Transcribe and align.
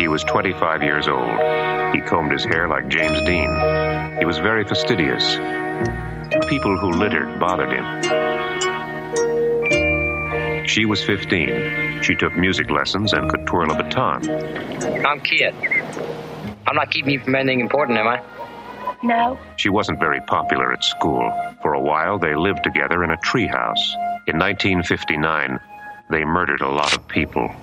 He 0.00 0.08
was 0.08 0.24
25 0.24 0.82
years 0.82 1.06
old. 1.08 1.30
He 1.94 2.00
combed 2.00 2.32
his 2.32 2.42
hair 2.42 2.66
like 2.68 2.88
James 2.88 3.20
Dean. 3.26 3.50
He 4.18 4.24
was 4.24 4.38
very 4.38 4.64
fastidious. 4.64 5.36
People 6.48 6.78
who 6.78 6.88
littered 6.92 7.38
bothered 7.38 7.70
him. 7.70 7.84
She 10.66 10.86
was 10.86 11.04
15. 11.04 12.00
She 12.02 12.14
took 12.14 12.34
music 12.34 12.70
lessons 12.70 13.12
and 13.12 13.30
could 13.30 13.46
twirl 13.46 13.70
a 13.72 13.74
baton. 13.74 14.26
I'm 15.04 15.20
Kit. 15.20 15.54
I'm 16.66 16.76
not 16.76 16.90
keeping 16.90 17.10
you 17.10 17.20
from 17.20 17.34
anything 17.34 17.60
important, 17.60 17.98
am 17.98 18.08
I? 18.08 18.22
No. 19.02 19.38
She 19.56 19.68
wasn't 19.68 20.00
very 20.00 20.22
popular 20.22 20.72
at 20.72 20.82
school. 20.82 21.30
For 21.60 21.74
a 21.74 21.80
while, 21.80 22.18
they 22.18 22.34
lived 22.34 22.64
together 22.64 23.04
in 23.04 23.10
a 23.10 23.18
treehouse. 23.18 23.94
In 24.26 24.38
1959, 24.38 25.60
they 26.08 26.24
murdered 26.24 26.62
a 26.62 26.70
lot 26.70 26.96
of 26.96 27.06
people. 27.06 27.54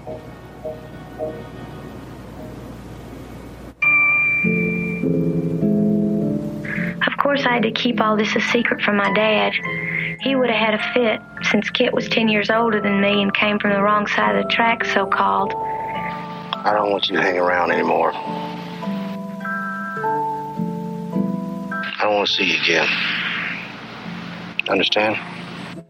Course, 7.37 7.47
I 7.47 7.54
had 7.54 7.64
to 7.64 7.71
keep 7.71 8.01
all 8.01 8.15
this 8.15 8.36
a 8.36 8.41
secret 8.41 8.82
from 8.82 8.97
my 8.97 9.11
dad. 9.14 9.54
He 10.21 10.36
would 10.36 10.50
have 10.50 10.59
had 10.59 10.73
a 10.73 10.93
fit 10.93 11.21
since 11.50 11.69
Kit 11.69 11.93
was 11.93 12.10
10 12.10 12.29
years 12.29 12.50
older 12.50 12.82
than 12.82 13.00
me 13.00 13.21
and 13.21 13.32
came 13.33 13.60
from 13.60 13.71
the 13.71 13.82
wrong 13.82 14.07
side 14.07 14.36
of 14.36 14.43
the 14.43 14.50
track, 14.50 14.83
so 14.86 15.05
called. 15.05 15.54
I 15.54 16.73
don't 16.73 16.91
want 16.91 17.07
you 17.10 17.15
to 17.18 17.21
hang 17.21 17.37
around 17.37 17.71
anymore. 17.71 18.11
I 22.00 22.00
don't 22.01 22.15
want 22.15 22.27
to 22.27 22.33
see 22.33 22.46
you 22.46 22.61
again. 22.61 22.87
Understand? 24.68 25.36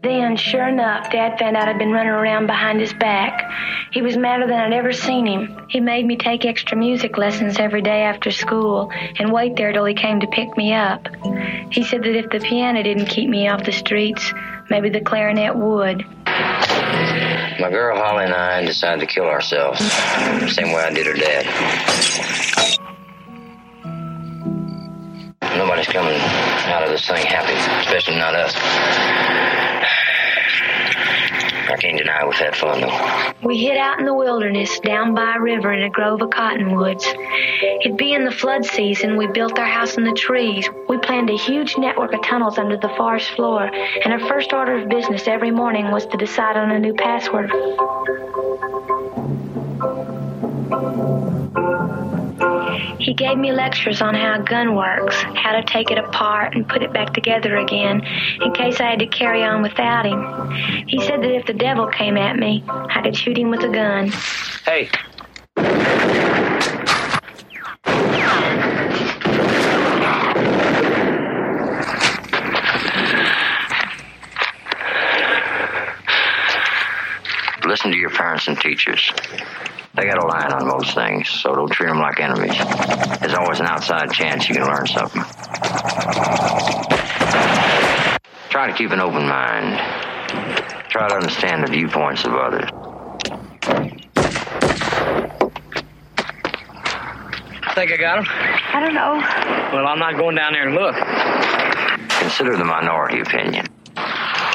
Then, 0.08 0.36
sure 0.36 0.66
enough, 0.66 1.12
Dad 1.12 1.38
found 1.38 1.54
out 1.54 1.68
I'd 1.68 1.76
been 1.78 1.92
running 1.92 2.10
around 2.10 2.46
behind 2.46 2.80
his 2.80 2.94
back. 2.94 3.52
He 3.92 4.00
was 4.00 4.16
madder 4.16 4.46
than 4.46 4.58
I'd 4.58 4.72
ever 4.72 4.90
seen 4.90 5.26
him. 5.26 5.66
He 5.68 5.80
made 5.80 6.06
me 6.06 6.16
take 6.16 6.46
extra 6.46 6.78
music 6.78 7.18
lessons 7.18 7.58
every 7.58 7.82
day 7.82 8.04
after 8.04 8.30
school 8.30 8.90
and 9.18 9.30
wait 9.30 9.56
there 9.56 9.70
till 9.70 9.84
he 9.84 9.92
came 9.92 10.18
to 10.20 10.26
pick 10.26 10.56
me 10.56 10.72
up. 10.72 11.06
He 11.70 11.84
said 11.84 12.04
that 12.04 12.16
if 12.16 12.30
the 12.30 12.40
piano 12.40 12.82
didn't 12.82 13.04
keep 13.04 13.28
me 13.28 13.48
off 13.48 13.64
the 13.64 13.72
streets, 13.72 14.32
maybe 14.70 14.88
the 14.88 15.02
clarinet 15.02 15.54
would. 15.54 16.06
My 16.24 17.68
girl 17.70 17.98
Holly 17.98 18.24
and 18.24 18.32
I 18.32 18.64
decided 18.64 19.00
to 19.00 19.06
kill 19.06 19.26
ourselves. 19.26 19.78
Same 20.54 20.72
way 20.72 20.84
I 20.84 20.90
did 20.90 21.06
her 21.06 21.12
dad. 21.12 21.44
Nobody's 25.58 25.88
coming 25.88 26.18
out 26.18 26.82
of 26.82 26.88
this 26.88 27.06
thing 27.06 27.26
happy, 27.26 27.52
especially 27.84 28.16
not 28.16 28.34
us. 28.34 28.54
I 31.68 31.76
can't 31.76 31.98
deny 31.98 32.24
we've 32.24 32.34
had 32.34 32.56
fun 32.56 32.80
though. 32.80 33.32
We 33.46 33.58
hid 33.58 33.76
out 33.76 33.98
in 33.98 34.06
the 34.06 34.14
wilderness 34.14 34.80
down 34.80 35.14
by 35.14 35.36
a 35.36 35.40
river 35.40 35.70
in 35.72 35.82
a 35.82 35.90
grove 35.90 36.22
of 36.22 36.30
cottonwoods. 36.30 37.06
It'd 37.84 37.98
be 37.98 38.14
in 38.14 38.24
the 38.24 38.30
flood 38.30 38.64
season. 38.64 39.16
We 39.18 39.26
built 39.26 39.58
our 39.58 39.66
house 39.66 39.96
in 39.98 40.04
the 40.04 40.12
trees. 40.12 40.68
We 40.88 40.96
planned 40.98 41.28
a 41.28 41.36
huge 41.36 41.76
network 41.76 42.14
of 42.14 42.22
tunnels 42.24 42.56
under 42.56 42.78
the 42.78 42.88
forest 42.96 43.30
floor, 43.32 43.64
and 43.64 44.12
our 44.14 44.20
first 44.28 44.52
order 44.54 44.78
of 44.78 44.88
business 44.88 45.28
every 45.28 45.50
morning 45.50 45.90
was 45.90 46.06
to 46.06 46.16
decide 46.16 46.56
on 46.56 46.70
a 46.70 46.78
new 46.78 46.94
password. 46.94 47.52
He 52.98 53.14
gave 53.14 53.38
me 53.38 53.52
lectures 53.52 54.02
on 54.02 54.14
how 54.14 54.40
a 54.40 54.42
gun 54.42 54.74
works, 54.74 55.14
how 55.34 55.52
to 55.52 55.62
take 55.62 55.90
it 55.90 55.98
apart 55.98 56.54
and 56.54 56.68
put 56.68 56.82
it 56.82 56.92
back 56.92 57.14
together 57.14 57.56
again, 57.56 58.04
in 58.42 58.52
case 58.52 58.80
I 58.80 58.90
had 58.90 58.98
to 59.00 59.06
carry 59.06 59.42
on 59.42 59.62
without 59.62 60.06
him. 60.06 60.50
He 60.86 61.00
said 61.06 61.22
that 61.22 61.30
if 61.30 61.46
the 61.46 61.54
devil 61.54 61.86
came 61.86 62.16
at 62.16 62.38
me, 62.38 62.64
I 62.68 63.02
could 63.02 63.16
shoot 63.16 63.38
him 63.38 63.50
with 63.50 63.62
a 63.62 63.68
gun. 63.68 64.12
Hey, 64.64 64.90
listen 77.68 77.90
to 77.92 77.96
your 77.96 78.10
parents 78.10 78.48
and 78.48 78.58
teachers. 78.58 79.12
They 79.98 80.06
got 80.06 80.22
a 80.22 80.26
line 80.28 80.52
on 80.52 80.64
most 80.68 80.94
things, 80.94 81.28
so 81.28 81.56
don't 81.56 81.72
treat 81.72 81.88
them 81.88 81.98
like 81.98 82.20
enemies. 82.20 82.56
There's 83.18 83.34
always 83.34 83.58
an 83.58 83.66
outside 83.66 84.12
chance 84.12 84.48
you 84.48 84.54
can 84.54 84.64
learn 84.64 84.86
something. 84.86 85.22
Try 88.48 88.68
to 88.68 88.74
keep 88.76 88.92
an 88.92 89.00
open 89.00 89.26
mind. 89.26 89.76
Try 90.88 91.08
to 91.08 91.14
understand 91.16 91.66
the 91.66 91.72
viewpoints 91.72 92.24
of 92.24 92.32
others. 92.34 92.70
I 97.64 97.72
Think 97.74 97.90
I 97.90 97.96
got 97.96 98.18
him? 98.18 98.26
I 98.28 98.78
don't 98.78 98.94
know. 98.94 99.20
Well, 99.76 99.88
I'm 99.88 99.98
not 99.98 100.16
going 100.16 100.36
down 100.36 100.52
there 100.52 100.68
and 100.68 100.76
look. 100.76 100.94
Consider 102.20 102.56
the 102.56 102.64
minority 102.64 103.18
opinion. 103.18 103.66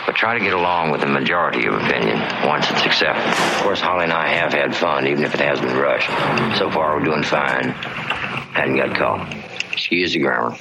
But 0.06 0.16
try 0.16 0.38
to 0.38 0.44
get 0.44 0.53
along 0.53 0.91
with 0.91 1.02
the 1.02 1.08
majority 1.08 1.66
of 1.66 1.75
opinion 1.75 2.19
once 2.46 2.69
it's 2.69 2.86
accepted. 2.86 3.24
Of 3.24 3.64
course, 3.64 3.80
Holly 3.80 4.03
and 4.03 4.14
I 4.14 4.28
have 4.28 4.52
had 4.53 4.75
fun, 4.75 5.08
even 5.08 5.24
if 5.24 5.34
it 5.34 5.40
has 5.40 5.59
been 5.62 5.78
rushed. 5.78 6.09
So 6.58 6.69
far, 6.69 6.97
we're 6.97 7.06
doing 7.06 7.24
fine. 7.24 7.69
Hadn't 7.69 8.75
got 8.78 8.96
caught. 8.97 9.53
Is 9.92 10.16
a 10.16 10.19
grammar. 10.19 10.56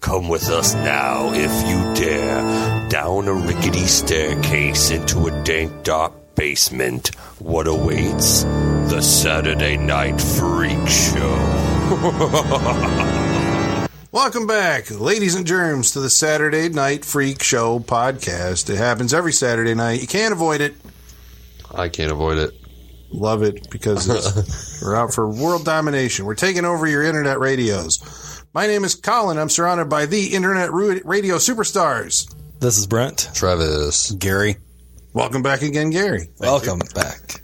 Come 0.00 0.28
with 0.28 0.48
us 0.48 0.74
now, 0.74 1.32
if 1.34 1.50
you 1.68 1.94
dare, 1.94 2.88
down 2.88 3.28
a 3.28 3.34
rickety 3.34 3.84
staircase 3.86 4.90
into 4.90 5.26
a 5.26 5.42
dank, 5.42 5.82
dark 5.82 6.34
basement. 6.34 7.14
What 7.38 7.66
awaits? 7.66 8.44
The 8.44 9.02
Saturday 9.02 9.76
Night 9.76 10.18
Freak 10.20 10.88
Show. 10.88 11.36
Welcome 14.16 14.46
back, 14.46 14.90
ladies 14.90 15.34
and 15.34 15.46
germs, 15.46 15.90
to 15.90 16.00
the 16.00 16.08
Saturday 16.08 16.70
Night 16.70 17.04
Freak 17.04 17.42
Show 17.42 17.80
podcast. 17.80 18.70
It 18.70 18.78
happens 18.78 19.12
every 19.12 19.34
Saturday 19.34 19.74
night. 19.74 20.00
You 20.00 20.06
can't 20.06 20.32
avoid 20.32 20.62
it. 20.62 20.74
I 21.74 21.90
can't 21.90 22.10
avoid 22.10 22.38
it. 22.38 22.54
Love 23.10 23.42
it 23.42 23.68
because 23.68 24.08
it's, 24.08 24.80
we're 24.82 24.96
out 24.96 25.12
for 25.12 25.28
world 25.28 25.66
domination. 25.66 26.24
We're 26.24 26.34
taking 26.34 26.64
over 26.64 26.86
your 26.86 27.02
internet 27.02 27.40
radios. 27.40 28.42
My 28.54 28.66
name 28.66 28.84
is 28.84 28.94
Colin. 28.94 29.36
I'm 29.36 29.50
surrounded 29.50 29.90
by 29.90 30.06
the 30.06 30.28
internet 30.34 30.72
ru- 30.72 31.02
radio 31.04 31.34
superstars. 31.36 32.34
This 32.58 32.78
is 32.78 32.86
Brent. 32.86 33.28
Travis. 33.34 34.12
Gary. 34.12 34.56
Welcome 35.12 35.42
back 35.42 35.60
again, 35.60 35.90
Gary. 35.90 36.30
Welcome 36.38 36.80
back. 36.94 37.42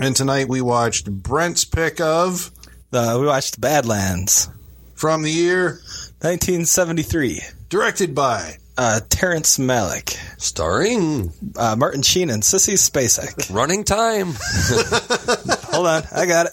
And 0.00 0.16
tonight 0.16 0.48
we 0.48 0.62
watched 0.62 1.08
Brent's 1.08 1.64
pick 1.64 2.00
of 2.00 2.50
Uh, 2.92 3.18
we 3.20 3.26
watched 3.26 3.60
Badlands, 3.60 4.48
from 4.96 5.22
the 5.22 5.30
year 5.30 5.80
1973. 6.20 7.40
directed 7.68 8.14
by 8.14 8.56
Uh, 8.76 9.00
Terrence 9.08 9.58
Malick, 9.58 10.16
Starring 10.40 11.32
uh, 11.56 11.74
Martin 11.76 12.02
Sheen, 12.02 12.30
and 12.30 12.44
Sissy 12.44 12.74
Spacek. 12.74 13.50
Running 13.54 13.82
Time. 13.82 14.34
Hold 15.74 15.86
on, 15.88 16.02
I 16.14 16.26
got 16.26 16.46
it. 16.46 16.52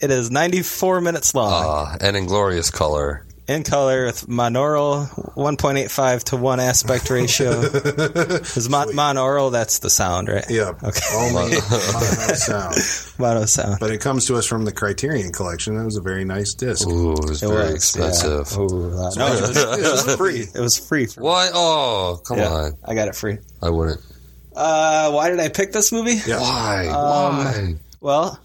It 0.00 0.10
is 0.10 0.30
94 0.30 1.02
minutes 1.02 1.34
long, 1.34 1.52
Uh, 1.92 1.98
and 2.00 2.16
in 2.16 2.24
glorious 2.26 2.70
color. 2.70 3.26
In 3.48 3.64
color 3.64 4.06
with 4.06 4.26
monaural 4.28 5.08
1.85 5.34 6.22
to 6.24 6.36
1 6.36 6.60
aspect 6.60 7.10
ratio. 7.10 7.50
Is 7.60 8.68
mon- 8.68 8.88
monaural, 8.92 9.50
that's 9.50 9.80
the 9.80 9.90
sound, 9.90 10.28
right? 10.28 10.44
Yeah. 10.48 10.72
Okay. 10.82 11.00
Only 11.14 11.32
mono 11.32 12.34
sound. 12.34 12.74
Mono 13.18 13.44
sound. 13.46 13.78
But 13.80 13.90
it 13.90 14.00
comes 14.00 14.26
to 14.26 14.36
us 14.36 14.46
from 14.46 14.64
the 14.64 14.72
Criterion 14.72 15.32
Collection. 15.32 15.76
That 15.76 15.84
was 15.84 15.96
a 15.96 16.00
very 16.02 16.24
nice 16.24 16.54
disc. 16.54 16.86
Ooh, 16.88 17.12
it 17.14 17.24
was 17.28 17.42
It 17.42 17.48
very 17.48 17.64
was, 17.64 17.74
expensive. 17.74 18.46
Yeah. 18.52 18.58
Ooh, 18.62 18.90
no, 19.16 19.26
it 19.26 19.40
was, 19.40 19.56
it 19.56 20.06
was 20.06 20.16
free. 20.16 20.40
It 20.54 20.60
was 20.60 20.78
free. 20.78 21.06
For 21.06 21.20
What? 21.22 21.50
Oh, 21.54 22.20
come 22.24 22.38
Yeah, 22.38 22.48
on. 22.52 22.72
I 22.84 22.94
got 22.94 23.08
it 23.08 23.16
free. 23.16 23.38
I 23.60 23.70
wouldn't. 23.70 24.00
Uh, 24.54 25.10
why 25.10 25.30
did 25.30 25.40
I 25.40 25.48
pick 25.48 25.72
this 25.72 25.90
movie? 25.92 26.20
Yeah. 26.26 26.38
Why? 26.40 26.86
Um, 26.88 27.36
Why? 27.44 27.74
Well, 28.00 28.38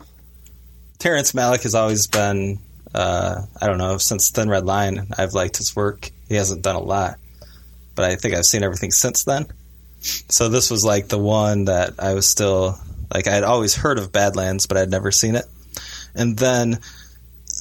Terrence 1.00 1.34
Malick 1.34 1.64
has 1.64 1.76
always 1.76 2.08
been, 2.08 2.60
uh, 2.94 3.42
I 3.62 3.68
don't 3.68 3.78
know, 3.78 3.98
since 3.98 4.30
Thin 4.30 4.50
Red 4.50 4.66
Line, 4.66 5.08
I've 5.18 5.34
liked 5.34 5.58
his 5.58 5.76
work. 5.76 6.12
He 6.28 6.36
hasn't 6.36 6.62
done 6.62 6.76
a 6.76 6.82
lot, 6.82 7.18
but 7.96 8.06
I 8.06 8.16
think 8.16 8.36
I've 8.36 8.46
seen 8.46 8.64
everything 8.64 8.92
since 8.92 9.24
then. 9.24 9.48
So 10.00 10.50
this 10.50 10.70
was 10.70 10.86
like 10.86 11.08
the 11.08 11.18
one 11.18 11.66
that 11.66 11.96
I 12.00 12.14
was 12.14 12.28
still, 12.28 12.78
like, 13.14 13.28
I 13.28 13.34
had 13.34 13.44
always 13.44 13.76
heard 13.76 14.00
of 14.00 14.12
Badlands, 14.12 14.66
but 14.66 14.78
I'd 14.78 14.90
never 14.90 15.12
seen 15.12 15.36
it. 15.36 15.46
And 16.16 16.38
then 16.38 16.80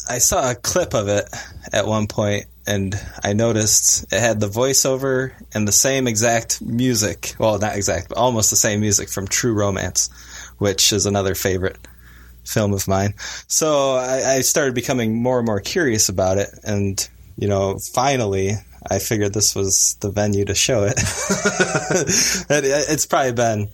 I 0.08 0.18
saw 0.18 0.50
a 0.50 0.54
clip 0.54 0.94
of 0.94 1.08
it 1.08 1.28
at 1.72 1.86
one 1.86 2.06
point, 2.06 2.46
and 2.66 2.94
I 3.22 3.32
noticed 3.32 4.12
it 4.12 4.20
had 4.20 4.40
the 4.40 4.48
voiceover 4.48 5.32
and 5.54 5.66
the 5.66 5.72
same 5.72 6.06
exact 6.06 6.60
music. 6.60 7.34
Well, 7.38 7.58
not 7.58 7.76
exact, 7.76 8.08
but 8.08 8.18
almost 8.18 8.50
the 8.50 8.56
same 8.56 8.80
music 8.80 9.08
from 9.08 9.28
True 9.28 9.54
Romance, 9.54 10.10
which 10.58 10.92
is 10.92 11.06
another 11.06 11.34
favorite 11.34 11.78
film 12.46 12.72
of 12.72 12.86
mine. 12.88 13.14
So 13.48 13.96
I, 13.96 14.36
I 14.36 14.40
started 14.40 14.74
becoming 14.74 15.22
more 15.22 15.38
and 15.38 15.46
more 15.46 15.60
curious 15.60 16.08
about 16.08 16.38
it, 16.38 16.48
and 16.64 17.06
you 17.36 17.48
know, 17.48 17.78
finally, 17.92 18.52
I 18.90 18.98
figured 18.98 19.34
this 19.34 19.54
was 19.54 19.96
the 20.00 20.10
venue 20.10 20.44
to 20.46 20.54
show 20.54 20.84
it. 20.84 20.94
it. 22.50 22.64
It's 22.90 23.06
probably 23.06 23.32
been, 23.32 23.68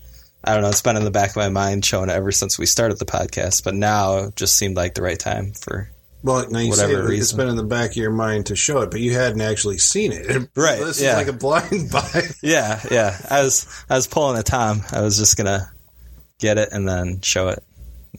I 0.44 0.54
don't 0.54 0.62
know, 0.62 0.68
it's 0.70 0.82
been 0.82 0.96
in 0.96 1.04
the 1.04 1.10
back 1.10 1.30
of 1.30 1.36
my 1.36 1.48
mind 1.48 1.84
showing 1.84 2.08
it 2.10 2.14
ever 2.14 2.32
since 2.32 2.58
we 2.58 2.66
started 2.66 2.98
the 2.98 3.04
podcast, 3.04 3.62
but 3.64 3.74
now 3.74 4.18
it 4.18 4.36
just 4.36 4.56
seemed 4.56 4.76
like 4.76 4.94
the 4.94 5.02
right 5.02 5.18
time 5.18 5.52
for. 5.52 5.88
Well, 6.24 6.48
now 6.50 6.60
you 6.60 6.70
Whatever 6.70 6.92
say 6.92 6.98
it, 6.98 7.00
it's 7.02 7.08
reason. 7.10 7.36
been 7.36 7.48
in 7.48 7.56
the 7.56 7.64
back 7.64 7.90
of 7.90 7.96
your 7.96 8.12
mind 8.12 8.46
to 8.46 8.56
show 8.56 8.80
it, 8.82 8.92
but 8.92 9.00
you 9.00 9.12
hadn't 9.14 9.40
actually 9.40 9.78
seen 9.78 10.12
it. 10.12 10.48
Right, 10.56 10.78
This 10.78 11.00
yeah. 11.00 11.18
is 11.20 11.26
like 11.26 11.26
a 11.26 11.32
blind 11.38 11.90
buy. 11.92 12.22
Yeah, 12.42 12.80
yeah. 12.90 13.16
I 13.28 13.42
was 13.42 13.66
I 13.90 13.96
was 13.96 14.06
pulling 14.06 14.38
a 14.38 14.44
Tom. 14.44 14.82
I 14.92 15.00
was 15.02 15.18
just 15.18 15.36
gonna 15.36 15.68
get 16.38 16.58
it 16.58 16.68
and 16.70 16.88
then 16.88 17.20
show 17.22 17.48
it. 17.48 17.62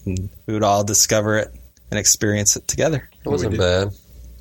And 0.05 0.29
we 0.47 0.53
would 0.53 0.63
all 0.63 0.83
discover 0.83 1.37
it 1.37 1.49
and 1.91 1.99
experience 1.99 2.55
it 2.55 2.67
together. 2.67 3.09
It 3.25 3.29
wasn't 3.29 3.57
bad. 3.57 3.89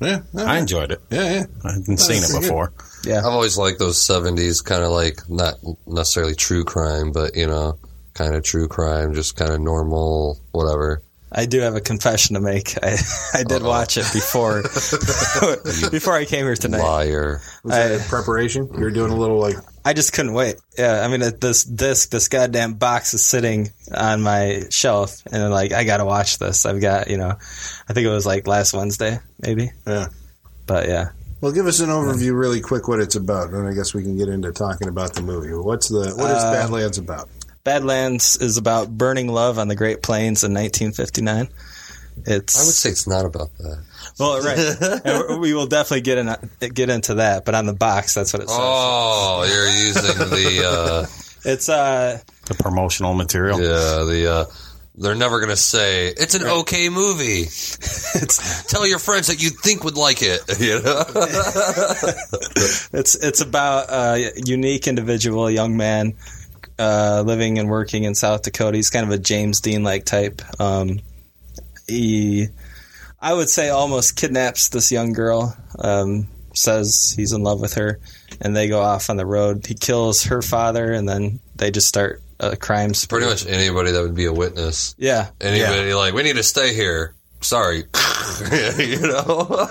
Yeah, 0.01 0.21
I 0.35 0.57
enjoyed 0.57 0.91
it. 0.91 1.01
yeah, 1.09 1.31
yeah. 1.33 1.43
I 1.63 1.71
hadn't 1.73 1.97
seen 1.97 2.17
it 2.17 2.29
pretty 2.29 2.33
good. 2.33 2.41
before. 2.41 2.73
Yeah. 3.05 3.19
I've 3.19 3.25
always 3.25 3.57
liked 3.57 3.79
those 3.79 3.97
70s 3.97 4.63
kind 4.63 4.83
of 4.83 4.91
like 4.91 5.19
not 5.29 5.55
necessarily 5.87 6.35
true 6.35 6.65
crime, 6.65 7.11
but 7.11 7.35
you 7.35 7.47
know, 7.47 7.77
kind 8.13 8.35
of 8.35 8.43
true 8.43 8.67
crime, 8.67 9.13
just 9.13 9.35
kind 9.37 9.51
of 9.51 9.61
normal, 9.61 10.39
whatever. 10.51 11.01
I 11.31 11.45
do 11.45 11.61
have 11.61 11.75
a 11.75 11.81
confession 11.81 12.33
to 12.35 12.41
make. 12.41 12.75
I 12.83 12.97
I 13.33 13.43
did 13.43 13.61
Uh-oh. 13.61 13.69
watch 13.69 13.97
it 13.97 14.05
before 14.13 14.61
before 15.91 16.13
I 16.13 16.25
came 16.25 16.45
here 16.45 16.55
tonight. 16.55 16.79
Liar. 16.83 17.41
Was 17.63 17.73
that 17.73 17.91
I- 17.91 17.95
in 17.95 18.01
preparation? 18.01 18.67
You 18.73 18.79
were 18.81 18.91
doing 18.91 19.11
a 19.11 19.15
little 19.15 19.39
like 19.39 19.55
I 19.85 19.93
just 19.93 20.13
couldn't 20.13 20.33
wait. 20.33 20.55
Yeah, 20.77 21.01
I 21.03 21.09
mean, 21.09 21.19
this 21.39 21.63
disc, 21.63 22.09
this 22.09 22.29
goddamn 22.29 22.75
box 22.75 23.13
is 23.13 23.25
sitting 23.25 23.69
on 23.93 24.21
my 24.21 24.63
shelf, 24.69 25.21
and 25.31 25.51
like, 25.51 25.73
I 25.73 25.83
gotta 25.83 26.05
watch 26.05 26.39
this. 26.39 26.65
I've 26.65 26.79
got, 26.81 27.09
you 27.09 27.17
know, 27.17 27.35
I 27.89 27.93
think 27.93 28.05
it 28.05 28.09
was 28.09 28.25
like 28.25 28.47
last 28.47 28.73
Wednesday, 28.73 29.19
maybe. 29.39 29.71
Yeah. 29.85 30.07
But 30.65 30.87
yeah, 30.87 31.09
Well, 31.41 31.51
give 31.51 31.65
us 31.65 31.81
an 31.81 31.89
overview, 31.89 32.37
really 32.37 32.61
quick, 32.61 32.87
what 32.87 33.01
it's 33.01 33.15
about, 33.15 33.49
and 33.49 33.67
I 33.67 33.73
guess 33.73 33.93
we 33.93 34.01
can 34.03 34.17
get 34.17 34.29
into 34.29 34.53
talking 34.53 34.87
about 34.87 35.13
the 35.15 35.21
movie. 35.21 35.53
What's 35.53 35.89
the 35.89 36.13
what 36.15 36.31
is 36.31 36.41
Uh, 36.43 36.51
Badlands 36.53 36.97
about? 36.97 37.27
Badlands 37.65 38.37
is 38.37 38.57
about 38.57 38.89
burning 38.89 39.27
love 39.27 39.59
on 39.59 39.67
the 39.67 39.75
Great 39.75 40.01
Plains 40.01 40.43
in 40.43 40.53
1959. 40.53 41.49
It's 42.25 42.55
I 42.57 42.65
would 42.65 42.73
say 42.73 42.89
it's 42.91 43.07
not 43.07 43.25
about 43.25 43.49
that. 43.57 43.83
Well, 44.19 44.41
right. 44.41 45.37
We 45.39 45.53
will 45.53 45.67
definitely 45.67 46.01
get 46.01 46.17
in 46.17 46.35
get 46.73 46.89
into 46.89 47.15
that, 47.15 47.45
but 47.45 47.55
on 47.55 47.65
the 47.65 47.73
box, 47.73 48.13
that's 48.13 48.33
what 48.33 48.41
it 48.43 48.49
says. 48.49 48.57
Oh, 48.59 49.45
you're 49.47 49.69
using 49.69 50.17
the, 50.29 51.09
It's 51.45 51.69
uh, 51.69 52.19
The 52.45 52.53
promotional 52.55 53.13
material. 53.13 53.57
uh, 53.57 53.61
yeah, 53.61 54.03
the, 54.05 54.31
uh, 54.31 54.45
they're 54.95 55.15
never 55.15 55.39
going 55.39 55.49
to 55.49 55.55
say, 55.55 56.07
it's 56.09 56.35
an 56.35 56.43
okay 56.45 56.87
movie. 56.89 57.41
it's 57.41 58.63
Tell 58.67 58.85
your 58.87 58.99
friends 58.99 59.27
that 59.27 59.41
you 59.41 59.49
think 59.49 59.83
would 59.83 59.97
like 59.97 60.19
it. 60.21 60.41
You 60.59 60.81
know? 60.81 61.03
It's 62.93 63.15
it's 63.15 63.41
about 63.41 63.89
a 63.89 64.31
unique 64.45 64.87
individual, 64.87 65.49
young 65.49 65.75
man, 65.77 66.13
uh, 66.77 67.23
living 67.25 67.57
and 67.59 67.69
working 67.69 68.03
in 68.03 68.13
South 68.15 68.43
Dakota. 68.43 68.77
He's 68.77 68.89
kind 68.91 69.05
of 69.05 69.11
a 69.11 69.17
James 69.17 69.61
Dean 69.61 69.83
like 69.83 70.05
type. 70.05 70.41
Um, 70.59 70.99
he, 71.87 72.47
I 73.23 73.33
would 73.33 73.49
say, 73.49 73.69
almost 73.69 74.17
kidnaps 74.17 74.67
this 74.67 74.91
young 74.91 75.13
girl. 75.13 75.55
Um, 75.79 76.27
says 76.53 77.13
he's 77.15 77.31
in 77.31 77.41
love 77.41 77.61
with 77.61 77.75
her, 77.75 77.99
and 78.41 78.53
they 78.53 78.67
go 78.67 78.81
off 78.81 79.09
on 79.09 79.15
the 79.15 79.25
road. 79.25 79.65
He 79.65 79.75
kills 79.75 80.25
her 80.25 80.41
father, 80.41 80.91
and 80.91 81.07
then 81.07 81.39
they 81.55 81.71
just 81.71 81.87
start 81.87 82.21
a 82.41 82.57
crime 82.57 82.93
spree. 82.93 83.19
Pretty 83.19 83.31
much 83.31 83.47
anybody 83.47 83.91
that 83.91 84.01
would 84.01 84.13
be 84.13 84.25
a 84.25 84.33
witness. 84.33 84.93
Yeah, 84.97 85.29
Anybody 85.39 85.93
like, 85.93 86.13
we 86.13 86.23
need 86.23 86.35
to 86.35 86.43
stay 86.43 86.73
here. 86.73 87.15
Sorry. 87.39 87.77
you 88.77 88.99
know? 88.99 89.69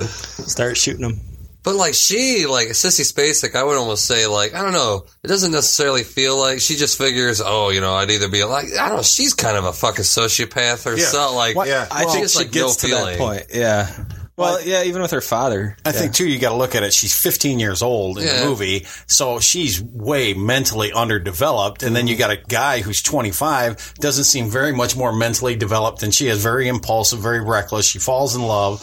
start 0.00 0.78
shooting 0.78 1.04
him. 1.04 1.20
But 1.62 1.74
like 1.74 1.94
she, 1.94 2.46
like 2.46 2.68
Sissy 2.68 3.02
Spacek, 3.10 3.54
I 3.54 3.62
would 3.62 3.76
almost 3.76 4.06
say 4.06 4.26
like 4.26 4.54
I 4.54 4.62
don't 4.62 4.72
know. 4.72 5.04
It 5.22 5.28
doesn't 5.28 5.52
necessarily 5.52 6.02
feel 6.04 6.38
like 6.38 6.60
she 6.60 6.76
just 6.76 6.96
figures, 6.96 7.42
oh, 7.44 7.68
you 7.68 7.80
know, 7.82 7.92
I'd 7.94 8.10
either 8.10 8.28
be 8.28 8.44
like 8.44 8.66
I 8.78 8.88
don't 8.88 8.96
know. 8.96 9.02
She's 9.02 9.34
kind 9.34 9.56
of 9.58 9.64
a 9.64 9.72
fucking 9.72 10.04
sociopath 10.04 10.86
or 10.86 10.96
Yeah. 10.96 11.04
something. 11.06 11.36
Like 11.36 11.56
Yeah. 11.66 11.86
I 11.90 12.04
well, 12.04 12.12
think 12.14 12.24
it's 12.24 12.32
she 12.32 12.38
like 12.44 12.52
gets 12.52 12.82
no 12.82 12.88
to 12.88 12.94
feeling. 12.96 13.18
that 13.18 13.18
point. 13.18 13.46
Yeah. 13.52 14.04
Well, 14.36 14.62
yeah, 14.62 14.84
even 14.84 15.02
with 15.02 15.10
her 15.10 15.20
father. 15.20 15.76
I 15.84 15.92
think 15.92 16.14
too, 16.14 16.26
you 16.26 16.38
got 16.38 16.48
to 16.50 16.56
look 16.56 16.74
at 16.74 16.82
it. 16.82 16.94
She's 16.94 17.14
15 17.14 17.58
years 17.60 17.82
old 17.82 18.16
in 18.16 18.24
Yeah. 18.24 18.40
the 18.40 18.46
movie, 18.46 18.86
so 19.06 19.38
she's 19.38 19.82
way 19.82 20.32
mentally 20.32 20.92
underdeveloped. 20.94 21.82
And 21.82 21.94
then 21.94 22.06
you 22.06 22.16
got 22.16 22.30
a 22.30 22.36
guy 22.38 22.80
who's 22.80 23.02
25, 23.02 23.92
doesn't 24.00 24.24
seem 24.24 24.48
very 24.48 24.72
much 24.72 24.96
more 24.96 25.12
mentally 25.12 25.56
developed 25.56 26.00
than 26.00 26.10
she 26.10 26.28
is. 26.28 26.42
Very 26.42 26.68
impulsive, 26.68 27.18
very 27.18 27.40
reckless. 27.42 27.84
She 27.84 27.98
falls 27.98 28.34
in 28.34 28.40
love. 28.40 28.80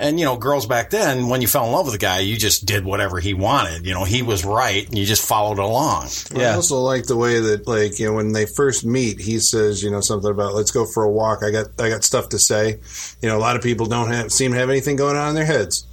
And 0.00 0.18
you 0.18 0.24
know, 0.24 0.36
girls 0.38 0.64
back 0.66 0.88
then, 0.88 1.28
when 1.28 1.42
you 1.42 1.46
fell 1.46 1.66
in 1.66 1.72
love 1.72 1.84
with 1.84 1.94
a 1.94 1.98
guy, 1.98 2.20
you 2.20 2.36
just 2.36 2.64
did 2.64 2.84
whatever 2.86 3.20
he 3.20 3.34
wanted. 3.34 3.84
You 3.86 3.92
know, 3.92 4.04
he 4.04 4.22
was 4.22 4.44
right, 4.46 4.86
and 4.88 4.96
you 4.96 5.04
just 5.04 5.28
followed 5.28 5.58
along. 5.58 6.08
I 6.34 6.40
Yeah. 6.40 6.54
also 6.56 6.78
like 6.80 7.04
the 7.04 7.16
way 7.18 7.38
that, 7.38 7.68
like, 7.68 7.98
you 7.98 8.06
know, 8.06 8.14
when 8.14 8.32
they 8.32 8.46
first 8.46 8.82
meet, 8.84 9.20
he 9.20 9.38
says, 9.40 9.82
you 9.82 9.90
know, 9.90 10.00
something 10.00 10.30
about 10.30 10.54
"Let's 10.54 10.70
go 10.70 10.86
for 10.86 11.04
a 11.04 11.10
walk." 11.10 11.42
I 11.44 11.50
got, 11.50 11.66
I 11.78 11.90
got 11.90 12.02
stuff 12.02 12.30
to 12.30 12.38
say. 12.38 12.78
You 13.20 13.28
know, 13.28 13.36
a 13.36 13.38
lot 13.38 13.56
of 13.56 13.62
people 13.62 13.84
don't 13.86 14.10
have 14.10 14.32
seem 14.32 14.52
to 14.52 14.58
have 14.58 14.70
anything 14.70 14.96
going 14.96 15.16
on 15.16 15.28
in 15.28 15.34
their 15.34 15.44
heads. 15.44 15.84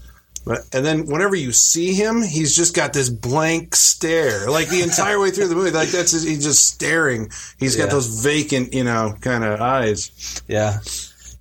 But 0.45 0.61
and 0.71 0.85
then 0.85 1.07
whenever 1.07 1.35
you 1.35 1.51
see 1.51 1.93
him, 1.93 2.21
he's 2.21 2.55
just 2.55 2.73
got 2.73 2.93
this 2.93 3.09
blank 3.09 3.75
stare, 3.75 4.49
like 4.49 4.69
the 4.69 4.81
entire 4.81 5.19
way 5.19 5.31
through 5.31 5.49
the 5.49 5.55
movie. 5.55 5.71
Like 5.71 5.89
that's 5.89 6.11
his, 6.13 6.23
he's 6.23 6.45
just 6.45 6.65
staring. 6.65 7.29
He's 7.59 7.75
got 7.75 7.89
those 7.89 8.23
vacant, 8.23 8.73
you 8.73 8.85
know, 8.85 9.17
kind 9.19 9.43
of 9.43 9.59
eyes. 9.59 10.41
Yeah. 10.47 10.79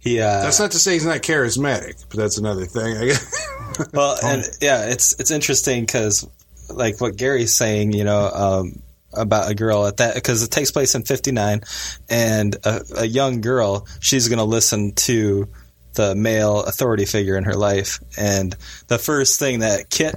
He. 0.06 0.20
Uh, 0.20 0.42
That's 0.42 0.60
not 0.60 0.70
to 0.70 0.78
say 0.78 0.92
he's 0.92 1.04
not 1.04 1.18
charismatic, 1.18 2.04
but 2.08 2.18
that's 2.18 2.38
another 2.38 2.64
thing. 2.64 2.96
I 2.96 3.06
guess. 3.06 3.52
Well, 3.92 4.16
and 4.24 4.42
yeah, 4.62 4.86
it's 4.86 5.20
it's 5.20 5.30
interesting 5.30 5.84
because 5.84 6.26
like 6.70 6.98
what 7.00 7.16
Gary's 7.16 7.54
saying, 7.54 7.92
you 7.92 8.04
know, 8.04 8.30
um, 8.32 8.80
about 9.12 9.50
a 9.50 9.54
girl 9.54 9.86
at 9.86 9.98
that 9.98 10.14
because 10.14 10.42
it 10.42 10.50
takes 10.50 10.70
place 10.70 10.94
in 10.94 11.02
'59, 11.02 11.60
and 12.08 12.56
a, 12.64 12.80
a 12.98 13.04
young 13.04 13.42
girl, 13.42 13.86
she's 14.00 14.28
going 14.28 14.38
to 14.38 14.44
listen 14.44 14.92
to 14.94 15.48
the 15.94 16.14
male 16.14 16.62
authority 16.62 17.04
figure 17.04 17.36
in 17.36 17.44
her 17.44 17.54
life, 17.54 17.98
and 18.16 18.56
the 18.86 18.98
first 18.98 19.38
thing 19.38 19.58
that 19.58 19.90
Kit, 19.90 20.14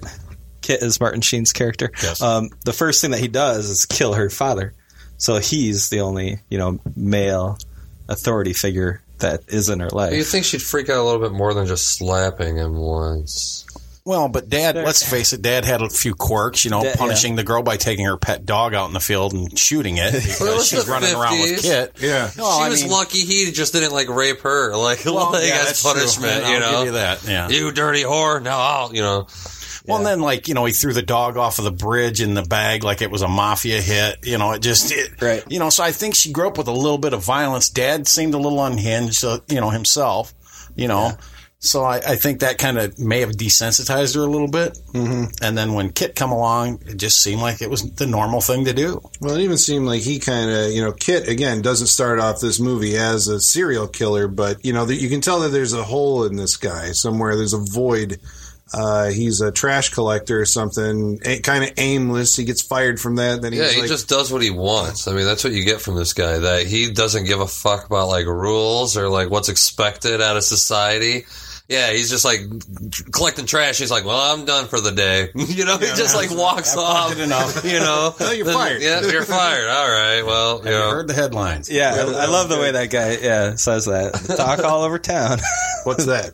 Kit 0.62 0.81
is 0.81 1.00
Martin 1.01 1.21
Sheen's 1.21 1.51
character. 1.51 1.92
Yes. 2.01 2.21
Um, 2.21 2.50
the 2.63 2.74
first 2.74 3.01
thing 3.01 3.12
that 3.12 3.19
he 3.19 3.27
does 3.27 3.69
is 3.69 3.85
kill 3.85 4.13
her 4.13 4.30
father, 4.30 4.74
so 5.18 5.39
he's 5.39 5.89
the 5.89 6.00
only 6.01 6.39
you 6.50 6.59
know 6.59 6.80
male 6.95 7.57
authority 8.07 8.53
figure 8.53 9.01
that 9.19 9.42
is 9.48 9.69
in 9.69 9.80
her 9.80 9.89
life. 9.89 10.13
You 10.13 10.24
think 10.24 10.45
she'd 10.45 10.62
freak 10.62 10.89
out 10.89 10.98
a 10.98 11.04
little 11.04 11.21
bit 11.21 11.31
more 11.31 11.54
than 11.54 11.66
just 11.68 11.98
slapping 11.98 12.57
him 12.57 12.75
once? 12.75 13.66
Well, 14.06 14.27
but 14.27 14.50
Dad, 14.50 14.75
let's 14.75 15.07
face 15.07 15.33
it, 15.33 15.42
Dad 15.44 15.66
had 15.66 15.81
a 15.83 15.89
few 15.89 16.16
quirks, 16.16 16.66
you 16.66 16.71
know, 16.71 16.81
Dad- 16.81 16.98
punishing 16.98 17.36
the 17.36 17.44
girl 17.44 17.62
by 17.62 17.77
taking 17.77 18.06
her 18.06 18.18
pet 18.18 18.44
dog 18.44 18.74
out 18.74 18.88
in 18.88 18.94
the 18.94 19.00
field 19.00 19.33
and 19.33 19.57
shooting 19.60 19.98
it 19.98 20.14
Well, 20.14 20.16
it 20.16 20.23
because 20.23 20.40
was 20.56 20.68
she's 20.68 20.85
the 20.85 20.92
running 20.92 21.14
around 21.14 21.40
with 21.40 21.59
50s. 21.59 21.61
Kit. 21.61 21.94
yeah. 21.99 22.31
No, 22.35 22.45
she 22.45 22.64
I 22.64 22.69
was 22.69 22.81
mean- 22.83 22.92
lucky 22.92 23.19
he 23.19 23.52
just 23.52 23.71
didn't 23.73 23.92
like 23.92 24.09
rape 24.09 24.40
her, 24.42 24.76
like, 24.76 25.02
Well, 25.06 25.31
like 25.33 25.44
yeah, 25.47 25.59
as 25.59 25.66
that's 25.68 25.81
true. 25.83 25.94
punishment. 25.94 26.44
I'll 26.44 26.54
You 26.54 26.59
know, 26.59 26.71
give 26.80 26.85
you 26.85 26.92
that. 26.94 27.23
Yeah. 27.28 27.49
You 27.49 27.71
dirty 27.71 28.02
whore. 28.04 28.42
Now 28.42 28.57
I'll, 28.59 28.95
you 28.95 29.02
know. 29.02 29.28
Well, 29.89 29.97
and 29.97 30.05
then 30.05 30.21
like 30.21 30.47
you 30.47 30.53
know, 30.53 30.65
he 30.65 30.73
threw 30.73 30.93
the 30.93 31.01
dog 31.01 31.37
off 31.37 31.59
of 31.59 31.65
the 31.65 31.71
bridge 31.71 32.21
in 32.21 32.33
the 32.33 32.43
bag 32.43 32.83
like 32.83 33.01
it 33.01 33.11
was 33.11 33.21
a 33.21 33.27
mafia 33.27 33.81
hit. 33.81 34.25
You 34.25 34.37
know, 34.37 34.53
it 34.53 34.61
just 34.61 34.91
it, 34.91 35.21
Right. 35.21 35.43
You 35.49 35.59
know, 35.59 35.69
so 35.69 35.83
I 35.83 35.91
think 35.91 36.15
she 36.15 36.31
grew 36.31 36.47
up 36.47 36.57
with 36.57 36.67
a 36.67 36.73
little 36.73 36.97
bit 36.97 37.13
of 37.13 37.23
violence. 37.23 37.69
Dad 37.69 38.07
seemed 38.07 38.33
a 38.33 38.37
little 38.37 38.63
unhinged, 38.63 39.23
uh, 39.23 39.39
you 39.47 39.59
know, 39.59 39.69
himself. 39.69 40.33
You 40.75 40.87
know. 40.87 41.17
So 41.61 41.83
I, 41.83 41.97
I 41.97 42.15
think 42.15 42.39
that 42.39 42.57
kind 42.57 42.77
of 42.77 42.97
may 42.97 43.19
have 43.19 43.31
desensitized 43.31 44.15
her 44.15 44.21
a 44.21 44.27
little 44.27 44.47
bit, 44.47 44.79
mm-hmm. 44.93 45.25
and 45.43 45.57
then 45.57 45.73
when 45.73 45.91
Kit 45.91 46.15
come 46.15 46.31
along, 46.31 46.81
it 46.87 46.95
just 46.95 47.21
seemed 47.21 47.41
like 47.41 47.61
it 47.61 47.69
was 47.69 47.91
the 47.95 48.07
normal 48.07 48.39
thing 48.39 48.63
to 48.63 48.73
do. 48.73 49.01
Well, 49.19 49.35
it 49.35 49.41
even 49.41 49.57
seemed 49.57 49.85
like 49.85 50.01
he 50.01 50.19
kind 50.19 50.49
of, 50.49 50.71
you 50.71 50.81
know, 50.81 50.93
Kit 50.93 51.27
again 51.27 51.61
doesn't 51.61 51.87
start 51.87 52.17
off 52.19 52.39
this 52.39 52.61
movie 52.61 52.95
as 52.95 53.27
a 53.27 53.41
serial 53.41 53.89
killer, 53.89 54.29
but 54.29 54.63
you 54.63 54.71
know, 54.71 54.87
you 54.87 55.09
can 55.09 55.19
tell 55.19 55.41
that 55.41 55.49
there's 55.49 55.73
a 55.73 55.83
hole 55.83 56.23
in 56.23 56.37
this 56.37 56.55
guy 56.55 56.93
somewhere. 56.93 57.35
There's 57.35 57.53
a 57.53 57.57
void. 57.57 58.21
Uh, 58.73 59.09
he's 59.09 59.42
a 59.42 59.52
trash 59.52 59.90
collector 59.90 60.40
or 60.40 60.45
something, 60.45 61.19
a, 61.26 61.40
kind 61.40 61.64
of 61.64 61.71
aimless. 61.78 62.35
He 62.35 62.44
gets 62.44 62.61
fired 62.61 62.99
from 62.99 63.16
that. 63.16 63.42
Then 63.42 63.54
he's 63.54 63.61
Yeah, 63.61 63.69
he 63.69 63.81
like, 63.81 63.90
just 63.90 64.07
does 64.09 64.31
what 64.31 64.42
he 64.42 64.52
wants. 64.52 65.07
I 65.07 65.14
mean, 65.14 65.26
that's 65.26 65.44
what 65.44 65.54
you 65.54 65.64
get 65.64 65.81
from 65.81 65.95
this 65.95 66.14
guy. 66.14 66.38
That 66.40 66.66
he 66.68 66.92
doesn't 66.92 67.26
give 67.26 67.40
a 67.40 67.47
fuck 67.47 67.85
about 67.85 68.07
like 68.09 68.26
rules 68.26 68.95
or 68.97 69.09
like 69.09 69.30
what's 69.30 69.49
expected 69.49 70.21
out 70.21 70.38
of 70.38 70.44
society. 70.44 71.26
Yeah, 71.68 71.92
he's 71.92 72.09
just 72.09 72.26
like 72.26 72.42
collecting 73.11 73.45
trash. 73.45 73.78
He's 73.78 73.92
like, 73.92 74.04
"Well, 74.04 74.18
I'm 74.33 74.45
done 74.45 74.66
for 74.68 74.81
the 74.81 74.92
day." 74.92 75.30
you 75.35 75.66
know, 75.66 75.78
he 75.78 75.85
just 75.85 76.16
like 76.16 76.31
walks 76.31 76.73
I've 76.73 76.80
off. 76.80 77.19
enough. 77.19 77.64
You 77.69 77.80
know, 77.80 78.16
No, 78.19 78.31
you're 78.31 78.45
fired. 78.47 78.81
Yeah, 78.81 79.02
you're 79.02 79.21
fired. 79.23 79.68
All 79.69 79.88
right. 79.88 80.23
Well, 80.26 80.59
you 80.64 80.71
You 80.71 80.78
know, 80.78 80.90
heard 80.90 81.07
the 81.07 81.14
headlines. 81.14 81.69
Yeah, 81.69 81.94
I, 81.95 82.23
I 82.23 82.26
love 82.26 82.49
the 82.49 82.57
way 82.57 82.71
that 82.71 82.90
guy 82.90 83.18
yeah 83.21 83.54
says 83.56 83.85
that. 83.85 84.14
Talk 84.35 84.64
all 84.64 84.81
over 84.81 84.97
town. 84.97 85.38
"What's 85.83 86.06
that? 86.07 86.31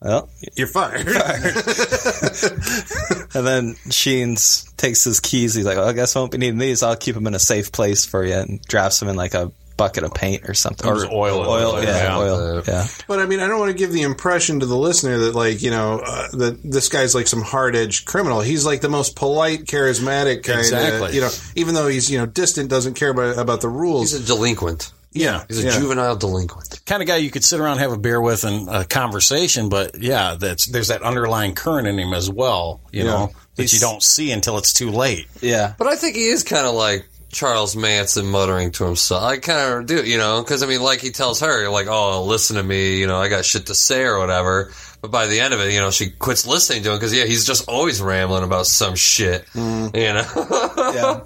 Well, 0.00 0.30
You're 0.56 0.68
fired." 0.68 1.06
and 3.34 3.46
then 3.46 3.74
Sheens 3.90 4.70
takes 4.76 5.04
his 5.04 5.20
keys. 5.20 5.54
He's 5.54 5.66
like, 5.66 5.76
well, 5.76 5.88
"I 5.88 5.92
guess 5.92 6.16
I 6.16 6.20
won't 6.20 6.32
be 6.32 6.38
needing 6.38 6.58
these. 6.58 6.82
I'll 6.82 6.96
keep 6.96 7.14
them 7.14 7.26
in 7.26 7.34
a 7.34 7.38
safe 7.38 7.72
place 7.72 8.04
for 8.04 8.24
you," 8.24 8.34
and 8.34 8.62
drops 8.62 9.00
them 9.00 9.08
in 9.08 9.16
like 9.16 9.34
a 9.34 9.52
bucket 9.76 10.02
of 10.02 10.12
paint 10.12 10.48
or 10.48 10.54
something. 10.54 10.88
Or 10.90 11.06
oil. 11.06 11.46
Oil, 11.48 11.80
yeah, 11.82 12.02
Yeah. 12.04 12.18
oil. 12.18 12.62
Yeah. 12.66 12.86
But 13.06 13.20
I 13.20 13.26
mean, 13.26 13.38
I 13.38 13.46
don't 13.46 13.60
want 13.60 13.70
to 13.70 13.78
give 13.78 13.92
the 13.92 14.02
impression 14.02 14.58
to 14.60 14.66
the 14.66 14.76
listener 14.76 15.18
that 15.18 15.34
like 15.36 15.62
you 15.62 15.70
know 15.70 16.00
uh, 16.04 16.28
that 16.32 16.58
this 16.64 16.88
guy's 16.88 17.14
like 17.14 17.28
some 17.28 17.42
hard 17.42 17.76
edged 17.76 18.04
criminal. 18.06 18.40
He's 18.40 18.66
like 18.66 18.80
the 18.80 18.88
most 18.88 19.14
polite, 19.16 19.64
charismatic 19.66 20.42
kind 20.44 20.58
Exactly. 20.60 21.08
of 21.10 21.14
you 21.14 21.20
know. 21.20 21.30
Even 21.54 21.74
though 21.74 21.86
he's 21.88 22.10
you 22.10 22.18
know 22.18 22.26
distant, 22.26 22.70
doesn't 22.70 22.94
care 22.94 23.10
about 23.10 23.38
about 23.38 23.60
the 23.60 23.68
rules. 23.68 24.12
He's 24.12 24.22
a 24.22 24.26
delinquent. 24.26 24.92
Yeah. 25.12 25.44
He's 25.48 25.64
a 25.64 25.68
Yeah. 25.68 25.78
juvenile 25.78 26.16
delinquent. 26.16 26.80
kind 26.86 27.02
of 27.02 27.08
guy 27.08 27.16
you 27.16 27.30
could 27.30 27.44
sit 27.44 27.60
around 27.60 27.78
have 27.78 27.92
a 27.92 27.98
beer 27.98 28.20
with 28.20 28.44
and 28.44 28.68
a 28.68 28.84
conversation, 28.84 29.68
but 29.68 30.00
yeah, 30.00 30.36
that's 30.38 30.66
there's 30.66 30.88
that 30.88 31.02
underlying 31.02 31.54
current 31.54 31.86
in 31.88 31.98
him 31.98 32.12
as 32.14 32.30
well, 32.30 32.80
you 32.92 33.04
Yeah. 33.04 33.10
know, 33.10 33.30
that 33.56 33.72
you 33.72 33.78
don't 33.78 34.02
see 34.02 34.30
until 34.32 34.58
it's 34.58 34.72
too 34.72 34.90
late. 34.90 35.26
Yeah. 35.40 35.74
But 35.78 35.86
I 35.88 35.96
think 35.96 36.16
he 36.16 36.26
is 36.28 36.42
kind 36.44 36.66
of 36.66 36.74
like 36.74 37.06
Charles 37.30 37.76
Manson 37.76 38.26
muttering 38.26 38.70
to 38.72 38.84
himself. 38.84 39.22
I 39.22 39.36
kind 39.38 39.74
of 39.74 39.86
do, 39.86 40.02
you 40.02 40.16
know, 40.16 40.40
because 40.42 40.62
I 40.62 40.66
mean, 40.66 40.82
like 40.82 41.00
he 41.00 41.10
tells 41.10 41.40
her, 41.40 41.68
like, 41.68 41.86
"Oh, 41.86 42.24
listen 42.24 42.56
to 42.56 42.62
me," 42.62 42.96
you 42.98 43.06
know, 43.06 43.18
I 43.20 43.28
got 43.28 43.44
shit 43.44 43.66
to 43.66 43.74
say 43.74 44.02
or 44.04 44.18
whatever. 44.18 44.72
But 45.02 45.10
by 45.10 45.26
the 45.26 45.38
end 45.40 45.52
of 45.52 45.60
it, 45.60 45.72
you 45.74 45.78
know, 45.78 45.90
she 45.90 46.08
quits 46.08 46.46
listening 46.46 46.84
to 46.84 46.90
him 46.92 46.96
because 46.96 47.12
yeah, 47.14 47.24
he's 47.26 47.44
just 47.44 47.68
always 47.68 48.00
rambling 48.00 48.44
about 48.44 48.66
some 48.66 48.94
shit, 48.94 49.44
mm. 49.54 49.94
you 49.94 50.14
know. 50.14 50.92
Yeah. 50.94 51.20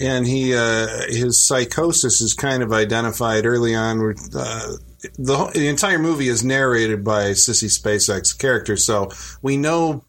And 0.00 0.26
he 0.26 0.54
uh, 0.54 0.86
his 1.08 1.44
psychosis 1.44 2.20
is 2.20 2.34
kind 2.34 2.62
of 2.62 2.72
identified 2.72 3.46
early 3.46 3.74
on. 3.74 4.14
Uh, 4.34 4.72
the, 5.18 5.36
whole- 5.36 5.50
the 5.50 5.68
entire 5.68 5.98
movie 5.98 6.28
is 6.28 6.44
narrated 6.44 7.04
by 7.04 7.30
Sissy 7.32 7.68
Spacek's 7.68 8.32
character, 8.32 8.76
so 8.76 9.10
we 9.42 9.56
know 9.56 10.04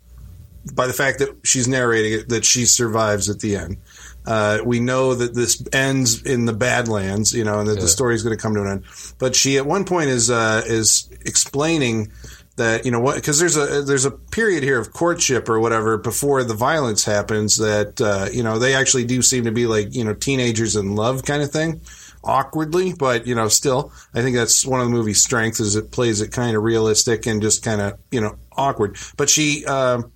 by 0.74 0.88
the 0.88 0.94
fact 0.94 1.20
that 1.20 1.30
she's 1.44 1.68
narrating 1.68 2.20
it 2.20 2.30
that 2.30 2.44
she 2.46 2.66
survives 2.66 3.30
at 3.30 3.40
the 3.40 3.56
end. 3.56 3.78
Uh, 4.26 4.60
we 4.66 4.82
know 4.82 5.16
that 5.16 5.34
this 5.34 5.64
ends 5.72 6.22
in 6.24 6.44
the 6.44 6.52
Badlands, 6.52 7.34
you 7.34 7.46
know, 7.46 7.60
and 7.60 7.70
that 7.70 7.80
the 7.80 7.88
story 7.88 8.14
is 8.14 8.24
going 8.24 8.36
to 8.36 8.42
come 8.42 8.54
to 8.56 8.62
an 8.62 8.68
end. 8.68 8.84
But 9.20 9.36
she, 9.36 9.56
at 9.58 9.66
one 9.66 9.86
point, 9.86 10.10
is 10.10 10.30
uh, 10.30 10.64
is 10.66 11.10
explaining 11.22 12.12
that 12.58 12.86
you 12.86 12.92
know 12.92 13.00
what 13.00 13.16
because 13.16 13.40
there's 13.40 13.58
a 13.58 13.82
there's 13.82 14.06
a 14.06 14.12
period 14.12 14.64
here 14.64 14.80
of 14.80 14.94
courtship 14.94 15.50
or 15.50 15.60
whatever 15.60 15.98
before 15.98 16.44
the 16.44 16.54
violence 16.54 17.06
happens 17.06 17.58
that 17.58 18.02
uh, 18.02 18.28
you 18.32 18.44
know 18.44 18.60
they 18.60 18.76
actually 18.76 19.06
do 19.06 19.22
seem 19.22 19.46
to 19.46 19.52
be 19.52 19.66
like 19.66 19.96
you 19.96 20.04
know 20.04 20.14
teenagers 20.14 20.76
in 20.76 20.96
love 20.96 21.24
kind 21.24 21.42
of 21.42 21.52
thing 21.52 21.82
awkwardly 22.24 22.94
but 22.94 23.26
you 23.26 23.36
know 23.36 23.48
still 23.48 23.92
i 24.14 24.22
think 24.22 24.36
that's 24.36 24.66
one 24.66 24.82
of 24.82 24.88
the 24.88 24.92
movie's 24.92 25.24
strengths 25.24 25.60
is 25.60 25.76
it 25.76 25.92
plays 25.92 26.20
it 26.20 26.32
kind 26.32 26.58
of 26.58 26.64
realistic 26.64 27.26
and 27.26 27.42
just 27.42 27.64
kind 27.64 27.80
of 27.80 27.98
you 28.12 28.20
know 28.20 28.38
awkward. 28.58 28.98
But 29.16 29.30
she 29.30 29.66
um 29.66 30.12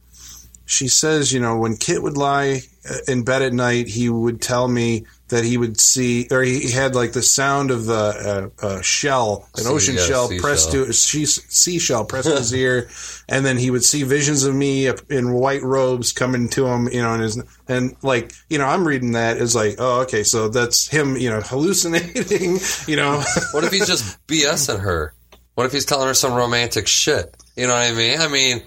she 0.65 0.87
says, 0.87 1.33
you 1.33 1.39
know, 1.41 1.57
when 1.57 1.75
Kit 1.75 2.01
would 2.01 2.15
lie 2.15 2.61
uh, 2.89 2.95
in 3.07 3.23
bed 3.23 3.41
at 3.41 3.51
night, 3.51 3.87
he 3.87 4.09
would 4.09 4.41
tell 4.41 4.67
me 4.67 5.05
that 5.31 5.43
he 5.43 5.57
would 5.57 5.79
see, 5.79 6.27
or 6.29 6.43
he 6.43 6.69
had 6.69 6.93
like 6.93 7.13
the 7.13 7.21
sound 7.21 7.71
of 7.71 7.85
the 7.85 8.51
uh, 8.61 8.65
uh, 8.65 8.81
shell, 8.81 9.49
an 9.57 9.63
Sea- 9.63 9.69
ocean 9.69 9.95
yeah, 9.95 10.05
shell 10.05 10.29
pressed 10.39 10.71
to 10.73 10.93
she, 10.93 11.25
seashell 11.25 12.05
pressed 12.05 12.29
to 12.29 12.35
his 12.35 12.53
ear, 12.53 12.89
and 13.27 13.45
then 13.45 13.57
he 13.57 13.71
would 13.71 13.83
see 13.83 14.03
visions 14.03 14.43
of 14.43 14.53
me 14.53 14.91
in 15.09 15.33
white 15.33 15.63
robes 15.63 16.11
coming 16.11 16.49
to 16.49 16.67
him, 16.67 16.87
you 16.89 17.01
know, 17.01 17.13
and 17.13 17.23
his 17.23 17.41
and 17.67 17.95
like 18.03 18.33
you 18.49 18.57
know, 18.57 18.65
I'm 18.65 18.85
reading 18.87 19.13
that 19.13 19.37
as 19.37 19.55
like, 19.55 19.75
oh, 19.79 20.01
okay, 20.01 20.23
so 20.23 20.49
that's 20.49 20.87
him, 20.87 21.17
you 21.17 21.29
know, 21.29 21.41
hallucinating, 21.43 22.59
you 22.87 22.95
know. 22.95 23.23
what 23.53 23.63
if 23.63 23.71
he's 23.71 23.87
just 23.87 24.25
BSing 24.27 24.81
her? 24.81 25.13
What 25.55 25.65
if 25.65 25.71
he's 25.71 25.85
telling 25.85 26.07
her 26.07 26.13
some 26.13 26.33
romantic 26.33 26.87
shit? 26.87 27.35
You 27.55 27.67
know 27.67 27.73
what 27.73 27.91
I 27.91 27.93
mean? 27.93 28.19
I 28.19 28.27
mean, 28.27 28.63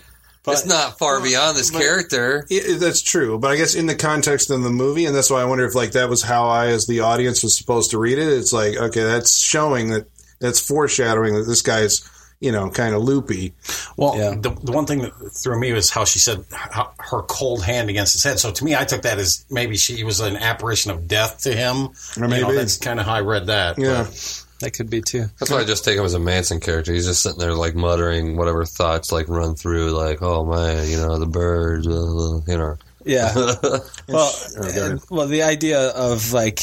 it's 0.53 0.67
not 0.67 0.99
far 0.99 1.21
beyond 1.21 1.57
this 1.57 1.71
character. 1.71 2.47
Yeah, 2.51 2.77
that's 2.77 3.01
true, 3.03 3.39
but 3.39 3.51
I 3.51 3.57
guess 3.57 3.75
in 3.75 3.87
the 3.87 3.95
context 3.95 4.51
of 4.51 4.63
the 4.63 4.71
movie, 4.71 5.07
and 5.07 5.15
that's 5.17 5.31
why 5.31 5.41
I 5.41 5.45
wonder 5.47 5.65
if 5.65 5.75
like 5.75 5.93
that 5.93 6.09
was 6.11 6.23
how 6.23 6.49
I, 6.49 6.67
as 6.69 6.87
the 6.87 7.01
audience, 7.01 7.43
was 7.43 7.57
supposed 7.57 7.91
to 7.93 7.99
read 7.99 8.19
it. 8.19 8.29
It's 8.29 8.53
like 8.53 8.77
okay, 8.77 9.03
that's 9.03 9.39
showing 9.39 9.91
that 9.91 10.07
that's 10.41 10.61
foreshadowing 10.61 11.35
that 11.35 11.45
this 11.45 11.63
guy's 11.63 12.09
you 12.41 12.53
know 12.53 12.69
kind 12.69 12.95
of 12.95 13.03
loopy. 13.03 13.55
Well, 13.97 14.19
Yeah. 14.19 14.31
the, 14.39 14.51
the 14.51 14.73
one 14.73 14.85
thing 14.85 14.99
that 14.99 15.13
threw 15.33 15.59
me 15.59 15.73
was 15.73 15.89
how 15.89 16.05
she 16.05 16.19
said 16.19 16.45
how, 16.51 16.93
her 16.99 17.23
cold 17.23 17.63
hand 17.65 17.89
against 17.89 18.13
his 18.13 18.25
head. 18.25 18.39
So 18.39 18.51
to 18.51 18.65
me, 18.65 18.75
I 18.77 18.85
took 18.85 19.03
that 19.03 19.19
as 19.19 19.47
maybe 19.51 19.77
she 19.79 20.05
was 20.05 20.21
an 20.21 20.37
apparition 20.37 20.91
of 20.91 21.09
death 21.09 21.45
to 21.45 21.55
him. 21.57 21.77
Or 21.87 21.93
You 22.17 22.23
know, 22.23 22.29
maybe. 22.29 22.55
that's 22.57 22.77
kind 22.77 23.01
of 23.01 23.07
how 23.07 23.15
I 23.15 23.21
read 23.21 23.47
that. 23.47 23.79
Yeah, 23.79 24.03
But 24.03 24.44
That 24.61 24.73
could 24.73 24.89
be 24.89 25.01
too. 25.01 25.27
That's 25.39 25.51
why 25.51 25.59
I 25.59 25.65
just 25.65 25.85
take 25.85 25.99
him 25.99 26.05
as 26.05 26.15
a 26.15 26.19
Manson 26.19 26.61
character. 26.61 26.93
He's 26.93 27.07
just 27.07 27.23
sitting 27.23 27.39
there 27.39 27.55
like 27.55 27.75
muttering 27.75 28.37
whatever 28.37 28.65
thoughts 28.65 29.13
like 29.13 29.29
run 29.29 29.57
through, 29.57 29.91
like, 29.91 30.23
"Oh 30.23 30.45
man, 30.45 30.89
you 30.89 30.97
know 30.97 31.19
the 31.19 31.27
birds," 31.27 31.87
uh, 31.87 32.41
you 32.47 32.59
know. 32.59 32.77
Yeah. 33.05 33.35
well, 34.09 34.33
ahead. 34.61 35.01
well, 35.11 35.27
the 35.27 35.43
idea 35.43 35.91
of 35.91 36.33
like 36.33 36.61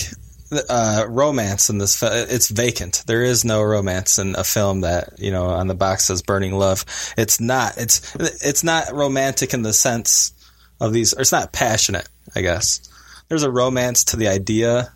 uh, 0.69 1.05
romance 1.07 1.69
in 1.69 1.77
this 1.77 1.98
fi- 1.98 2.25
it's 2.29 2.50
vacant. 2.50 3.03
There 3.07 3.24
is 3.24 3.45
no 3.45 3.62
romance 3.62 4.17
in 4.17 4.36
a 4.36 4.43
film 4.43 4.81
that 4.81 5.19
you 5.19 5.31
know 5.31 5.45
on 5.45 5.67
the 5.67 5.75
box 5.75 6.05
says 6.05 6.21
"Burning 6.21 6.53
Love." 6.53 6.86
It's 7.17 7.39
not. 7.39 7.77
It's 7.77 8.15
it's 8.15 8.63
not 8.63 8.93
romantic 8.93 9.53
in 9.53 9.62
the 9.62 9.74
sense 9.74 10.33
of 10.79 10.93
these. 10.93 11.13
Or 11.13 11.21
it's 11.21 11.31
not 11.31 11.53
passionate. 11.53 12.07
I 12.36 12.41
guess 12.41 12.81
there's 13.29 13.43
a 13.43 13.51
romance 13.51 14.05
to 14.05 14.17
the 14.17 14.27
idea 14.27 14.91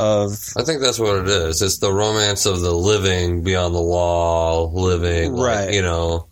of 0.00 0.32
I 0.56 0.62
think 0.62 0.80
that's 0.80 0.98
what 0.98 1.18
it 1.18 1.28
is. 1.28 1.60
It's 1.62 1.78
the 1.78 1.92
romance 1.92 2.46
of 2.46 2.60
the 2.60 2.72
living 2.72 3.42
beyond 3.42 3.74
the 3.74 3.80
law, 3.80 4.64
living, 4.72 5.34
like, 5.34 5.66
Right. 5.66 5.74
you 5.74 5.82
know. 5.82 6.26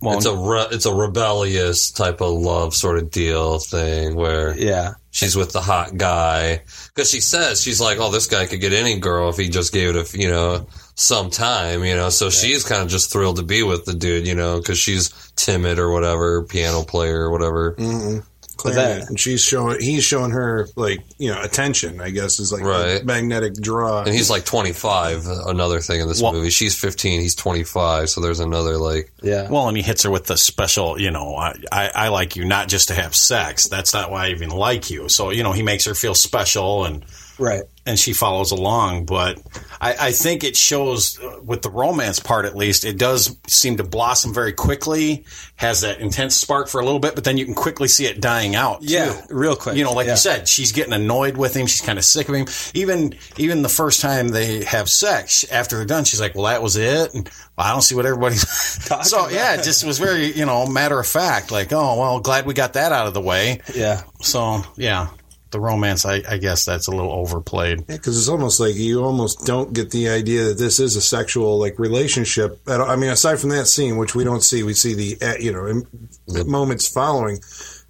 Well, 0.00 0.18
it's 0.18 0.26
a 0.26 0.36
re- 0.36 0.66
it's 0.70 0.84
a 0.84 0.92
rebellious 0.92 1.90
type 1.90 2.20
of 2.20 2.32
love 2.34 2.74
sort 2.74 2.98
of 2.98 3.10
deal 3.10 3.58
thing 3.58 4.14
where 4.14 4.54
yeah. 4.58 4.94
she's 5.10 5.34
with 5.34 5.52
the 5.52 5.62
hot 5.62 5.96
guy 5.96 6.62
because 6.94 7.10
she 7.10 7.22
says 7.22 7.62
she's 7.62 7.80
like, 7.80 7.98
oh, 7.98 8.10
this 8.10 8.26
guy 8.26 8.44
could 8.44 8.60
get 8.60 8.74
any 8.74 8.98
girl 8.98 9.30
if 9.30 9.38
he 9.38 9.48
just 9.48 9.72
gave 9.72 9.96
it 9.96 10.14
a 10.14 10.18
you 10.18 10.28
know 10.28 10.66
some 10.94 11.30
time, 11.30 11.84
you 11.84 11.96
know. 11.96 12.10
So 12.10 12.28
she's 12.28 12.64
kind 12.64 12.82
of 12.82 12.88
just 12.88 13.10
thrilled 13.10 13.36
to 13.36 13.42
be 13.42 13.62
with 13.62 13.86
the 13.86 13.94
dude, 13.94 14.26
you 14.26 14.34
know, 14.34 14.58
because 14.58 14.78
she's 14.78 15.08
timid 15.36 15.78
or 15.78 15.90
whatever, 15.90 16.42
piano 16.44 16.82
player 16.82 17.20
or 17.22 17.30
whatever. 17.30 17.72
clarinet, 17.72 18.24
that- 18.72 19.08
and 19.08 19.20
she's 19.20 19.42
showing 19.42 19.78
he's 19.80 20.04
showing 20.04 20.30
her 20.30 20.68
like 20.76 21.00
you 21.18 21.30
know 21.30 21.40
attention. 21.42 22.00
I 22.00 22.10
guess 22.10 22.40
is 22.40 22.50
like 22.52 22.62
Right. 22.62 23.04
magnetic 23.04 23.54
draw. 23.54 24.02
And 24.02 24.14
he's 24.14 24.30
like 24.30 24.44
25. 24.46 25.26
Another 25.26 25.80
thing 25.80 26.00
in 26.00 26.08
this 26.08 26.22
Well- 26.22 26.32
movie, 26.32 26.50
she's 26.50 26.74
15, 26.74 27.20
he's 27.20 27.34
25. 27.34 28.08
So 28.10 28.20
there's 28.20 28.40
another 28.40 28.78
like 28.78 29.12
Yeah. 29.22 29.48
well, 29.50 29.68
and 29.68 29.76
he 29.76 29.82
hits 29.82 30.02
her 30.04 30.10
with 30.10 30.24
the 30.26 30.36
special. 30.38 30.98
You 31.00 31.10
know, 31.10 31.36
I, 31.36 31.54
I, 31.70 31.90
I 31.94 32.08
like 32.08 32.36
you 32.36 32.44
not 32.44 32.68
just 32.68 32.88
to 32.88 32.94
have 32.94 33.14
sex. 33.14 33.64
That's 33.68 33.92
not 33.92 34.10
why 34.10 34.26
I 34.26 34.30
even 34.30 34.48
like 34.50 34.90
you. 34.90 35.08
So 35.08 35.30
you 35.30 35.42
know, 35.42 35.52
he 35.52 35.62
makes 35.62 35.84
her 35.84 35.94
feel 35.94 36.14
special 36.14 36.84
and. 36.84 37.04
Right. 37.38 37.62
and 37.86 37.98
she 37.98 38.12
follows 38.12 38.50
along. 38.50 39.06
But 39.06 39.40
I, 39.80 39.94
I 40.08 40.12
think 40.12 40.44
it 40.44 40.56
shows 40.56 41.18
uh, 41.20 41.40
with 41.42 41.62
the 41.62 41.70
romance 41.70 42.20
part, 42.20 42.44
at 42.44 42.56
least, 42.56 42.84
it 42.84 42.98
does 42.98 43.36
seem 43.46 43.76
to 43.78 43.84
blossom 43.84 44.32
very 44.34 44.52
quickly. 44.52 45.24
Has 45.56 45.82
that 45.82 46.00
intense 46.00 46.34
spark 46.36 46.68
for 46.68 46.80
a 46.80 46.84
little 46.84 46.98
bit, 46.98 47.14
but 47.14 47.22
then 47.24 47.38
you 47.38 47.44
can 47.44 47.54
quickly 47.54 47.86
see 47.88 48.06
it 48.06 48.20
dying 48.20 48.54
out. 48.56 48.78
Yeah. 48.82 49.12
too. 49.12 49.34
Real 49.34 49.54
quick. 49.56 49.76
You 49.76 49.84
know, 49.84 49.92
like 49.92 50.06
Yeah. 50.06 50.12
you 50.14 50.18
said, 50.18 50.48
she's 50.48 50.72
getting 50.72 50.92
annoyed 50.92 51.36
with 51.36 51.54
him. 51.54 51.66
She's 51.66 51.80
kind 51.80 51.98
of 51.98 52.04
sick 52.04 52.28
of 52.28 52.34
him. 52.34 52.46
Even 52.74 53.14
even 53.36 53.62
the 53.62 53.68
first 53.68 54.00
time 54.00 54.28
they 54.28 54.64
have 54.64 54.88
sex, 54.88 55.44
after 55.50 55.76
they're 55.76 55.84
done, 55.86 56.04
she's 56.04 56.20
like, 56.20 56.34
"Well, 56.34 56.44
that 56.44 56.62
was 56.62 56.76
it." 56.76 57.14
And 57.14 57.28
well, 57.56 57.66
I 57.66 57.70
don't 57.70 57.82
see 57.82 57.94
what 57.94 58.04
everybody's. 58.04 58.48
so 59.08 59.28
yeah, 59.28 59.54
it 59.54 59.62
just 59.62 59.84
was 59.84 59.98
very 59.98 60.32
you 60.36 60.44
know 60.44 60.66
matter 60.66 60.98
of 60.98 61.06
fact. 61.06 61.52
Like, 61.52 61.72
oh 61.72 61.98
well, 62.00 62.18
glad 62.20 62.46
we 62.46 62.54
got 62.54 62.72
that 62.72 62.90
out 62.92 63.06
of 63.06 63.14
the 63.14 63.20
way. 63.20 63.60
Yeah. 63.74 64.02
So 64.22 64.62
yeah, 64.76 65.08
the 65.54 65.60
romance, 65.60 66.04
I, 66.04 66.20
I 66.28 66.36
guess 66.36 66.64
that's 66.64 66.88
a 66.88 66.90
little 66.90 67.12
overplayed. 67.12 67.86
because 67.86 68.18
it's 68.18 68.28
almost 68.28 68.58
like 68.58 68.74
you 68.74 69.04
almost 69.04 69.46
don't 69.46 69.72
get 69.72 69.92
the 69.92 70.08
idea 70.08 70.46
that 70.46 70.58
this 70.58 70.80
is 70.80 70.96
a 70.96 71.00
sexual 71.00 71.58
like 71.58 71.78
relationship. 71.78 72.60
At. 72.68 72.80
I 72.80 72.96
mean, 72.96 73.10
aside 73.10 73.38
from 73.38 73.50
that 73.50 73.66
scene, 73.66 73.96
which 73.96 74.16
we 74.16 74.24
don't 74.24 74.42
see, 74.42 74.64
we 74.64 74.74
see 74.74 74.94
the 74.94 75.24
uh, 75.24 75.36
you 75.38 75.52
know 75.52 75.68
im- 75.68 76.50
moments 76.50 76.88
following, 76.88 77.38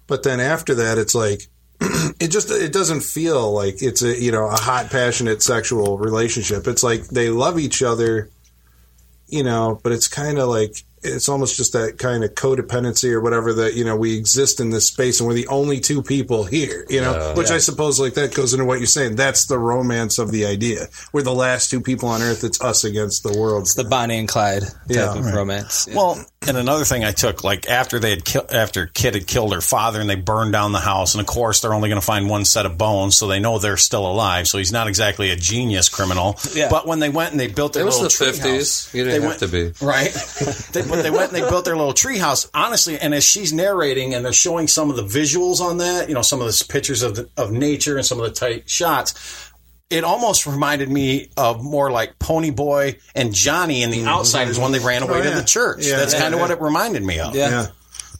but 0.05 0.21
then 0.21 0.39
after 0.39 0.75
that, 0.75 0.99
it's 0.99 1.15
like 1.15 1.47
it 1.81 2.29
just 2.29 2.51
it 2.51 2.71
doesn't 2.71 3.01
feel 3.01 3.51
like 3.51 3.81
it's 3.81 4.03
a 4.03 4.17
you 4.21 4.31
know 4.31 4.45
a 4.45 4.55
hot 4.55 4.91
passionate 4.91 5.41
sexual 5.41 5.97
relationship. 5.97 6.67
It's 6.67 6.83
like 6.83 7.07
they 7.07 7.29
love 7.29 7.57
each 7.59 7.81
other, 7.81 8.29
you 9.27 9.43
know, 9.43 9.79
but 9.83 9.91
it's 9.91 10.07
kind 10.07 10.37
of 10.37 10.49
like 10.49 10.84
it's 11.05 11.29
almost 11.29 11.55
just 11.57 11.73
that 11.73 11.97
kind 11.97 12.23
of 12.23 12.31
codependency 12.35 13.11
or 13.11 13.21
whatever 13.21 13.53
that 13.53 13.73
you 13.75 13.83
know 13.85 13.95
we 13.95 14.17
exist 14.17 14.59
in 14.59 14.69
this 14.69 14.87
space 14.87 15.19
and 15.19 15.27
we're 15.27 15.33
the 15.35 15.47
only 15.47 15.79
two 15.79 16.01
people 16.01 16.43
here 16.43 16.85
you 16.89 17.01
know 17.01 17.13
Yeah. 17.13 17.33
which 17.35 17.51
i 17.51 17.57
suppose 17.57 17.99
like 17.99 18.15
that 18.15 18.33
goes 18.33 18.53
into 18.53 18.65
what 18.65 18.79
you're 18.79 18.87
saying 18.87 19.15
that's 19.15 19.45
the 19.45 19.57
romance 19.59 20.17
of 20.19 20.31
the 20.31 20.45
idea 20.45 20.87
we're 21.13 21.21
the 21.21 21.33
last 21.33 21.69
two 21.69 21.81
people 21.81 22.09
on 22.09 22.21
earth 22.21 22.43
it's 22.43 22.61
us 22.61 22.83
against 22.83 23.23
the 23.23 23.37
world 23.37 23.63
It's 23.63 23.75
the 23.75 23.83
Bonnie 23.83 24.17
and 24.17 24.27
Clyde 24.27 24.63
type 24.63 24.71
Yeah. 24.89 25.13
of 25.17 25.25
romance. 25.33 25.87
Yeah. 25.89 25.95
Well, 25.95 26.25
and 26.47 26.57
another 26.57 26.85
thing 26.85 27.03
I 27.03 27.11
took, 27.11 27.43
like 27.43 27.67
after 27.69 27.97
they 27.99 28.11
had 28.11 28.23
kill, 28.25 28.45
after 28.51 28.85
Kit 28.85 29.15
had 29.15 29.25
killed 29.25 29.51
her 29.53 29.61
father 29.61 29.99
and 29.99 30.07
they 30.09 30.15
burned 30.15 30.51
down 30.53 30.73
the 30.73 30.79
house, 30.79 31.15
and 31.15 31.21
of 31.21 31.25
course 31.27 31.61
they're 31.61 31.73
only 31.73 31.89
going 31.89 31.99
to 31.99 32.05
find 32.05 32.29
one 32.29 32.45
set 32.45 32.67
of 32.67 32.77
bones, 32.77 33.15
so 33.17 33.25
they 33.27 33.39
know 33.39 33.57
they're 33.57 33.77
still 33.77 34.05
alive. 34.05 34.47
So 34.47 34.59
he's 34.59 34.71
not 34.71 34.87
exactly 34.87 35.31
a 35.31 35.35
genius 35.35 35.89
criminal. 35.89 36.37
Yeah. 36.53 36.69
But 36.69 36.85
when 36.85 36.99
they 36.99 37.09
went 37.09 37.31
and 37.31 37.39
they 37.39 37.47
built 37.47 37.73
their 37.73 37.81
It 37.81 37.85
was 37.85 37.99
little 37.99 38.25
the 38.27 38.31
50s. 38.31 38.57
house, 38.57 38.93
You 38.93 39.05
didn't 39.05 39.21
they 39.21 39.27
have 39.27 39.37
to 39.39 39.47
be. 39.47 39.73
right. 39.83 40.13
they, 40.71 40.81
but 40.95 41.03
they 41.03 41.11
went 41.11 41.33
and 41.33 41.43
they 41.43 41.49
built 41.49 41.65
their 41.65 41.75
little 41.77 41.93
tree 41.93 42.17
house. 42.17 42.49
Honestly, 42.53 42.97
and 42.99 43.13
as 43.13 43.23
she's 43.23 43.53
narrating 43.53 44.13
and 44.13 44.23
they're 44.25 44.33
showing 44.33 44.67
some 44.67 44.89
of 44.89 44.95
the 44.95 45.03
visuals 45.03 45.59
on 45.61 45.77
that, 45.77 46.07
you 46.09 46.13
know, 46.15 46.21
some 46.21 46.41
of 46.41 46.47
the 46.47 46.65
pictures 46.69 47.03
of 47.03 47.15
the, 47.15 47.29
of 47.37 47.51
nature 47.51 47.97
and 47.97 48.05
some 48.05 48.19
of 48.19 48.25
the 48.25 48.31
tight 48.31 48.69
shots. 48.69 49.51
it 49.89 50.03
almost 50.03 50.47
reminded 50.47 50.89
me 50.89 51.29
of 51.37 51.63
more 51.63 51.91
like 51.91 52.17
Pony 52.19 52.49
Boy 52.49 52.97
and 53.13 53.33
Johnny 53.33 53.83
and 53.83 53.93
the 53.93 54.05
Outsiders 54.05 54.57
when 54.59 54.71
they 54.71 54.79
ran 54.79 55.03
away 55.03 55.19
Oh, 55.19 55.23
to 55.23 55.29
the 55.29 55.43
church. 55.43 55.85
Yeah, 55.85 55.97
That's 55.97 56.13
yeah, 56.13 56.21
kind 56.21 56.33
of 56.33 56.39
yeah. 56.39 56.41
what 56.47 56.51
it 56.51 56.61
reminded 56.61 57.03
me 57.03 57.19
of. 57.19 57.35
Yeah. 57.35 57.49
Yeah. 57.49 57.67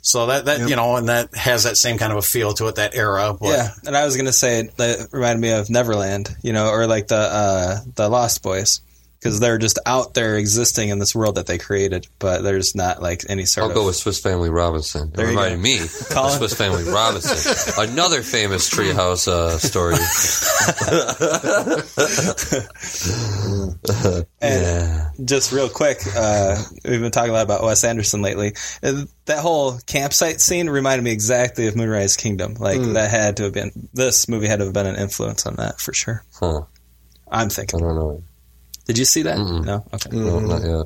So 0.01 0.27
that 0.27 0.45
that 0.45 0.69
you 0.69 0.75
know, 0.75 0.97
and 0.97 1.09
that 1.09 1.33
has 1.33 1.63
that 1.63 1.77
same 1.77 1.97
kind 1.97 2.11
of 2.11 2.19
a 2.19 2.21
feel 2.21 2.53
to 2.53 2.67
it, 2.67 2.75
that 2.75 2.93
era. 2.95 3.33
But 3.33 3.47
Yeah, 3.49 3.69
and 3.87 3.97
I 3.97 4.05
was 4.05 4.15
gonna 4.15 4.31
say 4.31 4.59
it 4.59 4.77
that 4.77 5.07
reminded 5.11 5.41
me 5.41 5.49
of 5.51 5.67
Neverland, 5.71 6.29
you 6.43 6.53
know, 6.53 6.67
or 6.69 6.85
like 6.85 7.07
the 7.07 7.15
uh, 7.17 7.79
the 7.95 8.07
Lost 8.07 8.43
Boys, 8.43 8.81
because 9.25 9.39
they're 9.39 9.57
just 9.57 9.79
out 9.87 10.13
there 10.13 10.37
existing 10.37 10.89
in 10.89 10.99
this 10.99 11.15
world 11.15 11.33
that 11.35 11.47
they 11.47 11.57
created, 11.57 12.05
but 12.19 12.43
there's 12.43 12.75
not 12.75 13.01
like 13.01 13.23
any 13.27 13.45
sort 13.45 13.63
I'll 13.63 13.69
of. 13.71 13.75
go 13.75 13.85
with 13.87 13.95
Swiss 13.95 14.19
Family 14.19 14.51
Robinson. 14.51 15.07
It 15.07 15.13
There 15.15 15.25
reminded 15.25 15.59
me 15.59 15.79
of 15.79 15.89
Swiss 15.89 16.53
Family 16.53 16.83
Robinson. 16.83 17.89
Another 17.89 18.21
famous 18.21 18.69
treehouse 18.69 19.27
uh, 19.27 19.57
story. 19.57 19.95
And 24.41 25.27
just 25.27 25.51
real 25.51 25.69
quick, 25.69 25.99
uh, 26.15 26.61
we've 26.83 27.01
been 27.01 27.11
talking 27.11 27.31
a 27.31 27.33
lot 27.33 27.43
about 27.43 27.63
Wes 27.63 27.83
Anderson 27.83 28.21
lately. 28.21 28.53
That 28.81 29.39
whole 29.39 29.79
campsite 29.87 30.39
scene 30.39 30.69
reminded 30.69 31.03
me 31.03 31.11
exactly 31.11 31.65
of 31.65 31.75
Moonrise 31.75 32.15
Kingdom. 32.15 32.55
Like 32.55 32.79
that 32.79 33.09
had 33.09 33.37
to 33.37 33.43
have 33.43 33.53
been 33.53 33.71
this 33.93 34.29
movie 34.29 34.47
had 34.47 34.59
to 34.59 34.65
have 34.65 34.73
been 34.73 34.85
an 34.85 34.97
influence 34.97 35.47
on 35.47 35.55
that 35.55 35.79
for 35.79 35.93
sure. 35.93 36.23
Huh. 36.39 36.61
I'm 37.27 37.47
I 37.47 37.49
thinking. 37.49 37.79
don't 37.79 37.95
know. 37.95 38.23
Did 38.85 38.97
you 38.97 39.05
see 39.05 39.23
that? 39.23 39.37
No. 39.37 39.85
Okay. 39.93 40.09
No, 40.15 40.39
not 40.39 40.61
yet. 40.63 40.85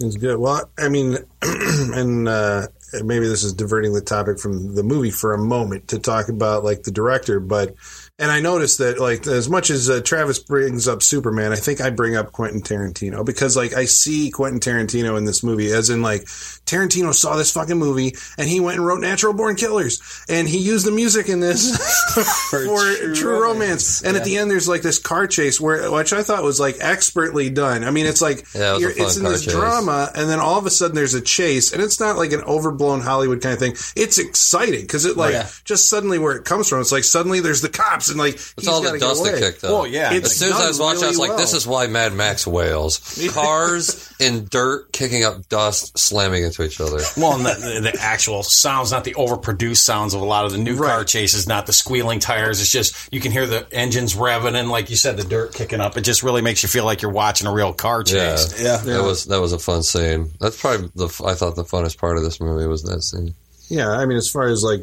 It's 0.00 0.16
good. 0.16 0.38
Well, 0.38 0.70
I 0.78 0.88
mean, 0.88 1.16
and 1.42 2.28
uh, 2.28 2.68
maybe 3.02 3.26
this 3.28 3.44
is 3.44 3.52
diverting 3.52 3.92
the 3.92 4.00
topic 4.00 4.38
from 4.38 4.74
the 4.74 4.82
movie 4.82 5.10
for 5.10 5.32
a 5.34 5.38
moment 5.38 5.88
to 5.88 5.98
talk 5.98 6.28
about 6.28 6.64
like 6.64 6.82
the 6.82 6.90
director, 6.90 7.40
but 7.40 7.74
and 8.18 8.30
I 8.30 8.40
noticed 8.40 8.78
that 8.78 9.00
like 9.00 9.26
as 9.26 9.48
much 9.48 9.70
as 9.70 9.88
uh, 9.88 10.00
Travis 10.04 10.38
brings 10.38 10.86
up 10.86 11.02
Superman, 11.02 11.52
I 11.52 11.56
think 11.56 11.80
I 11.80 11.88
bring 11.90 12.16
up 12.16 12.32
Quentin 12.32 12.60
Tarantino 12.60 13.24
because 13.24 13.56
like 13.56 13.72
I 13.74 13.86
see 13.86 14.30
Quentin 14.30 14.60
Tarantino 14.60 15.16
in 15.16 15.24
this 15.24 15.42
movie 15.42 15.72
as 15.72 15.88
in 15.88 16.02
like 16.02 16.22
Tarantino 16.66 17.14
saw 17.14 17.36
this 17.36 17.50
fucking 17.52 17.78
movie 17.78 18.14
and 18.36 18.46
he 18.48 18.60
went 18.60 18.76
and 18.76 18.86
wrote 18.86 19.00
Natural 19.00 19.32
Born 19.32 19.56
Killers 19.56 20.02
and 20.28 20.46
he 20.46 20.58
used 20.58 20.86
the 20.86 20.90
music 20.90 21.28
in 21.30 21.40
this 21.40 21.76
for, 22.50 23.14
True, 23.14 23.42
Romance. 23.42 24.02
And 24.02 24.16
at 24.16 24.24
the 24.24 24.36
end, 24.36 24.50
there's 24.50 24.68
like 24.68 24.82
this 24.82 24.98
car 24.98 25.26
chase 25.26 25.58
where 25.60 25.90
which 25.90 26.12
I 26.12 26.22
thought 26.22 26.42
was 26.42 26.60
like 26.60 26.76
expertly 26.80 27.48
done. 27.48 27.84
I 27.84 27.90
mean, 27.90 28.04
it's 28.06 28.20
like 28.20 28.44
Yeah, 28.54 28.74
it 28.76 28.80
you're- 28.80 28.94
it's 28.96 29.16
in 29.16 29.24
this 29.24 29.44
chase. 29.44 29.54
drama, 29.54 30.10
and 30.14 30.28
then 30.28 30.40
all 30.40 30.58
of 30.58 30.66
a 30.66 30.70
sudden 30.70 30.94
there's 30.94 31.14
a 31.14 31.20
chase, 31.20 31.72
and 31.72 31.80
it's 31.82 31.98
not 32.00 32.16
like 32.18 32.32
an 32.32 32.42
overblown 32.80 33.00
Hollywood 33.00 33.40
kind 33.42 33.52
of 33.52 33.58
thing. 33.58 33.72
It's 33.96 34.18
exciting 34.18 34.82
because 34.82 35.04
it 35.04 35.16
like 35.16 35.34
oh, 35.34 35.38
Yeah. 35.38 35.48
just 35.64 35.88
suddenly 35.88 36.18
where 36.18 36.36
it 36.36 36.44
comes 36.44 36.68
from. 36.68 36.80
It's 36.80 36.92
like 36.92 37.04
suddenly 37.04 37.40
there's 37.40 37.60
the 37.60 37.68
cops, 37.68 38.08
and 38.08 38.18
like 38.18 38.34
It's 38.34 38.66
all 38.68 38.80
the 38.80 38.98
dust 38.98 39.24
that 39.24 39.38
kicked 39.38 39.64
up. 39.64 39.70
Well, 39.70 39.86
yeah. 39.86 40.12
It's 40.12 40.26
As 40.30 40.36
soon 40.36 40.52
as 40.52 40.60
I 40.60 40.68
was 40.68 40.78
done 40.78 40.86
watching, 40.86 41.04
I 41.04 41.08
was 41.08 41.16
really 41.16 41.28
like, 41.30 41.38
"This 41.38 41.54
is 41.54 41.66
why 41.66 41.86
Mad 41.86 42.12
Max 42.14 42.46
wails: 42.46 42.98
cars 43.34 44.12
in 44.18 44.46
dirt, 44.46 44.92
kicking 44.92 45.24
up 45.24 45.48
dust, 45.48 45.98
slamming 45.98 46.44
into 46.44 46.62
each 46.64 46.80
other." 46.80 47.00
Well, 47.16 47.34
and 47.36 47.44
the, 47.46 47.90
the 47.92 48.00
actual 48.00 48.42
sounds, 48.42 48.90
not 48.92 49.04
the 49.04 49.14
overproduced 49.14 49.78
sounds 49.78 50.14
of 50.14 50.20
a 50.20 50.24
lot 50.24 50.44
of 50.44 50.52
the 50.52 50.58
new 50.58 50.76
car 50.76 51.04
chases, 51.04 51.46
not 51.46 51.66
the 51.66 51.72
squealing 51.72 52.18
tires. 52.20 52.60
It's 52.60 52.70
just 52.70 53.12
you 53.12 53.20
can 53.20 53.32
hear 53.32 53.46
the 53.46 53.66
engines 53.72 54.14
revving 54.14 54.54
and, 54.54 54.70
like 54.70 54.90
you 54.90 54.96
said, 54.96 55.16
the 55.16 55.24
dirt 55.24 55.54
kicking 55.54 55.80
up. 55.80 55.96
It 55.96 56.02
just 56.02 56.22
really 56.22 56.42
makes 56.42 56.62
you 56.62 56.68
feel 56.68 56.84
like 56.84 57.02
you're 57.02 57.10
watching 57.12 57.46
a 57.46 57.52
real 57.52 57.72
car 57.72 58.02
Yeah, 58.06 58.36
chase. 58.36 58.62
Yeah. 58.62 58.76
That 58.78 59.02
was 59.04 59.26
that 59.26 59.40
was 59.40 59.52
a 59.52 59.58
fun 59.58 59.82
scene. 59.82 60.30
That's 60.40 60.60
probably 60.60 60.90
the 60.94 61.06
I 61.26 61.34
thought 61.34 61.56
the 61.56 61.64
funnest 61.64 61.98
part 61.98 62.16
of 62.16 62.22
this 62.22 62.40
movie 62.40 62.66
was 62.70 62.82
that 62.84 63.02
scene. 63.02 63.34
Yeah, 63.68 63.88
I 63.88 64.04
mean, 64.04 64.18
as 64.18 64.28
far 64.28 64.48
as 64.48 64.64
like 64.64 64.80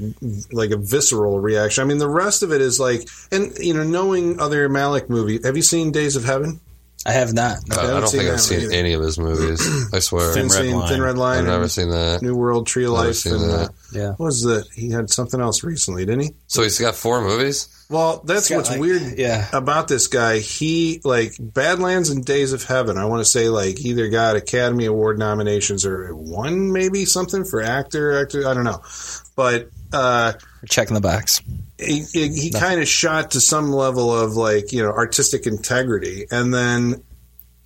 like 0.52 0.72
a 0.72 0.78
visceral 0.78 1.40
reaction, 1.40 1.84
I 1.84 1.88
mean, 1.88 1.98
the 1.98 2.10
rest 2.10 2.42
of 2.42 2.54
it 2.54 2.62
is 2.62 2.80
like, 2.80 3.08
and 3.32 3.58
you 3.60 3.74
know, 3.74 3.84
knowing 3.84 4.40
other 4.40 4.70
Malick 4.70 5.10
movie. 5.10 5.40
Have 5.44 5.58
you 5.58 5.62
seen 5.62 5.92
Days 5.92 6.16
of 6.16 6.24
Heaven? 6.24 6.62
I 7.06 7.12
have 7.12 7.34
not. 7.34 7.58
Uh, 7.70 7.80
I 7.80 7.82
haven't 7.82 8.02
don't 8.02 8.12
think 8.12 8.30
I've 8.30 8.42
seen 8.42 8.62
either. 8.62 8.74
any 8.74 8.94
of 8.94 9.02
his 9.02 9.20
movies. 9.20 9.62
I 9.94 10.00
swear, 10.00 10.34
Thin 10.34 10.48
Been 10.48 10.58
Red 10.58 10.74
Line. 10.74 10.88
Thin 10.90 11.02
Red 11.02 11.18
Line. 11.18 11.40
I've 11.40 11.46
never 11.46 11.68
seen 11.68 11.90
that. 11.90 12.22
New 12.22 12.36
World, 12.36 12.66
Tree 12.68 12.86
of 12.86 12.92
Never 12.92 13.08
Life, 13.08 13.16
seen 13.16 13.36
and 13.36 13.44
uh, 13.44 13.58
that. 13.58 13.72
Yeah. 13.92 14.10
what 14.12 14.26
was 14.28 14.42
that? 14.44 14.68
He 14.74 14.90
had 14.90 15.10
something 15.10 15.40
else 15.40 15.64
recently, 15.64 16.06
didn't 16.06 16.22
he? 16.22 16.30
So 16.48 16.64
he's 16.64 16.80
got 16.80 16.96
four 16.96 17.22
movies. 17.22 17.68
Well, 17.90 18.22
that's 18.26 18.50
what's 18.50 18.70
like- 18.70 18.80
weird 18.82 19.18
yeah. 19.18 19.48
about 19.54 19.88
this 19.88 20.08
guy. 20.08 20.40
He 20.40 21.00
like 21.06 21.34
Badlands 21.40 22.10
and 22.10 22.26
Days 22.26 22.52
of 22.52 22.64
Heaven. 22.64 22.98
I 22.98 23.06
want 23.06 23.22
to 23.22 23.26
say 23.30 23.48
like 23.50 23.80
either 23.80 24.10
got 24.10 24.36
Academy 24.36 24.86
Award 24.86 25.18
nominations 25.18 25.86
or 25.86 26.14
won 26.14 26.74
maybe 26.74 27.06
something 27.06 27.46
for 27.46 27.62
actor. 27.62 28.20
Actor, 28.22 28.46
I 28.48 28.54
don't 28.54 28.66
know, 28.66 28.82
but 29.38 29.70
uh, 29.94 30.34
checking 30.70 30.96
the 30.96 31.02
box. 31.02 31.42
he, 31.80 32.04
he, 32.12 32.28
he 32.28 32.52
kind 32.52 32.82
of 32.82 32.90
shot 32.90 33.32
to 33.32 33.40
some 33.40 33.72
level 33.72 34.14
of 34.14 34.36
like 34.36 34.74
you 34.74 34.84
know 34.84 34.92
artistic 34.92 35.48
integrity, 35.48 36.26
and 36.30 36.54
then 36.54 37.02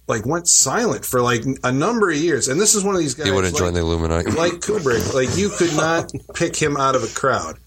like 0.08 0.24
went 0.26 0.48
silent 0.48 1.04
for 1.04 1.22
like 1.22 1.42
a 1.64 1.72
number 1.72 2.12
of 2.12 2.18
years. 2.18 2.48
And 2.48 2.62
this 2.62 2.76
is 2.76 2.84
one 2.84 2.94
of 2.94 3.02
these 3.02 3.16
guys. 3.16 3.26
He 3.26 3.32
would 3.32 3.44
have 3.46 3.54
like- 3.54 3.60
joined 3.60 3.76
the 3.76 3.80
Illuminati. 3.80 4.30
like 4.32 4.54
Kubrick, 4.54 5.16
like 5.16 5.36
you 5.36 5.50
could 5.50 5.76
not 5.76 6.12
pick 6.36 6.56
him 6.56 6.78
out 6.78 6.96
of 6.96 7.04
a 7.04 7.08
crowd 7.08 7.58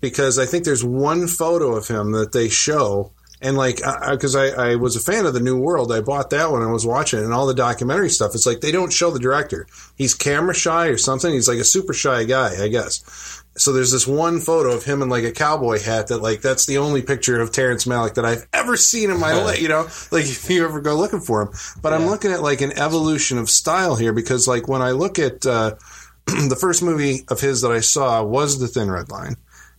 because 0.00 0.38
I 0.38 0.46
think 0.46 0.64
there's 0.64 0.84
one 0.84 1.26
photo 1.26 1.74
of 1.74 1.88
him 1.88 2.12
that 2.12 2.32
they 2.32 2.48
show. 2.48 3.12
And 3.40 3.56
like, 3.56 3.76
because 4.10 4.36
I, 4.36 4.48
I, 4.48 4.76
was 4.76 4.96
a 4.96 5.00
fan 5.00 5.26
of 5.26 5.34
the 5.34 5.40
New 5.40 5.58
World, 5.58 5.92
I 5.92 6.00
bought 6.00 6.30
that 6.30 6.50
one 6.50 6.62
and 6.62 6.72
was 6.72 6.86
watching 6.86 7.18
it 7.18 7.24
and 7.24 7.34
all 7.34 7.46
the 7.46 7.54
documentary 7.54 8.08
stuff. 8.08 8.34
It's 8.34 8.46
like 8.46 8.60
they 8.60 8.72
don't 8.72 8.92
show 8.92 9.10
the 9.10 9.18
director. 9.18 9.66
He's 9.96 10.14
camera 10.14 10.54
shy 10.54 10.86
or 10.86 10.96
something. 10.96 11.30
He's 11.30 11.48
like 11.48 11.58
a 11.58 11.64
super 11.64 11.92
shy 11.92 12.24
guy, 12.24 12.62
I 12.62 12.68
guess. 12.68 13.42
So 13.56 13.72
there's 13.72 13.92
this 13.92 14.06
one 14.06 14.40
photo 14.40 14.72
of 14.72 14.84
him 14.84 15.00
in 15.00 15.08
like 15.08 15.22
a 15.22 15.30
cowboy 15.30 15.80
hat 15.80 16.08
that 16.08 16.18
like 16.18 16.40
that's 16.40 16.66
the 16.66 16.78
only 16.78 17.02
picture 17.02 17.40
of 17.40 17.52
Terrence 17.52 17.84
Malick 17.84 18.14
that 18.14 18.24
I've 18.24 18.46
ever 18.52 18.76
seen 18.76 19.10
in 19.10 19.20
my 19.20 19.32
life. 19.34 19.60
You 19.60 19.68
know, 19.68 19.82
like 20.10 20.24
if 20.24 20.50
you 20.50 20.64
ever 20.64 20.80
go 20.80 20.96
looking 20.96 21.20
for 21.20 21.42
him. 21.42 21.48
But 21.80 21.92
I'm 21.92 22.06
looking 22.06 22.32
at 22.32 22.42
like 22.42 22.62
an 22.62 22.76
evolution 22.78 23.38
of 23.38 23.48
style 23.48 23.94
here 23.94 24.12
because 24.12 24.48
like 24.48 24.66
when 24.66 24.82
I 24.82 24.90
look 24.90 25.18
at 25.18 25.46
uh, 25.46 25.76
the 26.26 26.56
first 26.58 26.82
movie 26.82 27.24
of 27.28 27.40
his 27.40 27.60
that 27.60 27.70
I 27.70 27.80
saw 27.80 28.24
was 28.24 28.58
The 28.58 28.68
Thin 28.68 28.90
Red 28.90 29.10
Line. 29.10 29.36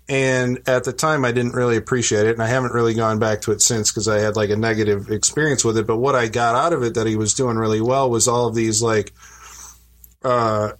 And 0.08 0.62
at 0.68 0.84
the 0.84 0.94
time, 0.94 1.26
I 1.26 1.32
didn't 1.32 1.54
really 1.54 1.78
appreciate 1.78 2.28
it, 2.28 2.34
and 2.34 2.44
I 2.44 2.48
haven't 2.48 2.74
really 2.74 2.94
gone 2.94 3.18
back 3.18 3.42
to 3.42 3.52
it 3.52 3.62
since 3.62 3.92
because 3.92 4.08
I 4.08 4.20
had 4.20 4.36
like 4.36 4.52
a 4.52 4.56
negative 4.56 5.10
experience 5.10 5.66
with 5.66 5.78
it. 5.78 5.88
But 5.88 5.98
what 5.98 6.14
I 6.14 6.28
got 6.28 6.54
out 6.54 6.74
of 6.74 6.84
it 6.84 6.94
that 6.94 7.08
he 7.08 7.16
was 7.16 7.34
doing 7.34 7.58
really 7.58 7.82
well 7.82 8.10
was 8.10 8.28
all 8.28 8.48
of 8.48 8.54
these 8.54 8.84
like, 8.84 9.14
uh, 10.24 10.74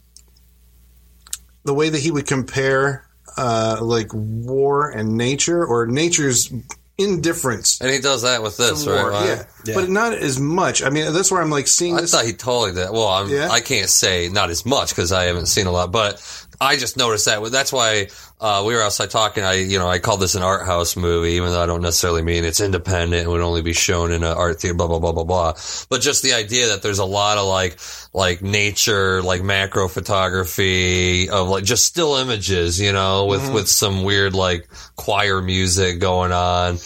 the 1.64 1.74
way 1.74 1.88
that 1.88 2.00
he 2.00 2.12
would 2.12 2.26
compare 2.26 3.04
uh, 3.36 3.78
like 3.82 4.08
war 4.12 4.90
and 4.90 5.16
nature 5.16 5.64
or 5.64 5.86
nature's 5.86 6.52
indifference 6.98 7.78
And 7.82 7.90
he 7.90 7.98
does 8.00 8.22
that 8.22 8.42
with 8.42 8.56
this, 8.56 8.84
to 8.84 8.90
right? 8.90 9.26
Yeah. 9.26 9.44
Yeah. 9.66 9.74
but 9.74 9.90
not 9.90 10.14
as 10.14 10.40
much. 10.40 10.82
I 10.82 10.88
mean, 10.88 11.12
that's 11.12 11.30
where 11.30 11.42
I'm 11.42 11.50
like 11.50 11.66
seeing 11.68 11.94
I 11.96 12.00
this. 12.00 12.12
thought 12.12 12.24
he 12.24 12.32
totally 12.32 12.72
did. 12.72 12.90
Well, 12.90 13.08
I'm, 13.08 13.28
Yeah? 13.28 13.48
I 13.50 13.60
can't 13.60 13.90
say 13.90 14.30
not 14.30 14.48
as 14.48 14.64
much 14.64 14.90
because 14.90 15.12
I 15.12 15.24
haven't 15.24 15.46
seen 15.46 15.66
a 15.66 15.70
lot, 15.72 15.92
but 15.92 16.16
I 16.60 16.76
just 16.76 16.96
noticed 16.96 17.26
that. 17.26 17.42
That's 17.50 17.72
why 17.72 18.08
uh, 18.40 18.64
we 18.66 18.74
were 18.74 18.82
outside 18.82 19.10
talking. 19.10 19.44
I, 19.44 19.54
you 19.54 19.78
know, 19.78 19.88
I 19.88 19.98
called 19.98 20.20
this 20.20 20.34
an 20.34 20.42
art 20.42 20.64
house 20.66 20.96
movie, 20.96 21.32
even 21.32 21.50
though 21.50 21.62
I 21.62 21.66
don't 21.66 21.82
necessarily 21.82 22.22
mean 22.22 22.44
it's 22.44 22.60
independent 22.60 23.22
and 23.22 23.30
would 23.30 23.40
only 23.40 23.62
be 23.62 23.72
shown 23.72 24.12
in 24.12 24.22
an 24.22 24.36
art 24.36 24.60
theater. 24.60 24.74
Blah 24.74 24.88
blah 24.88 24.98
blah 24.98 25.12
blah 25.12 25.24
blah. 25.24 25.52
But 25.88 26.00
just 26.00 26.22
the 26.22 26.34
idea 26.34 26.68
that 26.68 26.82
there's 26.82 26.98
a 26.98 27.04
lot 27.04 27.38
of 27.38 27.46
like 27.46 27.78
like 28.12 28.42
nature, 28.42 29.22
like 29.22 29.42
macro 29.42 29.88
photography 29.88 31.28
of 31.28 31.48
like 31.48 31.64
just 31.64 31.84
still 31.84 32.16
images, 32.16 32.80
you 32.80 32.92
know, 32.92 33.26
with 33.26 33.52
with 33.52 33.68
some 33.68 34.04
weird 34.04 34.34
like 34.34 34.68
choir 34.96 35.42
music 35.42 36.00
going 36.00 36.32
on. 36.32 36.78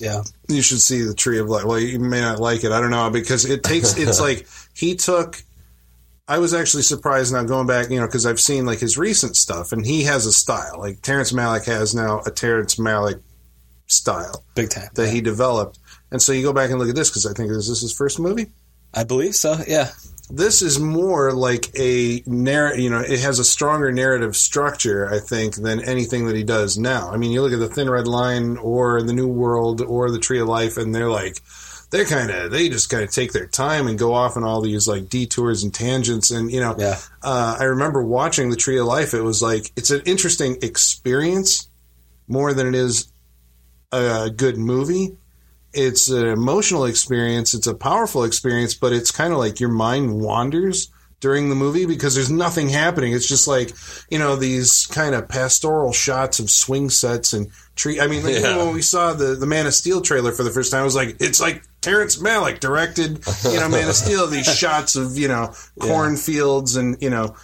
Yeah. 0.00 0.22
you 0.48 0.60
should 0.62 0.80
see 0.80 1.02
the 1.02 1.14
tree 1.14 1.38
of 1.38 1.48
life. 1.48 1.64
Well, 1.64 1.78
you 1.78 1.98
may 1.98 2.20
not 2.20 2.40
like 2.40 2.64
it. 2.64 2.72
I 2.72 2.80
don't 2.80 2.90
know 2.90 3.10
because 3.10 3.44
it 3.44 3.62
takes. 3.62 3.96
It's 3.96 4.20
like 4.28 4.46
he 4.74 4.96
took. 4.96 5.42
I 6.26 6.38
was 6.38 6.54
actually 6.54 6.84
surprised 6.84 7.32
now 7.34 7.44
going 7.44 7.66
back, 7.66 7.90
you 7.90 8.00
know, 8.00 8.06
because 8.06 8.24
I've 8.24 8.40
seen 8.40 8.64
like 8.64 8.78
his 8.78 8.96
recent 8.96 9.36
stuff, 9.36 9.72
and 9.72 9.84
he 9.84 10.04
has 10.04 10.24
a 10.24 10.32
style. 10.32 10.78
Like 10.78 11.02
Terrence 11.02 11.32
Malick 11.32 11.66
has 11.66 11.94
now 11.94 12.22
a 12.24 12.30
Terrence 12.30 12.76
Malick 12.76 13.20
style 13.86 14.44
Big 14.54 14.70
time. 14.70 14.88
that 14.94 15.10
he 15.10 15.20
developed. 15.20 15.78
And 16.10 16.22
so 16.22 16.32
you 16.32 16.42
go 16.42 16.52
back 16.52 16.70
and 16.70 16.78
look 16.78 16.88
at 16.88 16.94
this 16.94 17.10
because 17.10 17.26
I 17.26 17.34
think 17.34 17.50
is 17.50 17.68
this 17.68 17.82
his 17.82 17.92
first 17.92 18.18
movie. 18.18 18.46
I 18.94 19.04
believe 19.04 19.34
so. 19.34 19.58
Yeah. 19.66 19.90
This 20.30 20.62
is 20.62 20.78
more 20.78 21.32
like 21.32 21.66
a 21.78 22.22
narrative. 22.24 22.80
You 22.80 22.90
know, 22.90 23.00
it 23.00 23.20
has 23.20 23.38
a 23.38 23.44
stronger 23.44 23.92
narrative 23.92 24.34
structure, 24.34 25.12
I 25.12 25.18
think, 25.18 25.56
than 25.56 25.80
anything 25.80 26.26
that 26.26 26.36
he 26.36 26.44
does 26.44 26.78
now. 26.78 27.10
I 27.10 27.18
mean, 27.18 27.32
you 27.32 27.42
look 27.42 27.52
at 27.52 27.58
the 27.58 27.68
Thin 27.68 27.90
Red 27.90 28.08
Line 28.08 28.56
or 28.56 29.02
the 29.02 29.12
New 29.12 29.28
World 29.28 29.82
or 29.82 30.10
the 30.10 30.18
Tree 30.18 30.40
of 30.40 30.48
Life, 30.48 30.78
and 30.78 30.94
they're 30.94 31.10
like, 31.10 31.42
they're 31.94 32.04
kind 32.04 32.28
of, 32.28 32.50
they 32.50 32.68
just 32.68 32.90
kind 32.90 33.04
of 33.04 33.12
take 33.12 33.32
their 33.32 33.46
time 33.46 33.86
and 33.86 33.96
go 33.96 34.14
off 34.14 34.36
on 34.36 34.42
all 34.42 34.60
these 34.60 34.88
like 34.88 35.08
detours 35.08 35.62
and 35.62 35.72
tangents. 35.72 36.32
And 36.32 36.50
you 36.50 36.58
know, 36.58 36.74
Yeah. 36.76 36.98
uh, 37.22 37.56
I 37.60 37.64
remember 37.64 38.02
watching 38.02 38.50
the 38.50 38.56
Tree 38.56 38.78
of 38.78 38.86
Life. 38.86 39.14
It 39.14 39.20
was 39.22 39.40
like 39.40 39.70
it's 39.76 39.92
an 39.92 40.02
interesting 40.04 40.56
experience 40.60 41.68
more 42.26 42.52
than 42.52 42.66
it 42.66 42.74
is 42.74 43.06
a 43.92 44.28
good 44.28 44.58
movie. 44.58 45.16
It's 45.72 46.08
an 46.10 46.26
emotional 46.26 46.84
experience. 46.84 47.54
It's 47.54 47.68
a 47.68 47.74
powerful 47.74 48.24
experience, 48.24 48.74
but 48.74 48.92
it's 48.92 49.12
kind 49.12 49.32
of 49.32 49.38
like 49.38 49.60
your 49.60 49.70
mind 49.70 50.20
wanders 50.20 50.90
during 51.20 51.48
the 51.48 51.54
movie 51.54 51.86
because 51.86 52.14
there's 52.16 52.30
nothing 52.30 52.68
happening. 52.68 53.12
It's 53.12 53.26
just 53.28 53.46
like 53.46 53.70
you 54.10 54.18
know 54.18 54.34
these 54.36 54.86
kind 54.86 55.14
of 55.14 55.28
pastoral 55.28 55.92
shots 55.92 56.40
of 56.40 56.50
swing 56.50 56.90
sets 56.90 57.32
and 57.32 57.50
tree. 57.76 58.00
I 58.00 58.08
mean, 58.08 58.24
like, 58.24 58.34
you 58.34 58.42
know, 58.42 58.66
when 58.66 58.74
we 58.74 58.82
saw 58.82 59.12
the 59.14 59.34
the 59.36 59.46
Man 59.46 59.66
of 59.66 59.74
Steel 59.74 60.00
trailer 60.00 60.32
for 60.32 60.42
the 60.42 60.50
first 60.50 60.72
time, 60.72 60.80
I 60.82 60.84
was 60.84 60.96
like, 60.96 61.16
it's 61.20 61.40
like 61.40 61.62
Terrence 61.84 62.16
Malick 62.16 62.60
directed, 62.60 63.22
you 63.44 63.60
know, 63.60 63.68
Man 63.68 63.88
of 63.88 63.94
Steel. 63.94 64.26
These 64.26 64.46
shots 64.46 64.96
of 64.96 65.18
you 65.18 65.28
know 65.28 65.52
cornfields 65.78 66.76
and 66.76 66.96
you 67.02 67.10
know 67.10 67.36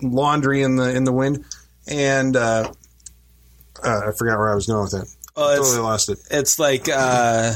laundry 0.00 0.62
in 0.62 0.76
the 0.76 0.94
in 0.94 1.04
the 1.04 1.12
wind, 1.12 1.44
and 1.86 2.34
uh, 2.34 2.72
uh, 3.84 4.00
I 4.08 4.12
forgot 4.12 4.38
where 4.38 4.50
I 4.50 4.54
was 4.54 4.66
going 4.66 4.82
with 4.82 4.92
that. 4.92 5.14
Oh, 5.36 5.56
totally 5.56 5.78
lost 5.78 6.08
it. 6.08 6.18
It's 6.30 6.58
like 6.58 6.88
uh, 6.88 7.52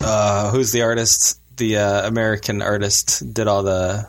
uh, 0.00 0.50
who's 0.50 0.72
the 0.72 0.82
artist? 0.82 1.40
The 1.56 1.78
uh, 1.78 2.08
American 2.08 2.62
artist 2.62 3.34
did 3.34 3.48
all 3.48 3.62
the 3.62 4.08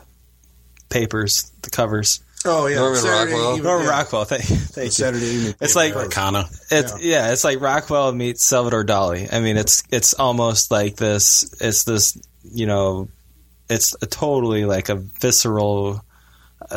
papers, 0.88 1.52
the 1.62 1.70
covers. 1.70 2.20
Oh 2.46 2.66
yeah, 2.66 2.76
Norman 2.76 3.00
Saturday 3.00 3.32
Rockwell. 3.32 3.50
Evening- 3.50 3.62
Norman 3.64 3.86
yeah. 3.86 3.92
Rockwell. 3.92 4.24
Thank, 4.24 4.42
thank 4.42 4.86
you. 4.86 4.90
Saturday 4.90 5.26
evening. 5.26 5.54
It's 5.60 5.76
like 5.76 5.96
Arcana. 5.96 6.48
it's 6.70 7.02
yeah. 7.02 7.32
it's 7.32 7.44
like 7.44 7.60
Rockwell 7.60 8.12
meets 8.12 8.44
Salvador 8.44 8.84
Dali. 8.84 9.32
I 9.32 9.40
mean, 9.40 9.56
it's 9.56 9.82
it's 9.90 10.14
almost 10.14 10.70
like 10.70 10.96
this. 10.96 11.54
It's 11.60 11.84
this 11.84 12.18
you 12.42 12.66
know, 12.66 13.08
it's 13.70 13.96
a 14.02 14.06
totally 14.06 14.64
like 14.64 14.88
a 14.90 14.96
visceral, 14.96 16.04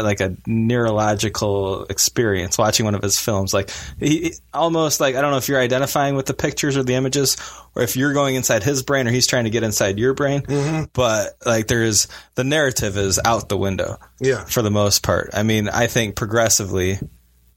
like 0.02 0.22
a 0.22 0.36
neurological 0.46 1.84
experience 1.86 2.58
watching 2.58 2.86
one 2.86 2.96
of 2.96 3.02
his 3.02 3.20
films. 3.20 3.54
Like 3.54 3.72
he 4.00 4.34
almost 4.54 5.00
like 5.00 5.16
I 5.16 5.22
don't 5.22 5.32
know 5.32 5.38
if 5.38 5.48
you're 5.50 5.60
identifying 5.60 6.16
with 6.16 6.26
the 6.26 6.34
pictures 6.34 6.78
or 6.78 6.84
the 6.84 6.96
images, 6.96 7.38
or 7.76 7.84
if 7.84 7.96
you're 7.96 8.14
going 8.14 8.36
inside 8.36 8.64
his 8.64 8.84
brain 8.84 9.08
or 9.08 9.12
he's 9.12 9.28
trying 9.28 9.46
to 9.46 9.50
get 9.50 9.64
inside 9.64 10.00
your 10.00 10.14
brain. 10.14 10.42
Mm-hmm. 10.42 10.86
But 10.94 11.38
like 11.46 11.68
there's 11.68 12.08
the 12.36 12.44
narrative 12.44 12.98
is 12.98 13.20
out 13.24 13.50
the 13.50 13.58
window 13.58 13.98
yeah. 14.20 14.46
for 14.46 14.62
the 14.62 14.72
most 14.72 15.04
part. 15.04 15.32
I 15.34 15.44
mean, 15.44 15.70
I 15.70 15.88
think 15.88 16.16
progressively, 16.16 17.00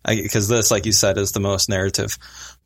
because 0.06 0.48
this, 0.48 0.70
like 0.70 0.86
you 0.86 0.92
said, 0.92 1.18
is 1.18 1.32
the 1.32 1.40
most 1.40 1.68
narrative. 1.68 2.16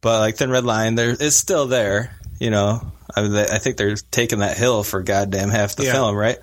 But 0.01 0.21
like 0.21 0.37
Thin 0.37 0.51
Red 0.51 0.65
Line, 0.65 0.95
there 0.95 1.17
it's 1.19 1.37
still 1.37 1.67
there. 1.67 2.15
You 2.45 2.51
know, 2.51 2.93
I, 3.17 3.23
mean, 3.23 3.35
I 3.35 3.57
think 3.57 3.79
they're 3.79 3.97
taking 4.11 4.41
that 4.41 4.59
hill 4.59 4.85
for 4.85 5.03
goddamn 5.03 5.49
half 5.49 5.77
the 5.77 5.85
Yeah. 5.85 5.93
film, 5.93 6.15
right? 6.15 6.37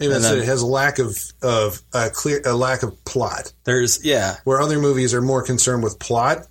Maybe 0.00 0.06
And 0.14 0.14
that's 0.24 0.30
then- 0.30 0.38
it. 0.38 0.44
It 0.44 0.46
has 0.46 0.62
a 0.62 0.66
lack 0.66 0.98
of 0.98 1.18
of 1.42 1.82
a 1.92 2.08
clear 2.08 2.40
a 2.46 2.54
lack 2.54 2.82
of 2.82 3.04
plot. 3.04 3.52
There's 3.64 4.02
yeah, 4.02 4.36
Where 4.44 4.62
other 4.62 4.78
movies 4.78 5.12
are 5.12 5.20
more 5.20 5.42
concerned 5.42 5.82
with 5.82 5.98
plot, 5.98 6.46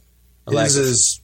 A 0.46 0.52
lack 0.52 0.66
his 0.66 0.78
is 0.78 1.20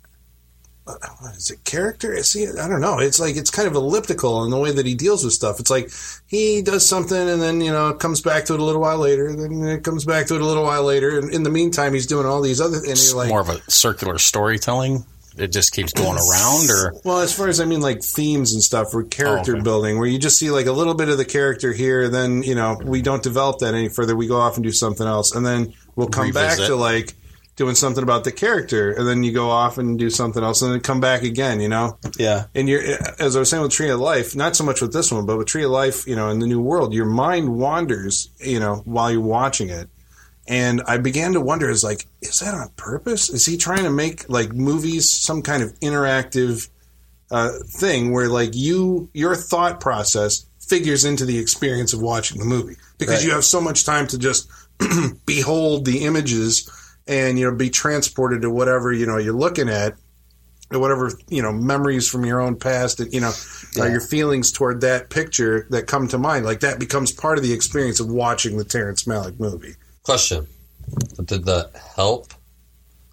what 0.85 1.35
is 1.35 1.51
it 1.51 1.63
character? 1.65 2.23
See, 2.23 2.47
I 2.47 2.67
don't 2.67 2.81
know. 2.81 2.97
It's 2.99 3.19
like 3.19 3.35
it's 3.35 3.51
kind 3.51 3.67
of 3.67 3.75
elliptical 3.75 4.43
in 4.45 4.49
the 4.49 4.57
way 4.57 4.71
that 4.71 4.85
he 4.87 4.95
deals 4.95 5.23
with 5.23 5.33
stuff. 5.33 5.59
It's 5.59 5.69
like 5.69 5.91
he 6.25 6.63
does 6.63 6.83
something 6.83 7.29
and 7.29 7.39
then 7.39 7.61
you 7.61 7.71
know 7.71 7.93
comes 7.93 8.21
back 8.21 8.45
to 8.45 8.53
it 8.55 8.59
a 8.59 8.63
little 8.63 8.81
while 8.81 8.97
later. 8.97 9.31
Then 9.35 9.61
it 9.67 9.83
comes 9.83 10.03
back 10.03 10.25
to 10.27 10.35
it 10.35 10.41
a 10.41 10.45
little 10.45 10.63
while 10.63 10.83
later. 10.83 11.19
And 11.19 11.31
in 11.31 11.43
the 11.43 11.51
meantime, 11.51 11.93
he's 11.93 12.07
doing 12.07 12.25
all 12.25 12.41
these 12.41 12.59
other. 12.59 12.77
And 12.77 12.87
It's 12.87 13.09
you're 13.09 13.17
like, 13.17 13.29
more 13.29 13.41
of 13.41 13.49
a 13.49 13.61
circular 13.69 14.17
storytelling. 14.17 15.05
It 15.37 15.51
just 15.51 15.71
keeps 15.73 15.93
going 15.93 16.17
around, 16.17 16.69
or 16.69 16.93
Well, 17.03 17.19
as 17.19 17.33
far 17.33 17.47
as 17.47 17.59
I 17.59 17.65
mean, 17.65 17.81
like 17.81 18.03
themes 18.03 18.53
and 18.53 18.61
stuff, 18.63 18.93
or 18.93 19.03
character 19.03 19.51
Oh, 19.53 19.55
okay. 19.55 19.63
building, 19.63 19.97
where 19.99 20.07
you 20.07 20.17
just 20.19 20.37
see 20.39 20.49
like 20.49 20.65
a 20.65 20.71
little 20.71 20.93
bit 20.95 21.09
of 21.09 21.17
the 21.17 21.25
character 21.25 21.73
here, 21.73 22.09
then 22.09 22.43
you 22.43 22.55
know 22.55 22.77
we 22.83 23.01
don't 23.01 23.21
develop 23.23 23.59
that 23.59 23.73
any 23.73 23.89
further. 23.89 24.15
We 24.15 24.27
go 24.27 24.37
off 24.39 24.55
and 24.55 24.63
do 24.63 24.71
something 24.71 25.05
else, 25.05 25.33
and 25.35 25.45
then 25.45 25.73
we'll 25.95 26.07
come 26.07 26.31
back 26.31 26.57
to 26.57 26.75
like 26.75 27.13
doing 27.55 27.73
something 27.73 28.03
about 28.03 28.23
the 28.23 28.31
character, 28.31 28.91
and 28.91 29.07
then 29.07 29.23
you 29.23 29.31
go 29.31 29.49
off 29.49 29.79
and 29.79 29.97
do 29.97 30.11
something 30.11 30.43
else, 30.43 30.61
and 30.61 30.71
then 30.73 30.79
come 30.79 30.99
back 30.99 31.23
again. 31.23 31.59
You 31.59 31.69
know, 31.69 31.97
yeah, 32.17 32.45
and 32.55 32.67
you're 32.69 32.83
as 33.19 33.35
I 33.35 33.39
was 33.39 33.49
saying 33.49 33.63
with 33.63 33.71
Tree 33.71 33.89
of 33.89 33.99
Life, 33.99 34.35
not 34.35 34.55
so 34.55 34.63
much 34.63 34.81
with 34.81 34.93
this 34.93 35.11
one, 35.11 35.25
but 35.25 35.37
with 35.37 35.47
Tree 35.47 35.63
of 35.63 35.71
Life, 35.71 36.07
you 36.07 36.15
know, 36.15 36.29
in 36.29 36.39
the 36.39 36.47
New 36.47 36.61
World, 36.61 36.93
your 36.93 37.05
mind 37.05 37.49
wanders, 37.57 38.29
you 38.39 38.59
know, 38.59 38.81
while 38.85 39.11
you're 39.11 39.21
watching 39.21 39.69
it. 39.69 39.89
And 40.47 40.81
I 40.87 40.97
began 40.97 41.33
to 41.33 41.41
wonder, 41.41 41.69
is 41.69 41.83
like, 41.83 42.05
is 42.21 42.39
that 42.39 42.53
on 42.53 42.69
purpose? 42.77 43.29
Is 43.29 43.45
he 43.45 43.57
trying 43.57 43.83
to 43.83 43.89
make 43.91 44.29
like 44.29 44.53
movies 44.53 45.09
some 45.09 45.41
kind 45.41 45.61
of 45.61 45.77
interactive 45.81 46.69
uh, 47.29 47.51
thing 47.65 48.13
where 48.13 48.29
like 48.29 48.51
you 48.55 49.09
your 49.13 49.35
thought 49.35 49.81
process 49.81 50.45
figures 50.59 51.03
into 51.03 51.25
the 51.25 51.37
experience 51.37 51.93
of 51.93 52.01
watching 52.01 52.39
the 52.39 52.45
movie 52.45 52.75
because 52.97 53.15
Right. 53.17 53.25
you 53.25 53.31
have 53.31 53.43
so 53.43 53.59
much 53.59 53.85
time 53.85 54.07
to 54.07 54.17
just 54.17 54.49
behold 55.25 55.83
the 55.85 56.05
images 56.05 56.69
and 57.05 57.37
you 57.37 57.49
know 57.49 57.55
be 57.55 57.69
transported 57.69 58.41
to 58.43 58.49
whatever 58.49 58.93
you 58.93 59.05
know 59.05 59.17
you're 59.17 59.33
looking 59.33 59.67
at 59.69 59.95
or 60.71 60.79
whatever 60.79 61.11
you 61.29 61.41
know 61.41 61.51
memories 61.51 62.07
from 62.07 62.23
your 62.25 62.39
own 62.39 62.55
past 62.57 62.99
and 63.01 63.13
you 63.13 63.19
know 63.19 63.31
uh, 63.79 63.85
your 63.85 64.01
feelings 64.01 64.51
toward 64.51 64.79
that 64.81 65.09
picture 65.09 65.67
that 65.69 65.87
come 65.87 66.07
to 66.07 66.17
mind 66.17 66.45
like 66.45 66.61
that 66.61 66.79
becomes 66.79 67.11
part 67.11 67.37
of 67.37 67.43
the 67.43 67.51
experience 67.53 67.99
of 67.99 68.09
watching 68.09 68.57
the 68.57 68.63
Terrence 68.65 69.03
Malick 69.03 69.37
movie. 69.39 69.75
Question: 70.07 70.47
Did 71.25 71.43
that 71.45 71.71
help 71.97 72.33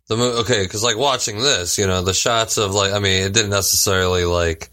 the 0.07 0.17
movie? 0.17 0.39
Okay, 0.43 0.63
because 0.63 0.85
like 0.85 0.97
watching 0.97 1.39
this, 1.39 1.77
you 1.77 1.89
know, 1.89 2.03
the 2.03 2.15
shots 2.15 2.57
of 2.57 2.73
like, 2.73 2.93
I 2.93 3.01
mean, 3.01 3.25
it 3.25 3.33
didn't 3.35 3.51
necessarily 3.51 4.25
like. 4.25 4.71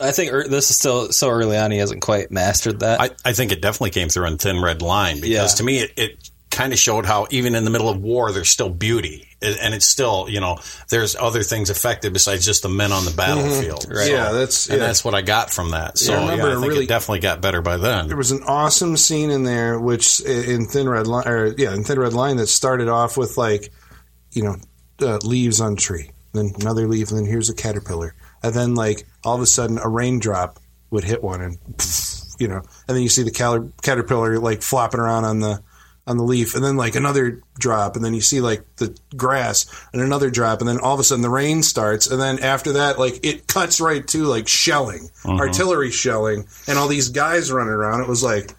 I 0.00 0.12
think 0.12 0.32
er, 0.32 0.48
this 0.48 0.70
is 0.70 0.78
still 0.78 1.12
so 1.12 1.28
early 1.28 1.58
on. 1.58 1.70
He 1.72 1.76
hasn't 1.76 2.00
quite 2.00 2.30
mastered 2.30 2.80
that. 2.80 3.02
I, 3.02 3.10
I 3.22 3.34
think 3.34 3.52
it 3.52 3.60
definitely 3.60 3.90
came 3.90 4.08
through 4.08 4.28
in 4.28 4.38
Thin 4.38 4.62
Red 4.62 4.80
Line 4.80 5.16
because 5.16 5.28
Yeah. 5.52 5.56
to 5.58 5.62
me 5.62 5.78
it, 5.80 5.92
it 5.98 6.30
kind 6.54 6.72
of 6.72 6.78
showed 6.78 7.04
how 7.04 7.26
even 7.30 7.54
in 7.54 7.64
the 7.64 7.70
middle 7.70 7.88
of 7.88 8.00
war 8.00 8.30
there's 8.32 8.48
still 8.48 8.70
beauty 8.70 9.28
and 9.42 9.56
and 9.60 9.74
it's 9.74 9.84
still 9.86 10.26
you 10.28 10.40
know 10.40 10.58
there's 10.88 11.16
other 11.16 11.42
things 11.42 11.68
affected 11.68 12.12
besides 12.12 12.44
just 12.46 12.62
the 12.62 12.68
men 12.68 12.92
on 12.92 13.04
the 13.04 13.10
battlefield. 13.10 13.86
Right. 13.90 14.10
Yeah, 14.10 14.30
that's 14.32 14.68
and 14.70 14.78
yeah. 14.80 14.86
that's 14.86 15.04
what 15.04 15.14
I 15.14 15.22
got 15.22 15.50
from 15.50 15.72
that. 15.72 15.98
So 15.98 16.12
Yeah, 16.12 16.18
I 16.20 16.22
yeah, 16.22 16.30
remember 16.30 16.46
I 16.50 16.54
think 16.60 16.66
really- 16.72 16.84
it 16.84 16.88
definitely 16.88 17.20
got 17.20 17.40
better 17.40 17.60
by 17.60 17.76
then. 17.76 18.06
there 18.08 18.16
was 18.16 18.30
an 18.30 18.42
awesome 18.46 18.96
scene 18.96 19.30
in 19.30 19.42
there, 19.42 19.78
which 19.80 20.20
in 20.20 20.66
Thin 20.66 20.88
Red 20.88 21.06
Line, 21.08 21.26
or 21.28 21.46
yeah, 21.58 21.74
in 21.74 21.82
Thin 21.84 21.98
Red 21.98 22.12
Line, 22.14 22.36
that 22.36 22.46
started 22.46 22.88
off 22.88 23.16
with 23.16 23.36
like, 23.36 23.72
you 24.32 24.44
know, 24.44 24.56
uh, 25.02 25.18
leaves 25.24 25.60
on 25.60 25.74
tree, 25.76 26.12
then 26.32 26.52
another 26.60 26.86
leaf, 26.86 27.10
and 27.10 27.18
then 27.18 27.26
here's 27.26 27.50
a 27.50 27.54
caterpillar, 27.54 28.14
and 28.44 28.54
then 28.54 28.74
like 28.76 29.06
all 29.24 29.34
of 29.34 29.40
a 29.42 29.46
sudden 29.46 29.78
a 29.78 29.88
raindrop 29.88 30.60
would 30.90 31.02
hit 31.04 31.20
one, 31.22 31.40
and 31.40 31.58
you 32.38 32.46
know, 32.48 32.62
and 32.86 32.96
then 32.96 33.02
you 33.02 33.08
see 33.08 33.24
the 33.24 33.30
cal- 33.32 33.72
caterpillar 33.82 34.38
like 34.38 34.62
flopping 34.62 35.00
around 35.00 35.24
on 35.24 35.40
the 35.40 35.60
on 36.06 36.18
the 36.18 36.24
leaf, 36.24 36.54
and 36.54 36.64
then 36.64 36.76
like 36.76 36.94
another 36.94 37.40
drop, 37.58 37.96
and 37.96 38.04
then 38.04 38.14
you 38.14 38.20
see 38.20 38.40
like 38.40 38.62
the 38.76 38.96
grass, 39.16 39.66
and 39.92 40.02
another 40.02 40.30
drop, 40.30 40.60
and 40.60 40.68
then 40.68 40.78
all 40.78 40.94
of 40.94 41.00
a 41.00 41.04
sudden 41.04 41.22
the 41.22 41.30
rain 41.30 41.62
starts, 41.62 42.06
and 42.06 42.20
then 42.20 42.38
after 42.40 42.72
that, 42.72 42.98
like 42.98 43.24
it 43.24 43.46
cuts 43.46 43.80
right 43.80 44.06
to 44.08 44.24
like 44.24 44.48
shelling, 44.48 45.08
mm-hmm. 45.22 45.40
artillery 45.40 45.90
shelling, 45.90 46.46
and 46.68 46.78
all 46.78 46.88
these 46.88 47.08
guys 47.08 47.50
running 47.50 47.72
around. 47.72 48.00
It 48.00 48.08
was 48.08 48.22
like, 48.22 48.52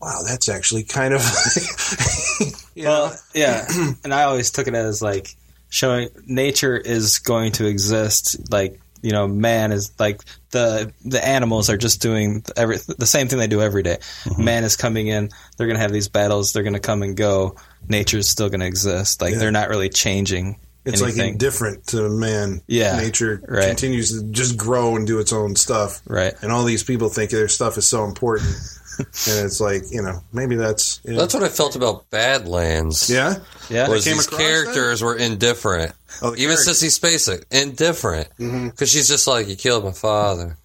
wow, 0.00 0.20
that's 0.26 0.48
actually 0.48 0.82
kind 0.82 1.14
of, 1.14 1.20
you 2.74 2.84
know, 2.84 2.90
Well, 3.02 3.16
yeah, 3.34 3.66
and 4.04 4.12
I 4.12 4.24
always 4.24 4.50
took 4.50 4.66
it 4.66 4.74
as 4.74 5.02
like 5.02 5.28
showing 5.68 6.10
nature 6.26 6.76
is 6.76 7.18
going 7.18 7.52
to 7.52 7.66
exist. 7.66 8.50
Like 8.50 8.80
you 9.02 9.10
know, 9.12 9.26
man 9.28 9.72
is 9.72 9.92
like 9.98 10.22
the 10.50 10.92
the 11.04 11.22
animals 11.26 11.68
are 11.68 11.76
just 11.76 12.00
doing 12.00 12.44
every 12.56 12.78
the 12.98 13.06
same 13.06 13.28
thing 13.28 13.38
they 13.38 13.46
do 13.48 13.60
every 13.60 13.82
day. 13.82 13.98
Mm-hmm. 14.24 14.44
Man 14.44 14.64
is 14.64 14.76
coming 14.76 15.08
in. 15.08 15.30
They're 15.56 15.66
going 15.66 15.76
to 15.76 15.82
have 15.82 15.92
these 15.92 16.08
battles. 16.08 16.52
They're 16.52 16.62
going 16.62 16.72
to 16.74 16.80
come 16.80 17.02
and 17.02 17.16
go. 17.16 17.56
Nature's 17.88 18.28
still 18.28 18.48
going 18.48 18.60
to 18.60 18.66
exist. 18.66 19.20
Like 19.20 19.32
Yeah. 19.32 19.38
they're 19.38 19.50
not 19.50 19.68
really 19.68 19.88
changing. 19.88 20.56
it's 20.84 21.00
like 21.02 21.16
indifferent 21.16 21.86
to 21.88 22.08
man. 22.08 22.60
Yeah, 22.66 22.96
nature 22.96 23.42
right. 23.46 23.66
continues 23.68 24.18
to 24.18 24.26
just 24.30 24.56
grow 24.56 24.96
and 24.96 25.06
do 25.06 25.18
its 25.20 25.32
own 25.32 25.54
stuff, 25.56 26.00
Right. 26.06 26.34
And 26.42 26.50
all 26.52 26.64
these 26.64 26.82
people 26.82 27.08
think 27.08 27.30
their 27.30 27.48
stuff 27.48 27.76
is 27.78 27.88
so 27.88 28.04
important, 28.04 28.50
and 28.98 29.46
it's 29.46 29.60
like 29.60 29.82
you 29.90 30.02
know 30.02 30.20
maybe 30.32 30.56
that's 30.56 31.00
you 31.04 31.12
know, 31.12 31.18
That's 31.20 31.34
what 31.34 31.42
I 31.44 31.48
felt 31.48 31.76
about 31.76 32.10
Badlands. 32.10 33.08
yeah, 33.10 33.36
yeah. 33.70 33.88
was 33.88 34.04
came 34.04 34.16
these 34.16 34.26
across 34.26 34.40
characters 34.40 35.02
were 35.02 35.16
indifferent. 35.16 35.92
Oh, 36.20 36.30
the 36.30 36.36
Even 36.42 36.56
characters. 36.56 36.82
Sissy 36.82 37.00
Spacek, 37.00 37.44
indifferent. 37.50 38.28
Because 38.36 38.90
she's 38.90 39.08
just 39.08 39.26
like, 39.26 39.48
you 39.48 39.56
killed 39.56 39.84
my 39.84 39.92
father. 39.92 40.56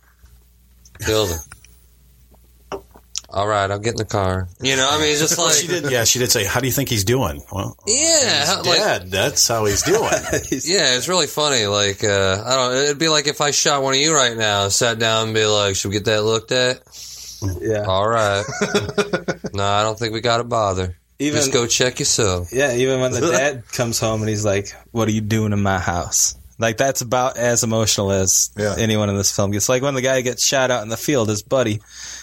Killed 0.99 1.29
him. 1.29 1.39
All 3.29 3.45
right, 3.47 3.69
I'll 3.69 3.77
get 3.79 3.91
in 3.91 3.97
the 3.97 4.05
car. 4.05 4.47
You 4.61 4.77
know, 4.77 4.87
I 4.89 4.97
mean, 4.99 5.11
it's 5.11 5.19
just 5.19 5.37
like, 5.37 5.53
she 5.53 5.67
did, 5.67 5.91
yeah, 5.91 6.05
she 6.05 6.17
did 6.17 6.31
say, 6.31 6.45
"How 6.45 6.61
do 6.61 6.65
you 6.65 6.71
think 6.71 6.87
he's 6.87 7.03
doing?" 7.03 7.43
Well, 7.51 7.75
yeah, 7.85 8.45
how- 8.45 8.63
like, 8.63 9.09
that's 9.09 9.45
how 9.45 9.65
he's 9.65 9.83
doing. 9.83 9.99
yeah, 10.01 10.95
it's 10.95 11.09
really 11.09 11.27
funny. 11.27 11.65
Like, 11.65 12.05
uh, 12.05 12.41
I 12.45 12.55
don't. 12.55 12.77
It'd 12.85 12.99
be 12.99 13.09
like 13.09 13.27
if 13.27 13.41
I 13.41 13.51
shot 13.51 13.83
one 13.83 13.95
of 13.95 13.99
you 13.99 14.15
right 14.15 14.35
now, 14.35 14.69
sat 14.69 14.97
down, 14.97 15.25
and 15.25 15.33
be 15.35 15.45
like, 15.45 15.75
"Should 15.75 15.89
we 15.89 15.95
get 15.95 16.05
that 16.05 16.23
looked 16.23 16.53
at?" 16.53 16.79
yeah. 17.61 17.83
All 17.83 18.07
right. 18.07 18.45
no, 19.53 19.63
I 19.63 19.83
don't 19.83 19.99
think 19.99 20.13
we 20.13 20.21
got 20.21 20.37
to 20.37 20.45
bother. 20.45 20.97
Even 21.19 21.39
Just 21.39 21.51
go 21.53 21.65
check 21.65 21.99
yourself. 21.99 22.53
Yeah, 22.53 22.73
even 22.75 22.99
when 22.99 23.11
the 23.11 23.21
dad 23.31 23.67
comes 23.71 23.99
home 23.99 24.21
and 24.21 24.29
he's 24.29 24.45
like, 24.45 24.69
"What 24.91 25.07
are 25.07 25.11
you 25.11 25.21
doing 25.21 25.51
in 25.53 25.61
my 25.63 25.79
house?" 25.79 26.35
Like 26.59 26.77
that's 26.77 27.01
about 27.01 27.37
as 27.37 27.63
emotional 27.63 28.11
as 28.11 28.51
Yeah. 28.57 28.75
anyone 28.77 29.09
in 29.09 29.17
this 29.17 29.35
film 29.35 29.51
gets. 29.51 29.67
Like 29.69 29.81
when 29.81 29.93
the 29.95 30.01
guy 30.01 30.21
gets 30.21 30.45
shot 30.45 30.69
out 30.71 30.83
in 30.83 30.89
the 30.89 30.97
field, 30.97 31.29
his 31.29 31.41
buddy, 31.43 31.81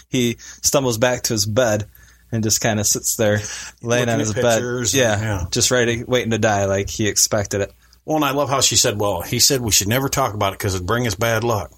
he 0.09 0.37
stumbles 0.39 0.97
back 0.97 1.23
to 1.23 1.33
his 1.33 1.45
bed 1.45 1.87
and 2.31 2.43
just 2.43 2.59
kind 2.61 2.79
of 2.79 2.87
sits 2.87 3.15
there 3.17 3.39
laying 3.81 4.07
Looking 4.07 4.09
on 4.13 4.19
his 4.19 4.33
bed, 4.33 4.61
and- 4.63 4.93
yeah, 4.93 5.19
yeah. 5.21 5.45
just 5.51 5.71
ready, 5.71 6.03
waiting 6.03 6.31
to 6.31 6.37
die, 6.37 6.65
like 6.65 6.89
he 6.89 7.07
expected 7.07 7.61
it. 7.61 7.71
Well, 8.05 8.17
and 8.17 8.25
I 8.25 8.31
love 8.31 8.49
how 8.49 8.61
she 8.61 8.75
said, 8.75 8.99
"Well, 8.99 9.21
he 9.21 9.39
said 9.39 9.61
we 9.61 9.71
should 9.71 9.87
never 9.87 10.09
talk 10.09 10.33
about 10.33 10.53
it 10.53 10.59
because 10.59 10.75
it'd 10.75 10.87
bring 10.87 11.05
us 11.07 11.15
bad 11.15 11.43
luck." 11.43 11.71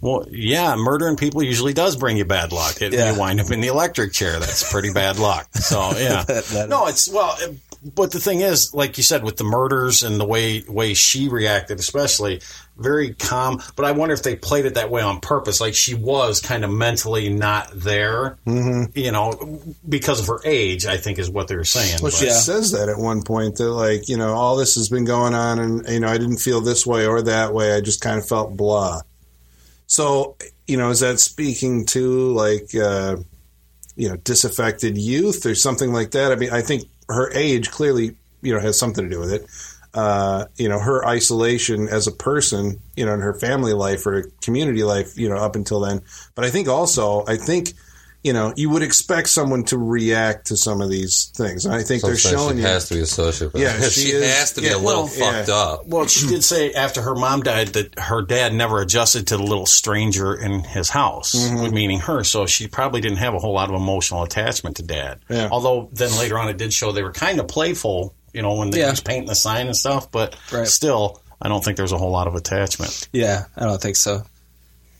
Well, 0.00 0.26
yeah, 0.30 0.74
murdering 0.76 1.16
people 1.16 1.42
usually 1.42 1.72
does 1.72 1.96
bring 1.96 2.16
you 2.16 2.24
bad 2.24 2.52
luck. 2.52 2.80
It, 2.82 2.92
Yeah. 2.92 3.12
You 3.12 3.18
wind 3.18 3.40
up 3.40 3.50
in 3.50 3.60
the 3.60 3.68
electric 3.68 4.12
chair. 4.12 4.38
That's 4.38 4.70
pretty 4.70 4.92
bad 4.92 5.18
luck. 5.18 5.48
So 5.56 5.90
yeah, 5.96 6.24
That- 6.24 6.44
that 6.46 6.68
no, 6.68 6.86
it's 6.86 7.08
well. 7.08 7.36
it- 7.40 7.56
But 7.94 8.12
the 8.12 8.20
thing 8.20 8.40
is, 8.40 8.72
like 8.72 8.96
you 8.96 9.02
said, 9.02 9.22
with 9.24 9.36
the 9.36 9.44
murders 9.44 10.02
and 10.02 10.18
the 10.18 10.24
way 10.24 10.64
way 10.66 10.94
she 10.94 11.28
reacted, 11.28 11.78
especially 11.78 12.40
very 12.78 13.12
calm. 13.12 13.62
But 13.76 13.84
I 13.84 13.92
wonder 13.92 14.14
if 14.14 14.22
they 14.22 14.36
played 14.36 14.64
it 14.64 14.74
that 14.76 14.90
way 14.90 15.02
on 15.02 15.20
purpose. 15.20 15.60
Like 15.60 15.74
she 15.74 15.94
was 15.94 16.40
kind 16.40 16.64
of 16.64 16.70
mentally 16.70 17.28
not 17.28 17.68
there, 17.74 18.38
mm-hmm. 18.46 18.98
you 18.98 19.12
know, 19.12 19.60
because 19.86 20.18
of 20.18 20.26
her 20.28 20.40
age. 20.46 20.86
I 20.86 20.96
think 20.96 21.18
is 21.18 21.28
what 21.28 21.48
they 21.48 21.56
were 21.56 21.64
saying. 21.64 21.98
Well, 22.02 22.10
But- 22.10 22.18
she 22.18 22.30
says 22.30 22.70
that 22.72 22.88
at 22.88 22.96
one 22.98 23.22
point 23.22 23.56
that 23.56 23.70
like 23.70 24.08
you 24.08 24.16
know 24.16 24.32
all 24.32 24.56
this 24.56 24.76
has 24.76 24.88
been 24.88 25.04
going 25.04 25.34
on, 25.34 25.58
and 25.58 25.86
you 25.86 26.00
know 26.00 26.08
I 26.08 26.16
didn't 26.16 26.38
feel 26.38 26.62
this 26.62 26.86
way 26.86 27.06
or 27.06 27.20
that 27.20 27.52
way. 27.52 27.74
I 27.74 27.82
just 27.82 28.00
kind 28.00 28.18
of 28.18 28.26
felt 28.26 28.56
blah. 28.56 29.02
So 29.86 30.36
you 30.66 30.76
know, 30.76 30.90
is 30.90 31.00
that 31.00 31.20
speaking 31.20 31.86
to 31.86 32.32
like 32.32 32.74
uh, 32.74 33.16
you 33.96 34.08
know 34.08 34.16
disaffected 34.16 34.96
youth 34.96 35.46
or 35.46 35.54
something 35.54 35.92
like 35.92 36.12
that? 36.12 36.32
I 36.32 36.36
mean, 36.36 36.50
I 36.50 36.62
think 36.62 36.84
her 37.08 37.30
age 37.32 37.70
clearly 37.70 38.16
you 38.42 38.54
know 38.54 38.60
has 38.60 38.78
something 38.78 39.04
to 39.04 39.10
do 39.10 39.20
with 39.20 39.32
it. 39.32 39.46
Uh, 39.94 40.46
you 40.56 40.68
know, 40.68 40.80
her 40.80 41.06
isolation 41.06 41.88
as 41.88 42.08
a 42.08 42.12
person, 42.12 42.80
you 42.96 43.06
know, 43.06 43.14
in 43.14 43.20
her 43.20 43.34
family 43.34 43.72
life 43.72 44.04
or 44.06 44.24
community 44.42 44.82
life, 44.82 45.16
you 45.16 45.28
know, 45.28 45.36
up 45.36 45.54
until 45.54 45.78
then. 45.78 46.02
But 46.34 46.44
I 46.44 46.50
think 46.50 46.66
also, 46.66 47.24
I 47.28 47.36
think, 47.36 47.74
you 48.24 48.32
know, 48.32 48.52
you 48.56 48.70
would 48.70 48.82
expect 48.82 49.28
someone 49.28 49.62
to 49.64 49.76
react 49.78 50.46
to 50.46 50.56
some 50.56 50.80
of 50.80 50.88
these 50.90 51.26
things. 51.36 51.66
And 51.66 51.74
I 51.74 51.82
think 51.82 52.02
they're 52.02 52.16
Sometimes 52.16 52.42
showing 52.42 52.56
she 52.56 52.62
you. 52.62 52.66
has 52.68 52.88
to 52.88 52.94
be 52.94 53.00
a 53.00 53.04
sociopath. 53.04 53.60
Yeah, 53.60 53.80
she, 53.90 54.00
she 54.00 54.08
is- 54.12 54.34
has 54.34 54.52
to 54.54 54.62
be 54.62 54.66
yeah, 54.68 54.76
a 54.76 54.78
little 54.78 55.02
well, 55.04 55.06
fucked 55.06 55.48
yeah. 55.48 55.54
up. 55.54 55.86
Well, 55.86 56.06
she 56.06 56.26
did 56.26 56.42
say 56.42 56.72
after 56.72 57.02
her 57.02 57.14
mom 57.14 57.42
died 57.42 57.68
that 57.68 57.98
her 57.98 58.22
dad 58.22 58.54
never 58.54 58.80
adjusted 58.80 59.26
to 59.28 59.36
the 59.36 59.42
little 59.42 59.66
stranger 59.66 60.34
in 60.34 60.64
his 60.64 60.88
house, 60.90 61.34
Mm-hmm. 61.34 61.74
meaning 61.74 62.00
her. 62.00 62.24
So 62.24 62.46
she 62.46 62.66
probably 62.66 63.00
didn't 63.02 63.18
have 63.18 63.34
a 63.34 63.38
whole 63.38 63.52
lot 63.52 63.68
of 63.68 63.76
emotional 63.76 64.22
attachment 64.22 64.76
to 64.78 64.82
dad. 64.82 65.20
Yeah. 65.28 65.50
Although 65.52 65.90
then 65.92 66.10
later 66.18 66.38
on 66.38 66.48
it 66.48 66.56
did 66.56 66.72
show 66.72 66.92
they 66.92 67.02
were 67.02 67.12
kind 67.12 67.38
of 67.40 67.46
playful, 67.46 68.14
you 68.32 68.40
know, 68.42 68.54
when 68.54 68.70
they 68.70 68.80
Yeah. 68.80 68.90
was 68.90 69.00
painting 69.02 69.28
the 69.28 69.34
sign 69.34 69.66
and 69.66 69.76
stuff. 69.76 70.10
But 70.10 70.34
Right. 70.50 70.66
still, 70.66 71.20
I 71.42 71.48
don't 71.48 71.62
think 71.62 71.76
there's 71.76 71.92
a 71.92 71.98
whole 71.98 72.10
lot 72.12 72.26
of 72.26 72.34
attachment. 72.36 73.06
Yeah, 73.12 73.44
I 73.54 73.66
don't 73.66 73.82
think 73.82 73.96
so. 73.96 74.22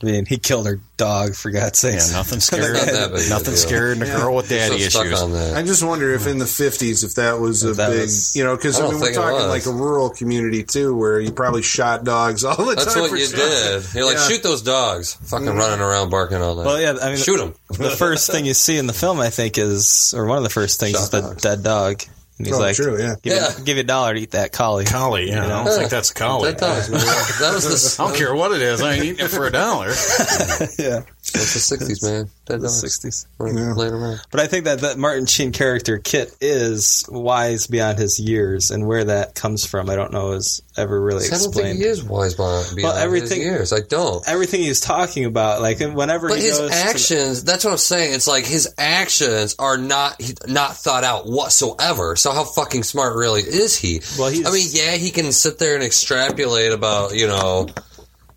I 0.06 0.10
mean, 0.12 0.26
he 0.26 0.36
killed 0.38 0.66
her 0.66 0.80
dog 0.96 1.34
for 1.34 1.50
God's 1.50 1.82
Yeah, 1.82 1.98
sake. 1.98 2.12
nothing 2.12 2.40
scared. 2.48 2.74
Not 2.74 2.86
that 2.86 3.10
big 3.12 3.20
of 3.20 3.26
a 3.26 3.28
nothing 3.30 3.44
deal. 3.54 3.56
scared 3.56 4.02
a 4.02 4.04
girl 4.04 4.34
with 4.36 4.48
daddy 4.48 4.78
so 4.80 5.02
issues. 5.02 5.22
on 5.22 5.32
that. 5.32 5.56
I 5.56 5.62
just 5.62 5.82
wonder 5.82 6.12
if 6.12 6.26
in 6.26 6.38
the 6.38 6.44
50s, 6.44 7.04
if 7.04 7.14
that 7.14 7.38
was 7.40 7.64
a 7.64 7.72
that 7.74 7.90
big, 7.90 8.00
was- 8.02 8.36
you 8.36 8.44
know, 8.44 8.54
because 8.54 8.78
I 8.78 8.86
I 8.86 8.90
mean, 8.90 9.00
we're 9.00 9.14
talking 9.14 9.48
like 9.48 9.66
a 9.66 9.70
rural 9.72 10.10
community 10.10 10.62
too, 10.62 10.94
where 10.94 11.18
you 11.20 11.32
probably 11.32 11.62
shot 11.62 12.04
dogs 12.04 12.44
all 12.44 12.56
the 12.56 12.74
That's 12.74 12.84
time. 12.84 12.94
That's 12.94 13.00
what 13.00 13.10
for 13.10 13.16
you 13.16 13.26
sure. 13.26 13.80
did. 13.80 13.94
You're 13.94 14.04
like, 14.06 14.16
Yeah. 14.16 14.28
shoot 14.28 14.42
those 14.42 14.62
dogs, 14.62 15.14
fucking 15.14 15.46
mm-hmm. 15.46 15.56
running 15.58 15.80
around 15.80 16.10
barking 16.10 16.42
all 16.42 16.54
that. 16.56 16.66
Well, 16.66 16.80
yeah, 16.80 16.96
I 17.00 17.08
mean, 17.08 17.16
shoot 17.18 17.38
them. 17.38 17.54
the 17.68 17.90
first 17.90 18.30
thing 18.30 18.44
you 18.44 18.54
see 18.54 18.76
in 18.76 18.86
the 18.86 18.92
film, 18.92 19.20
I 19.20 19.30
think, 19.30 19.56
is 19.58 20.12
or 20.16 20.26
one 20.26 20.36
of 20.38 20.44
the 20.44 20.50
first 20.50 20.78
things 20.80 20.96
Shot 20.96 21.02
is 21.04 21.10
the 21.10 21.20
dogs. 21.22 21.42
dead 21.42 21.62
dog, 21.62 22.02
and 22.38 22.46
he's 22.46 22.56
Oh, 22.56 22.60
like, 22.60 22.74
true, 22.76 22.98
yeah. 22.98 23.14
give, 23.22 23.32
Yeah. 23.32 23.48
You, 23.58 23.64
give 23.64 23.76
you 23.76 23.82
a 23.82 23.86
dollar 23.86 24.14
to 24.14 24.20
eat 24.20 24.32
that 24.32 24.52
collie." 24.52 24.84
Collie, 24.84 25.28
yeah, 25.30 25.44
I 25.44 25.48
don't 25.64 25.66
think 25.78 25.90
that's 25.90 26.10
a 26.10 26.14
collie. 26.14 26.50
That 26.50 26.58
does, 26.60 26.90
man. 26.90 27.00
That 27.00 27.52
was 27.54 27.96
the, 27.96 28.02
I 28.02 28.06
don't 28.08 28.16
care 28.16 28.34
what 28.34 28.52
it 28.52 28.62
is. 28.62 28.80
I 28.82 28.94
ain't 28.94 29.04
eating 29.04 29.24
it 29.24 29.28
for 29.30 29.46
a 29.46 29.50
dollar. 29.52 29.88
yeah, 30.78 31.02
that's 31.34 31.68
the 31.68 31.76
60s, 31.76 32.02
man. 32.02 32.30
Dead 32.46 32.60
the 32.60 32.66
dogs. 32.66 32.80
sixties. 32.80 33.26
Laying 33.38 33.56
around. 33.94 34.20
But 34.30 34.40
I 34.40 34.46
think 34.46 34.66
that 34.66 34.80
that 34.80 34.98
Martin 34.98 35.24
Sheen 35.26 35.50
character 35.52 35.98
Kit 35.98 36.34
is 36.40 37.04
wise 37.08 37.66
beyond 37.66 37.98
his 37.98 38.18
years, 38.20 38.70
and 38.70 38.86
where 38.86 39.04
that 39.04 39.34
comes 39.34 39.64
from, 39.66 39.88
I 39.88 39.96
don't 39.96 40.12
know, 40.12 40.32
is 40.32 40.60
ever 40.76 41.00
really 41.00 41.24
I 41.26 41.30
don't 41.30 41.38
think 41.38 41.46
explained. 41.54 41.78
he 41.78 41.84
is 41.84 42.02
wise 42.04 42.34
beyond, 42.34 42.76
beyond 42.76 42.98
everything- 42.98 43.38
his 43.40 43.46
years. 43.46 43.72
I 43.72 43.80
don't. 43.80 44.22
Everything 44.28 44.60
he's 44.62 44.80
talking 44.80 45.24
about, 45.24 45.62
like 45.62 45.80
whenever 45.80 46.28
But 46.28 46.38
he 46.38 46.44
his 46.46 46.60
actions, 46.60 47.44
that's 47.44 47.64
what 47.64 47.70
I'm 47.72 47.78
saying. 47.78 48.14
It's 48.14 48.28
like 48.28 48.44
his 48.44 48.72
actions 48.78 49.56
are 49.58 49.78
not 49.78 50.20
not 50.46 50.76
thought 50.76 51.02
out 51.04 51.26
whatsoever. 51.26 52.14
So 52.16 52.30
how 52.32 52.44
fucking 52.44 52.82
smart 52.82 53.16
really 53.16 53.42
is 53.42 53.74
he? 53.74 54.02
Well, 54.18 54.28
he's- 54.28 54.46
I 54.46 54.50
mean, 54.52 54.68
yeah, 54.70 54.96
he 54.96 55.10
can 55.10 55.32
sit 55.32 55.58
there 55.58 55.74
and 55.74 55.82
extrapolate 55.82 56.72
about, 56.72 57.14
you 57.14 57.26
know, 57.26 57.68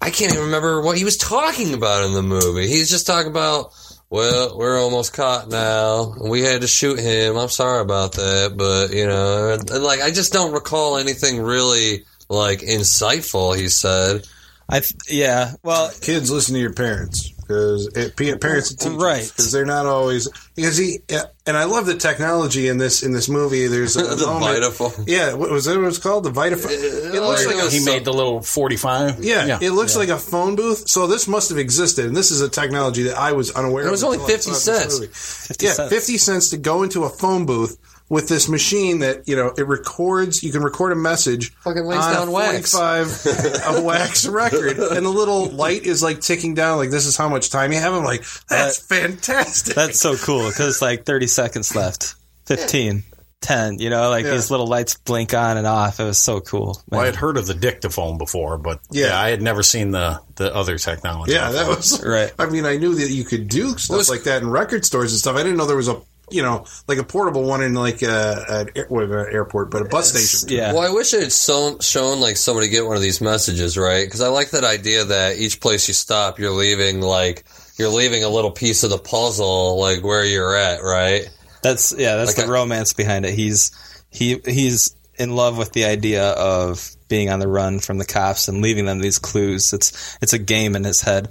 I 0.02 0.10
can't 0.10 0.32
even 0.32 0.46
remember 0.46 0.82
what 0.82 0.98
he 0.98 1.04
was 1.04 1.18
talking 1.18 1.74
about 1.74 2.06
in 2.06 2.14
the 2.14 2.22
movie. 2.22 2.68
He's 2.68 2.90
just 2.90 3.08
talking 3.08 3.32
about, 3.32 3.74
well, 4.10 4.58
we're 4.58 4.80
almost 4.80 5.14
caught 5.14 5.50
now. 5.50 6.14
We 6.22 6.42
had 6.42 6.62
to 6.62 6.68
shoot 6.68 7.00
him. 7.00 7.38
I'm 7.38 7.50
sorry 7.50 7.82
about 7.82 8.14
that, 8.14 8.56
but 8.56 8.96
you 8.96 9.08
know, 9.08 9.54
and, 9.54 9.84
like 9.84 10.02
I 10.02 10.12
just 10.12 10.34
don't 10.34 10.54
recall 10.54 10.98
anything 10.98 11.42
really 11.42 12.06
like 12.30 12.60
insightful. 12.60 13.58
He 13.58 13.68
said. 13.70 14.28
I 14.70 14.82
th- 14.82 14.96
yeah, 15.10 15.54
well, 15.64 15.92
Kids, 16.02 16.30
listen 16.30 16.54
to 16.56 16.60
your 16.60 16.74
parents 16.74 17.32
because 17.48 17.90
parents 18.40 18.72
and 18.72 18.80
teachers, 18.80 18.96
Right. 18.96 19.24
Because 19.28 19.52
they're 19.52 19.66
not 19.66 19.86
always 19.86 20.28
because 20.56 20.78
he 20.78 21.00
and 21.46 21.56
I 21.56 21.64
love 21.64 21.86
the 21.86 21.96
technology 21.96 22.68
in 22.68 22.78
this 22.78 23.04
in 23.04 23.14
this 23.14 23.30
movie. 23.30 23.68
There's 23.68 23.96
a 23.96 24.02
The 24.16 24.26
moment- 24.28 24.64
Vitaphone. 24.64 25.06
Yeah, 25.08 25.34
what 25.34 25.50
was 25.50 25.66
that? 25.66 25.78
What 25.78 25.88
it's 25.88 25.98
called? 25.98 26.26
The 26.26 26.32
Vitaphone. 26.32 26.70
It 27.14 27.22
looks 27.22 27.46
like 27.46 27.56
like 27.56 27.64
a 27.64 27.68
a 27.68 27.72
He 27.72 27.86
made 27.86 28.04
the 28.06 28.12
little 28.14 28.42
forty-five. 28.42 29.24
Yeah, 29.24 29.60
it 29.62 29.72
looks 29.72 29.96
like 29.96 30.10
a 30.10 30.18
phone 30.18 30.56
booth. 30.56 30.90
So 30.90 31.08
this 31.08 31.28
must 31.28 31.50
have 31.50 31.58
existed, 31.58 32.06
and 32.06 32.16
this 32.16 32.32
is 32.32 32.42
a 32.42 32.50
technology 32.50 33.04
that 33.04 33.18
I 33.18 33.32
was 33.32 33.52
unaware. 33.52 33.84
Of. 33.84 33.86
It 33.86 33.88
of 33.88 33.92
was 33.92 34.04
only 34.04 34.18
50 34.20 34.54
cents. 34.54 35.00
movie. 35.00 35.12
yeah, 35.66 35.74
cents. 35.74 35.90
fifty 35.90 36.18
cents 36.18 36.50
to 36.50 36.58
go 36.58 36.84
into 36.84 37.04
a 37.06 37.10
phone 37.10 37.46
booth 37.46 37.78
with 38.10 38.30
this 38.30 38.48
machine 38.48 39.00
that 39.00 39.28
you 39.28 39.36
know 39.36 39.54
it 39.58 39.68
records. 39.68 40.44
You 40.44 40.52
can 40.52 40.62
record 40.64 40.92
a 40.92 40.96
message 40.96 41.54
Fucking 41.56 41.84
lays 41.86 42.00
on 42.00 42.14
down 42.14 42.28
a 42.30 42.32
wax. 42.32 42.72
forty-five 42.74 43.78
a 43.78 43.82
wax 43.84 44.28
record, 44.28 44.78
and 44.80 45.06
the 45.06 45.10
little 45.10 45.46
light 45.50 45.84
is 45.84 46.02
like 46.02 46.22
ticking 46.22 46.54
down. 46.54 46.78
Like 46.78 46.90
this 46.90 47.06
is 47.06 47.18
how 47.18 47.30
much 47.30 47.50
time 47.50 47.72
you 47.74 47.80
have. 47.80 47.94
I'm 47.94 48.04
like, 48.04 48.24
that's 48.50 48.78
fantastic. 48.78 49.76
That's 49.76 50.00
so 50.00 50.16
cool 50.16 50.48
because 50.48 50.82
like 50.82 51.06
30 51.06 51.28
seconds 51.28 51.76
left, 51.76 52.16
15, 52.46 53.04
10, 53.42 53.80
you 53.80 53.90
know, 53.90 54.10
like 54.10 54.26
Yeah. 54.26 54.32
these 54.32 54.50
little 54.50 54.68
lights 54.68 54.96
blink 54.98 55.34
on 55.34 55.58
and 55.58 55.68
off. 55.68 56.00
It 56.00 56.04
was 56.06 56.18
so 56.18 56.40
cool. 56.40 56.82
Well, 56.90 57.02
I 57.02 57.04
man. 57.04 57.14
had 57.14 57.16
heard 57.18 57.38
of 57.38 57.46
the 57.46 57.54
dictaphone 57.54 58.18
before, 58.18 58.58
but 58.58 58.80
Yeah. 58.90 59.08
yeah, 59.08 59.20
I 59.20 59.30
had 59.30 59.42
never 59.42 59.64
seen 59.64 59.92
the 59.92 60.22
the 60.38 60.54
other 60.56 60.78
technology. 60.78 61.34
yeah, 61.34 61.52
that 61.52 61.68
was 61.68 62.04
Right. 62.04 62.32
I 62.40 62.46
mean, 62.48 62.66
I 62.66 62.78
knew 62.78 62.96
that 62.96 63.10
you 63.10 63.26
could 63.26 63.48
do 63.50 63.78
stuff 63.78 63.98
was- 63.98 64.10
like 64.10 64.24
that 64.24 64.42
in 64.44 64.50
record 64.50 64.86
stores 64.86 65.12
and 65.12 65.20
stuff. 65.20 65.36
I 65.36 65.44
didn't 65.44 65.58
know 65.58 65.66
there 65.66 65.76
was 65.76 65.88
a 65.90 66.00
you 66.30 66.42
know 66.42 66.66
like 66.88 66.98
a 66.98 67.04
portable 67.04 67.44
one 67.44 67.62
in 67.64 67.74
like 67.74 68.02
a, 68.02 68.46
an 68.50 68.70
air, 68.76 68.88
well, 68.90 69.04
an 69.12 69.34
airport, 69.34 69.72
but 69.72 69.82
a 69.82 69.86
bus 69.86 70.12
station. 70.12 70.56
Yeah. 70.58 70.74
Well, 70.74 70.82
I 70.82 70.94
wish 70.94 71.14
it 71.14 71.22
had 71.22 71.32
shown, 71.32 71.80
shown 71.80 72.20
like 72.20 72.38
somebody 72.38 72.70
get 72.70 72.86
one 72.86 72.96
of 72.96 73.02
these 73.02 73.22
messages, 73.22 73.78
right? 73.78 74.06
Because 74.06 74.22
I 74.22 74.28
like 74.28 74.52
that 74.52 74.64
idea 74.64 75.06
that 75.06 75.38
each 75.38 75.62
place 75.62 75.88
you 75.88 75.94
stop, 75.94 76.40
you're 76.40 76.52
leaving 76.52 77.02
like 77.02 77.46
you're 77.78 77.90
leaving 77.90 78.24
a 78.24 78.30
little 78.30 78.52
piece 78.52 78.84
of 78.84 78.90
the 78.90 78.98
puzzle, 78.98 79.80
like 79.80 80.04
where 80.04 80.26
you're 80.26 80.56
at, 80.56 80.82
right? 80.82 81.30
That's, 81.62 81.94
yeah, 81.98 82.16
that's 82.16 82.36
Like 82.38 82.46
the 82.46 82.52
a- 82.52 82.54
romance 82.54 82.94
behind 82.94 83.26
it. 83.26 83.34
He's, 83.34 83.72
he, 84.10 84.40
he's 84.46 84.96
in 85.16 85.36
love 85.36 85.58
with 85.58 85.74
the 85.74 85.86
idea 85.86 86.30
of 86.32 86.90
being 87.08 87.30
on 87.30 87.40
the 87.40 87.48
run 87.48 87.80
from 87.80 87.98
the 88.00 88.06
cops 88.06 88.48
and 88.48 88.62
leaving 88.62 88.86
them 88.86 89.00
these 89.00 89.20
clues. 89.20 89.74
It's, 89.74 90.18
it's 90.22 90.34
a 90.34 90.40
game 90.40 90.76
in 90.76 90.84
his 90.84 91.02
head. 91.02 91.30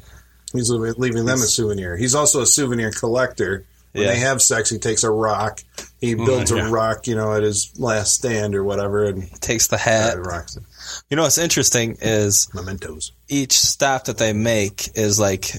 He's 0.52 0.70
leaving 0.70 1.24
them 1.24 1.36
a 1.36 1.46
souvenir. 1.46 1.96
He's 1.96 2.14
also 2.14 2.40
a 2.42 2.46
souvenir 2.46 2.90
collector. 2.92 3.66
When 3.96 4.04
Yeah. 4.06 4.12
they 4.12 4.18
have 4.20 4.42
sex, 4.42 4.68
he 4.70 4.78
takes 4.78 5.02
a 5.04 5.10
rock. 5.10 5.62
He 6.00 6.14
builds 6.14 6.50
yeah. 6.50 6.68
a 6.68 6.70
rock, 6.70 7.06
you 7.06 7.14
know, 7.16 7.32
at 7.32 7.42
his 7.42 7.72
last 7.78 8.12
stand 8.14 8.54
or 8.54 8.62
whatever, 8.62 9.04
and 9.04 9.30
Takes 9.40 9.68
the 9.68 9.76
uh, 9.76 9.78
hat. 9.78 10.18
rocks 10.18 10.56
it. 10.56 10.62
You 11.10 11.16
know 11.16 11.22
what's 11.22 11.38
interesting 11.38 11.96
is 12.00 12.48
Mementos. 12.54 13.12
each 13.28 13.58
stop 13.58 14.04
that 14.04 14.18
they 14.18 14.32
make 14.32 14.90
is 14.96 15.18
like 15.18 15.52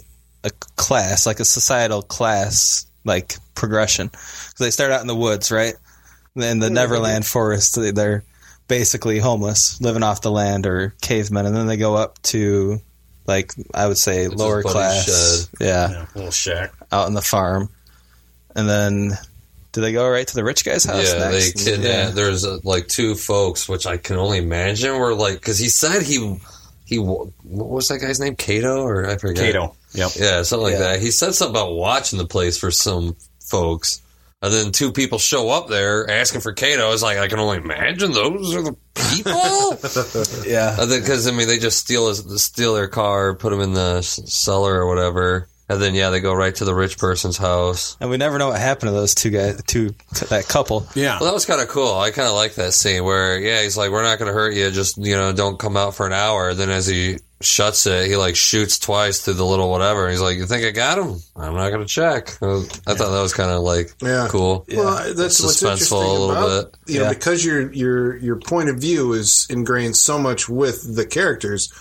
a 0.44 0.52
class, 0.76 1.26
like 1.26 1.40
a 1.40 1.46
societal 1.46 2.02
class, 2.04 2.86
like 3.04 3.38
progression. 3.56 4.10
'Cause 4.10 4.54
they 4.60 4.72
start 4.72 4.92
out 4.92 5.02
in 5.02 5.08
the 5.08 5.16
woods, 5.16 5.52
right? 5.52 5.76
In 6.36 6.60
the 6.60 6.70
Neverland 6.70 7.26
forest, 7.26 7.76
they- 7.76 7.92
they're 7.92 8.24
basically 8.68 9.18
homeless, 9.20 9.82
living 9.82 10.04
off 10.04 10.22
the 10.22 10.30
land 10.32 10.66
or 10.68 10.94
cavemen, 11.02 11.46
and 11.48 11.56
then 11.56 11.66
they 11.68 11.78
go 11.78 11.96
up 11.96 12.22
to, 12.22 12.80
like 13.26 13.54
I 13.74 13.88
would 13.88 13.98
say, 13.98 14.26
Which 14.28 14.36
is 14.36 14.40
lower 14.40 14.62
Buddy's 14.62 14.72
class, 14.74 15.48
yeah, 15.60 15.90
Yeah, 15.90 16.06
little 16.16 16.32
shack. 16.32 16.74
out 16.92 17.08
in 17.08 17.14
the 17.16 17.22
farm, 17.22 17.70
and 18.58 18.68
then. 18.68 19.12
Do 19.74 19.82
they 19.82 19.92
go 19.92 20.10
right 20.10 20.28
to 20.28 20.34
the 20.34 20.44
rich 20.44 20.66
guy's 20.66 20.86
house 20.86 21.14
yeah, 21.14 21.30
next? 21.30 21.54
they 21.54 21.72
kidnap. 21.72 21.86
Yeah. 21.88 22.10
There's 22.10 22.44
uh, 22.44 22.58
like 22.64 22.88
two 22.88 23.14
folks, 23.14 23.70
which 23.70 23.86
I 23.86 23.98
can 23.98 24.16
only 24.16 24.40
imagine 24.40 24.98
were 24.98 25.14
like 25.14 25.36
because 25.36 25.60
he 25.60 25.70
said 25.70 26.02
he 26.02 26.40
he 26.86 26.98
what 26.98 27.30
was 27.44 27.88
that 27.90 28.00
guy's 28.00 28.20
name? 28.20 28.36
Cato 28.36 28.82
or 28.82 29.08
I 29.08 29.18
forget. 29.18 29.54
Cato. 29.54 29.76
Yep. 29.94 30.12
Yeah, 30.18 30.42
something 30.42 30.64
like 30.64 30.74
Yeah. 30.74 30.94
that. 30.94 31.00
He 31.02 31.12
said 31.12 31.36
something 31.36 31.56
about 31.56 31.74
watching 31.74 32.18
the 32.18 32.26
place 32.26 32.58
for 32.58 32.72
some 32.72 33.16
folks. 33.52 34.02
And 34.42 34.54
then 34.54 34.72
two 34.72 34.92
people 34.92 35.18
show 35.20 35.50
up 35.50 35.68
there 35.68 36.10
asking 36.10 36.42
for 36.42 36.54
Cato. 36.54 36.92
It's 36.94 37.04
like 37.04 37.18
I 37.18 37.28
can 37.28 37.40
only 37.40 37.58
imagine 37.58 38.14
those 38.14 38.56
are 38.56 38.62
the 38.64 38.76
people. 39.12 40.44
yeah. 40.50 40.76
Because 40.88 41.28
I 41.28 41.32
mean, 41.32 41.48
they 41.48 41.60
just 41.60 41.78
steal 41.78 42.08
his, 42.08 42.44
steal 42.44 42.74
their 42.74 42.88
car, 42.88 43.36
put 43.36 43.50
them 43.50 43.62
in 43.62 43.74
the 43.74 44.02
cellar 44.02 44.76
or 44.76 44.88
whatever, 44.88 45.50
and 45.70 45.82
then 45.82 45.94
yeah, 45.96 46.10
they 46.10 46.20
go 46.20 46.34
right 46.34 46.54
to 46.56 46.66
the 46.66 46.74
rich 46.76 46.98
person's 46.98 47.38
house. 47.38 47.98
And 48.00 48.10
we 48.10 48.18
never 48.18 48.38
know 48.38 48.50
what 48.50 48.60
happened 48.60 48.90
to 48.90 48.94
those 48.94 49.14
two 49.16 49.30
guys, 49.30 49.62
two 49.68 49.96
that 50.30 50.48
couple. 50.48 50.88
Yeah. 50.96 51.18
Well, 51.20 51.26
that 51.30 51.34
was 51.34 51.46
kind 51.46 51.62
of 51.62 51.68
cool. 51.68 51.94
I 51.98 52.12
kind 52.12 52.28
of 52.28 52.36
like 52.36 52.56
that 52.56 52.74
scene 52.74 53.04
where 53.04 53.40
yeah, 53.40 53.62
he's 53.64 53.78
like, 53.78 53.92
"We're 53.92 54.04
not 54.04 54.20
going 54.20 54.28
to 54.28 54.34
hurt 54.34 54.54
you. 54.54 54.72
Just 54.72 54.98
you 54.98 55.16
know, 55.16 55.34
don't 55.34 55.60
come 55.60 55.76
out 55.78 55.96
for 55.96 56.06
an 56.06 56.14
hour." 56.14 56.54
Then 56.54 56.70
as 56.70 56.88
he 56.88 57.18
shuts 57.40 57.86
it. 57.86 58.08
He 58.08 58.16
like 58.16 58.36
shoots 58.36 58.80
twice 58.80 59.22
through 59.22 59.36
the 59.36 59.46
little 59.46 59.70
whatever. 59.70 60.10
He's 60.10 60.22
like, 60.22 60.38
"You 60.38 60.48
think 60.48 60.66
I 60.66 60.72
got 60.72 60.98
him? 60.98 61.20
I'm 61.36 61.54
not 61.54 61.70
going 61.70 61.82
to 61.82 61.86
check." 61.88 62.30
I 62.42 62.64
thought 62.96 63.12
that 63.12 63.22
was 63.22 63.34
kind 63.34 63.52
of 63.52 63.62
like 63.62 63.94
Yeah. 64.02 64.28
cool. 64.32 64.66
Well, 64.74 65.14
that's 65.14 65.44
what's 65.44 65.62
Suspenseful 65.62 65.72
interesting 65.72 65.98
a 65.98 66.12
little 66.12 66.32
about 66.32 66.72
bit. 66.88 66.94
you 66.94 67.00
know 67.00 67.06
Yeah. 67.06 67.14
because 67.14 67.46
your 67.46 67.72
your 67.74 68.18
your 68.18 68.38
point 68.38 68.70
of 68.70 68.78
view 68.78 69.14
is 69.14 69.46
ingrained 69.52 69.96
so 69.98 70.18
much 70.18 70.50
with 70.50 70.96
the 70.96 71.06
characters. 71.06 71.72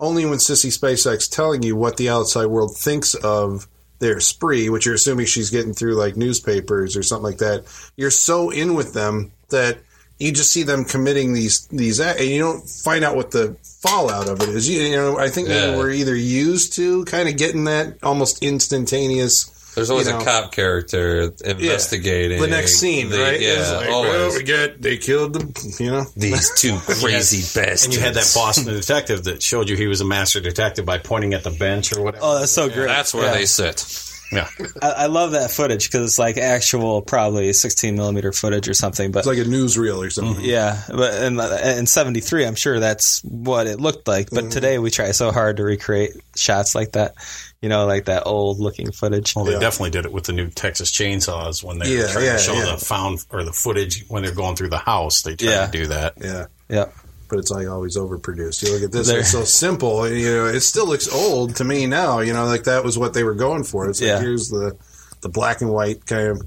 Only 0.00 0.24
when 0.26 0.38
Sissy 0.38 0.76
Spacek's 0.76 1.28
telling 1.28 1.62
you 1.62 1.76
what 1.76 1.96
the 1.96 2.08
outside 2.10 2.46
world 2.46 2.76
thinks 2.76 3.14
of 3.14 3.66
their 4.00 4.20
spree, 4.20 4.68
which 4.68 4.86
you're 4.86 4.96
assuming 4.96 5.26
she's 5.26 5.50
getting 5.50 5.72
through 5.72 5.94
like 5.94 6.16
newspapers 6.16 6.96
or 6.96 7.02
something 7.02 7.24
like 7.24 7.38
that, 7.38 7.64
you're 7.96 8.10
so 8.10 8.50
in 8.50 8.74
with 8.74 8.92
them 8.92 9.32
that 9.50 9.78
you 10.18 10.32
just 10.32 10.50
see 10.52 10.62
them 10.62 10.84
committing 10.84 11.32
these 11.32 11.66
these 11.68 12.00
and 12.00 12.20
you 12.20 12.38
don't 12.38 12.68
find 12.68 13.04
out 13.04 13.16
what 13.16 13.30
the 13.30 13.56
fallout 13.62 14.28
of 14.28 14.40
it 14.42 14.48
is. 14.48 14.68
You, 14.68 14.80
you 14.80 14.96
know, 14.96 15.18
I 15.18 15.28
think 15.28 15.48
Yeah. 15.48 15.76
we're 15.76 15.90
either 15.90 16.14
used 16.14 16.72
to 16.74 17.04
kind 17.04 17.28
of 17.28 17.36
getting 17.36 17.64
that 17.64 17.98
almost 18.02 18.42
instantaneous. 18.42 19.50
There's 19.74 19.90
always 19.90 20.06
you 20.06 20.12
know, 20.12 20.20
a 20.20 20.24
cop 20.24 20.52
character 20.52 21.32
investigating 21.44 22.40
the 22.40 22.46
next 22.46 22.74
scene, 22.76 23.08
the- 23.10 23.18
right? 23.18 23.40
Yeah, 23.40 23.72
like, 23.76 23.88
always. 23.90 24.12
well, 24.12 24.32
we 24.34 24.42
got 24.44 24.80
they 24.80 24.96
killed 24.98 25.32
them, 25.34 25.52
you 25.80 25.90
know. 25.90 26.04
These 26.16 26.52
two 26.56 26.76
crazy 26.86 27.38
bastards. 27.58 27.84
And 27.86 27.94
you 27.94 28.00
had 28.00 28.14
that 28.14 28.30
Boston 28.34 28.72
detective 28.72 29.24
that 29.24 29.42
showed 29.42 29.68
you 29.68 29.76
he 29.76 29.86
was 29.86 30.00
a 30.00 30.04
master 30.04 30.40
detective 30.40 30.84
by 30.86 30.98
pointing 30.98 31.34
at 31.34 31.42
the 31.44 31.50
bench 31.50 31.92
or 31.96 32.02
whatever. 32.02 32.24
Oh, 32.24 32.38
that's 32.38 32.52
so 32.52 32.68
great. 32.68 32.86
That's 32.86 33.12
where 33.14 33.24
Yeah. 33.24 33.34
they 33.34 33.46
sit. 33.46 34.10
Yeah. 34.34 34.48
I, 34.82 34.90
I 34.90 35.06
love 35.06 35.32
that 35.32 35.50
footage 35.50 35.90
because 35.90 36.06
it's 36.06 36.18
like 36.18 36.36
actual, 36.36 37.02
probably 37.02 37.52
16 37.52 37.94
millimeter 37.96 38.32
footage 38.32 38.68
or 38.68 38.74
something. 38.74 39.10
But 39.12 39.20
It's 39.20 39.28
like 39.28 39.38
a 39.38 39.44
newsreel 39.44 40.04
or 40.04 40.10
something. 40.10 40.34
Mm-hmm. 40.36 40.44
yeah, 40.44 40.82
but 40.88 41.22
in, 41.22 41.38
in 41.78 41.86
73, 41.86 42.44
I'm 42.46 42.54
sure 42.54 42.80
that's 42.80 43.22
what 43.24 43.66
it 43.66 43.80
looked 43.80 44.06
like. 44.08 44.30
But 44.30 44.40
mm-hmm. 44.44 44.50
today 44.50 44.78
we 44.78 44.90
try 44.90 45.10
so 45.12 45.32
hard 45.32 45.56
to 45.58 45.64
recreate 45.64 46.12
shots 46.36 46.74
like 46.74 46.92
that, 46.92 47.14
you 47.62 47.68
know, 47.68 47.86
like 47.86 48.06
that 48.06 48.24
old 48.26 48.58
looking 48.58 48.92
footage. 48.92 49.34
Well, 49.34 49.44
they 49.44 49.52
Yeah. 49.52 49.60
definitely 49.60 49.90
did 49.90 50.04
it 50.04 50.12
with 50.12 50.24
the 50.24 50.32
new 50.32 50.48
Texas 50.48 50.90
chainsaws 50.90 51.62
when 51.62 51.78
they 51.78 51.94
Yeah, 51.94 52.02
were 52.02 52.08
trying 52.08 52.24
yeah, 52.26 52.32
to 52.32 52.38
show 52.38 52.54
yeah. 52.54 52.72
the 52.76 52.78
found 52.84 53.24
or 53.30 53.44
the 53.44 53.52
footage 53.52 54.04
when 54.08 54.22
they're 54.22 54.34
going 54.34 54.56
through 54.56 54.70
the 54.70 54.78
house. 54.78 55.22
They 55.22 55.36
try 55.36 55.50
Yeah. 55.50 55.66
to 55.66 55.72
do 55.72 55.86
that. 55.88 56.14
Yeah. 56.20 56.46
Yeah. 56.68 56.86
But 57.28 57.38
it's 57.38 57.50
like 57.50 57.66
always 57.68 57.96
overproduced. 57.96 58.62
You 58.62 58.74
look 58.74 58.82
at 58.82 58.92
this, 58.92 59.08
it's 59.08 59.30
so 59.30 59.44
simple. 59.44 60.08
You 60.08 60.30
know, 60.30 60.44
it 60.46 60.60
still 60.60 60.86
looks 60.86 61.08
old 61.12 61.56
to 61.56 61.64
me 61.64 61.86
now. 61.86 62.20
You 62.20 62.32
know, 62.32 62.44
like 62.44 62.64
that 62.64 62.84
was 62.84 62.98
what 62.98 63.14
they 63.14 63.24
were 63.24 63.34
going 63.34 63.64
for. 63.64 63.88
It's 63.88 64.00
like 64.00 64.08
Yeah. 64.08 64.20
here's 64.20 64.48
the 64.48 64.76
the 65.22 65.28
black 65.30 65.62
and 65.62 65.70
white 65.72 66.04
kind 66.06 66.28
of 66.28 66.42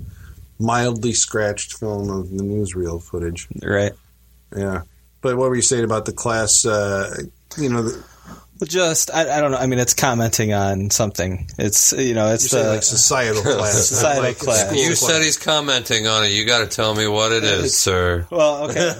mildly 0.59 1.13
scratched 1.13 1.73
film 1.77 2.09
of 2.09 2.29
the 2.29 2.43
newsreel 2.43 3.01
footage. 3.01 3.47
Right. 3.63 3.91
Yeah. 4.55 4.81
But 5.21 5.35
what 5.37 5.49
were 5.49 5.55
you 5.55 5.61
saying 5.63 5.83
about 5.83 6.05
the 6.05 6.13
class? 6.13 6.63
Uh, 6.65 7.15
you 7.57 7.69
know, 7.69 7.81
the, 7.83 8.03
just 8.65 9.13
I, 9.13 9.37
I 9.37 9.41
don't 9.41 9.51
know. 9.51 9.57
I 9.57 9.67
mean, 9.67 9.79
it's 9.79 9.93
commenting 9.93 10.53
on 10.53 10.89
something. 10.89 11.47
It's 11.57 11.93
you 11.93 12.13
know, 12.13 12.33
it's 12.33 12.49
say 12.49 12.63
the 12.63 12.69
like 12.69 12.83
societal 12.83 13.41
class, 13.43 13.87
Societal 13.87 14.23
like 14.23 14.39
class. 14.39 14.65
school 14.67 14.77
You 14.77 14.87
class. 14.87 14.99
said 14.99 15.21
he's 15.21 15.37
commenting 15.37 16.07
on 16.07 16.25
it. 16.25 16.31
You 16.31 16.45
got 16.45 16.59
to 16.59 16.67
tell 16.67 16.93
me 16.95 17.07
what 17.07 17.31
it 17.31 17.43
is, 17.43 17.77
sir. 17.77 18.27
Well, 18.29 18.69
okay. 18.69 18.93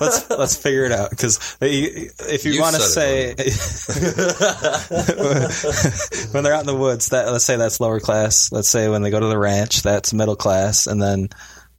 let's 0.00 0.30
let's 0.30 0.56
figure 0.56 0.84
it 0.84 0.92
out 0.92 1.10
because 1.10 1.56
if 1.60 2.44
you, 2.44 2.52
You 2.52 2.60
want 2.60 2.76
to 2.76 2.82
say 2.82 3.28
when 6.32 6.44
they're 6.44 6.54
out 6.54 6.60
in 6.60 6.66
the 6.66 6.76
woods, 6.76 7.10
that 7.10 7.30
let's 7.30 7.44
say 7.44 7.56
that's 7.56 7.80
lower 7.80 8.00
class. 8.00 8.52
Let's 8.52 8.68
say 8.68 8.88
when 8.88 9.02
they 9.02 9.10
go 9.10 9.20
to 9.20 9.26
the 9.26 9.38
ranch, 9.38 9.82
that's 9.82 10.12
middle 10.12 10.36
class, 10.36 10.86
and 10.86 11.00
then 11.00 11.28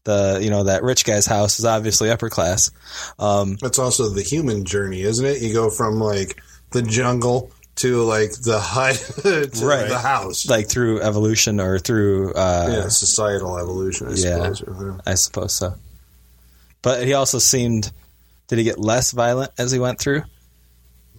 the 0.06 0.40
you 0.42 0.50
know 0.50 0.64
that 0.64 0.84
rich 0.84 1.06
guy's 1.06 1.26
house 1.26 1.60
is 1.60 1.66
obviously 1.66 2.10
upper 2.10 2.30
class. 2.30 2.72
Um, 3.20 3.58
That's 3.62 3.80
also 3.80 4.10
the 4.10 4.22
human 4.24 4.66
journey, 4.66 5.02
isn't 5.02 5.26
it? 5.26 5.42
You 5.42 5.54
go 5.54 5.70
from 5.70 6.00
like 6.00 6.42
the 6.72 6.82
jungle 6.82 7.52
to 7.78 8.02
like 8.04 8.32
the 8.42 8.60
hut 8.60 8.96
to 9.24 9.50
Right. 9.66 9.88
the 9.88 9.98
house. 10.00 10.48
like 10.50 10.68
through 10.70 11.02
evolution 11.02 11.60
or 11.62 11.80
through 11.80 12.34
uh, 12.34 12.70
yeah, 12.72 12.88
societal 12.90 13.58
evolution, 13.58 14.08
I 14.08 14.16
Yeah. 14.16 14.54
suppose. 14.54 15.00
I 15.06 15.14
suppose 15.16 15.54
so. 15.54 15.76
But 16.82 17.06
he 17.06 17.14
also 17.14 17.40
seemed. 17.40 17.92
Did 18.48 18.58
he 18.58 18.64
get 18.64 18.80
less 18.80 19.12
violent 19.12 19.52
as 19.60 19.72
he 19.72 19.78
went 19.80 20.00
through? 20.00 20.24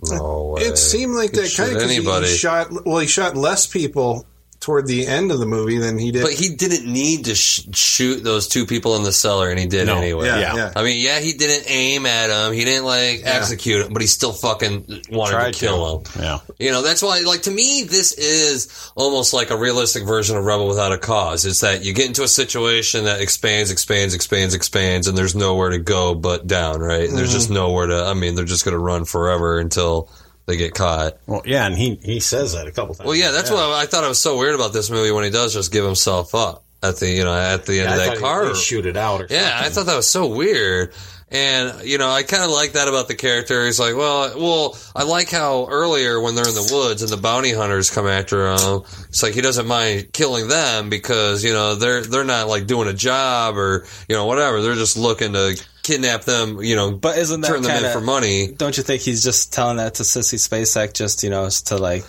No 0.03 0.55
way. 0.57 0.63
It 0.63 0.79
seemed 0.79 1.15
like 1.15 1.31
He'd 1.31 1.41
that 1.43 1.49
shoot 1.49 1.65
kind 1.67 1.77
of 1.77 1.83
anybody. 1.83 2.27
He 2.29 2.37
shot 2.37 2.69
well. 2.87 2.99
He 2.99 3.07
shot 3.07 3.37
less 3.37 3.67
people 3.67 4.27
toward 4.61 4.87
the 4.87 5.07
end 5.07 5.33
of 5.33 5.39
the 5.39 5.47
movie 5.47 5.79
than 5.79 5.99
he 5.99 6.11
did. 6.11 6.23
But 6.23 6.35
he 6.35 6.55
didn't 6.55 6.91
need 6.91 7.25
to 7.25 7.35
sh- 7.35 7.67
shoot 7.73 8.23
those 8.23 8.47
two 8.47 8.67
people 8.67 8.95
in 8.97 9.03
the 9.03 9.13
cellar, 9.13 9.49
and 9.49 9.59
he 9.59 9.67
did 9.67 9.87
No. 9.87 9.97
anyway. 9.97 10.27
yeah, 10.27 10.39
yeah. 10.39 10.55
yeah. 10.55 10.73
I 10.77 10.83
mean, 10.85 11.01
yeah, 11.01 11.19
he 11.19 11.33
didn't 11.33 11.65
aim 11.67 12.05
at 12.05 12.29
him. 12.29 12.53
He 12.53 12.67
didn't 12.67 12.85
like 12.85 13.23
execute 13.25 13.87
him, 13.87 13.93
but 13.95 14.03
he 14.03 14.09
still 14.09 14.33
fucking 14.33 15.03
wanted 15.11 15.33
Tried 15.33 15.55
to 15.55 15.59
kill 15.59 16.01
to. 16.01 16.13
him. 16.13 16.23
Yeah. 16.23 16.39
You 16.59 16.73
know, 16.73 16.83
that's 16.83 17.01
why, 17.03 17.21
like, 17.21 17.43
to 17.43 17.51
me, 17.51 17.85
this 17.85 18.13
is 18.13 18.93
almost 18.95 19.33
like 19.33 19.51
a 19.51 19.57
realistic 19.57 20.05
version 20.05 20.37
of 20.37 20.45
Rebel 20.45 20.69
Without 20.69 20.93
a 20.93 20.99
Cause. 20.99 21.47
It's 21.47 21.63
that 21.63 21.83
you 21.83 21.95
get 21.95 22.07
into 22.07 22.23
a 22.23 22.29
situation 22.29 23.05
that 23.05 23.23
expands, 23.23 23.71
expands, 23.71 24.15
expands, 24.15 24.55
expands, 24.55 25.09
and 25.09 25.17
there's 25.17 25.35
nowhere 25.35 25.71
to 25.71 25.79
go 25.79 26.15
but 26.15 26.47
down, 26.47 26.81
right? 26.81 27.09
There's 27.09 27.29
mm-hmm. 27.29 27.33
just 27.33 27.51
nowhere 27.51 27.87
to, 27.87 28.05
I 28.05 28.13
mean, 28.13 28.35
they're 28.35 28.45
just 28.45 28.67
going 28.67 28.75
to 28.75 28.79
run 28.79 29.07
forever 29.07 29.59
until 29.59 30.11
they 30.51 30.57
get 30.57 30.75
caught. 30.75 31.17
Well, 31.27 31.43
yeah, 31.45 31.67
and 31.67 31.77
he 31.77 31.95
he 32.03 32.21
says 32.21 32.53
that 32.55 32.67
a 32.67 32.73
couple 32.73 32.95
times. 32.95 33.07
Well, 33.07 33.17
yeah, 33.17 33.31
that's 33.31 33.51
what 33.51 33.59
I, 33.61 33.83
I 33.83 33.87
thought 33.87 34.05
it 34.05 34.09
was 34.09 34.21
so 34.21 34.37
weird 34.39 34.55
about 34.55 34.73
this 34.73 34.91
movie 34.91 35.11
when 35.13 35.25
he 35.25 35.31
does 35.31 35.55
just 35.55 35.73
give 35.73 35.85
himself 35.85 36.35
up 36.35 36.65
at 36.83 36.97
the, 36.97 37.09
you 37.11 37.25
know, 37.25 37.35
at 37.35 37.67
the 37.67 37.81
end 37.81 37.91
Yeah, 37.91 37.97
of 37.97 38.05
that 38.15 38.19
car. 38.19 38.51
at 38.51 38.57
shoot 38.57 38.87
it 38.87 38.97
out. 38.97 39.23
Or 39.23 39.27
Yeah, 39.31 39.53
I 39.63 39.69
thought 39.69 39.87
that 39.87 39.97
was 39.97 40.09
so 40.09 40.27
weird. 40.27 40.93
And, 41.33 41.85
you 41.85 41.97
know, 41.99 42.11
I 42.11 42.25
kind 42.25 42.43
of 42.43 42.51
like 42.51 42.73
that 42.73 42.89
about 42.89 43.07
the 43.07 43.15
character. 43.15 43.65
He's 43.65 43.79
like, 43.79 43.95
well, 43.95 44.33
well, 44.37 44.77
I 44.97 45.05
like 45.05 45.31
how 45.31 45.69
earlier 45.71 46.21
when 46.21 46.35
they're 46.35 46.49
in 46.49 46.55
the 46.57 46.71
woods 46.75 47.03
and 47.03 47.11
the 47.13 47.17
bounty 47.17 47.53
hunters 47.53 47.89
come 47.89 48.09
after 48.09 48.49
him, 48.51 48.83
it's 49.09 49.23
like 49.23 49.35
he 49.35 49.41
doesn't 49.41 49.69
mind 49.69 50.13
killing 50.13 50.49
them 50.49 50.91
because, 50.91 51.45
you 51.45 51.53
know, 51.53 51.77
they're, 51.77 52.03
they're 52.03 52.25
not 52.25 52.49
like 52.49 52.67
doing 52.67 52.89
a 52.89 52.93
job 52.93 53.57
or, 53.57 53.87
you 54.09 54.17
know, 54.17 54.27
whatever. 54.27 54.61
They're 54.61 54.75
just 54.75 54.97
looking 54.97 55.35
to 55.35 55.63
kidnap 55.83 56.25
them, 56.25 56.63
you 56.63 56.77
know, 56.77 56.91
But 56.93 57.19
isn't 57.19 57.41
that 57.43 57.49
turn 57.49 57.63
them 57.63 57.71
in 57.71 57.77
kinda- 57.79 57.93
for 57.93 58.01
money. 58.01 58.49
Don't 58.49 58.77
you 58.77 58.83
think 58.83 59.03
he's 59.03 59.23
just 59.23 59.53
telling 59.53 59.79
that 59.79 59.95
to 59.95 60.03
Sissy 60.03 60.39
Spacek 60.39 60.93
just 60.95 61.23
you 61.23 61.31
know 61.31 61.49
to 61.67 61.77
like 61.79 62.05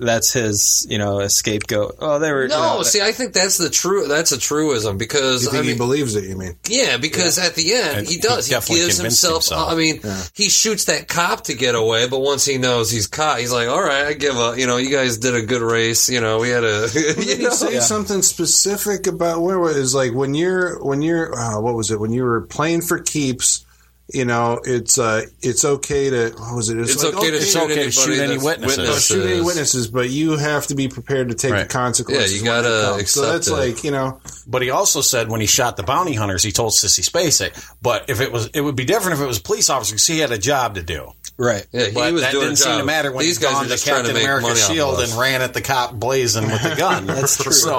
that's 0.00 0.32
his 0.32 0.86
you 0.88 0.98
know 0.98 1.26
scapegoat? 1.28 1.96
Oh, 2.00 2.18
they 2.18 2.32
were 2.32 2.42
you 2.44 2.48
No, 2.48 2.76
know, 2.78 2.82
see, 2.82 3.00
I 3.00 3.12
think 3.12 3.32
that's 3.32 3.58
the 3.58 3.70
true, 3.70 4.06
that's 4.08 4.32
a 4.32 4.38
truism 4.38 4.98
because, 4.98 5.44
you 5.44 5.50
think 5.50 5.62
I 5.64 5.66
mean, 5.66 5.72
he 5.72 5.78
believes 5.78 6.14
it? 6.16 6.24
You 6.24 6.36
mean? 6.36 6.56
Yeah, 6.68 6.96
because 6.96 7.38
at 7.38 7.54
the 7.54 7.72
end 7.72 7.98
And 7.98 8.06
he 8.08 8.14
he 8.14 8.20
does. 8.20 8.46
He, 8.46 8.52
definitely 8.54 8.84
gives 8.84 8.98
himself. 8.98 9.44
himself. 9.44 9.70
I 9.70 9.74
mean, 9.76 10.00
he 10.34 10.48
shoots 10.48 10.86
that 10.86 11.08
cop 11.08 11.44
to 11.44 11.54
get 11.54 11.74
away, 11.74 12.08
but 12.08 12.20
once 12.20 12.44
he 12.44 12.58
knows 12.58 12.90
he's 12.90 13.06
caught, 13.06 13.38
he's 13.40 13.52
like, 13.52 13.68
"All 13.68 13.82
right, 13.82 14.06
I 14.06 14.12
give 14.14 14.36
up." 14.36 14.58
You 14.58 14.66
know, 14.66 14.76
you 14.78 14.90
guys 14.90 15.18
did 15.18 15.34
a 15.34 15.42
good 15.42 15.62
race. 15.62 16.08
You 16.08 16.20
know, 16.20 16.38
we 16.38 16.48
had 16.48 16.64
a. 16.64 16.88
Did 16.92 17.16
you 17.26 17.36
he 17.36 17.42
know? 17.44 17.50
say 17.50 17.78
something 17.80 18.22
specific 18.22 19.06
about 19.06 19.42
where 19.42 19.58
was 19.58 19.94
like 19.94 20.12
when 20.12 20.34
you're 20.34 20.82
when 20.82 21.02
you're 21.02 21.34
uh, 21.38 21.60
what 21.60 21.74
was 21.74 21.90
it 21.90 22.00
when 22.00 22.12
you 22.12 22.24
were 22.24 22.40
playing 22.42 22.82
for 22.82 22.98
keeps? 22.98 23.64
You 24.12 24.24
know, 24.24 24.60
it's 24.64 24.98
uh, 24.98 25.26
it's 25.40 25.64
okay 25.64 26.10
to 26.10 26.30
what 26.36 26.56
was 26.56 26.68
it? 26.68 26.78
It's 26.78 27.02
like, 27.02 27.14
okay 27.14 27.30
to 27.30 27.40
shoot 27.40 27.62
okay 27.62 27.84
to 27.84 27.90
shoot 27.90 28.18
any 28.18 28.38
witnesses. 28.38 28.78
Witnesses. 28.78 29.06
shoot 29.06 29.26
any 29.30 29.40
witnesses, 29.40 29.88
but 29.88 30.10
you 30.10 30.36
have 30.36 30.66
to 30.68 30.74
be 30.74 30.88
prepared 30.88 31.28
to 31.28 31.34
take 31.34 31.52
Right. 31.52 31.62
the 31.68 31.72
consequences. 31.72 32.32
Yeah, 32.32 32.38
you 32.38 32.44
gotta 32.44 32.96
come. 32.96 33.06
So 33.06 33.22
that's 33.32 33.48
it. 33.48 33.52
like 33.52 33.84
you 33.84 33.90
know, 33.90 34.20
But 34.46 34.62
he 34.62 34.70
also 34.70 35.00
said 35.00 35.28
when 35.28 35.40
he 35.40 35.46
shot 35.46 35.76
the 35.76 35.82
bounty 35.82 36.14
hunters, 36.14 36.42
he 36.42 36.52
told 36.52 36.72
Sissy 36.72 37.08
Spacek. 37.08 37.74
But 37.82 38.10
if 38.10 38.20
it 38.20 38.32
was, 38.32 38.48
it 38.48 38.60
would 38.60 38.76
be 38.76 38.84
different 38.84 39.18
if 39.18 39.22
it 39.22 39.26
was 39.26 39.38
police 39.38 39.70
officers. 39.70 40.06
He 40.06 40.18
had 40.18 40.32
a 40.32 40.38
job 40.38 40.74
to 40.74 40.82
do. 40.82 41.12
Right. 41.40 41.66
Yeah, 41.72 41.86
he 41.86 41.94
But 41.94 42.12
was 42.12 42.22
that 42.22 42.32
doing 42.32 42.44
didn't 42.44 42.58
seem 42.58 42.78
to 42.78 42.84
matter 42.84 43.10
when 43.10 43.24
these 43.24 43.38
he 43.38 43.42
guys 43.42 43.52
are 43.52 43.54
donned 43.60 43.66
the 43.70 43.74
just 43.74 43.86
trying 43.86 44.02
to 44.04 44.08
Captain 44.10 44.14
make 44.14 44.24
America 44.24 44.56
shield 44.56 45.00
and 45.00 45.12
ran 45.14 45.42
at 45.42 45.54
the 45.54 45.60
cop 45.60 45.94
blazing 45.94 46.44
with 46.44 46.62
the 46.62 46.76
gun. 46.76 47.06
That's 47.06 47.42
true. 47.42 47.52
So 47.52 47.74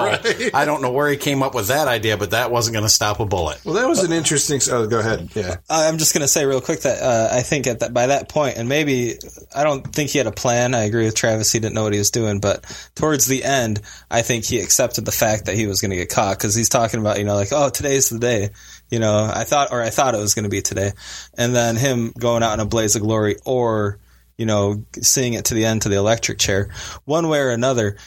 I 0.54 0.66
don't 0.66 0.82
know 0.82 0.92
where 0.92 1.10
he 1.10 1.18
came 1.18 1.44
up 1.44 1.54
with 1.54 1.68
that 1.68 1.88
idea, 1.88 2.18
but 2.18 2.32
that 2.32 2.52
wasn't 2.52 2.74
going 2.74 2.86
to 2.86 2.90
stop 2.90 3.20
a 3.20 3.26
bullet. 3.26 3.62
well, 3.64 3.76
that 3.76 3.88
was 3.88 4.04
an 4.04 4.12
interesting. 4.12 4.60
Oh, 4.72 4.88
go 4.88 5.00
ahead. 5.00 5.30
Yeah, 5.36 5.58
Uh, 5.70 5.86
I'm 5.88 5.98
just 6.00 6.14
going 6.14 6.22
to 6.24 6.28
say 6.28 6.46
real 6.46 6.62
quick 6.62 6.82
that 6.82 7.02
uh, 7.02 7.30
I 7.36 7.42
think 7.44 7.68
at 7.68 7.80
that 7.82 7.94
by 7.94 8.08
that 8.08 8.28
point, 8.30 8.58
and 8.58 8.68
maybe 8.68 9.16
I 9.56 9.64
don't 9.64 9.84
think 9.84 10.10
he 10.10 10.18
had 10.18 10.28
a 10.28 10.32
plan. 10.32 10.74
I 10.76 10.84
agree 10.84 11.06
with 11.06 11.16
Travis; 11.16 11.52
he 11.52 11.60
didn't 11.60 11.76
know 11.76 11.84
what 11.84 11.94
he 11.94 12.00
was 12.00 12.12
doing. 12.12 12.40
But 12.40 12.66
towards 12.96 13.28
the 13.28 13.44
end, 13.44 13.82
I 14.10 14.22
think 14.24 14.46
he 14.46 14.60
accepted 14.60 15.06
the 15.06 15.12
fact 15.12 15.46
that 15.46 15.56
he 15.56 15.68
was 15.68 15.82
going 15.82 15.92
to 15.92 15.98
get 15.98 16.10
caught 16.10 16.38
because 16.38 16.56
he's 16.56 16.70
talking 16.70 17.00
about 17.00 17.20
you 17.20 17.24
know 17.26 17.36
like 17.36 17.50
oh 17.52 17.70
today's 17.70 18.10
the 18.10 18.20
day, 18.20 18.50
you 18.92 19.00
know 19.00 19.32
I 19.34 19.46
thought 19.46 19.70
or 19.72 19.82
I 19.82 19.90
thought 19.90 20.14
it 20.14 20.20
was 20.20 20.36
going 20.36 20.44
to 20.44 20.50
be 20.50 20.62
today, 20.62 20.92
and 21.36 21.56
then 21.56 21.76
him 21.78 22.14
going 22.18 22.44
out 22.44 22.54
in 22.54 22.60
a 22.60 22.66
blaze 22.66 22.96
of 22.96 23.02
glory 23.02 23.38
or 23.46 23.98
you 24.38 24.46
know 24.46 24.86
seeing 25.02 25.34
it 25.34 25.46
to 25.46 25.54
the 25.56 25.66
end 25.66 25.84
to 25.84 25.90
the 25.90 25.98
electric 25.98 26.38
chair, 26.38 26.70
one 27.06 27.28
way 27.28 27.40
or 27.40 27.50
another, 27.50 27.98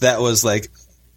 that 0.00 0.20
was 0.20 0.44
like 0.44 0.68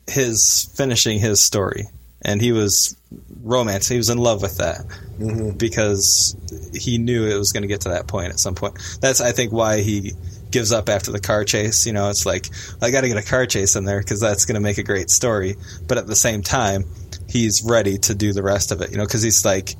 his 0.07 0.69
finishing 0.75 1.19
his 1.19 1.41
story, 1.41 1.85
and 2.23 2.41
he 2.41 2.51
was 2.51 2.97
romance. 3.43 3.87
He 3.87 3.97
was 3.97 4.09
in 4.09 4.17
love 4.17 4.41
with 4.41 4.57
that 4.57 4.85
mm-hmm. 5.19 5.57
because 5.57 6.35
he 6.73 6.97
knew 6.97 7.25
it 7.27 7.37
was 7.37 7.51
going 7.51 7.63
to 7.63 7.67
get 7.67 7.81
to 7.81 7.89
that 7.89 8.07
point 8.07 8.29
at 8.29 8.39
some 8.39 8.55
point. 8.55 8.77
That's 9.01 9.21
I 9.21 9.31
think 9.31 9.51
why 9.51 9.81
he 9.81 10.13
gives 10.51 10.71
up 10.71 10.89
after 10.89 11.11
the 11.11 11.19
car 11.19 11.43
chase. 11.43 11.85
You 11.85 11.93
know, 11.93 12.09
it's 12.09 12.25
like 12.25 12.49
I 12.81 12.91
got 12.91 13.01
to 13.01 13.07
get 13.07 13.17
a 13.17 13.27
car 13.27 13.45
chase 13.45 13.75
in 13.75 13.85
there 13.85 13.99
because 13.99 14.19
that's 14.19 14.45
going 14.45 14.55
to 14.55 14.61
make 14.61 14.77
a 14.77 14.83
great 14.83 15.09
story. 15.09 15.55
But 15.87 15.97
at 15.97 16.07
the 16.07 16.15
same 16.15 16.41
time, 16.41 16.85
he's 17.31 17.63
ready 17.63 17.97
to 17.97 18.15
do 18.15 18.33
the 18.33 18.43
rest 18.43 18.71
of 18.71 18.81
it. 18.81 18.91
You 18.91 18.97
know, 18.97 19.05
because 19.05 19.21
he's 19.23 19.43
like 19.45 19.75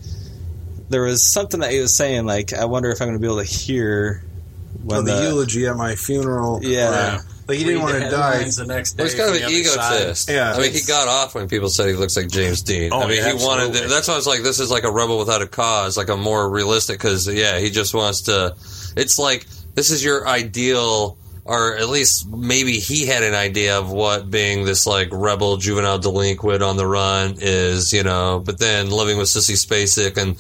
there 0.89 1.03
was 1.03 1.25
something 1.31 1.61
that 1.61 1.71
he 1.71 1.79
was 1.79 1.95
saying 1.95 2.25
like 2.25 2.53
I 2.53 2.65
wonder 2.65 2.89
if 2.89 3.01
I'm 3.01 3.07
going 3.07 3.17
to 3.17 3.21
be 3.21 3.27
able 3.27 3.43
to 3.43 3.49
hear 3.49 4.23
when 4.83 4.99
Oh, 4.99 5.01
the, 5.03 5.13
the, 5.13 5.23
eulogy 5.23 5.67
at 5.67 5.75
my 5.75 5.95
funeral. 5.95 6.59
Yeah. 6.63 7.21
Like 7.47 7.57
he 7.57 7.65
didn't 7.65 7.81
want 7.81 7.95
to 7.95 8.09
die. 8.09 8.35
headlines 8.35 8.55
The 8.55 8.65
next 8.65 8.93
day 8.93 9.03
Well, 9.03 9.09
he's 9.11 9.19
kind 9.19 9.29
of 9.29 9.35
an 9.35 9.51
the 9.51 9.63
side. 9.63 9.93
egotist. 10.01 10.29
Yeah, 10.29 10.53
I 10.53 10.59
mean, 10.59 10.71
he 10.71 10.81
got 10.87 11.07
off 11.07 11.35
when 11.35 11.49
people 11.49 11.69
said 11.69 11.87
he 11.87 11.93
looks 11.93 12.15
like 12.15 12.29
James 12.29 12.61
Dean. 12.61 12.91
Oh, 12.93 13.01
I 13.01 13.07
mean, 13.07 13.17
yeah, 13.17 13.33
he 13.35 13.43
wanted. 13.43 13.69
absolutely. 13.69 13.89
that's 13.89 14.07
why 14.07 14.13
I 14.13 14.17
was 14.17 14.27
like, 14.27 14.41
this 14.41 14.59
is 14.59 14.71
like 14.71 14.83
a 14.83 14.91
rebel 14.91 15.17
without 15.17 15.41
a 15.41 15.47
cause, 15.47 15.97
like 15.97 16.09
a 16.09 16.15
more 16.15 16.49
realistic. 16.49 16.97
Because 16.99 17.27
yeah, 17.27 17.59
he 17.59 17.69
just 17.69 17.93
wants 17.93 18.21
to. 18.21 18.55
It's 18.95 19.19
like 19.19 19.47
this 19.75 19.89
is 19.91 20.03
your 20.03 20.27
ideal, 20.27 21.17
or 21.43 21.77
at 21.77 21.89
least 21.89 22.29
maybe 22.29 22.73
he 22.73 23.05
had 23.05 23.23
an 23.23 23.33
idea 23.33 23.77
of 23.77 23.91
what 23.91 24.29
being 24.29 24.65
this 24.65 24.85
like 24.85 25.09
rebel 25.11 25.57
juvenile 25.57 25.97
delinquent 25.97 26.61
on 26.61 26.77
the 26.77 26.85
run 26.85 27.35
is, 27.39 27.91
you 27.91 28.03
know. 28.03 28.41
But 28.45 28.59
then 28.59 28.89
living 28.89 29.17
with 29.17 29.27
Sissy 29.27 29.55
Spacek 29.55 30.17
and 30.17 30.35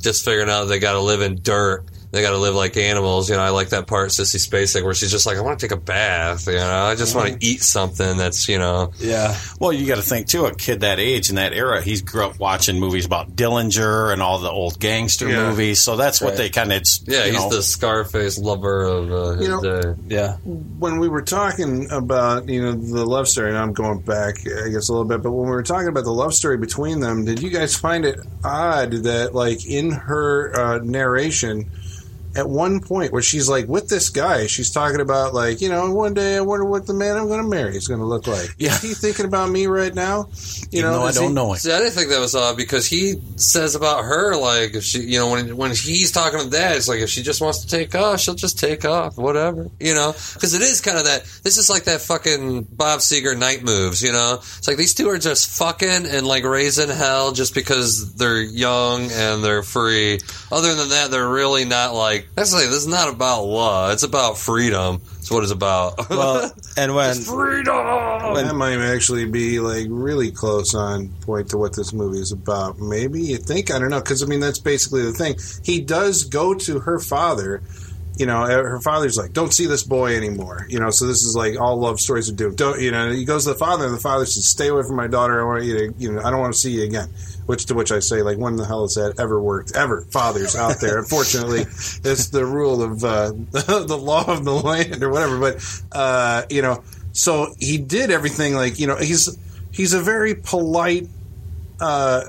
just 0.00 0.24
figuring 0.24 0.48
out 0.48 0.64
they 0.64 0.78
got 0.78 0.92
to 0.92 1.00
live 1.00 1.20
in 1.20 1.40
dirt. 1.42 1.84
They 2.10 2.22
got 2.22 2.30
to 2.30 2.38
live 2.38 2.54
like 2.54 2.76
animals, 2.78 3.28
you 3.28 3.36
know. 3.36 3.42
I 3.42 3.50
like 3.50 3.68
that 3.68 3.86
part, 3.86 4.08
Sissy 4.10 4.36
Spacek, 4.36 4.82
where 4.82 4.94
she's 4.94 5.10
just 5.10 5.26
like, 5.26 5.36
"I 5.36 5.40
want 5.42 5.60
to 5.60 5.68
take 5.68 5.76
a 5.76 5.80
bath," 5.80 6.46
you 6.46 6.54
know. 6.54 6.84
I 6.84 6.94
just 6.94 7.14
want 7.14 7.38
to 7.38 7.46
eat 7.46 7.62
something 7.62 8.16
that's, 8.16 8.48
you 8.48 8.58
know, 8.58 8.92
yeah, 8.98 9.36
Well, 9.60 9.74
you 9.74 9.86
got 9.86 9.96
to 9.96 10.02
think 10.02 10.26
too. 10.26 10.46
A 10.46 10.54
kid 10.54 10.80
that 10.80 10.98
age 10.98 11.28
in 11.28 11.36
that 11.36 11.52
era, 11.52 11.82
he's 11.82 12.00
grew 12.00 12.24
up 12.24 12.38
watching 12.38 12.80
movies 12.80 13.04
about 13.04 13.36
Dillinger 13.36 14.10
and 14.10 14.22
all 14.22 14.38
the 14.38 14.50
old 14.50 14.80
gangster 14.80 15.28
Yeah. 15.28 15.50
movies. 15.50 15.82
So 15.82 15.96
that's 15.96 16.20
what 16.22 16.30
Right. 16.30 16.38
they 16.38 16.48
kind 16.48 16.72
of 16.72 16.82
Yeah, 17.06 17.26
you 17.26 17.32
he's 17.32 17.40
know, 17.42 17.50
the 17.50 17.62
Scarface 17.62 18.38
lover 18.38 18.84
of 18.84 19.12
uh, 19.12 19.28
his 19.32 19.42
You 19.42 19.48
know- 19.48 19.60
day. 19.82 19.94
yeah. 20.08 20.36
when 20.78 20.98
we 21.00 21.08
were 21.08 21.22
talking 21.22 21.88
about 21.90 22.48
you 22.48 22.62
know 22.62 22.72
the 22.72 23.04
love 23.04 23.28
story, 23.28 23.50
and 23.50 23.58
I'm 23.58 23.74
going 23.74 23.98
back, 24.00 24.36
I 24.46 24.70
guess 24.70 24.88
a 24.88 24.92
little 24.92 25.04
bit, 25.04 25.22
but 25.22 25.32
when 25.32 25.44
we 25.44 25.50
were 25.52 25.62
talking 25.62 25.88
about 25.88 26.04
the 26.04 26.12
love 26.12 26.32
story 26.32 26.56
between 26.56 27.00
them, 27.00 27.24
did 27.26 27.42
you 27.42 27.50
guys 27.50 27.76
find 27.76 28.06
it 28.06 28.18
odd 28.44 28.92
that 29.04 29.34
like 29.34 29.66
in 29.66 29.90
her 29.90 30.52
uh, 30.58 30.78
narration? 30.82 31.70
At 32.36 32.48
one 32.48 32.80
point, 32.80 33.12
where 33.12 33.22
she's 33.22 33.48
like 33.48 33.66
with 33.66 33.88
this 33.88 34.10
guy, 34.10 34.46
she's 34.46 34.70
talking 34.70 35.00
about 35.00 35.34
like 35.34 35.60
you 35.60 35.68
know, 35.68 35.90
one 35.92 36.14
day 36.14 36.36
I 36.36 36.40
wonder 36.40 36.64
what 36.64 36.86
the 36.86 36.94
man 36.94 37.16
I'm 37.16 37.26
going 37.26 37.42
to 37.42 37.48
marry 37.48 37.76
is 37.76 37.88
going 37.88 38.00
to 38.00 38.06
look 38.06 38.26
like. 38.26 38.50
Yeah. 38.58 38.74
Is 38.74 38.82
he 38.82 38.94
thinking 38.94 39.24
about 39.26 39.50
me 39.50 39.66
right 39.66 39.94
now? 39.94 40.28
You 40.70 40.80
even 40.80 40.92
though 40.92 41.02
I 41.02 41.12
don't 41.12 41.28
he- 41.28 41.34
know 41.34 41.54
it. 41.54 41.58
See, 41.58 41.72
I 41.72 41.78
didn't 41.78 41.94
think 41.94 42.10
that 42.10 42.20
was 42.20 42.34
odd 42.34 42.56
because 42.56 42.86
he 42.86 43.14
says 43.36 43.74
about 43.74 44.04
her 44.04 44.36
like 44.36 44.74
if 44.74 44.84
she, 44.84 45.00
you 45.00 45.18
know, 45.18 45.30
when 45.30 45.56
when 45.56 45.70
he's 45.70 46.12
talking 46.12 46.40
to 46.40 46.50
dad, 46.50 46.76
it's 46.76 46.88
like 46.88 47.00
if 47.00 47.08
she 47.08 47.22
just 47.22 47.40
wants 47.40 47.64
to 47.64 47.68
take 47.68 47.94
off, 47.94 48.20
she'll 48.20 48.34
just 48.34 48.58
take 48.58 48.84
off, 48.84 49.16
whatever, 49.16 49.68
you 49.80 49.94
know, 49.94 50.12
because 50.34 50.54
it 50.54 50.62
is 50.62 50.80
kind 50.80 50.98
of 50.98 51.04
that. 51.04 51.24
This 51.42 51.56
is 51.56 51.70
like 51.70 51.84
that 51.84 52.00
fucking 52.02 52.64
Bob 52.64 53.00
Seger 53.00 53.36
night 53.38 53.62
moves, 53.62 54.02
you 54.02 54.12
know. 54.12 54.34
It's 54.34 54.68
like 54.68 54.76
these 54.76 54.94
two 54.94 55.08
are 55.08 55.18
just 55.18 55.48
fucking 55.58 56.06
and 56.06 56.26
like 56.26 56.44
raising 56.44 56.90
hell 56.90 57.32
just 57.32 57.54
because 57.54 58.14
they're 58.14 58.40
young 58.42 59.10
and 59.10 59.42
they're 59.42 59.62
free. 59.62 60.18
Other 60.52 60.74
than 60.74 60.90
that, 60.90 61.10
they're 61.10 61.28
really 61.28 61.64
not 61.64 61.94
like. 61.94 62.17
That's 62.34 62.52
like 62.52 62.64
this 62.64 62.78
is 62.82 62.86
not 62.86 63.12
about 63.12 63.42
law. 63.42 63.90
It's 63.90 64.02
about 64.02 64.38
freedom. 64.38 65.00
That's 65.14 65.30
what 65.30 65.42
it's 65.42 65.52
about. 65.52 65.94
Well, 66.18 66.52
and 66.76 66.94
when 66.94 67.14
freedom. 67.14 67.74
that 67.74 68.54
might 68.56 68.78
actually 68.78 69.26
be 69.26 69.60
like 69.60 69.86
really 69.88 70.32
close 70.32 70.74
on 70.74 71.10
point 71.20 71.50
to 71.50 71.58
what 71.58 71.76
this 71.76 71.92
movie 71.92 72.18
is 72.18 72.32
about. 72.32 72.78
Maybe 72.78 73.22
you 73.22 73.36
think 73.36 73.70
I 73.70 73.78
don't 73.78 73.90
know 73.90 74.00
because 74.00 74.22
I 74.22 74.26
mean 74.26 74.40
that's 74.40 74.58
basically 74.58 75.02
the 75.02 75.12
thing. 75.12 75.36
He 75.62 75.80
does 75.80 76.24
go 76.24 76.54
to 76.54 76.80
her 76.80 76.98
father. 76.98 77.62
You 78.18 78.26
know, 78.26 78.44
her 78.44 78.80
father's 78.80 79.16
like, 79.16 79.32
"Don't 79.32 79.52
see 79.52 79.66
this 79.66 79.84
boy 79.84 80.16
anymore." 80.16 80.66
You 80.68 80.80
know, 80.80 80.90
so 80.90 81.06
this 81.06 81.22
is 81.22 81.36
like 81.36 81.58
all 81.58 81.78
love 81.78 82.00
stories 82.00 82.28
are 82.28 82.34
doomed. 82.34 82.56
Don't 82.56 82.80
you 82.80 82.90
know? 82.90 83.10
He 83.10 83.24
goes 83.24 83.44
to 83.44 83.50
the 83.50 83.58
father, 83.58 83.86
and 83.86 83.94
the 83.94 84.00
father 84.00 84.26
says, 84.26 84.48
"Stay 84.48 84.68
away 84.68 84.82
from 84.82 84.96
my 84.96 85.06
daughter. 85.06 85.40
I 85.40 85.44
want 85.44 85.64
you 85.64 85.78
to, 85.78 85.94
you 85.98 86.12
know, 86.12 86.20
I 86.22 86.30
don't 86.30 86.40
want 86.40 86.52
to 86.52 86.58
see 86.58 86.72
you 86.72 86.82
again." 86.82 87.08
Which 87.46 87.66
to 87.66 87.74
which 87.74 87.92
I 87.92 88.00
say, 88.00 88.20
like, 88.22 88.36
when 88.36 88.56
the 88.56 88.66
hell 88.66 88.82
has 88.82 88.96
that 88.96 89.18
ever 89.18 89.40
worked? 89.40 89.74
Ever? 89.74 90.02
Fathers 90.10 90.54
out 90.54 90.80
there, 90.80 90.98
unfortunately, 91.04 91.60
it's 91.60 92.28
the 92.28 92.44
rule 92.44 92.82
of 92.82 93.04
uh, 93.04 93.30
the 93.52 93.98
law 93.98 94.24
of 94.26 94.44
the 94.44 94.52
land 94.52 95.02
or 95.02 95.10
whatever. 95.10 95.38
But 95.38 95.82
uh, 95.92 96.42
you 96.50 96.60
know, 96.60 96.82
so 97.12 97.54
he 97.58 97.78
did 97.78 98.10
everything 98.10 98.54
like 98.54 98.78
you 98.78 98.86
know 98.86 98.96
he's 98.96 99.38
he's 99.72 99.94
a 99.94 100.00
very 100.00 100.34
polite 100.34 101.08
uh, 101.80 102.24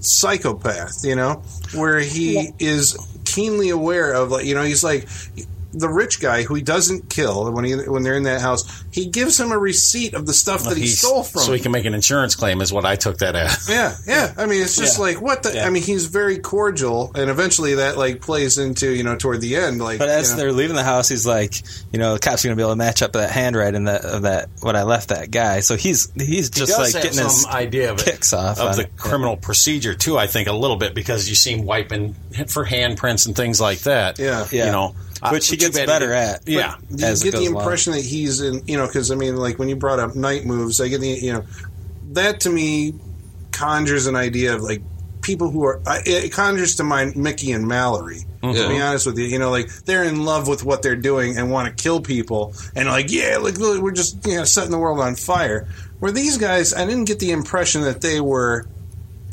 psychopath, 0.00 1.04
you 1.04 1.16
know, 1.16 1.42
where 1.74 1.98
he 1.98 2.52
is 2.58 2.96
keenly 3.36 3.68
aware 3.68 4.14
of 4.14 4.30
like 4.30 4.46
you 4.46 4.54
know 4.54 4.62
he's 4.62 4.82
like 4.82 5.06
the 5.78 5.88
rich 5.88 6.20
guy 6.20 6.42
who 6.42 6.54
he 6.54 6.62
doesn't 6.62 7.10
kill 7.10 7.52
when 7.52 7.64
he 7.64 7.74
when 7.74 8.02
they're 8.02 8.16
in 8.16 8.22
that 8.24 8.40
house. 8.40 8.84
He 8.90 9.06
gives 9.06 9.38
him 9.38 9.52
a 9.52 9.58
receipt 9.58 10.14
of 10.14 10.26
the 10.26 10.32
stuff 10.32 10.64
that 10.64 10.76
he 10.76 10.86
stole 10.86 11.22
from. 11.22 11.42
so 11.42 11.52
he 11.52 11.60
can 11.60 11.70
make 11.72 11.84
an 11.84 11.94
insurance 11.94 12.34
claim, 12.34 12.60
is 12.60 12.72
what 12.72 12.84
I 12.84 12.96
took 12.96 13.18
that 13.18 13.36
as. 13.36 13.68
Yeah, 13.76 13.94
yeah. 14.06 14.32
I 14.38 14.46
mean, 14.46 14.62
it's 14.62 14.76
just 14.76 14.96
Yeah. 14.98 15.02
like 15.04 15.20
what 15.20 15.42
the. 15.42 15.54
Yeah. 15.54 15.66
I 15.66 15.70
mean, 15.70 15.82
he's 15.82 16.06
very 16.06 16.38
cordial, 16.38 17.12
and 17.14 17.30
eventually 17.30 17.74
that 17.76 17.96
like 17.98 18.20
plays 18.20 18.58
into 18.58 18.90
you 18.90 19.02
know 19.02 19.16
toward 19.16 19.40
the 19.40 19.56
end. 19.56 19.80
Like, 19.80 19.98
But 19.98 20.08
as 20.08 20.30
you 20.30 20.36
know, 20.36 20.42
they're 20.42 20.52
leaving 20.52 20.76
the 20.76 20.84
house, 20.84 21.08
he's 21.08 21.26
like, 21.26 21.62
you 21.92 21.98
know, 21.98 22.14
the 22.14 22.18
cops 22.20 22.44
are 22.44 22.48
going 22.48 22.56
to 22.56 22.60
be 22.60 22.62
able 22.64 22.72
to 22.72 22.76
match 22.76 23.02
up 23.02 23.12
that 23.12 23.30
handwriting 23.30 23.84
that 23.84 24.04
of 24.04 24.22
that 24.22 24.48
what 24.60 24.76
I 24.76 24.84
left 24.84 25.08
that 25.10 25.30
guy. 25.30 25.60
So 25.60 25.76
he's 25.76 26.10
he's 26.14 26.50
just 26.50 26.72
does 26.72 26.78
like 26.78 26.94
have 26.94 27.02
getting 27.02 27.24
his 27.24 27.42
some 27.42 27.52
idea 27.52 27.90
of 27.92 27.98
it, 27.98 28.04
kicks 28.04 28.32
off 28.32 28.58
of 28.58 28.76
the 28.76 28.82
it. 28.82 28.96
criminal 28.96 29.36
procedure 29.36 29.94
too. 29.94 30.16
I 30.16 30.26
think 30.26 30.48
a 30.48 30.52
little 30.52 30.76
bit 30.76 30.94
because 30.94 31.28
you 31.28 31.34
see 31.34 31.52
him 31.52 31.66
wiping 31.66 32.14
for 32.48 32.64
handprints 32.64 33.26
and 33.26 33.36
things 33.36 33.60
like 33.60 33.80
that. 33.80 34.18
Yeah. 34.18 34.46
Yeah. 34.50 34.66
you 34.66 34.72
know, 34.72 34.94
Which 35.30 35.48
he 35.48 35.56
too 35.56 35.65
gets 35.66 35.78
bad 35.78 35.86
better 35.86 36.06
didn't- 36.06 36.18
at. 36.30 36.48
Yeah, 36.48 36.76
Do 36.90 36.96
you 37.02 37.06
as 37.06 37.22
it 37.22 37.24
get 37.24 37.30
the 37.32 37.38
goes 37.38 37.48
along. 37.48 37.62
impression 37.62 37.92
that 37.94 38.04
he's 38.04 38.40
in, 38.40 38.62
you 38.66 38.76
know, 38.76 38.86
because 38.86 39.10
I 39.10 39.14
mean, 39.14 39.36
like 39.36 39.58
when 39.58 39.68
you 39.68 39.76
brought 39.76 39.98
up 40.00 40.14
night 40.14 40.44
moves, 40.46 40.80
I 40.80 40.88
get 40.88 41.00
the, 41.00 41.08
you 41.08 41.32
know, 41.32 41.44
that 42.12 42.40
to 42.40 42.50
me 42.50 42.94
conjures 43.52 44.06
an 44.06 44.16
idea 44.16 44.54
of 44.54 44.62
like 44.62 44.82
people 45.22 45.50
who 45.50 45.64
are, 45.64 45.80
it 45.86 46.32
conjures 46.32 46.76
to 46.76 46.84
mind 46.84 47.16
Mickey 47.16 47.52
and 47.52 47.66
Mallory. 47.66 48.20
To 48.42 48.68
be 48.68 48.80
honest 48.80 49.06
with 49.06 49.18
you, 49.18 49.24
you 49.24 49.40
know, 49.40 49.50
like 49.50 49.68
they're 49.86 50.04
in 50.04 50.24
love 50.24 50.46
with 50.46 50.62
what 50.62 50.80
they're 50.80 50.94
doing 50.94 51.36
and 51.36 51.50
want 51.50 51.66
to 51.76 51.82
kill 51.82 52.00
people, 52.00 52.54
and 52.76 52.88
like, 52.88 53.10
yeah, 53.10 53.38
like 53.38 53.58
we're 53.58 53.90
just 53.90 54.24
you 54.24 54.36
know 54.36 54.44
setting 54.44 54.70
the 54.70 54.78
world 54.78 55.00
on 55.00 55.16
fire. 55.16 55.66
Where 55.98 56.12
these 56.12 56.38
guys, 56.38 56.72
I 56.72 56.86
didn't 56.86 57.06
get 57.06 57.18
the 57.18 57.32
impression 57.32 57.80
that 57.82 58.02
they 58.02 58.20
were 58.20 58.68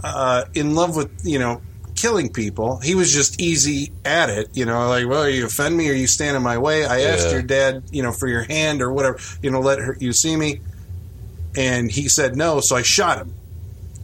uh, 0.04 0.46
in 0.56 0.74
love 0.74 0.96
with 0.96 1.12
you 1.24 1.38
know 1.38 1.62
killing 1.96 2.32
people. 2.32 2.80
He 2.80 2.96
was 2.96 3.12
just 3.12 3.41
easy 3.41 3.91
at 4.06 4.30
it, 4.30 4.50
you 4.54 4.66
know, 4.66 4.88
like, 4.89 5.08
well, 5.08 5.30
you 5.30 5.46
offend 5.46 5.78
me 5.78 5.89
or 5.89 5.94
you 5.94 6.08
stand 6.08 6.36
in 6.36 6.44
my 6.44 6.58
way. 6.58 6.86
I 6.86 7.02
asked 7.02 7.32
your 7.32 7.41
dad, 7.41 7.84
you 7.91 8.04
know, 8.04 8.12
for 8.12 8.28
your 8.28 8.44
hand 8.44 8.82
or 8.82 8.91
whatever, 8.91 9.20
you 9.41 9.52
know, 9.52 9.60
let 9.60 9.80
her, 9.80 9.98
you 10.00 10.14
see 10.14 10.36
me. 10.36 10.62
And 11.56 11.91
he 11.91 12.10
said 12.10 12.36
no, 12.36 12.60
so 12.62 12.76
I 12.76 12.82
shot 12.82 13.20
him 13.20 13.34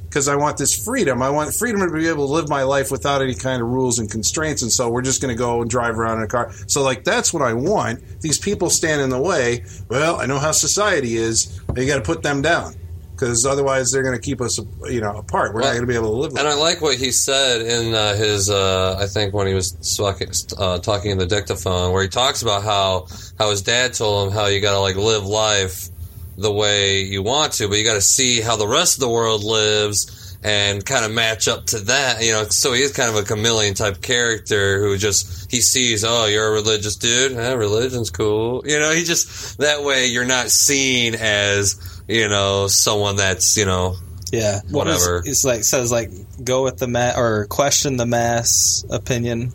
because 0.09 0.27
I 0.27 0.35
want 0.35 0.57
this 0.57 0.73
freedom. 0.73 1.21
I 1.21 1.29
want 1.29 1.53
freedom 1.53 1.81
to 1.81 1.91
be 1.91 2.07
able 2.07 2.27
to 2.27 2.33
live 2.33 2.49
my 2.49 2.63
life 2.63 2.91
without 2.91 3.21
any 3.21 3.35
kind 3.35 3.61
of 3.61 3.67
rules 3.67 3.99
and 3.99 4.09
constraints. 4.09 4.61
And 4.61 4.71
so 4.71 4.89
we're 4.89 5.03
just 5.03 5.21
going 5.21 5.35
to 5.35 5.37
go 5.37 5.61
and 5.61 5.69
drive 5.69 5.99
around 5.99 6.17
in 6.17 6.23
a 6.23 6.27
car. 6.27 6.51
So, 6.67 6.81
like, 6.81 7.03
that's 7.03 7.31
what 7.31 7.43
I 7.43 7.53
want. 7.53 8.03
These 8.21 8.39
people 8.39 8.69
stand 8.71 9.01
in 9.01 9.09
the 9.09 9.21
way. 9.21 9.65
Well, 9.87 10.19
I 10.19 10.25
know 10.25 10.39
how 10.39 10.51
society 10.51 11.15
is. 11.15 11.61
You 11.75 11.85
got 11.85 11.97
to 11.97 12.01
put 12.01 12.23
them 12.23 12.41
down 12.41 12.73
because 13.19 13.45
otherwise 13.45 13.91
they're 13.91 14.03
going 14.03 14.15
to 14.15 14.21
keep 14.21 14.39
us, 14.39 14.59
you 14.85 15.01
know, 15.01 15.17
apart. 15.17 15.53
We're 15.53 15.61
not 15.61 15.71
going 15.71 15.81
to 15.81 15.87
be 15.87 15.95
able 15.95 16.11
to 16.11 16.17
live. 16.17 16.35
And 16.35 16.47
I 16.47 16.53
like 16.53 16.81
what 16.81 16.97
he 16.97 17.11
said 17.11 17.61
in 17.61 17.93
uh, 17.93 18.15
his, 18.15 18.49
uh, 18.49 18.97
I 18.99 19.07
think 19.07 19.33
when 19.33 19.47
he 19.47 19.53
was 19.53 19.73
talking, 19.97 20.29
uh, 20.57 20.79
talking 20.79 21.11
in 21.11 21.17
the 21.17 21.25
dictaphone, 21.25 21.91
where 21.91 22.03
he 22.03 22.09
talks 22.09 22.41
about 22.41 22.63
how 22.63 23.07
how 23.37 23.49
his 23.49 23.61
dad 23.61 23.93
told 23.93 24.27
him 24.27 24.33
how 24.33 24.47
you 24.47 24.61
got 24.61 24.73
to 24.73 24.79
like 24.79 24.95
live 24.95 25.25
life 25.25 25.89
the 26.37 26.51
way 26.51 27.01
you 27.01 27.21
want 27.21 27.53
to, 27.53 27.67
but 27.67 27.77
you 27.77 27.83
got 27.83 27.95
to 27.95 28.01
see 28.01 28.39
how 28.39 28.55
the 28.55 28.67
rest 28.67 28.95
of 28.95 29.01
the 29.01 29.09
world 29.09 29.43
lives 29.43 30.37
and 30.41 30.85
kind 30.85 31.03
of 31.03 31.11
match 31.11 31.49
up 31.49 31.65
to 31.65 31.79
that. 31.79 32.23
You 32.23 32.31
know, 32.31 32.43
so 32.45 32.71
he 32.71 32.81
is 32.81 32.93
kind 32.93 33.09
of 33.09 33.21
a 33.21 33.23
chameleon 33.23 33.73
type 33.73 34.01
character 34.01 34.79
who 34.79 34.97
just 34.97 35.51
he 35.51 35.59
sees, 35.59 36.05
oh, 36.05 36.25
you're 36.25 36.47
a 36.47 36.51
religious 36.51 36.95
dude, 36.95 37.33
eh, 37.33 37.53
religion's 37.53 38.11
cool. 38.11 38.63
You 38.65 38.79
know, 38.79 38.93
he 38.93 39.03
just 39.03 39.57
that 39.57 39.83
way 39.83 40.05
you're 40.05 40.23
not 40.23 40.49
seen 40.49 41.15
as 41.15 41.98
you 42.09 42.27
know 42.27 42.67
someone 42.67 43.15
that's 43.15 43.55
you 43.57 43.65
know 43.65 43.95
Yeah, 44.31 44.59
Well, 44.69 44.85
he's- 44.85 44.99
Whatever. 45.01 45.21
He's, 45.25 45.45
like 45.45 45.63
says 45.63 45.91
like 45.91 46.11
go 46.43 46.63
with 46.63 46.77
the 46.77 46.87
mass 46.87 47.17
or 47.17 47.45
question 47.47 47.97
the 47.97 48.05
mass 48.05 48.83
opinion 48.89 49.53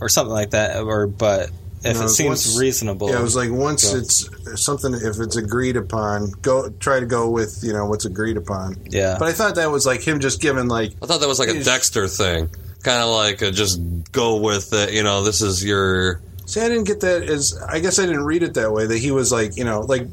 or 0.00 0.08
something 0.08 0.32
like 0.32 0.50
that. 0.50 0.82
Or 0.82 1.06
but 1.06 1.50
if 1.84 1.98
No, 1.98 2.04
it 2.04 2.08
seems 2.08 2.28
once- 2.46 2.58
reasonable, 2.58 3.10
Yeah, 3.10 3.18
it 3.20 3.22
was 3.22 3.36
like 3.36 3.50
once 3.50 3.90
go. 3.92 3.98
it's 3.98 4.28
something, 4.62 4.94
if 4.94 5.20
it's 5.20 5.36
agreed 5.36 5.76
upon, 5.76 6.32
go 6.42 6.68
try 6.80 6.98
to 7.00 7.06
go 7.06 7.28
with 7.30 7.60
you 7.62 7.72
know 7.72 7.86
what's 7.86 8.04
agreed 8.06 8.36
upon. 8.36 8.76
yeah. 8.90 9.16
But 9.18 9.28
I 9.28 9.32
thought 9.32 9.54
that 9.56 9.70
was 9.70 9.84
like 9.86 10.02
him 10.02 10.20
just 10.20 10.40
giving 10.40 10.68
like 10.68 10.92
I 11.02 11.06
thought 11.06 11.20
that 11.20 11.28
was 11.28 11.38
like 11.38 11.48
a 11.50 11.62
Dexter 11.62 12.08
thing, 12.08 12.48
kind 12.82 13.02
of 13.02 13.10
like 13.10 13.42
a 13.42 13.50
just 13.50 13.80
go 14.12 14.36
with 14.36 14.72
it. 14.72 14.92
You 14.94 15.02
know, 15.02 15.22
this 15.24 15.42
is 15.42 15.62
your 15.64 16.20
See, 16.46 16.60
I 16.60 16.68
didn't 16.68 16.84
get 16.84 17.00
that 17.00 17.22
as. 17.24 17.58
I 17.68 17.80
guess 17.80 17.98
I 17.98 18.06
didn't 18.06 18.24
read 18.24 18.42
it 18.44 18.54
that 18.54 18.70
way. 18.72 18.86
That 18.86 18.98
he 18.98 19.10
was 19.10 19.32
like, 19.32 19.56
you 19.56 19.64
know, 19.64 19.80
like, 19.80 20.06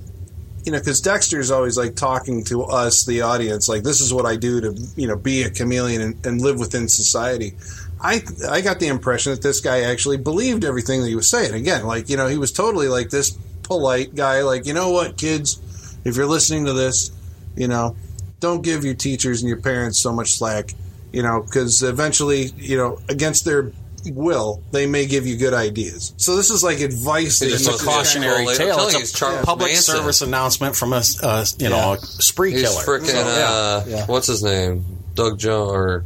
you 0.63 0.71
know, 0.71 0.79
because 0.79 1.01
Dexter's 1.01 1.51
always 1.51 1.77
like 1.77 1.95
talking 1.95 2.43
to 2.45 2.63
us, 2.63 3.05
the 3.05 3.21
audience, 3.21 3.67
like, 3.67 3.83
this 3.83 3.99
is 3.99 4.13
what 4.13 4.25
I 4.25 4.37
do 4.37 4.61
to, 4.61 4.79
you 4.95 5.07
know, 5.07 5.17
be 5.17 5.43
a 5.43 5.49
chameleon 5.49 6.01
and, 6.01 6.25
and 6.25 6.41
live 6.41 6.59
within 6.59 6.87
society. 6.87 7.53
I 7.99 8.21
I 8.49 8.61
got 8.61 8.79
the 8.79 8.87
impression 8.87 9.33
that 9.33 9.41
this 9.41 9.61
guy 9.61 9.81
actually 9.81 10.17
believed 10.17 10.63
everything 10.63 11.01
that 11.01 11.07
he 11.07 11.15
was 11.15 11.29
saying. 11.29 11.53
Again, 11.53 11.85
like, 11.85 12.09
you 12.09 12.17
know, 12.17 12.27
he 12.27 12.37
was 12.37 12.51
totally 12.51 12.87
like 12.87 13.09
this 13.09 13.31
polite 13.63 14.15
guy. 14.15 14.41
Like, 14.41 14.65
you 14.65 14.73
know 14.73 14.91
what, 14.91 15.17
kids, 15.17 15.59
if 16.05 16.15
you're 16.15 16.25
listening 16.25 16.65
to 16.65 16.73
this, 16.73 17.11
you 17.55 17.67
know, 17.67 17.95
don't 18.39 18.61
give 18.61 18.83
your 18.83 18.95
teachers 18.95 19.41
and 19.41 19.47
your 19.47 19.61
parents 19.61 19.99
so 19.99 20.11
much 20.11 20.33
slack. 20.33 20.71
You 21.11 21.21
know, 21.21 21.41
because 21.41 21.83
eventually, 21.83 22.51
you 22.57 22.75
know, 22.75 22.99
against 23.07 23.45
their 23.45 23.71
will, 24.11 24.63
they 24.71 24.85
may 24.85 25.05
give 25.05 25.25
you 25.27 25.37
good 25.37 25.53
ideas. 25.53 26.13
So 26.17 26.35
this 26.35 26.49
is 26.49 26.63
like 26.63 26.79
advice. 26.79 27.39
that 27.39 27.51
It's 27.51 27.67
a 27.67 27.83
cautionary 27.85 28.47
I'm 28.47 28.55
tale. 28.55 28.77
It's 28.87 28.95
it's 28.99 29.13
a 29.13 29.17
Charles 29.17 29.45
public 29.45 29.71
Manson. 29.73 29.95
service 29.95 30.21
announcement 30.21 30.75
from 30.75 30.93
a, 30.93 31.03
uh, 31.21 31.45
you 31.59 31.69
know, 31.69 31.93
a 31.93 31.97
spree 31.99 32.51
He's 32.51 32.61
killer. 32.63 32.83
freaking, 32.83 33.05
So, 33.11 33.19
uh, 33.19 33.83
Yeah. 33.87 34.05
what's 34.07 34.27
his 34.27 34.43
name? 34.43 34.83
Doug 35.15 35.37
Jones 35.39 35.71
or 35.71 36.05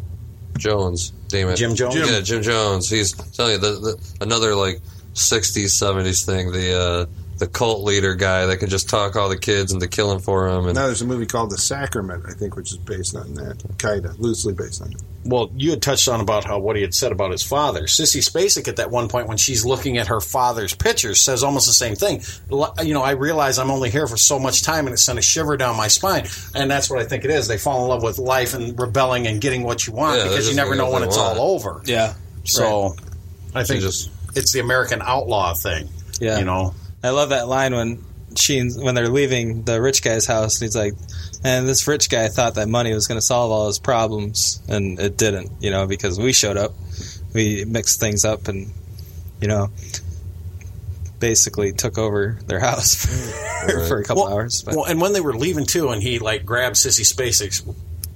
Jones? 0.58 1.12
Damn 1.30 1.50
it, 1.50 1.56
Jim 1.56 1.76
Jones? 1.76 1.93
Jim. 1.95 2.08
Yeah, 2.08 2.20
Jim 2.22 2.41
Jones. 2.41 2.89
He's 2.89 3.14
telling 3.14 3.54
you 3.54 3.58
the, 3.58 3.72
the 3.80 3.98
another 4.22 4.56
like 4.56 4.80
'60s, 5.14 5.72
'70s 5.76 6.26
thing. 6.26 6.52
The 6.52 6.80
uh, 6.80 7.06
the 7.38 7.48
cult 7.48 7.84
leader 7.84 8.16
guy 8.16 8.48
that 8.48 8.58
can 8.58 8.68
just 8.70 8.90
talk 8.90 9.16
all 9.16 9.30
the 9.30 9.38
kids 9.38 9.72
into 9.72 9.88
killing 9.88 10.20
for 10.20 10.48
him. 10.48 10.66
And 10.66 10.74
Now 10.76 10.88
there's 10.88 11.02
a 11.04 11.06
movie 11.06 11.28
called 11.28 11.52
The 11.52 11.58
Sacrament, 11.58 12.24
I 12.28 12.32
think, 12.34 12.56
which 12.56 12.72
is 12.72 12.78
based 12.78 13.16
on 13.16 13.36
that, 13.36 13.62
kinda 13.78 14.16
loosely 14.18 14.54
based 14.54 14.82
on 14.82 14.92
it. 14.92 14.98
well, 15.24 15.52
you 15.56 15.70
had 15.72 15.82
touched 15.82 16.08
on 16.08 16.20
about 16.22 16.46
how 16.46 16.58
what 16.58 16.76
he 16.78 16.82
had 16.82 16.94
said 16.96 17.12
about 17.12 17.32
his 17.32 17.44
father. 17.44 17.84
Sissy 17.84 18.22
Spacek 18.28 18.68
at 18.68 18.78
that 18.78 18.90
one 18.90 19.08
point 19.10 19.28
when 19.28 19.38
she's 19.38 19.66
looking 19.66 19.98
at 19.98 20.08
her 20.08 20.20
father's 20.22 20.74
pictures 20.74 21.22
says 21.22 21.44
almost 21.44 21.68
the 21.68 21.74
same 21.74 21.96
thing. 21.96 22.22
You 22.84 22.94
know, 22.94 23.04
I 23.04 23.12
realize 23.12 23.60
I'm 23.60 23.70
only 23.70 23.90
here 23.92 24.08
for 24.08 24.18
so 24.18 24.40
much 24.40 24.64
time 24.64 24.88
and 24.88 24.94
it 24.94 24.98
sent 24.98 25.20
a 25.20 25.22
shiver 25.22 25.58
down 25.58 25.76
my 25.76 25.90
spine. 25.90 26.26
And 26.56 26.72
that's 26.72 26.90
what 26.90 27.00
I 27.00 27.06
think 27.06 27.24
it 27.26 27.30
is. 27.30 27.48
They 27.48 27.58
fall 27.58 27.84
in 27.84 27.90
love 27.90 28.02
with 28.04 28.18
life 28.20 28.54
and 28.54 28.80
rebelling 28.80 29.28
and 29.28 29.40
getting 29.42 29.64
what 29.64 29.86
you 29.86 29.94
want 29.94 30.18
Yeah, 30.18 30.30
because 30.30 30.50
you 30.50 30.56
never 30.56 30.76
know 30.76 30.90
when 30.90 31.04
it's 31.04 31.16
they 31.18 31.22
all 31.22 31.54
over. 31.56 31.82
Yeah. 31.86 32.14
So 32.46 32.96
I 33.54 33.64
think 33.64 33.82
just- 33.82 34.10
it's 34.36 34.54
the 34.54 34.60
American 34.62 35.02
outlaw 35.04 35.54
thing. 35.54 35.90
Yeah. 36.20 36.40
You 36.40 36.46
know, 36.46 36.74
I 37.04 37.12
love 37.12 37.30
that 37.30 37.48
line 37.48 37.74
when 37.74 38.04
she 38.36 38.62
when 38.62 38.95
they're 38.95 39.10
leaving 39.10 39.64
the 39.64 39.82
rich 39.82 40.04
guy's 40.04 40.26
house 40.26 40.60
and 40.60 40.68
he's 40.68 40.76
like, 40.76 40.93
and 41.43 41.68
this 41.68 41.88
rich 41.88 42.10
guy 42.10 42.28
thought 42.28 42.56
that 42.56 42.68
money 42.68 42.93
was 42.93 43.08
going 43.08 43.18
to 43.18 43.26
solve 43.26 43.52
all 43.52 43.68
his 43.68 43.80
problems 43.80 44.62
and 44.68 45.00
it 45.00 45.18
didn't, 45.18 45.52
you 45.60 45.72
know, 45.72 45.88
because 45.88 46.20
we 46.20 46.34
showed 46.34 46.58
up, 46.58 46.74
we 47.34 47.66
mixed 47.66 48.00
things 48.00 48.26
up 48.26 48.48
and 48.48 48.72
you 49.41 49.48
know 49.48 49.70
basically 51.20 51.74
took 51.74 51.98
over 51.98 52.38
their 52.48 52.60
house 52.68 53.06
for, 53.06 53.72
mm. 53.72 53.88
for 53.88 54.00
a 54.00 54.04
couple 54.04 54.24
well, 54.24 54.34
hours. 54.34 54.64
But 54.64 54.76
well, 54.76 54.86
and 54.86 55.02
when 55.02 55.14
they 55.14 55.22
were 55.22 55.36
leaving 55.36 55.66
too, 55.66 55.89
and 55.89 56.02
he 56.02 56.20
like 56.20 56.45
grabbed 56.45 56.76
Sissy 56.76 57.06
Spacek's 57.06 57.64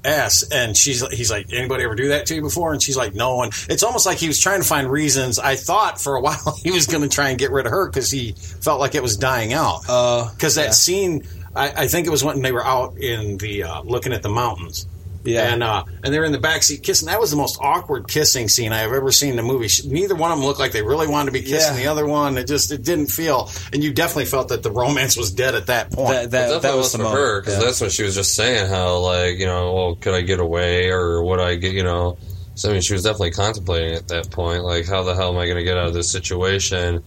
ass, 0.03 0.43
and 0.51 0.75
she's 0.75 1.05
he's 1.09 1.29
like, 1.31 1.51
anybody 1.53 1.83
ever 1.83 1.95
do 1.95 2.09
that 2.09 2.25
to 2.27 2.35
you 2.35 2.41
before? 2.41 2.73
And 2.73 2.81
she's 2.81 2.97
like, 2.97 3.13
no. 3.13 3.41
And 3.43 3.53
it's 3.69 3.83
almost 3.83 4.05
like 4.05 4.17
he 4.17 4.27
was 4.27 4.39
trying 4.39 4.61
to 4.61 4.67
find 4.67 4.89
reasons. 4.89 5.39
I 5.39 5.55
thought 5.55 5.99
for 6.01 6.15
a 6.15 6.21
while 6.21 6.57
he 6.63 6.71
was 6.71 6.87
going 6.87 7.03
to 7.03 7.09
try 7.09 7.29
and 7.29 7.37
get 7.39 7.51
rid 7.51 7.65
of 7.65 7.71
her 7.71 7.87
because 7.89 8.09
he 8.11 8.33
felt 8.33 8.79
like 8.79 8.95
it 8.95 9.03
was 9.03 9.17
dying 9.17 9.53
out. 9.53 9.81
uh, 9.87 10.29
Because 10.31 10.55
that 10.55 10.65
yeah. 10.65 10.71
scene, 10.71 11.23
I, 11.55 11.83
I 11.83 11.87
think 11.87 12.07
it 12.07 12.09
was 12.09 12.23
when 12.23 12.41
they 12.41 12.51
were 12.51 12.65
out 12.65 12.97
in 12.97 13.37
the 13.37 13.63
uh, 13.63 13.81
looking 13.83 14.13
at 14.13 14.23
the 14.23 14.29
mountains. 14.29 14.87
Yeah. 15.23 15.53
and 15.53 15.63
uh, 15.63 15.83
and 16.03 16.13
they're 16.13 16.23
in 16.23 16.31
the 16.31 16.37
backseat 16.39 16.83
kissing. 16.83 17.07
That 17.07 17.19
was 17.19 17.31
the 17.31 17.37
most 17.37 17.57
awkward 17.61 18.07
kissing 18.07 18.47
scene 18.47 18.71
I 18.73 18.79
have 18.79 18.91
ever 18.93 19.11
seen 19.11 19.33
in 19.33 19.39
a 19.39 19.43
movie. 19.43 19.67
Neither 19.87 20.15
one 20.15 20.31
of 20.31 20.37
them 20.37 20.45
looked 20.45 20.59
like 20.59 20.71
they 20.71 20.81
really 20.81 21.07
wanted 21.07 21.27
to 21.27 21.31
be 21.31 21.41
kissing 21.41 21.75
Yeah. 21.77 21.83
the 21.83 21.87
other 21.87 22.05
one. 22.05 22.37
It 22.37 22.47
just 22.47 22.71
it 22.71 22.83
didn't 22.83 23.07
feel, 23.07 23.49
and 23.73 23.83
you 23.83 23.93
definitely 23.93 24.25
felt 24.25 24.49
that 24.49 24.63
the 24.63 24.71
romance 24.71 25.15
was 25.17 25.31
dead 25.31 25.55
at 25.55 25.67
that 25.67 25.91
point. 25.91 26.09
that, 26.13 26.31
that, 26.31 26.49
Well, 26.49 26.59
that 26.59 26.61
definitely 26.61 26.77
was 26.77 26.85
was 26.85 26.91
for 26.95 26.97
moment. 27.03 27.19
her 27.21 27.41
because 27.41 27.53
yeah. 27.57 27.63
that's 27.63 27.81
what 27.81 27.91
she 27.91 28.03
was 28.03 28.15
just 28.15 28.33
saying. 28.35 28.69
How 28.69 28.97
like 28.99 29.37
you 29.37 29.45
know, 29.45 29.73
well, 29.73 29.95
could 29.95 30.13
I 30.13 30.21
get 30.21 30.39
away 30.39 30.89
or 30.89 31.23
would 31.23 31.39
I 31.39 31.55
get 31.55 31.73
you 31.73 31.83
know? 31.83 32.17
So 32.55 32.69
I 32.69 32.73
mean, 32.73 32.81
she 32.81 32.93
was 32.93 33.03
definitely 33.03 33.31
contemplating 33.31 33.95
at 33.95 34.07
that 34.09 34.29
point, 34.29 34.63
like 34.63 34.85
how 34.87 35.03
the 35.03 35.15
hell 35.15 35.29
am 35.29 35.37
I 35.37 35.45
going 35.45 35.57
to 35.57 35.63
get 35.63 35.77
out 35.77 35.87
of 35.87 35.93
this 35.93 36.11
situation? 36.11 37.03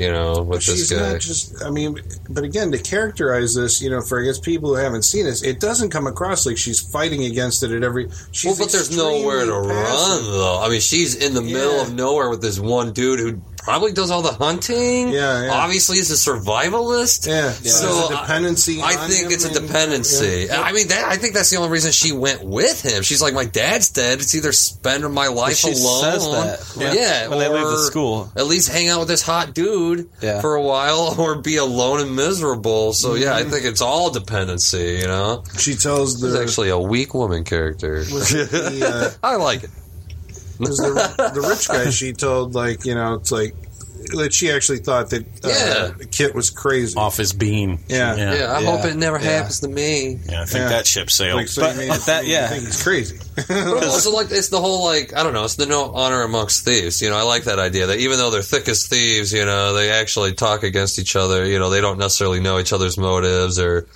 You 0.00 0.10
know, 0.10 0.40
with 0.42 0.62
She's 0.62 0.88
this 0.88 0.98
guy. 0.98 1.12
not 1.12 1.20
just. 1.20 1.62
I 1.62 1.68
mean, 1.68 2.00
but 2.30 2.42
again, 2.42 2.72
to 2.72 2.78
characterize 2.78 3.54
this, 3.54 3.82
you 3.82 3.90
know, 3.90 4.00
for 4.00 4.18
I 4.18 4.24
guess 4.24 4.38
people 4.38 4.70
who 4.70 4.76
haven't 4.76 5.02
seen 5.02 5.26
this, 5.26 5.42
it 5.42 5.60
doesn't 5.60 5.90
come 5.90 6.06
across 6.06 6.46
like 6.46 6.56
she's 6.56 6.80
fighting 6.80 7.24
against 7.24 7.62
it 7.62 7.70
at 7.70 7.82
every. 7.84 8.08
She's 8.32 8.58
well, 8.58 8.66
but 8.66 8.72
there's 8.72 8.96
nowhere 8.96 9.44
to 9.44 9.52
passive. 9.68 10.24
run 10.24 10.32
though. 10.32 10.60
I 10.62 10.70
mean, 10.70 10.80
she's 10.80 11.16
in 11.16 11.34
the 11.34 11.42
middle 11.42 11.80
of 11.82 11.92
nowhere 11.92 12.30
with 12.30 12.40
this 12.40 12.58
one 12.58 12.94
dude 12.94 13.20
who 13.20 13.42
probably 13.62 13.92
does 13.92 14.10
all 14.10 14.22
the 14.22 14.32
hunting. 14.32 15.08
Yeah, 15.10 15.44
yeah. 15.44 15.52
Obviously, 15.52 15.96
he's 15.98 16.10
a 16.10 16.30
survivalist. 16.30 17.26
Yeah, 17.26 17.46
yeah. 17.46 17.52
So 17.52 17.86
There's 18.08 18.20
dependency. 18.20 18.80
I 18.82 18.94
on 18.96 19.08
think 19.08 19.26
him 19.26 19.32
it's 19.32 19.44
a 19.44 19.52
dependency. 19.60 20.46
yeah. 20.48 20.60
I 20.60 20.72
mean, 20.72 20.88
that, 20.88 21.04
I 21.04 21.16
think 21.16 21.34
that's 21.34 21.50
the 21.50 21.56
only 21.56 21.70
reason 21.70 21.92
she 21.92 22.12
went 22.12 22.42
with 22.44 22.82
him. 22.82 23.02
She's 23.02 23.22
like, 23.22 23.34
my 23.34 23.44
dad's 23.44 23.90
dead. 23.90 24.20
It's 24.20 24.34
either 24.34 24.52
spend 24.52 25.08
my 25.12 25.28
life 25.28 25.56
she 25.56 25.68
alone. 25.72 26.02
says 26.02 26.74
that 26.76 26.94
yeah, 26.94 27.22
when- 27.28 27.30
when 27.30 27.38
they 27.38 27.48
leave 27.48 27.66
the 27.66 27.82
school. 27.84 28.30
At 28.36 28.46
least 28.46 28.68
hang 28.70 28.88
out 28.88 29.00
with 29.00 29.08
this 29.08 29.22
hot 29.22 29.54
dude 29.54 30.08
Yeah. 30.20 30.40
for 30.40 30.54
a 30.56 30.62
while, 30.62 31.14
or 31.18 31.36
be 31.40 31.56
alone 31.56 32.00
and 32.00 32.14
miserable. 32.16 32.92
So 32.92 33.14
yeah, 33.14 33.30
Mm-hmm. 33.38 33.48
I 33.48 33.50
think 33.50 33.64
it's 33.66 33.80
all 33.80 34.10
dependency. 34.10 34.98
You 35.00 35.06
know, 35.06 35.44
She 35.58 35.74
tells 35.76 36.18
she's 36.20 36.34
actually 36.34 36.70
a 36.70 36.78
weak 36.78 37.14
woman 37.14 37.44
character. 37.44 38.02
the, 38.04 39.14
uh, 39.22 39.26
I 39.26 39.36
like 39.36 39.64
it. 39.64 39.70
Was 40.60 40.76
the, 40.78 41.30
the 41.34 41.40
rich 41.40 41.68
guy 41.68 41.90
she 41.90 42.12
told 42.12 42.54
like 42.54 42.84
you 42.84 42.94
know 42.94 43.14
it's 43.14 43.32
like 43.32 43.54
that 44.14 44.32
she 44.32 44.50
actually 44.50 44.78
thought 44.78 45.10
that 45.10 45.26
uh, 45.44 45.48
Yeah. 46.00 46.06
Kit 46.10 46.34
was 46.34 46.48
crazy. 46.48 46.96
off 46.96 47.18
his 47.18 47.34
beam. 47.34 47.78
Yeah. 47.86 48.16
yeah. 48.16 48.34
Yeah, 48.34 48.44
I 48.52 48.60
Yeah. 48.60 48.70
hope 48.76 48.84
it 48.86 48.96
never 48.96 49.18
Yeah. 49.18 49.30
happens 49.30 49.60
to 49.60 49.68
me. 49.68 50.18
Yeah, 50.26 50.40
I 50.42 50.44
think 50.46 50.62
Yeah. 50.62 50.68
that 50.70 50.86
ship 50.86 51.10
sailed. 51.10 51.36
Like, 51.36 51.48
so 51.48 51.60
But- 51.62 51.74
you 51.74 51.80
mean, 51.80 51.88
but 51.90 52.06
that- 52.06 52.24
you 52.24 52.32
yeah. 52.32 52.48
think 52.48 52.64
he's 52.64 52.82
crazy. 52.82 53.18
But 53.46 53.84
also, 53.84 54.10
like, 54.12 54.30
it's 54.30 54.48
the 54.48 54.58
whole, 54.60 54.84
like, 54.84 55.14
I 55.14 55.22
don't 55.22 55.34
know, 55.34 55.44
it's 55.44 55.56
the 55.56 55.66
no 55.66 55.92
honor 55.92 56.22
amongst 56.22 56.64
thieves. 56.64 57.02
You 57.02 57.10
know, 57.10 57.16
I 57.16 57.22
like 57.22 57.44
that 57.44 57.58
idea 57.58 57.86
that 57.88 57.98
even 57.98 58.16
though 58.16 58.30
they're 58.30 58.42
thick 58.42 58.68
as 58.68 58.86
thieves, 58.86 59.32
you 59.34 59.44
know, 59.44 59.74
they 59.74 59.90
actually 59.90 60.32
talk 60.32 60.62
against 60.62 60.98
each 60.98 61.14
other. 61.14 61.44
You 61.46 61.58
know, 61.58 61.68
they 61.68 61.82
don't 61.82 61.98
necessarily 61.98 62.40
know 62.40 62.58
each 62.58 62.72
other's 62.72 62.96
motives. 62.96 63.58
Or 63.58 63.86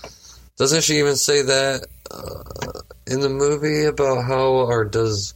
doesn't 0.59 0.83
she 0.85 0.99
even 0.99 1.17
say 1.17 1.41
that 1.43 1.87
uh, 2.11 2.81
in 3.07 3.21
the 3.21 3.31
movie 3.31 3.87
about 3.87 4.23
how, 4.25 4.49
or 4.69 4.85
does, 4.85 5.33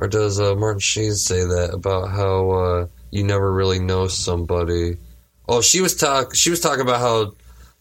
or 0.00 0.08
does 0.08 0.40
uh, 0.40 0.54
Martin 0.54 0.80
Sheen 0.80 1.14
say 1.14 1.44
that 1.44 1.74
about 1.74 2.08
how 2.08 2.50
uh, 2.50 2.86
you 3.10 3.22
never 3.22 3.52
really 3.52 3.78
know 3.78 4.08
somebody? 4.08 4.96
Oh, 5.46 5.60
she 5.60 5.82
was 5.82 5.94
talk. 5.94 6.34
She 6.34 6.48
was 6.48 6.60
talking 6.60 6.80
about 6.80 7.00
how 7.00 7.34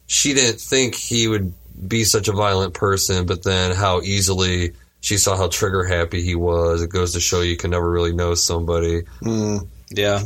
she 0.05 0.33
didn't 0.33 0.59
think 0.59 0.95
he 0.95 1.29
would 1.29 1.53
be 1.87 2.03
such 2.03 2.27
a 2.27 2.33
violent 2.33 2.73
person, 2.73 3.25
but 3.25 3.43
then 3.43 3.73
how 3.73 4.01
easily 4.01 4.73
she 4.99 5.17
saw 5.17 5.37
how 5.37 5.47
trigger 5.47 5.85
happy 5.85 6.21
he 6.21 6.35
was. 6.35 6.81
It 6.81 6.89
goes 6.89 7.13
to 7.13 7.21
show 7.21 7.39
you 7.39 7.55
can 7.55 7.71
never 7.71 7.89
really 7.89 8.13
know 8.13 8.35
somebody. 8.35 9.03
Yeah. 9.89 10.23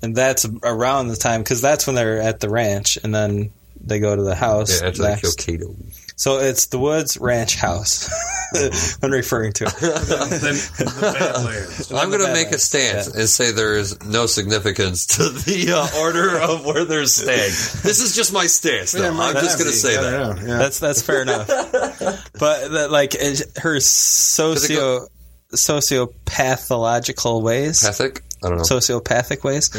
And 0.00 0.14
that's 0.14 0.46
around 0.62 1.08
the 1.08 1.16
time 1.16 1.40
because 1.40 1.60
that's 1.60 1.88
when 1.88 1.96
they're 1.96 2.20
at 2.20 2.38
the 2.38 2.48
ranch, 2.48 2.98
and 3.02 3.12
then 3.12 3.50
they 3.84 3.98
go 3.98 4.14
to 4.14 4.22
the 4.22 4.36
house. 4.36 4.80
Yeah, 4.80 4.88
after 4.88 5.02
they 5.02 5.08
next. 5.08 5.44
kill 5.44 5.58
Cato. 5.58 5.74
So 6.16 6.38
it's 6.38 6.66
the 6.66 6.78
Woods 6.78 7.18
Ranch 7.18 7.56
House. 7.56 8.08
I'm 9.02 9.10
referring 9.10 9.52
to. 9.54 9.66
I'm 11.94 12.10
going 12.10 12.26
to 12.26 12.32
make 12.32 12.52
a 12.52 12.58
stance 12.58 13.08
and 13.08 13.28
say 13.28 13.52
there 13.52 13.74
is 13.74 14.02
no 14.02 14.24
significance 14.24 15.06
to 15.18 15.28
the 15.28 15.72
uh, 15.72 16.00
order 16.00 16.40
of 16.40 16.64
where 16.64 16.86
they're 16.86 17.04
staying. 17.04 17.50
This 17.82 18.00
is 18.00 18.16
just 18.16 18.32
my 18.32 18.46
stance, 18.46 18.92
though. 18.92 19.06
I'm 19.06 19.34
just 19.34 19.58
going 19.58 19.70
to 19.70 19.76
say 19.76 19.96
that. 19.96 20.38
Yeah. 20.38 20.56
That's 20.58 20.80
that's 20.80 21.02
fair 21.02 21.20
enough. 21.22 21.48
But 21.48 22.68
that, 22.68 22.88
like 22.90 23.14
her 23.58 23.78
socio 23.80 25.08
sociopathological 25.52 27.42
ways, 27.42 27.82
Pathic? 27.82 28.22
I 28.42 28.48
don't 28.48 28.58
know. 28.58 28.64
sociopathic 28.64 29.42
ways, 29.44 29.70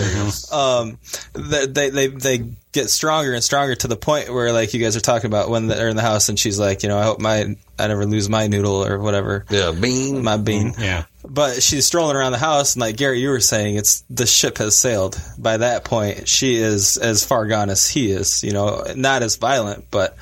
um, 0.52 0.98
that 1.34 1.74
they, 1.74 1.90
they 1.90 2.08
they 2.08 2.38
get 2.72 2.90
stronger 2.90 3.34
and 3.34 3.44
stronger 3.44 3.76
to 3.76 3.88
the 3.88 3.96
point 3.96 4.32
where 4.32 4.52
like 4.52 4.74
you 4.74 4.80
guys 4.80 4.96
are 4.96 5.02
talking 5.02 5.28
about 5.28 5.50
when 5.50 5.68
they're 5.68 5.90
in 5.90 5.96
the 5.96 6.02
house 6.02 6.30
and 6.30 6.38
she's 6.38 6.60
like, 6.60 6.84
you 6.84 6.90
know, 6.90 6.98
I 6.98 7.04
hope 7.04 7.20
my 7.20 7.56
I 7.80 7.88
never 7.88 8.06
lose 8.06 8.30
my 8.30 8.48
noodle 8.48 8.86
or 8.86 9.00
whatever, 9.00 9.46
yeah, 9.50 9.72
bean. 9.72 10.24
my 10.24 10.38
bean. 10.38 10.74
yeah. 10.78 11.06
But 11.30 11.62
she's 11.62 11.86
strolling 11.86 12.16
around 12.16 12.32
the 12.32 12.38
house, 12.38 12.76
and 12.76 12.82
like 12.82 12.96
Gary, 12.96 13.20
you 13.20 13.30
were 13.30 13.42
saying, 13.42 13.76
it's 13.76 14.02
the 14.10 14.26
ship 14.26 14.60
has 14.60 14.78
sailed. 14.78 15.20
By 15.38 15.58
that 15.58 15.84
point, 15.84 16.28
she 16.30 16.56
is 16.56 16.96
as 16.96 17.26
far 17.26 17.48
gone 17.48 17.70
as 17.70 17.88
he 17.88 18.12
is. 18.12 18.44
You 18.44 18.54
know, 18.54 18.86
not 18.96 19.24
as 19.24 19.36
violent, 19.36 19.92
but 19.92 20.18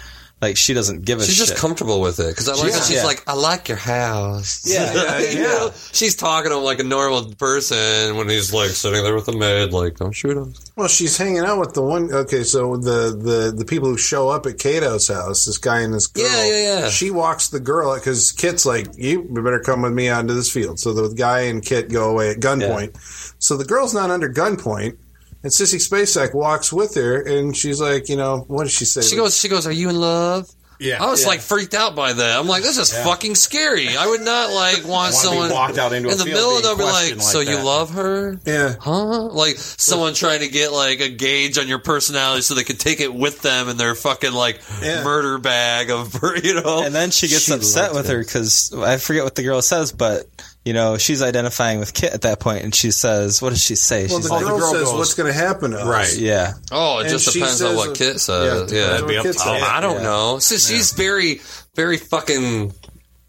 like 0.49 0.57
she 0.57 0.73
doesn't 0.73 1.03
give 1.05 1.19
a 1.19 1.23
She's 1.25 1.35
shit. 1.35 1.47
just 1.47 1.59
comfortable 1.59 2.01
with 2.01 2.19
it 2.19 2.27
because 2.29 2.47
I 2.49 2.53
like 2.53 2.65
Yeah. 2.71 2.77
that 2.77 2.83
she's 2.85 2.95
Yeah. 2.97 3.03
like, 3.05 3.23
I 3.27 3.33
like 3.33 3.67
your 3.67 3.77
house. 3.77 4.61
Yeah, 4.65 4.93
yeah, 4.93 5.19
You 5.31 5.41
know, 5.43 5.71
she's 5.91 6.15
talking 6.15 6.51
to 6.51 6.57
him 6.57 6.63
like 6.63 6.79
a 6.79 6.83
normal 6.83 7.33
person 7.35 8.15
when 8.15 8.29
he's 8.29 8.53
like 8.53 8.69
sitting 8.71 9.03
there 9.03 9.15
with 9.15 9.25
the 9.25 9.35
maid, 9.37 9.73
like, 9.73 9.97
don't 9.97 10.11
shoot 10.13 10.37
him. 10.41 10.53
Well, 10.75 10.87
she's 10.87 11.17
hanging 11.17 11.39
out 11.45 11.59
with 11.59 11.73
the 11.73 11.81
one. 11.81 12.11
Okay, 12.13 12.43
so 12.43 12.77
the 12.77 13.15
the 13.17 13.53
the 13.55 13.65
people 13.65 13.89
who 13.89 13.97
show 13.97 14.29
up 14.29 14.45
at 14.45 14.57
Cato's 14.59 15.07
house, 15.07 15.45
this 15.45 15.57
guy 15.57 15.79
and 15.81 15.93
this 15.93 16.07
girl. 16.07 16.25
Yeah, 16.25 16.45
yeah, 16.45 16.79
yeah. 16.81 16.89
She 16.89 17.11
walks 17.11 17.49
the 17.49 17.59
girl 17.59 17.95
because 17.95 18.31
Kit's 18.31 18.65
like, 18.65 18.87
"You 18.97 19.23
better 19.23 19.59
come 19.59 19.81
with 19.83 19.93
me 19.93 20.09
onto 20.09 20.33
this 20.33 20.51
field." 20.51 20.79
So 20.79 20.93
the 20.93 21.13
guy 21.15 21.41
and 21.41 21.63
Kit 21.63 21.89
go 21.89 22.09
away 22.11 22.29
at 22.31 22.37
gunpoint. 22.39 22.95
So 23.39 23.57
the 23.57 23.65
girl's 23.65 23.93
not 23.93 24.09
under 24.11 24.29
gunpoint, 24.29 24.97
and 25.45 25.53
Sissy 25.53 25.77
Spacek 25.79 26.33
walks 26.33 26.73
with 26.73 26.95
her, 26.95 27.21
and 27.21 27.55
she's 27.55 27.79
like, 27.79 28.09
you 28.09 28.17
know, 28.17 28.39
what 28.47 28.63
does 28.63 28.73
she 28.73 28.85
say? 28.85 29.01
She 29.01 29.15
goes, 29.15 29.37
she 29.37 29.47
goes, 29.47 29.67
are 29.67 29.71
you 29.71 29.89
in 29.89 29.95
love? 30.01 30.49
Yeah. 30.77 31.01
I 31.01 31.09
was 31.09 31.21
Yeah. 31.21 31.29
like 31.29 31.39
freaked 31.39 31.73
out 31.73 31.95
by 31.95 32.11
that. 32.11 32.37
I'm 32.37 32.47
like, 32.47 32.61
this 32.61 32.77
is 32.77 32.91
fucking 32.91 33.35
scary. 33.35 33.95
I 33.95 34.07
would 34.07 34.19
not 34.19 34.51
like 34.51 34.77
want 34.85 34.89
Wanna 34.89 35.07
be 35.11 35.15
someone 35.15 35.49
walked 35.51 35.77
out 35.77 35.93
into 35.93 36.09
a 36.09 36.11
in 36.11 36.17
the 36.17 36.25
field 36.25 36.35
middle 36.35 36.57
of 36.57 36.63
the 36.63 36.75
be 36.75 36.83
like, 36.83 37.11
like 37.13 37.21
so 37.21 37.39
you 37.39 37.63
love 37.63 37.91
her? 37.91 38.37
yeah. 38.45 38.75
Huh? 38.81 39.21
Like 39.29 39.55
someone 39.55 40.15
trying 40.15 40.41
to 40.41 40.49
get 40.49 40.73
like 40.73 40.99
a 40.99 41.07
gauge 41.07 41.57
on 41.57 41.69
your 41.69 41.79
personality 41.79 42.41
so 42.41 42.55
they 42.55 42.65
could 42.65 42.79
take 42.81 42.99
it 42.99 43.13
with 43.15 43.41
them 43.41 43.69
in 43.69 43.77
their 43.77 43.95
fucking 43.95 44.33
like 44.33 44.59
Yeah. 44.81 45.01
murder 45.05 45.37
bag 45.37 45.91
of, 45.91 46.13
you 46.43 46.55
know. 46.61 46.83
and 46.83 46.93
then 46.93 47.09
she 47.11 47.29
gets 47.29 47.43
She 47.45 47.53
upset 47.53 47.93
with 47.93 48.09
it. 48.09 48.11
her 48.11 48.19
because 48.19 48.73
I 48.75 48.97
forget 48.97 49.23
what 49.23 49.35
the 49.35 49.43
girl 49.43 49.61
says, 49.61 49.93
but 49.93 50.25
you 50.65 50.73
know, 50.73 50.97
she's 50.97 51.21
identifying 51.21 51.79
with 51.79 51.93
Kit 51.93 52.11
at 52.13 52.23
that 52.23 52.39
point, 52.41 52.63
and 52.63 52.75
she 52.75 52.91
says, 52.91 53.41
"What 53.41 53.51
does 53.51 53.61
she 53.63 53.75
say?" 53.75 54.07
Well, 54.07 54.17
she's 54.17 54.27
the 54.27 54.33
like, 54.33 54.43
girl, 54.45 54.57
girl 54.59 54.71
says, 54.73 54.83
goes- 54.83 54.93
"What's 54.97 55.13
going 55.13 55.31
to 55.31 55.39
happen 55.39 55.71
to 55.71 55.79
us?" 55.79 55.85
Right. 55.87 56.17
"Yeah, 56.17 56.53
Oh, 56.71 56.97
it 56.97 57.01
And 57.03 57.09
just 57.11 57.31
she 57.31 57.39
depends 57.39 57.61
on 57.61 57.69
says- 57.69 57.77
what 57.77 57.95
Kit 57.95 58.19
says. 58.19 58.69
depends 58.69 58.73
Yeah, 58.73 58.97
be 59.07 59.15
what 59.15 59.23
Kit 59.23 59.35
says. 59.35 59.43
Oh, 59.45 59.53
I 59.53 59.79
don't 59.79 59.97
Yeah. 59.97 60.03
know. 60.03 60.39
So 60.39 60.57
she's 60.57 60.91
very, 60.91 61.39
very 61.75 61.97
fucking. 61.97 62.73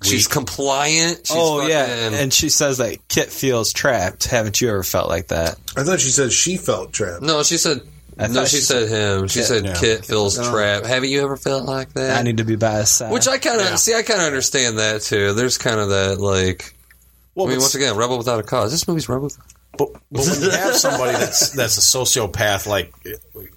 She's 0.03 0.27
compliant. 0.29 1.27
She's 1.27 1.37
oh 1.37 1.67
yeah," 1.67 1.85
and 1.87 2.33
she 2.33 2.49
says 2.51 2.79
that 2.79 3.07
Kit 3.09 3.31
feels 3.33 3.73
trapped. 3.73 4.25
Haven't 4.25 4.61
you 4.61 4.69
ever 4.71 4.83
felt 4.83 5.09
like 5.09 5.29
that? 5.29 5.57
I 5.77 5.85
thought 5.85 6.01
she 6.01 6.11
said 6.11 6.33
she 6.33 6.57
felt 6.59 6.93
trapped. 6.93 7.23
no, 7.23 7.43
she 7.43 7.57
said. 7.59 7.81
I 8.19 8.29
No, 8.29 8.47
she 8.47 8.57
she 8.57 8.63
said 8.63 8.89
him. 8.89 9.29
She 9.29 9.41
Kit. 9.41 9.49
said 9.49 9.65
Yeah. 9.67 9.75
Kit 9.75 10.07
feels 10.07 10.39
No. 10.39 10.51
trapped. 10.51 10.87
Haven't 10.87 11.11
you 11.11 11.23
ever 11.23 11.37
felt 11.37 11.65
like 11.67 11.93
that? 11.95 12.17
I 12.19 12.23
need 12.23 12.39
to 12.39 12.45
be 12.45 12.57
by 12.57 12.79
his 12.79 12.91
side. 12.91 13.13
Which 13.13 13.29
I 13.29 13.37
kind 13.37 13.61
of 13.61 13.67
Yeah. 13.67 13.75
see. 13.77 13.93
I 13.95 14.01
kind 14.03 14.21
of 14.23 14.27
understand 14.27 14.79
that 14.79 15.03
too. 15.03 15.35
There's 15.35 15.59
kind 15.59 15.79
of 15.81 15.91
that 15.91 16.19
like. 16.21 16.73
Well, 17.37 17.47
I 17.47 17.51
mean, 17.51 17.59
but- 17.59 17.63
once 17.63 17.75
again, 17.77 17.97
rebel 17.97 18.19
without 18.19 18.41
a 18.41 18.43
cause. 18.43 18.73
This 18.73 18.89
movie's 18.89 19.09
rebel. 19.09 19.31
But, 19.79 19.93
but 20.11 20.27
when 20.27 20.41
you 20.43 20.51
have 20.51 20.75
somebody 20.75 21.13
that's 21.13 21.51
that's 21.51 21.77
a 21.77 21.81
sociopath 21.83 22.67
like 22.67 22.93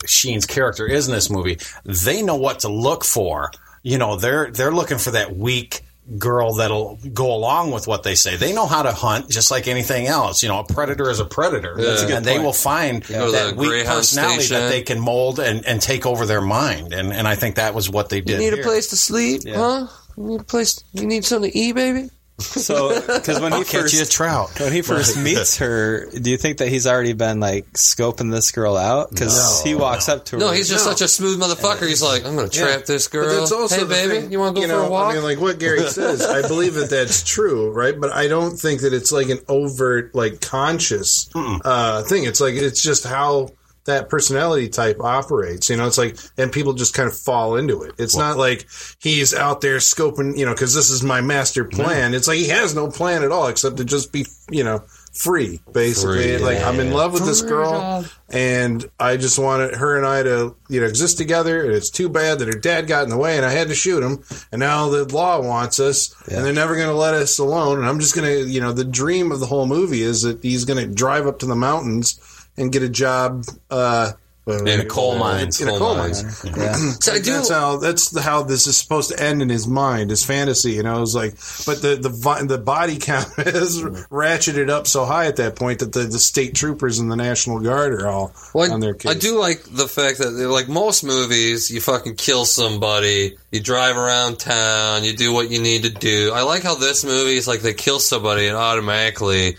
Sheen's 0.06 0.46
character 0.46 0.86
is 0.86 1.08
in 1.08 1.14
this 1.14 1.30
movie, 1.30 1.58
they 1.86 2.22
know 2.22 2.36
what 2.36 2.60
to 2.60 2.68
look 2.68 3.04
for. 3.06 3.52
You 3.84 3.98
know, 3.98 4.18
they're 4.18 4.52
they're 4.52 4.74
looking 4.74 4.98
for 4.98 5.12
that 5.12 5.36
weak 5.36 5.82
girl 6.18 6.56
that'll 6.56 6.98
go 7.14 7.34
along 7.34 7.72
with 7.72 7.88
what 7.88 8.04
they 8.04 8.16
say. 8.16 8.36
They 8.36 8.52
know 8.52 8.66
how 8.66 8.82
to 8.84 8.92
hunt 8.92 9.30
just 9.30 9.50
like 9.52 9.68
anything 9.70 10.08
else. 10.08 10.44
You 10.44 10.50
know, 10.50 10.60
a 10.60 10.66
predator 10.66 11.10
is 11.10 11.20
a 11.22 11.26
predator. 11.26 11.76
That's 11.78 12.02
a 12.02 12.08
good 12.08 12.16
and 12.18 12.26
they 12.26 12.40
will 12.40 12.52
find 12.52 13.02
Go 13.08 13.28
to 13.28 13.32
that 13.32 13.56
weak 13.56 13.70
Greyhound 13.70 14.00
personality 14.00 14.42
station. 14.42 14.62
that 14.62 14.70
they 14.70 14.82
can 14.82 15.00
mold 15.00 15.40
and, 15.40 15.66
and 15.66 15.82
take 15.82 16.06
over 16.06 16.26
their 16.26 16.42
mind. 16.42 16.94
And 16.94 17.14
and 17.14 17.28
I 17.30 17.36
think 17.36 17.56
that 17.56 17.74
was 17.74 17.90
what 17.90 18.10
they 18.10 18.20
did. 18.20 18.42
You 18.42 18.50
did. 18.50 18.56
need 18.56 18.60
a 18.60 18.64
place 18.64 18.88
to 18.90 18.98
sleep, 18.98 19.44
Yeah. 19.46 19.56
huh? 19.56 19.88
You 20.18 20.24
need 20.24 20.42
a 20.42 20.44
place. 20.44 20.84
You 20.92 21.06
need 21.08 21.24
something 21.24 21.50
to 21.50 21.58
eat, 21.58 21.74
baby. 21.76 22.10
So 22.40 23.00
because 23.02 23.40
when 23.40 23.52
he 23.52 23.60
I'll 23.60 23.64
catch 23.64 23.94
you 23.94 24.02
a 24.02 24.06
trout. 24.06 24.60
when 24.60 24.72
he 24.74 24.82
first 24.82 25.18
meets 25.18 25.58
her, 25.58 26.10
do 26.12 26.30
you 26.32 26.38
think 26.38 26.58
that 26.60 26.70
he's 26.70 26.88
already 26.88 27.14
been 27.14 27.40
like 27.40 27.72
scoping 27.74 28.32
this 28.32 28.52
girl 28.52 28.76
out? 28.78 29.10
Because 29.12 29.62
he 29.64 29.76
walks 29.76 30.10
up 30.10 30.26
to 30.26 30.36
her. 30.36 30.40
No, 30.40 30.52
he's 30.52 30.70
just 30.70 30.86
No. 30.86 30.92
such 30.92 31.02
a 31.02 31.08
smooth 31.08 31.40
motherfucker. 31.40 31.88
He's 31.88 32.02
like, 32.02 32.26
I'm 32.26 32.36
gonna 32.36 32.50
trap 32.50 32.86
this 32.86 33.08
girl. 33.08 33.28
But 33.28 33.40
that's 33.40 33.52
also 33.52 33.88
hey, 33.88 34.08
baby, 34.08 34.22
thing, 34.22 34.32
you 34.32 34.40
want 34.40 34.56
to 34.56 34.62
go 34.62 34.68
know, 34.68 34.82
for 34.82 34.88
a 34.88 34.90
walk? 34.90 35.12
I 35.12 35.16
mean, 35.16 35.24
like 35.24 35.40
what 35.40 35.60
Gary 35.60 35.82
says, 35.90 36.22
I 36.26 36.42
believe 36.48 36.76
that 36.76 36.90
that's 36.90 37.24
true, 37.24 37.72
right? 37.72 38.00
But 38.00 38.12
I 38.14 38.28
don't 38.28 38.58
think 38.58 38.82
that 38.82 38.94
it's 38.94 39.12
like 39.12 39.30
an 39.30 39.40
overt, 39.48 40.16
like 40.16 40.42
conscious 40.42 41.30
uh, 41.36 42.04
thing. 42.04 42.24
It's 42.26 42.42
like 42.42 42.56
it's 42.56 42.82
just 42.82 43.06
how 43.06 43.50
that 43.90 44.10
personality 44.10 44.70
type 44.70 45.02
operates. 45.02 45.70
You 45.70 45.78
know, 45.78 45.86
it's 45.86 45.98
like, 45.98 46.18
and 46.38 46.52
people 46.52 46.74
just 46.74 46.94
kind 46.94 47.08
of 47.08 47.18
fall 47.18 47.58
into 47.58 47.84
it. 47.84 47.94
It's 47.98 48.16
not 48.16 48.38
like 48.38 48.68
he's 49.00 49.34
out 49.34 49.62
there 49.62 49.78
scoping, 49.78 50.38
you 50.38 50.46
know, 50.46 50.54
because 50.54 50.74
this 50.74 50.90
is 50.90 51.04
my 51.04 51.22
master 51.22 51.66
plan. 51.66 52.14
It's 52.14 52.28
like 52.28 52.38
he 52.38 52.48
has 52.48 52.74
no 52.74 52.90
plan 52.90 53.24
at 53.24 53.32
all 53.32 53.48
except 53.48 53.78
to 53.78 53.86
just 53.86 54.12
be, 54.12 54.26
you 54.50 54.64
know. 54.64 54.84
Free, 55.12 55.60
basically. 55.74 56.38
Free, 56.38 56.38
like 56.38 56.60
I'm 56.60 56.80
in 56.80 56.92
love 56.94 57.14
with 57.14 57.26
this 57.26 57.42
girl, 57.42 58.06
and 58.30 58.86
I 59.00 59.18
just 59.18 59.40
wanted 59.40 59.74
her 59.74 59.98
and 59.98 60.06
I 60.06 60.22
to, 60.22 60.56
you 60.70 60.80
know, 60.80 60.86
exist 60.86 61.18
together. 61.18 61.66
And 61.66 61.74
it's 61.74 61.90
too 61.90 62.10
bad 62.10 62.40
that 62.40 62.48
her 62.48 62.60
dad 62.60 62.86
got 62.88 63.04
in 63.04 63.10
the 63.10 63.18
way, 63.18 63.36
and 63.36 63.44
I 63.46 63.52
had 63.52 63.70
to 63.70 63.76
shoot 63.76 64.04
him. 64.04 64.24
And 64.52 64.60
now 64.60 64.88
the 64.90 65.06
law 65.06 65.42
wants 65.42 65.80
us, 65.80 66.16
and 66.30 66.46
they're 66.46 66.54
never 66.54 66.76
going 66.76 66.90
to 66.90 66.94
let 66.94 67.16
us 67.16 67.40
alone. 67.40 67.80
And 67.80 67.88
I'm 67.88 68.00
just 68.00 68.16
going 68.16 68.28
to, 68.28 68.48
you 68.48 68.62
know, 68.62 68.72
the 68.72 68.86
dream 68.86 69.32
of 69.32 69.40
the 69.40 69.48
whole 69.48 69.66
movie 69.66 70.04
is 70.04 70.22
that 70.22 70.44
he's 70.44 70.64
going 70.64 70.88
to 70.88 70.94
drive 70.94 71.26
up 71.26 71.40
to 71.40 71.48
the 71.48 71.56
mountains 71.56 72.39
and 72.60 72.72
get 72.72 72.84
a 72.84 72.90
job 72.90 73.46
uh, 73.72 74.12
In 74.48 74.88
coal 74.88 75.18
mines. 75.18 75.62
In 75.62 75.68
a 75.68 75.72
Coal 75.72 75.80
coal 75.80 75.96
mines. 75.98 76.44
mine. 76.44 76.54
yeah. 76.58 76.76
So 77.02 77.14
I 77.14 77.20
do. 77.20 77.32
That's 77.34 77.50
how 77.50 77.78
that's 77.78 78.10
the, 78.10 78.22
how 78.22 78.42
this 78.44 78.66
is 78.68 78.78
supposed 78.78 79.12
to 79.12 79.24
end 79.24 79.42
in 79.44 79.50
his 79.50 79.68
mind, 79.68 80.10
his 80.10 80.24
fantasy. 80.26 80.72
You 80.74 80.84
know, 80.84 80.98
it 80.98 81.02
was 81.02 81.14
like, 81.16 81.34
but 81.68 81.82
the 81.84 81.96
the 82.02 82.46
the 82.48 82.58
body 82.58 82.98
count 82.98 83.28
is 83.38 83.82
ratcheted 84.10 84.70
up 84.70 84.88
so 84.88 85.06
high 85.06 85.28
at 85.28 85.36
that 85.38 85.56
point 85.56 85.80
that 85.80 85.94
the, 85.94 86.02
the 86.02 86.18
state 86.20 86.56
troopers 86.56 86.98
and 87.00 87.12
the 87.12 87.16
National 87.16 87.60
Guard 87.60 87.94
are 87.94 88.08
all 88.08 88.34
Well, 88.54 88.72
on 88.74 88.80
their 88.80 88.96
case. 88.96 89.12
I 89.12 89.14
do 89.20 89.38
like 89.40 89.64
the 89.64 89.88
fact 89.88 90.18
that, 90.18 90.32
like 90.32 90.68
most 90.68 91.04
movies, 91.04 91.70
you 91.70 91.80
fucking 91.80 92.16
kill 92.16 92.46
somebody, 92.46 93.38
you 93.52 93.60
drive 93.60 93.98
around 93.98 94.40
town, 94.40 95.04
you 95.04 95.16
do 95.16 95.32
what 95.32 95.52
you 95.52 95.62
need 95.62 95.84
to 95.84 95.92
do. 95.92 96.32
I 96.34 96.42
like 96.42 96.64
how 96.64 96.74
this 96.76 97.04
movie 97.06 97.38
is 97.38 97.48
like 97.48 97.62
they 97.62 97.74
kill 97.76 98.00
somebody 98.00 98.48
and 98.48 98.58
automatically, 98.58 99.58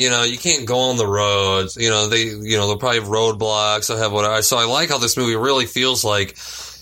you 0.00 0.10
know, 0.10 0.22
you 0.22 0.38
can't 0.38 0.66
go 0.66 0.78
on 0.78 0.96
the 0.96 1.06
roads. 1.06 1.76
You 1.76 1.90
know, 1.90 2.08
they, 2.08 2.24
you 2.24 2.56
know, 2.56 2.66
they'll 2.66 2.78
probably 2.78 3.00
have 3.00 3.08
roadblocks. 3.08 3.88
They'll 3.88 3.98
have 3.98 4.12
whatever. 4.12 4.42
So 4.42 4.56
I 4.56 4.64
like 4.64 4.88
how 4.88 4.98
this 4.98 5.16
movie 5.16 5.36
really 5.36 5.66
feels 5.66 6.04
like 6.04 6.36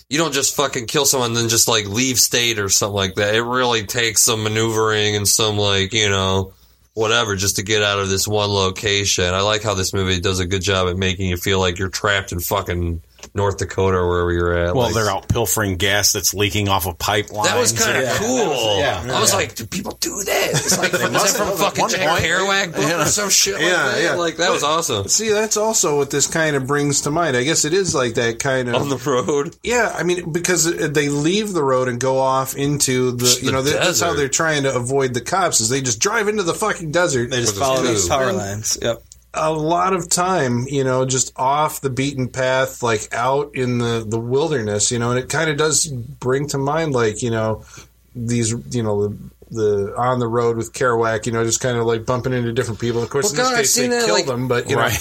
you 0.08 0.18
don't 0.18 0.32
just 0.32 0.56
fucking 0.56 0.86
kill 0.86 1.04
someone 1.04 1.30
and 1.30 1.36
then 1.36 1.48
just 1.48 1.68
like 1.68 1.86
leave 1.86 2.18
state 2.18 2.58
or 2.58 2.68
something 2.68 2.94
like 2.94 3.14
that. 3.16 3.34
It 3.34 3.42
really 3.42 3.84
takes 3.84 4.22
some 4.22 4.44
maneuvering 4.44 5.16
and 5.16 5.26
some 5.26 5.58
like, 5.58 5.92
you 5.92 6.08
know, 6.08 6.52
whatever 6.94 7.36
just 7.36 7.56
to 7.56 7.62
get 7.62 7.82
out 7.82 7.98
of 7.98 8.08
this 8.08 8.26
one 8.26 8.50
location. 8.50 9.34
I 9.34 9.40
like 9.40 9.62
how 9.62 9.74
this 9.74 9.92
movie 9.92 10.20
does 10.20 10.40
a 10.40 10.46
good 10.46 10.62
job 10.62 10.88
at 10.88 10.96
making 10.96 11.28
you 11.28 11.36
feel 11.36 11.58
like 11.58 11.78
you're 11.78 11.88
trapped 11.88 12.32
in 12.32 12.40
fucking 12.40 13.02
North 13.34 13.58
Dakota 13.58 13.96
or 13.98 14.08
wherever 14.08 14.32
you're 14.32 14.54
at. 14.56 14.74
Well, 14.74 14.86
Like, 14.86 14.94
they're 14.94 15.10
out 15.10 15.28
pilfering 15.28 15.76
gas 15.76 16.12
that's 16.12 16.34
leaking 16.34 16.68
off 16.68 16.86
of 16.86 16.98
pipelines. 16.98 17.44
That 17.44 17.58
was 17.58 17.72
kind 17.72 17.96
of 17.98 18.02
Yeah. 18.04 18.16
cool. 18.18 18.78
Yeah. 18.78 19.16
I 19.16 19.20
was 19.20 19.34
like, 19.34 19.54
do 19.54 19.66
people 19.66 19.92
do 20.00 20.22
that? 20.24 20.50
It's 20.50 20.78
like, 20.78 20.92
is 20.94 21.00
that 21.00 21.28
from 21.36 21.56
fucking 21.56 21.80
One 21.82 21.90
Jack 21.90 22.08
point- 22.08 22.22
Kerouac 22.24 22.72
book 22.74 22.82
Yeah. 22.88 23.02
or 23.02 23.06
some 23.06 23.28
shit 23.30 23.54
like 23.54 23.62
Yeah, 23.64 23.70
that? 23.88 24.02
yeah. 24.02 24.14
Like, 24.14 24.36
that 24.38 24.50
was 24.50 24.62
awesome. 24.62 25.08
See, 25.08 25.30
that's 25.30 25.56
also 25.56 25.96
what 25.96 26.10
this 26.10 26.26
kind 26.26 26.56
of 26.56 26.66
brings 26.66 27.02
to 27.02 27.10
mind. 27.10 27.36
I 27.36 27.42
guess 27.44 27.64
it 27.64 27.74
is 27.74 27.94
like 27.94 28.14
that 28.14 28.38
kind 28.38 28.68
of 28.68 28.76
On 28.76 28.88
the 28.88 28.96
road. 28.98 29.56
Yeah, 29.62 29.92
I 29.96 30.02
mean, 30.04 30.32
because 30.32 30.64
they 30.64 31.08
leave 31.08 31.52
the 31.52 31.62
road 31.62 31.88
and 31.88 32.00
go 32.00 32.18
off 32.18 32.54
into 32.54 33.12
the, 33.12 33.38
you 33.42 33.46
The 33.46 33.52
know, 33.52 33.62
that's 33.62 34.00
how 34.00 34.14
they're 34.14 34.28
trying 34.28 34.62
to 34.64 34.74
avoid 34.74 35.14
the 35.14 35.20
cops. 35.20 35.60
Is 35.60 35.68
they 35.68 35.80
just 35.80 35.98
drive 36.00 36.28
into 36.28 36.42
the 36.44 36.54
fucking 36.54 36.92
desert. 36.92 37.30
They 37.30 37.40
just 37.40 37.56
follow 37.56 37.82
these 37.82 38.08
power 38.08 38.32
lines. 38.32 38.78
Yep. 38.80 39.02
A 39.34 39.52
lot 39.52 39.92
of 39.92 40.08
time, 40.08 40.64
you 40.68 40.84
know, 40.84 41.04
just 41.04 41.32
off 41.36 41.80
the 41.80 41.90
beaten 41.90 42.28
path, 42.28 42.82
like 42.82 43.08
out 43.12 43.54
in 43.54 43.78
the, 43.78 44.04
the 44.06 44.18
wilderness, 44.18 44.90
you 44.90 44.98
know, 44.98 45.10
and 45.10 45.18
it 45.18 45.28
kind 45.28 45.50
of 45.50 45.56
does 45.56 45.86
bring 45.86 46.48
to 46.48 46.58
mind, 46.58 46.92
like, 46.92 47.22
you 47.22 47.30
know, 47.30 47.64
these, 48.16 48.50
you 48.74 48.82
know, 48.82 49.08
the, 49.08 49.16
the 49.50 49.94
on 49.96 50.18
the 50.18 50.26
road 50.28 50.56
with 50.58 50.72
Kerouac, 50.74 51.24
you 51.24 51.32
know, 51.32 51.42
just 51.44 51.60
kind 51.60 51.78
of 51.78 51.86
like 51.86 52.04
bumping 52.04 52.32
into 52.34 52.52
different 52.52 52.80
people. 52.80 53.02
Of 53.02 53.08
course, 53.10 53.32
Well, 53.32 53.32
in 53.32 53.36
this 53.36 53.46
God, 53.48 53.54
I've 53.54 53.60
case, 53.60 53.74
they 53.76 53.88
that, 53.88 54.04
killed 54.06 54.18
like- 54.18 54.26
them, 54.26 54.48
but, 54.48 54.68
you 54.68 54.76
Right. 54.76 54.92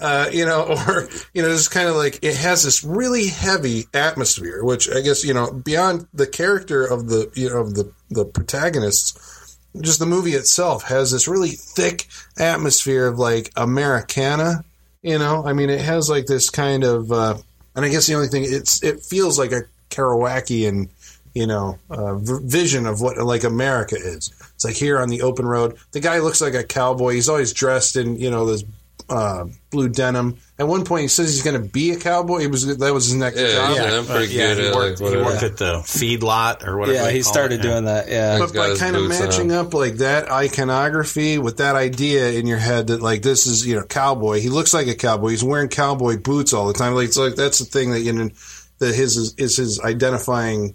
know, 0.00 0.06
uh, 0.06 0.30
you 0.32 0.44
know, 0.46 0.62
or, 0.88 1.08
you 1.34 1.42
know, 1.42 1.48
just 1.48 1.70
kind 1.70 1.88
of 1.88 1.96
like 1.96 2.20
it 2.22 2.36
has 2.36 2.62
this 2.64 2.84
really 2.84 3.28
heavy 3.28 3.86
atmosphere, 3.94 4.62
which 4.64 4.88
I 4.90 5.00
guess, 5.00 5.24
you 5.24 5.34
know, 5.34 5.50
beyond 5.52 6.06
the 6.14 6.26
character 6.26 6.84
of 6.84 7.08
the, 7.08 7.30
you 7.34 7.48
know, 7.50 7.58
of 7.58 7.74
the, 7.74 7.92
the 8.10 8.24
protagonists, 8.24 9.35
just 9.80 9.98
the 9.98 10.06
movie 10.06 10.32
itself 10.32 10.84
has 10.84 11.10
this 11.10 11.28
really 11.28 11.50
thick 11.50 12.06
atmosphere 12.38 13.06
of 13.06 13.18
like 13.18 13.52
Americana. 13.56 14.64
You 15.02 15.18
know, 15.18 15.46
I 15.46 15.52
mean, 15.52 15.70
it 15.70 15.80
has 15.80 16.10
like 16.10 16.26
this 16.26 16.50
kind 16.50 16.82
of, 16.82 17.12
uh, 17.12 17.36
and 17.74 17.84
I 17.84 17.88
guess 17.88 18.06
the 18.06 18.14
only 18.14 18.28
thing 18.28 18.44
it's 18.46 18.82
it 18.82 19.00
feels 19.00 19.38
like 19.38 19.52
a 19.52 19.62
Kerouacian, 19.90 20.88
you 21.34 21.46
know, 21.46 21.78
uh, 21.90 22.16
vision 22.16 22.86
of 22.86 23.00
what 23.00 23.18
like 23.18 23.44
America 23.44 23.96
is. 23.96 24.32
It's 24.54 24.64
like 24.64 24.74
here 24.74 24.98
on 24.98 25.08
the 25.08 25.22
open 25.22 25.46
road. 25.46 25.76
The 25.92 26.00
guy 26.00 26.18
looks 26.18 26.40
like 26.40 26.54
a 26.54 26.64
cowboy. 26.64 27.12
He's 27.14 27.28
always 27.28 27.52
dressed 27.52 27.96
in 27.96 28.16
you 28.16 28.30
know 28.30 28.46
this 28.46 28.64
uh, 29.08 29.46
blue 29.70 29.88
denim. 29.88 30.38
At 30.58 30.66
one 30.66 30.84
point, 30.86 31.02
he 31.02 31.08
says 31.08 31.34
he's 31.34 31.42
going 31.42 31.60
to 31.62 31.68
be 31.68 31.90
a 31.90 31.98
cowboy. 31.98 32.38
He 32.38 32.46
was 32.46 32.78
that 32.78 32.94
was 32.94 33.04
his 33.04 33.14
next 33.14 33.38
Yeah, 33.38 33.52
job. 33.52 33.76
yeah, 33.76 33.98
I'm 33.98 34.06
pretty 34.06 34.32
yeah, 34.32 34.54
good 34.54 34.58
he 34.64 34.68
uh, 34.70 34.74
worked, 34.74 35.00
like, 35.02 35.10
he 35.12 35.16
worked 35.18 35.42
at 35.42 35.56
the 35.58 35.82
feed 35.86 36.22
lot 36.22 36.66
or 36.66 36.78
whatever. 36.78 36.96
Yeah, 36.96 37.10
he 37.10 37.22
started 37.22 37.60
it, 37.60 37.64
yeah. 37.66 37.70
doing 37.72 37.84
that. 37.84 38.08
Yeah. 38.08 38.38
But 38.38 38.54
by 38.54 38.74
kind 38.78 38.96
of 38.96 39.06
matching 39.06 39.52
on. 39.52 39.66
up 39.66 39.74
like 39.74 39.96
that 39.96 40.30
iconography 40.30 41.36
with 41.36 41.58
that 41.58 41.76
idea 41.76 42.30
in 42.32 42.46
your 42.46 42.56
head 42.56 42.86
that 42.86 43.02
like 43.02 43.20
this 43.20 43.46
is 43.46 43.66
you 43.66 43.76
know 43.76 43.82
cowboy. 43.82 44.40
He 44.40 44.48
looks 44.48 44.72
like 44.72 44.86
a 44.86 44.94
cowboy. 44.94 45.28
He's 45.28 45.44
wearing 45.44 45.68
cowboy 45.68 46.16
boots 46.18 46.54
all 46.54 46.66
the 46.68 46.72
time. 46.74 46.94
Like 46.94 47.08
it's 47.08 47.18
like 47.18 47.34
that's 47.34 47.58
the 47.58 47.66
thing 47.66 47.90
that 47.90 48.00
you 48.00 48.14
know 48.14 48.30
that 48.78 48.94
his 48.94 49.18
is, 49.18 49.34
is 49.36 49.58
his 49.58 49.80
identifying 49.80 50.74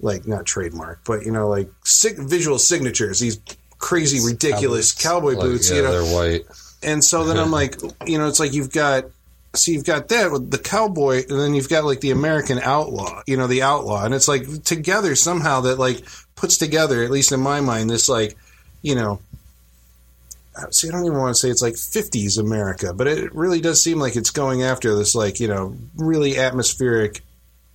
like 0.00 0.26
not 0.26 0.46
trademark, 0.46 1.04
but 1.04 1.24
you 1.24 1.30
know 1.30 1.48
like 1.48 1.70
sig- 1.84 2.18
visual 2.18 2.58
signatures. 2.58 3.20
These 3.20 3.38
crazy 3.78 4.18
ridiculous 4.26 4.90
cowboy, 4.92 5.34
Like, 5.34 5.40
boots. 5.40 5.70
yeah, 5.70 5.76
you 5.76 5.82
know, 5.82 5.92
they're 6.04 6.14
white. 6.14 6.42
And 6.86 7.04
so 7.04 7.24
then 7.24 7.36
I'm 7.36 7.50
like, 7.60 7.76
you 8.06 8.16
know, 8.16 8.28
it's 8.28 8.40
like 8.40 8.54
you've 8.54 8.72
got, 8.72 9.04
so 9.54 9.72
you've 9.72 9.84
got 9.84 10.08
that 10.08 10.32
with 10.32 10.50
the 10.50 10.58
cowboy, 10.58 11.24
and 11.28 11.38
then 11.38 11.54
you've 11.54 11.68
got 11.68 11.84
like 11.84 12.00
the 12.00 12.12
American 12.12 12.58
outlaw, 12.58 13.22
you 13.26 13.36
know, 13.36 13.46
the 13.46 13.62
outlaw, 13.62 14.04
and 14.04 14.14
it's 14.14 14.28
like 14.28 14.62
together 14.64 15.14
somehow 15.14 15.62
that 15.62 15.78
like 15.78 16.02
puts 16.36 16.56
together, 16.56 17.02
at 17.02 17.10
least 17.10 17.32
in 17.32 17.40
my 17.40 17.60
mind, 17.60 17.90
this 17.90 18.08
like, 18.08 18.36
you 18.82 18.94
know, 18.94 19.20
see, 20.70 20.88
I 20.88 20.92
don't 20.92 21.04
even 21.04 21.18
want 21.18 21.34
to 21.34 21.40
say 21.40 21.50
it's 21.50 21.62
like 21.62 21.74
50s 21.74 22.38
America, 22.38 22.92
but 22.94 23.06
it 23.06 23.34
really 23.34 23.60
does 23.60 23.82
seem 23.82 23.98
like 23.98 24.16
it's 24.16 24.30
going 24.30 24.62
after 24.62 24.94
this 24.94 25.14
like, 25.14 25.40
you 25.40 25.48
know, 25.48 25.76
really 25.96 26.38
atmospheric. 26.38 27.22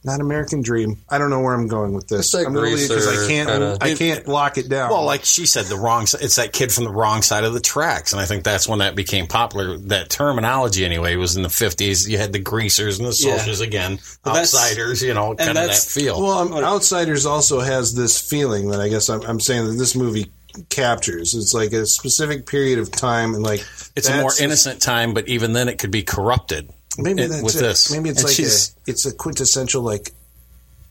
Not 0.04 0.20
American 0.20 0.64
Dream. 0.64 0.97
I 1.10 1.20
don't 1.20 1.30
know 1.30 1.41
where 1.41 1.54
I'm 1.54 1.68
going 1.68 1.93
with 1.93 2.08
this. 2.08 2.34
Like 2.34 2.47
I'm 2.47 2.54
gonna 2.54 2.72
because 2.72 3.08
I 3.08 3.28
can't. 3.28 3.47
kinda. 3.49 3.78
I 3.82 3.93
can't 3.93 4.28
lock 4.28 4.58
it 4.58 4.68
down. 4.68 4.89
Well, 4.89 5.04
like 5.06 5.24
she 5.26 5.45
said, 5.45 5.66
the 5.66 5.76
wrong. 5.76 6.04
It's 6.20 6.38
that 6.38 6.54
kid 6.54 6.72
from 6.72 6.86
the 6.86 6.91
wrong 6.91 7.22
side 7.22 7.43
of 7.43 7.54
the 7.54 7.60
tracks, 7.60 8.12
and 8.12 8.20
I 8.20 8.26
think 8.26 8.43
that's 8.43 8.68
when 8.68 8.80
that 8.80 8.95
became 8.95 9.28
popular. 9.28 9.78
That 9.78 10.10
terminology, 10.10 10.84
anyway, 10.86 11.18
was 11.18 11.36
in 11.36 11.43
the 11.43 11.49
fifties. 11.49 12.10
You 12.10 12.18
had 12.18 12.34
the 12.34 12.39
greasers 12.39 12.97
and 12.97 13.08
the 13.08 13.16
Yeah. 13.16 13.38
soldiers 13.38 13.60
again, 13.62 13.99
But 14.24 14.38
outsiders. 14.38 15.04
You 15.04 15.14
know, 15.14 15.36
kind 15.36 15.49
of 15.49 15.68
that 15.68 15.76
feel. 15.78 16.20
Well, 16.20 16.32
um, 16.39 16.54
Outsiders 16.54 17.28
also 17.28 17.60
has 17.60 17.93
this 17.93 18.20
feeling 18.20 18.70
that 18.72 18.82
I 18.82 18.89
guess 18.89 19.08
I'm, 19.08 19.22
I'm 19.22 19.39
saying 19.39 19.68
that 19.68 19.74
this 19.74 19.95
movie 19.95 20.32
captures. 20.70 21.34
It's 21.36 21.54
like 21.54 21.74
a 21.74 21.86
specific 21.86 22.47
period 22.47 22.80
of 22.80 22.89
time, 22.91 23.36
and 23.36 23.43
like 23.43 23.64
It's 23.95 24.10
a 24.10 24.20
more 24.20 24.32
innocent 24.39 24.82
time, 24.82 25.14
but 25.14 25.28
even 25.28 25.54
then, 25.54 25.70
it 25.70 25.78
could 25.78 25.91
be 25.91 26.02
corrupted. 26.04 26.72
Maybe 26.98 27.24
it- 27.24 27.30
that's 27.30 27.44
with 27.44 27.56
it. 27.56 27.60
this. 27.60 27.92
Maybe 27.92 28.10
it's 28.10 28.20
And 28.24 28.30
like 28.30 28.39
a, 28.39 28.92
it's 28.92 29.06
a 29.06 29.14
quintessential 29.14 29.82
like. 29.82 30.12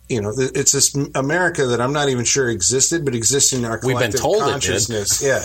You 0.09 0.21
know, 0.21 0.33
it's 0.37 0.73
this 0.73 0.93
America 1.15 1.67
that 1.67 1.81
I'm 1.81 1.93
not 1.93 2.09
even 2.09 2.25
sure 2.25 2.49
existed, 2.49 3.05
but 3.05 3.15
exists 3.15 3.53
in 3.53 3.65
our 3.65 3.79
We've 3.85 3.97
been 3.97 4.11
collective 4.11 4.21
told 4.21 4.37
it 4.43 4.45
did. 4.47 4.51
consciousness. 4.51 5.23
Yeah, 5.25 5.45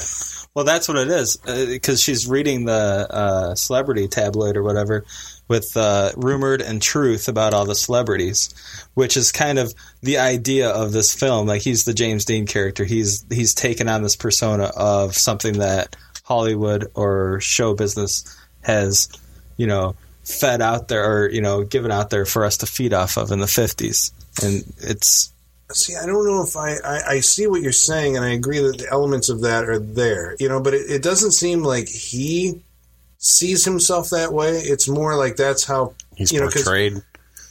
Well, 0.55 0.65
that's 0.65 0.87
what 0.87 0.97
it 0.97 1.07
is 1.09 1.37
because 1.37 2.01
she's 2.01 2.27
reading 2.27 2.65
the 2.65 2.73
uh, 2.73 3.53
celebrity 3.53 4.07
tabloid 4.07 4.57
or 4.57 4.63
whatever 4.63 5.05
with 5.47 5.77
uh, 5.77 6.13
rumored 6.17 6.63
and 6.63 6.81
truth 6.81 7.27
about 7.27 7.53
all 7.53 7.65
the 7.65 7.75
celebrities, 7.75 8.49
which 8.95 9.17
is 9.17 9.31
kind 9.31 9.59
of 9.59 9.71
the 10.01 10.17
idea 10.17 10.67
of 10.71 10.91
this 10.91 11.13
film. 11.13 11.45
Like 11.45 11.61
he's 11.61 11.83
the 11.83 11.93
James 11.93 12.25
Dean 12.25 12.47
character. 12.47 12.85
He's 12.85 13.23
he's 13.31 13.53
taken 13.53 13.87
on 13.87 14.01
this 14.01 14.15
persona 14.15 14.71
of 14.75 15.15
something 15.15 15.59
that 15.59 15.95
Hollywood 16.23 16.89
or 16.95 17.39
show 17.39 17.75
business 17.75 18.23
has, 18.63 19.09
you 19.57 19.67
know, 19.67 19.95
fed 20.25 20.61
out 20.61 20.87
there 20.89 21.05
or 21.05 21.29
you 21.29 21.41
know 21.41 21.63
given 21.63 21.91
out 21.91 22.09
there 22.09 22.25
for 22.25 22.43
us 22.45 22.57
to 22.57 22.65
feed 22.65 22.93
off 22.93 23.17
of 23.17 23.31
in 23.31 23.39
the 23.39 23.47
fifties. 23.47 24.11
And 24.43 24.63
it's 24.79 25.31
See, 25.71 25.95
I 25.95 26.05
don't 26.05 26.27
know 26.27 26.43
if 26.43 26.55
I, 26.55 26.75
I, 26.85 27.01
I 27.15 27.19
see 27.21 27.47
what 27.47 27.63
you're 27.63 27.71
saying, 27.71 28.15
and 28.17 28.23
I 28.23 28.33
agree 28.33 28.59
that 28.59 28.77
the 28.77 28.87
elements 28.91 29.29
of 29.29 29.41
that 29.41 29.67
are 29.67 29.79
there, 29.79 30.35
you 30.39 30.47
know, 30.47 30.61
but 30.61 30.75
it, 30.75 30.91
it 30.91 31.01
doesn't 31.01 31.31
seem 31.31 31.63
like 31.63 31.87
he 31.87 32.61
sees 33.17 33.65
himself 33.65 34.11
that 34.11 34.31
way. 34.31 34.57
It's 34.59 34.87
more 34.87 35.15
like 35.17 35.37
that's 35.37 35.63
how 35.63 35.95
He's 36.15 36.31
you 36.31 36.39
know, 36.39 36.45
'cause 36.49 36.61
portrayed. 36.63 37.01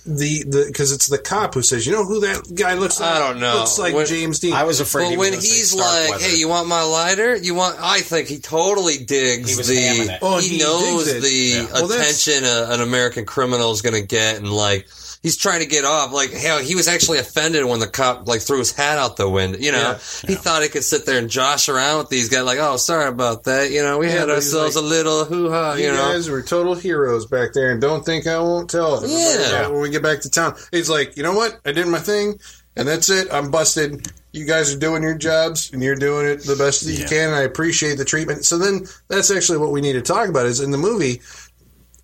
The 0.06 0.44
the 0.44 0.64
because 0.66 0.92
it's 0.92 1.06
the 1.06 1.18
cop 1.18 1.54
who 1.54 1.62
says, 1.62 1.86
you 1.86 1.92
know 1.92 2.04
who 2.04 2.20
that 2.20 2.54
guy 2.54 2.74
looks 2.74 3.00
like? 3.00 3.14
I 3.14 3.18
don't 3.18 3.40
know. 3.40 3.56
Looks 3.60 3.78
like 3.78 3.94
When- 3.94 4.06
James 4.06 4.38
Dean. 4.38 4.52
I 4.52 4.64
was 4.64 4.80
afraid. 4.80 5.04
But 5.04 5.10
he 5.12 5.16
when 5.16 5.30
gonna 5.32 5.42
say 5.42 5.48
he's 5.56 5.70
Starkweather. 5.72 6.12
like, 6.12 6.20
"Hey, 6.20 6.36
you 6.36 6.48
want 6.48 6.68
my 6.68 6.82
lighter? 6.82 7.34
You 7.36 7.54
want?" 7.54 7.76
I 7.80 8.00
think 8.00 8.28
he 8.28 8.38
totally 8.38 8.98
digs 8.98 9.50
He 9.50 9.56
was 9.56 9.68
the. 9.68 9.74
it. 9.76 10.18
Oh, 10.22 10.38
he, 10.38 10.48
he 10.48 10.58
knows 10.58 11.06
the 11.06 11.30
Yeah. 11.30 11.66
Well, 11.72 11.90
attention 11.90 12.44
a, 12.44 12.66
an 12.70 12.80
American 12.82 13.24
criminal 13.24 13.72
is 13.72 13.80
going 13.82 13.94
to 13.94 14.06
get, 14.06 14.36
and 14.36 14.52
like 14.52 14.86
he's 15.24 15.36
trying 15.36 15.58
to 15.60 15.66
get 15.66 15.84
off. 15.84 16.12
Like 16.12 16.30
hell, 16.32 16.60
he 16.60 16.76
was 16.76 16.86
actually 16.86 17.18
offended 17.18 17.64
when 17.64 17.80
the 17.80 17.88
cop 17.88 18.28
like 18.28 18.42
threw 18.42 18.58
his 18.58 18.70
hat 18.70 18.98
out 18.98 19.16
the 19.16 19.28
window. 19.28 19.58
You 19.58 19.72
know, 19.72 19.78
Yeah. 19.78 20.28
he 20.28 20.34
thought 20.36 20.62
he 20.62 20.68
could 20.68 20.84
sit 20.84 21.04
there 21.06 21.18
and 21.18 21.28
josh 21.28 21.68
around 21.68 21.98
with 21.98 22.08
these 22.10 22.28
guys. 22.28 22.44
Like, 22.44 22.58
oh, 22.60 22.76
sorry 22.76 23.08
about 23.08 23.44
that. 23.44 23.72
You 23.72 23.82
know, 23.82 23.98
we 23.98 24.06
Yeah, 24.06 24.20
had 24.20 24.30
ourselves 24.30 24.76
like, 24.76 24.84
a 24.84 24.86
little 24.86 25.24
hoo 25.24 25.50
ha. 25.50 25.74
you 25.74 25.86
You 25.86 25.90
know, 25.92 26.12
guys 26.12 26.28
were 26.30 26.42
total 26.42 26.74
heroes 26.76 27.26
back 27.26 27.54
there, 27.54 27.72
and 27.72 27.80
don't 27.80 28.04
think 28.06 28.28
I 28.28 28.38
won't 28.38 28.70
tell 28.70 29.02
it. 29.02 29.10
Yeah. 29.10 29.66
When 29.68 29.80
we 29.80 29.90
get 29.90 30.02
back 30.04 30.20
to 30.20 30.30
town, 30.30 30.54
he's 30.70 30.88
like, 30.90 31.16
you 31.16 31.24
know 31.24 31.32
what? 31.34 31.58
I 31.64 31.72
did 31.72 31.88
my 31.88 31.98
thing, 31.98 32.38
and 32.76 32.86
that's 32.86 33.08
it. 33.08 33.26
I'm 33.32 33.50
busted. 33.50 34.06
You 34.32 34.46
guys 34.46 34.74
are 34.74 34.78
doing 34.78 35.04
your 35.04 35.14
jobs, 35.16 35.70
and 35.72 35.80
you're 35.80 35.94
doing 35.94 36.26
it 36.26 36.42
the 36.42 36.56
best 36.56 36.84
that 36.84 36.92
you 36.92 37.04
can. 37.06 37.28
And 37.28 37.36
I 37.36 37.42
appreciate 37.42 37.98
the 37.98 38.04
treatment. 38.04 38.44
So 38.44 38.58
then, 38.58 38.84
that's 39.06 39.30
actually 39.30 39.58
what 39.58 39.70
we 39.70 39.80
need 39.80 39.92
to 39.92 40.02
talk 40.02 40.28
about. 40.28 40.46
Is 40.46 40.58
in 40.60 40.72
the 40.72 40.76
movie 40.78 41.22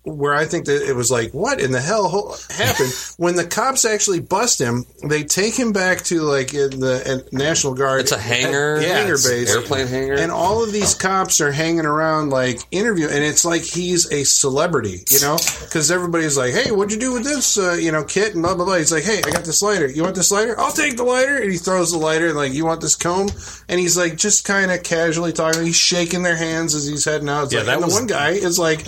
where 0.03 0.33
I 0.33 0.45
think 0.45 0.65
that 0.65 0.81
it 0.87 0.95
was 0.95 1.11
like, 1.11 1.31
what 1.31 1.61
in 1.61 1.71
the 1.71 1.79
hell 1.79 2.35
happened 2.49 2.91
when 3.17 3.35
the 3.35 3.45
cops 3.45 3.85
actually 3.85 4.19
bust 4.19 4.59
him? 4.59 4.85
They 5.07 5.23
take 5.23 5.53
him 5.55 5.73
back 5.73 5.99
to 6.05 6.21
like 6.21 6.53
in 6.55 6.79
the 6.79 7.27
National 7.31 7.75
Guard. 7.75 8.01
it's 8.01 8.11
a 8.11 8.17
hangar, 8.17 8.81
Yeah, 8.81 8.97
hangar 8.99 9.17
base. 9.17 9.53
airplane 9.53 9.87
hangar. 9.87 10.15
And 10.15 10.31
all 10.31 10.63
of 10.63 10.71
these 10.71 10.95
cops 10.95 11.39
are 11.39 11.51
hanging 11.51 11.85
around, 11.85 12.29
like 12.31 12.59
interview, 12.71 13.07
and 13.09 13.23
it's 13.23 13.45
like 13.45 13.61
he's 13.61 14.11
a 14.11 14.23
celebrity, 14.23 15.03
you 15.09 15.19
know, 15.21 15.37
because 15.61 15.91
everybody's 15.91 16.35
like, 16.37 16.53
"Hey, 16.53 16.71
what'd 16.71 16.91
you 16.91 16.99
do 16.99 17.13
with 17.13 17.23
this, 17.23 17.57
uh, 17.57 17.73
you 17.73 17.91
know, 17.91 18.03
kit?" 18.03 18.33
And 18.33 18.41
blah 18.41 18.55
blah 18.55 18.65
blah. 18.65 18.77
He's 18.77 18.91
like, 18.91 19.03
"Hey, 19.03 19.19
I 19.23 19.29
got 19.29 19.45
this 19.45 19.61
lighter. 19.61 19.87
You 19.87 20.01
want 20.03 20.15
this 20.15 20.31
lighter? 20.31 20.59
I'll 20.59 20.71
take 20.71 20.97
the 20.97 21.03
lighter." 21.03 21.37
And 21.37 21.51
he 21.51 21.57
throws 21.57 21.91
the 21.91 21.97
lighter, 21.99 22.27
and 22.27 22.35
like, 22.37 22.53
"You 22.53 22.65
want 22.65 22.81
this 22.81 22.95
comb?" 22.95 23.29
And 23.69 23.79
he's 23.79 23.97
like, 23.97 24.17
just 24.17 24.45
kind 24.45 24.71
of 24.71 24.81
casually 24.83 25.31
talking. 25.31 25.63
He's 25.63 25.75
shaking 25.75 26.23
their 26.23 26.35
hands 26.35 26.73
as 26.75 26.87
he's 26.87 27.05
heading 27.05 27.29
out. 27.29 27.45
It's 27.45 27.53
Yeah, 27.53 27.59
like, 27.59 27.67
that 27.67 27.81
and 27.83 27.91
the 27.91 27.93
one 27.95 28.07
guy 28.07 28.31
is 28.31 28.57
like. 28.57 28.85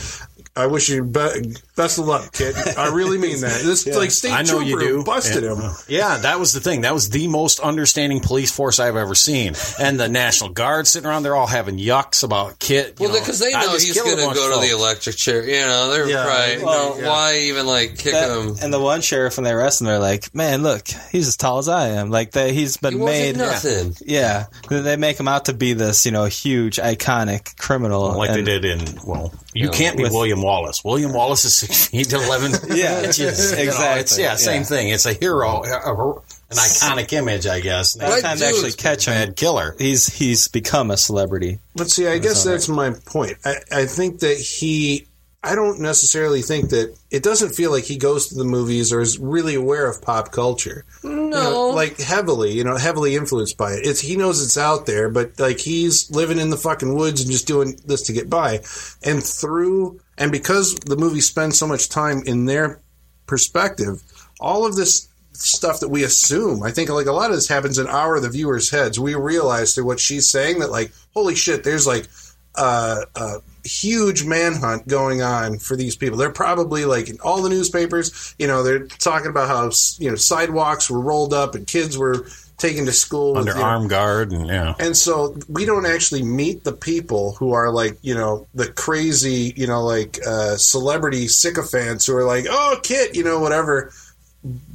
I 0.55 0.67
wish 0.67 0.87
you 0.87 1.03
be- 1.03 1.55
best 1.75 1.97
of 1.97 2.05
luck, 2.05 2.31
kid. 2.31 2.55
I 2.77 2.93
really 2.93 3.17
mean 3.17 3.41
that. 3.41 3.61
This 3.63 3.87
like 3.97 4.11
state 4.11 4.33
I 4.33 4.43
know 4.43 4.59
you 4.59 4.79
do. 4.79 5.03
busted 5.03 5.43
Yeah. 5.43 5.55
him. 5.55 5.71
Yeah, 5.87 6.17
that 6.19 6.39
was 6.39 6.53
the 6.53 6.59
thing. 6.59 6.81
That 6.81 6.93
was 6.93 7.09
the 7.09 7.27
most 7.27 7.59
understanding 7.59 8.19
police 8.19 8.51
force 8.51 8.79
I've 8.79 8.95
ever 8.95 9.15
seen. 9.15 9.55
And 9.79 9.99
the 9.99 10.07
National 10.09 10.51
Guard 10.51 10.85
sitting 10.85 11.07
around 11.09 11.23
there 11.23 11.35
all 11.35 11.47
having 11.47 11.79
yucks 11.79 12.23
about 12.23 12.59
Kit. 12.59 12.99
you 12.99 13.07
Well, 13.09 13.19
because 13.19 13.39
they 13.39 13.51
know 13.51 13.71
he's 13.73 13.99
going 13.99 14.15
to 14.15 14.23
go 14.35 14.61
to 14.61 14.67
the 14.67 14.71
electric 14.75 15.15
chair. 15.15 15.43
You 15.43 15.61
know, 15.61 15.89
they're 15.89 16.07
Yeah, 16.07 16.27
right. 16.27 16.61
well, 16.63 16.95
no, 16.97 17.01
yeah. 17.01 17.09
Why 17.09 17.37
even 17.37 17.65
like 17.65 17.97
kick 17.97 18.13
That- 18.13 18.29
him? 18.37 18.55
and 18.61 18.71
the 18.71 18.79
one 18.79 19.01
sheriff 19.01 19.37
when 19.37 19.45
they 19.45 19.51
arrest 19.53 19.81
him, 19.81 19.87
they're 19.87 19.97
like, 19.97 20.35
"Man, 20.35 20.61
look, 20.61 20.87
he's 21.11 21.27
as 21.27 21.35
tall 21.35 21.57
as 21.57 21.67
I 21.67 21.87
am." 21.87 22.11
Like 22.11 22.33
that, 22.33 22.51
he's 22.51 22.77
been 22.77 22.93
He 22.93 22.99
wasn't 22.99 23.37
made. 23.37 23.37
nothing. 23.37 23.95
Yeah, 24.05 24.45
they 24.69 24.97
make 24.97 25.19
him 25.19 25.27
out 25.27 25.45
to 25.45 25.53
be 25.53 25.73
this, 25.73 26.05
you 26.05 26.11
know, 26.11 26.25
huge, 26.25 26.77
iconic 26.77 27.57
criminal. 27.57 28.13
Like 28.15 28.29
and- 28.29 28.45
they 28.45 28.59
did 28.59 28.65
in, 28.65 28.99
well, 29.03 29.33
you 29.53 29.65
Yeah, 29.65 29.71
can't 29.71 29.97
be 29.97 30.03
with- 30.03 30.11
William 30.13 30.41
Wallace. 30.41 30.83
William 30.83 31.13
Wallace 31.13 31.45
is 31.45 31.55
six 31.57 31.87
feet 31.87 32.09
to 32.09 32.17
11 32.17 32.51
Yeah, 32.75 33.03
inches. 33.03 33.51
You 33.51 33.57
know, 33.57 33.63
exactly, 33.63 34.01
it's, 34.01 34.17
yeah, 34.19 34.35
same 34.35 34.61
yeah. 34.61 34.67
thing. 34.67 34.89
It's 34.89 35.05
a 35.05 35.13
hero, 35.13 35.63
a- 35.63 35.91
a- 35.91 36.13
an 36.17 36.57
iconic 36.59 37.11
image, 37.13 37.47
I 37.47 37.59
guess. 37.61 37.95
By 37.95 38.05
the 38.05 38.11
Right, 38.11 38.21
time 38.23 38.37
they 38.37 38.45
dude. 38.47 38.55
actually 38.55 38.71
catch 38.73 39.05
him, 39.07 39.13
Bad 39.13 39.35
killer. 39.35 39.75
he's 39.79 40.05
he's 40.07 40.47
become 40.47 40.91
a 40.91 40.97
celebrity. 40.97 41.59
But 41.75 41.89
see, 41.89 42.07
I 42.07 42.19
guess 42.19 42.43
that's 42.43 42.69
my 42.69 42.91
point. 43.05 43.37
I, 43.43 43.55
I 43.71 43.85
think 43.85 44.19
that 44.19 44.37
he, 44.37 45.07
I 45.45 45.55
don't 45.55 45.81
necessarily 45.81 46.41
think 46.41 46.69
that 46.69 46.97
it 47.11 47.21
doesn't 47.21 47.53
feel 47.53 47.69
like 47.69 47.83
he 47.83 47.97
goes 47.97 48.29
to 48.29 48.35
the 48.35 48.45
movies 48.45 48.93
or 48.93 49.01
is 49.01 49.19
really 49.19 49.55
aware 49.55 49.89
of 49.89 50.01
pop 50.01 50.31
culture. 50.31 50.85
No, 51.03 51.09
You 51.11 51.29
know, 51.29 51.69
like 51.71 51.99
heavily, 51.99 52.53
you 52.53 52.63
know, 52.63 52.77
heavily 52.77 53.15
influenced 53.15 53.57
by 53.57 53.73
it. 53.73 53.85
It's 53.85 53.99
he 53.99 54.15
knows 54.15 54.41
it's 54.41 54.57
out 54.57 54.85
there, 54.85 55.09
but 55.09 55.37
like 55.39 55.59
he's 55.59 56.09
living 56.11 56.39
in 56.39 56.49
the 56.49 56.57
fucking 56.57 56.95
woods 56.95 57.21
and 57.21 57.29
just 57.29 57.45
doing 57.45 57.77
this 57.85 58.03
to 58.03 58.13
get 58.13 58.29
by. 58.29 58.61
And 59.03 59.21
through 59.21 59.99
and 60.17 60.31
because 60.31 60.75
the 60.75 60.95
movie 60.95 61.21
spends 61.21 61.59
so 61.59 61.67
much 61.67 61.89
time 61.89 62.23
in 62.25 62.45
their 62.45 62.79
perspective, 63.25 64.01
all 64.39 64.65
of 64.65 64.75
this 64.75 65.09
stuff 65.33 65.81
that 65.81 65.89
we 65.89 66.03
assume, 66.03 66.63
I 66.63 66.71
think 66.71 66.89
like 66.89 67.07
a 67.07 67.11
lot 67.11 67.31
of 67.31 67.35
this 67.35 67.49
happens 67.49 67.79
in 67.79 67.87
our 67.87 68.19
the 68.21 68.29
viewers' 68.29 68.69
heads. 68.69 68.97
We 68.97 69.15
realize 69.15 69.73
through 69.73 69.85
what 69.85 69.99
she's 69.99 70.29
saying 70.29 70.59
that 70.59 70.71
like, 70.71 70.93
holy 71.13 71.35
shit, 71.35 71.65
there's 71.65 71.85
like 71.87 72.07
uh, 72.55 73.01
a 73.15 73.35
huge 73.63 74.25
manhunt 74.25 74.87
going 74.87 75.21
on 75.21 75.59
for 75.59 75.75
these 75.75 75.95
people. 75.95 76.17
They're 76.17 76.31
probably 76.31 76.85
like 76.85 77.09
in 77.09 77.17
all 77.23 77.41
the 77.41 77.49
newspapers, 77.49 78.35
you 78.37 78.47
know, 78.47 78.63
they're 78.63 78.87
talking 78.87 79.29
about 79.29 79.47
how 79.47 79.71
you 79.97 80.09
know 80.09 80.15
sidewalks 80.15 80.89
were 80.89 80.99
rolled 80.99 81.33
up 81.33 81.55
and 81.55 81.65
kids 81.65 81.97
were 81.97 82.27
taken 82.57 82.85
to 82.85 82.91
school 82.91 83.33
with, 83.33 83.41
Under 83.41 83.55
know, 83.55 83.61
armed 83.61 83.89
guard 83.89 84.31
and, 84.31 84.47
yeah. 84.47 84.73
and 84.79 84.95
so 84.95 85.35
we 85.49 85.65
don't 85.65 85.85
actually 85.85 86.23
meet 86.23 86.63
the 86.63 86.71
people 86.71 87.33
who 87.33 87.51
are 87.53 87.71
like, 87.71 87.97
you 88.01 88.13
know, 88.13 88.47
the 88.53 88.71
crazy, 88.71 89.53
you 89.57 89.67
know, 89.67 89.83
like 89.83 90.19
uh, 90.25 90.55
celebrity 90.55 91.27
sycophants 91.27 92.05
who 92.05 92.15
are 92.15 92.23
like, 92.23 92.45
oh, 92.49 92.79
Kit, 92.83 93.15
you 93.15 93.23
know, 93.23 93.39
whatever. 93.39 93.91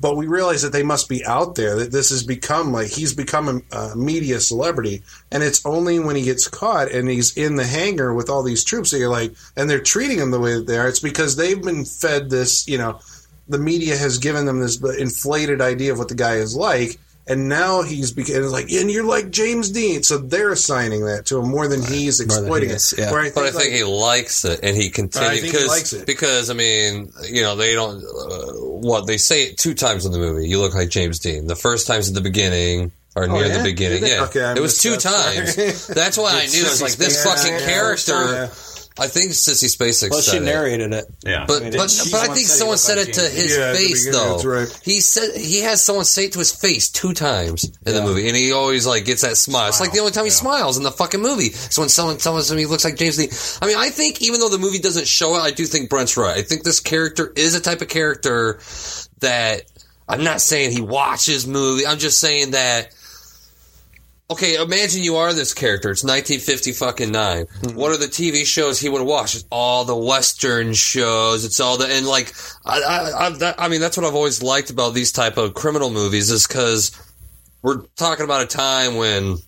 But 0.00 0.16
we 0.16 0.26
realize 0.26 0.62
that 0.62 0.72
they 0.72 0.82
must 0.82 1.10
be 1.10 1.24
out 1.26 1.54
there. 1.54 1.76
That 1.76 1.92
this 1.92 2.08
has 2.08 2.22
become 2.22 2.72
like 2.72 2.88
he's 2.88 3.12
become 3.12 3.62
a, 3.70 3.76
a 3.76 3.96
media 3.96 4.40
celebrity, 4.40 5.02
and 5.30 5.42
it's 5.42 5.64
only 5.66 5.98
when 5.98 6.16
he 6.16 6.22
gets 6.22 6.48
caught 6.48 6.90
and 6.90 7.08
he's 7.08 7.36
in 7.36 7.56
the 7.56 7.66
hangar 7.66 8.14
with 8.14 8.30
all 8.30 8.42
these 8.42 8.64
troops 8.64 8.90
that 8.90 8.98
you're 8.98 9.10
like, 9.10 9.34
and 9.56 9.68
they're 9.68 9.80
treating 9.80 10.18
him 10.18 10.30
the 10.30 10.40
way 10.40 10.54
that 10.54 10.66
they 10.66 10.78
are. 10.78 10.88
It's 10.88 11.00
because 11.00 11.36
they've 11.36 11.60
been 11.60 11.84
fed 11.84 12.30
this, 12.30 12.66
you 12.66 12.78
know, 12.78 13.00
the 13.48 13.58
media 13.58 13.96
has 13.96 14.18
given 14.18 14.46
them 14.46 14.60
this 14.60 14.82
inflated 14.98 15.60
idea 15.60 15.92
of 15.92 15.98
what 15.98 16.08
the 16.08 16.14
guy 16.14 16.36
is 16.36 16.56
like, 16.56 16.98
and 17.28 17.48
now 17.48 17.82
he's 17.82 18.12
becoming 18.12 18.50
like, 18.50 18.70
and 18.70 18.90
you're 18.90 19.04
like 19.04 19.30
James 19.30 19.70
Dean, 19.70 20.02
so 20.02 20.18
they're 20.18 20.50
assigning 20.52 21.04
that 21.06 21.26
to 21.26 21.38
him 21.38 21.48
more 21.50 21.68
than 21.68 21.80
he's 21.82 22.18
More 22.20 22.26
than 22.26 22.44
exploiting 22.44 22.68
he 22.70 22.72
it. 22.74 22.76
is, 22.76 22.94
yeah. 22.96 23.12
Where 23.12 23.20
I 23.20 23.30
But 23.30 23.44
I 23.44 23.50
think, 23.50 23.62
think 23.64 23.74
he 23.76 23.84
likes 23.84 24.44
it, 24.44 24.60
and 24.62 24.76
he 24.76 24.90
continues 24.90 25.40
think 25.40 25.54
he 25.56 25.66
likes 25.66 25.92
because 25.92 26.04
because 26.04 26.50
I 26.50 26.54
mean, 26.54 27.12
you 27.30 27.42
know, 27.42 27.56
they 27.56 27.74
don't. 27.74 28.02
Uh, 28.02 28.52
what 28.78 29.06
they 29.06 29.18
say 29.18 29.44
it 29.44 29.58
two 29.58 29.74
times 29.74 30.06
in 30.06 30.12
the 30.12 30.18
movie. 30.18 30.48
You 30.48 30.60
look 30.60 30.74
like 30.74 30.88
James 30.88 31.18
Dean. 31.18 31.46
The 31.46 31.56
first 31.56 31.86
time's 31.86 32.08
at 32.08 32.14
the 32.14 32.20
beginning. 32.20 32.92
Or 33.16 33.26
near 33.26 33.36
Oh, 33.36 33.48
yeah? 33.48 33.58
the 33.58 33.64
beginning, 33.64 34.06
yeah. 34.06 34.24
Okay, 34.24 34.52
it 34.56 34.60
was 34.60 34.78
two 34.78 34.90
that. 34.90 35.00
Times. 35.00 35.86
That's 35.88 36.16
why 36.16 36.30
I 36.42 36.46
knew. 36.52 36.60
I 36.60 36.68
was 36.70 36.82
like, 36.82 36.92
this 36.92 37.24
Yeah, 37.24 37.34
fucking 37.34 37.52
yeah, 37.54 37.66
character. 37.66 38.50
Yeah. 38.98 39.04
I 39.04 39.08
think 39.08 39.30
Sissy 39.32 39.64
Spacek 39.74 40.10
Well, 40.10 40.20
said 40.20 40.32
she 40.32 40.38
narrated 40.40 40.92
it. 40.92 41.04
Yeah. 41.24 41.44
But 41.46 41.62
I 41.62 41.64
mean, 41.64 41.72
but, 41.72 41.84
it's- 41.92 42.10
but 42.10 42.28
I 42.28 42.34
think 42.34 42.46
said 42.46 42.56
someone 42.58 42.78
said 42.78 42.98
it 42.98 43.14
to 43.14 43.20
James 43.20 43.34
his 43.34 43.56
Yeah, 43.56 43.72
face 43.74 44.10
though. 44.12 44.30
that's 44.32 44.44
right. 44.44 44.80
He 44.82 45.00
said 45.00 45.36
he 45.40 45.60
has 45.60 45.82
someone 45.82 46.04
say 46.04 46.24
it 46.26 46.32
to 46.32 46.38
his 46.38 46.52
face 46.52 46.88
two 46.90 47.12
times 47.14 47.64
in 47.86 47.94
the 47.94 48.02
movie, 48.02 48.28
and 48.28 48.36
he 48.36 48.52
always 48.52 48.86
like 48.86 49.04
gets 49.04 49.22
that 49.22 49.36
smile. 49.36 49.68
It's 49.68 49.80
like 49.80 49.92
the 49.92 50.00
only 50.00 50.12
time 50.12 50.24
he 50.24 50.30
smiles 50.30 50.76
in 50.76 50.82
the 50.82 50.90
fucking 50.90 51.20
movie. 51.22 51.50
So 51.50 51.82
when 51.82 51.88
someone 51.88 52.18
tells 52.18 52.50
him 52.50 52.58
he 52.58 52.66
looks 52.66 52.84
like 52.84 52.96
James 52.96 53.16
Dean, 53.16 53.30
I 53.62 53.66
mean, 53.66 53.76
I 53.78 53.90
think 53.90 54.20
even 54.22 54.40
though 54.40 54.48
the 54.48 54.58
movie 54.58 54.78
doesn't 54.78 55.06
show 55.06 55.36
it, 55.36 55.40
I 55.40 55.50
do 55.50 55.64
think 55.64 55.90
Brent's 55.90 56.16
right. 56.16 56.36
I 56.36 56.42
think 56.42 56.64
this 56.64 56.80
character 56.80 57.32
is 57.36 57.54
a 57.54 57.60
type 57.60 57.80
of 57.82 57.88
character 57.88 58.60
that 59.20 59.62
I'm 60.08 60.24
not 60.24 60.40
saying 60.40 60.72
he 60.72 60.80
watches 60.80 61.46
movie. 61.46 61.86
I'm 61.86 61.98
just 61.98 62.18
saying 62.18 62.52
that. 62.52 62.92
Okay, 64.30 64.56
imagine 64.56 65.02
you 65.02 65.16
are 65.16 65.32
this 65.32 65.54
character. 65.54 65.90
It's 65.90 66.04
1950 66.04 66.72
fucking 66.72 67.10
9 67.10 67.44
mm-hmm. 67.46 67.76
What 67.76 67.92
are 67.92 67.96
the 67.96 68.06
TV 68.06 68.44
shows 68.44 68.78
he 68.78 68.90
would 68.90 69.02
watch? 69.02 69.34
It's 69.34 69.46
all 69.50 69.84
the 69.84 69.96
Western 69.96 70.74
shows. 70.74 71.46
It's 71.46 71.60
all 71.60 71.78
the 71.78 71.86
and 71.86 72.06
like 72.06 72.34
I 72.64 72.80
I, 72.80 73.26
I, 73.26 73.30
that, 73.38 73.54
I 73.58 73.68
mean 73.68 73.80
that's 73.80 73.96
what 73.96 74.04
I've 74.04 74.14
always 74.14 74.42
liked 74.42 74.68
about 74.68 74.92
these 74.92 75.12
type 75.12 75.38
of 75.38 75.54
criminal 75.54 75.90
movies 75.90 76.30
is 76.30 76.46
because 76.46 76.92
we're 77.62 77.82
talking 77.96 78.24
about 78.24 78.42
a 78.42 78.46
time 78.46 78.96
when 78.96 79.38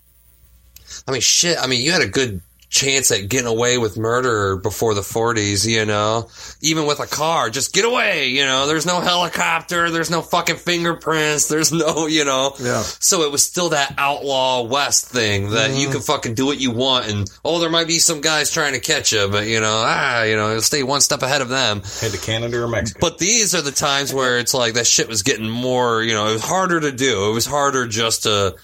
I 1.07 1.13
mean, 1.13 1.21
shit. 1.21 1.59
I 1.59 1.67
mean, 1.67 1.83
you 1.83 1.93
had 1.93 2.03
a 2.03 2.09
good 2.09 2.41
chance 2.71 3.11
at 3.11 3.29
getting 3.29 3.49
away 3.49 3.79
with 3.79 3.99
murder 3.99 4.57
before 4.57 4.95
the 4.95 5.01
40s, 5.01 5.67
you 5.67 5.85
know? 5.85 6.31
Even 6.63 6.87
with 6.87 7.01
a 7.01 7.07
car, 7.07 7.51
just 7.51 7.75
get 7.75 7.85
away, 7.85 8.29
you 8.29 8.45
know? 8.45 8.69
There's 8.69 8.87
no 8.87 9.01
helicopter, 9.01 9.91
there's 9.91 10.11
no 10.11 10.23
fucking 10.23 10.57
fingerprints, 10.57 11.49
there's 11.49 11.73
no, 11.73 12.07
you 12.07 12.25
know? 12.25 12.55
Yeah. 12.61 12.83
So 12.83 13.23
it 13.23 13.33
was 13.33 13.43
still 13.43 13.71
that 13.71 13.95
outlaw 13.99 14.63
west 14.63 15.09
thing 15.09 15.51
that 15.51 15.77
you 15.77 15.89
can 15.91 16.01
fucking 16.01 16.35
do 16.35 16.47
what 16.47 16.61
you 16.61 16.71
want 16.71 17.09
and, 17.09 17.29
oh, 17.45 17.59
there 17.59 17.71
might 17.71 17.89
be 17.89 17.99
some 17.99 18.21
guys 18.21 18.53
trying 18.53 18.75
to 18.75 18.81
catch 18.81 19.13
you, 19.13 19.29
but, 19.29 19.49
you 19.49 19.61
know, 19.61 19.83
ah, 19.85 20.23
you 20.23 20.37
know, 20.37 20.61
stay 20.61 20.85
one 20.85 21.01
step 21.01 21.23
ahead 21.23 21.43
of 21.43 21.49
them. 21.49 21.83
Head 22.01 22.13
to 22.13 22.19
Canada 22.19 22.63
or 22.63 22.69
Mexico. 22.69 23.01
But 23.01 23.19
these 23.19 23.53
are 23.57 23.63
the 23.63 23.73
times 23.73 24.15
where 24.15 24.39
it's 24.39 24.55
like 24.55 24.75
that 24.75 24.87
shit 24.87 25.09
was 25.09 25.25
getting 25.25 25.51
more, 25.51 26.05
you 26.05 26.15
know, 26.15 26.29
it 26.29 26.35
was 26.35 26.45
harder 26.45 26.79
to 26.79 26.93
do. 26.93 27.31
It 27.31 27.35
was 27.35 27.47
harder 27.47 27.89
just 27.89 28.23
to 28.23 28.55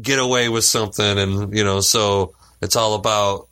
get 0.00 0.18
away 0.18 0.48
with 0.48 0.64
something. 0.64 1.18
And, 1.18 1.54
you 1.54 1.62
know, 1.62 1.80
so 1.80 2.34
it's 2.62 2.76
all 2.76 2.94
about, 2.94 3.48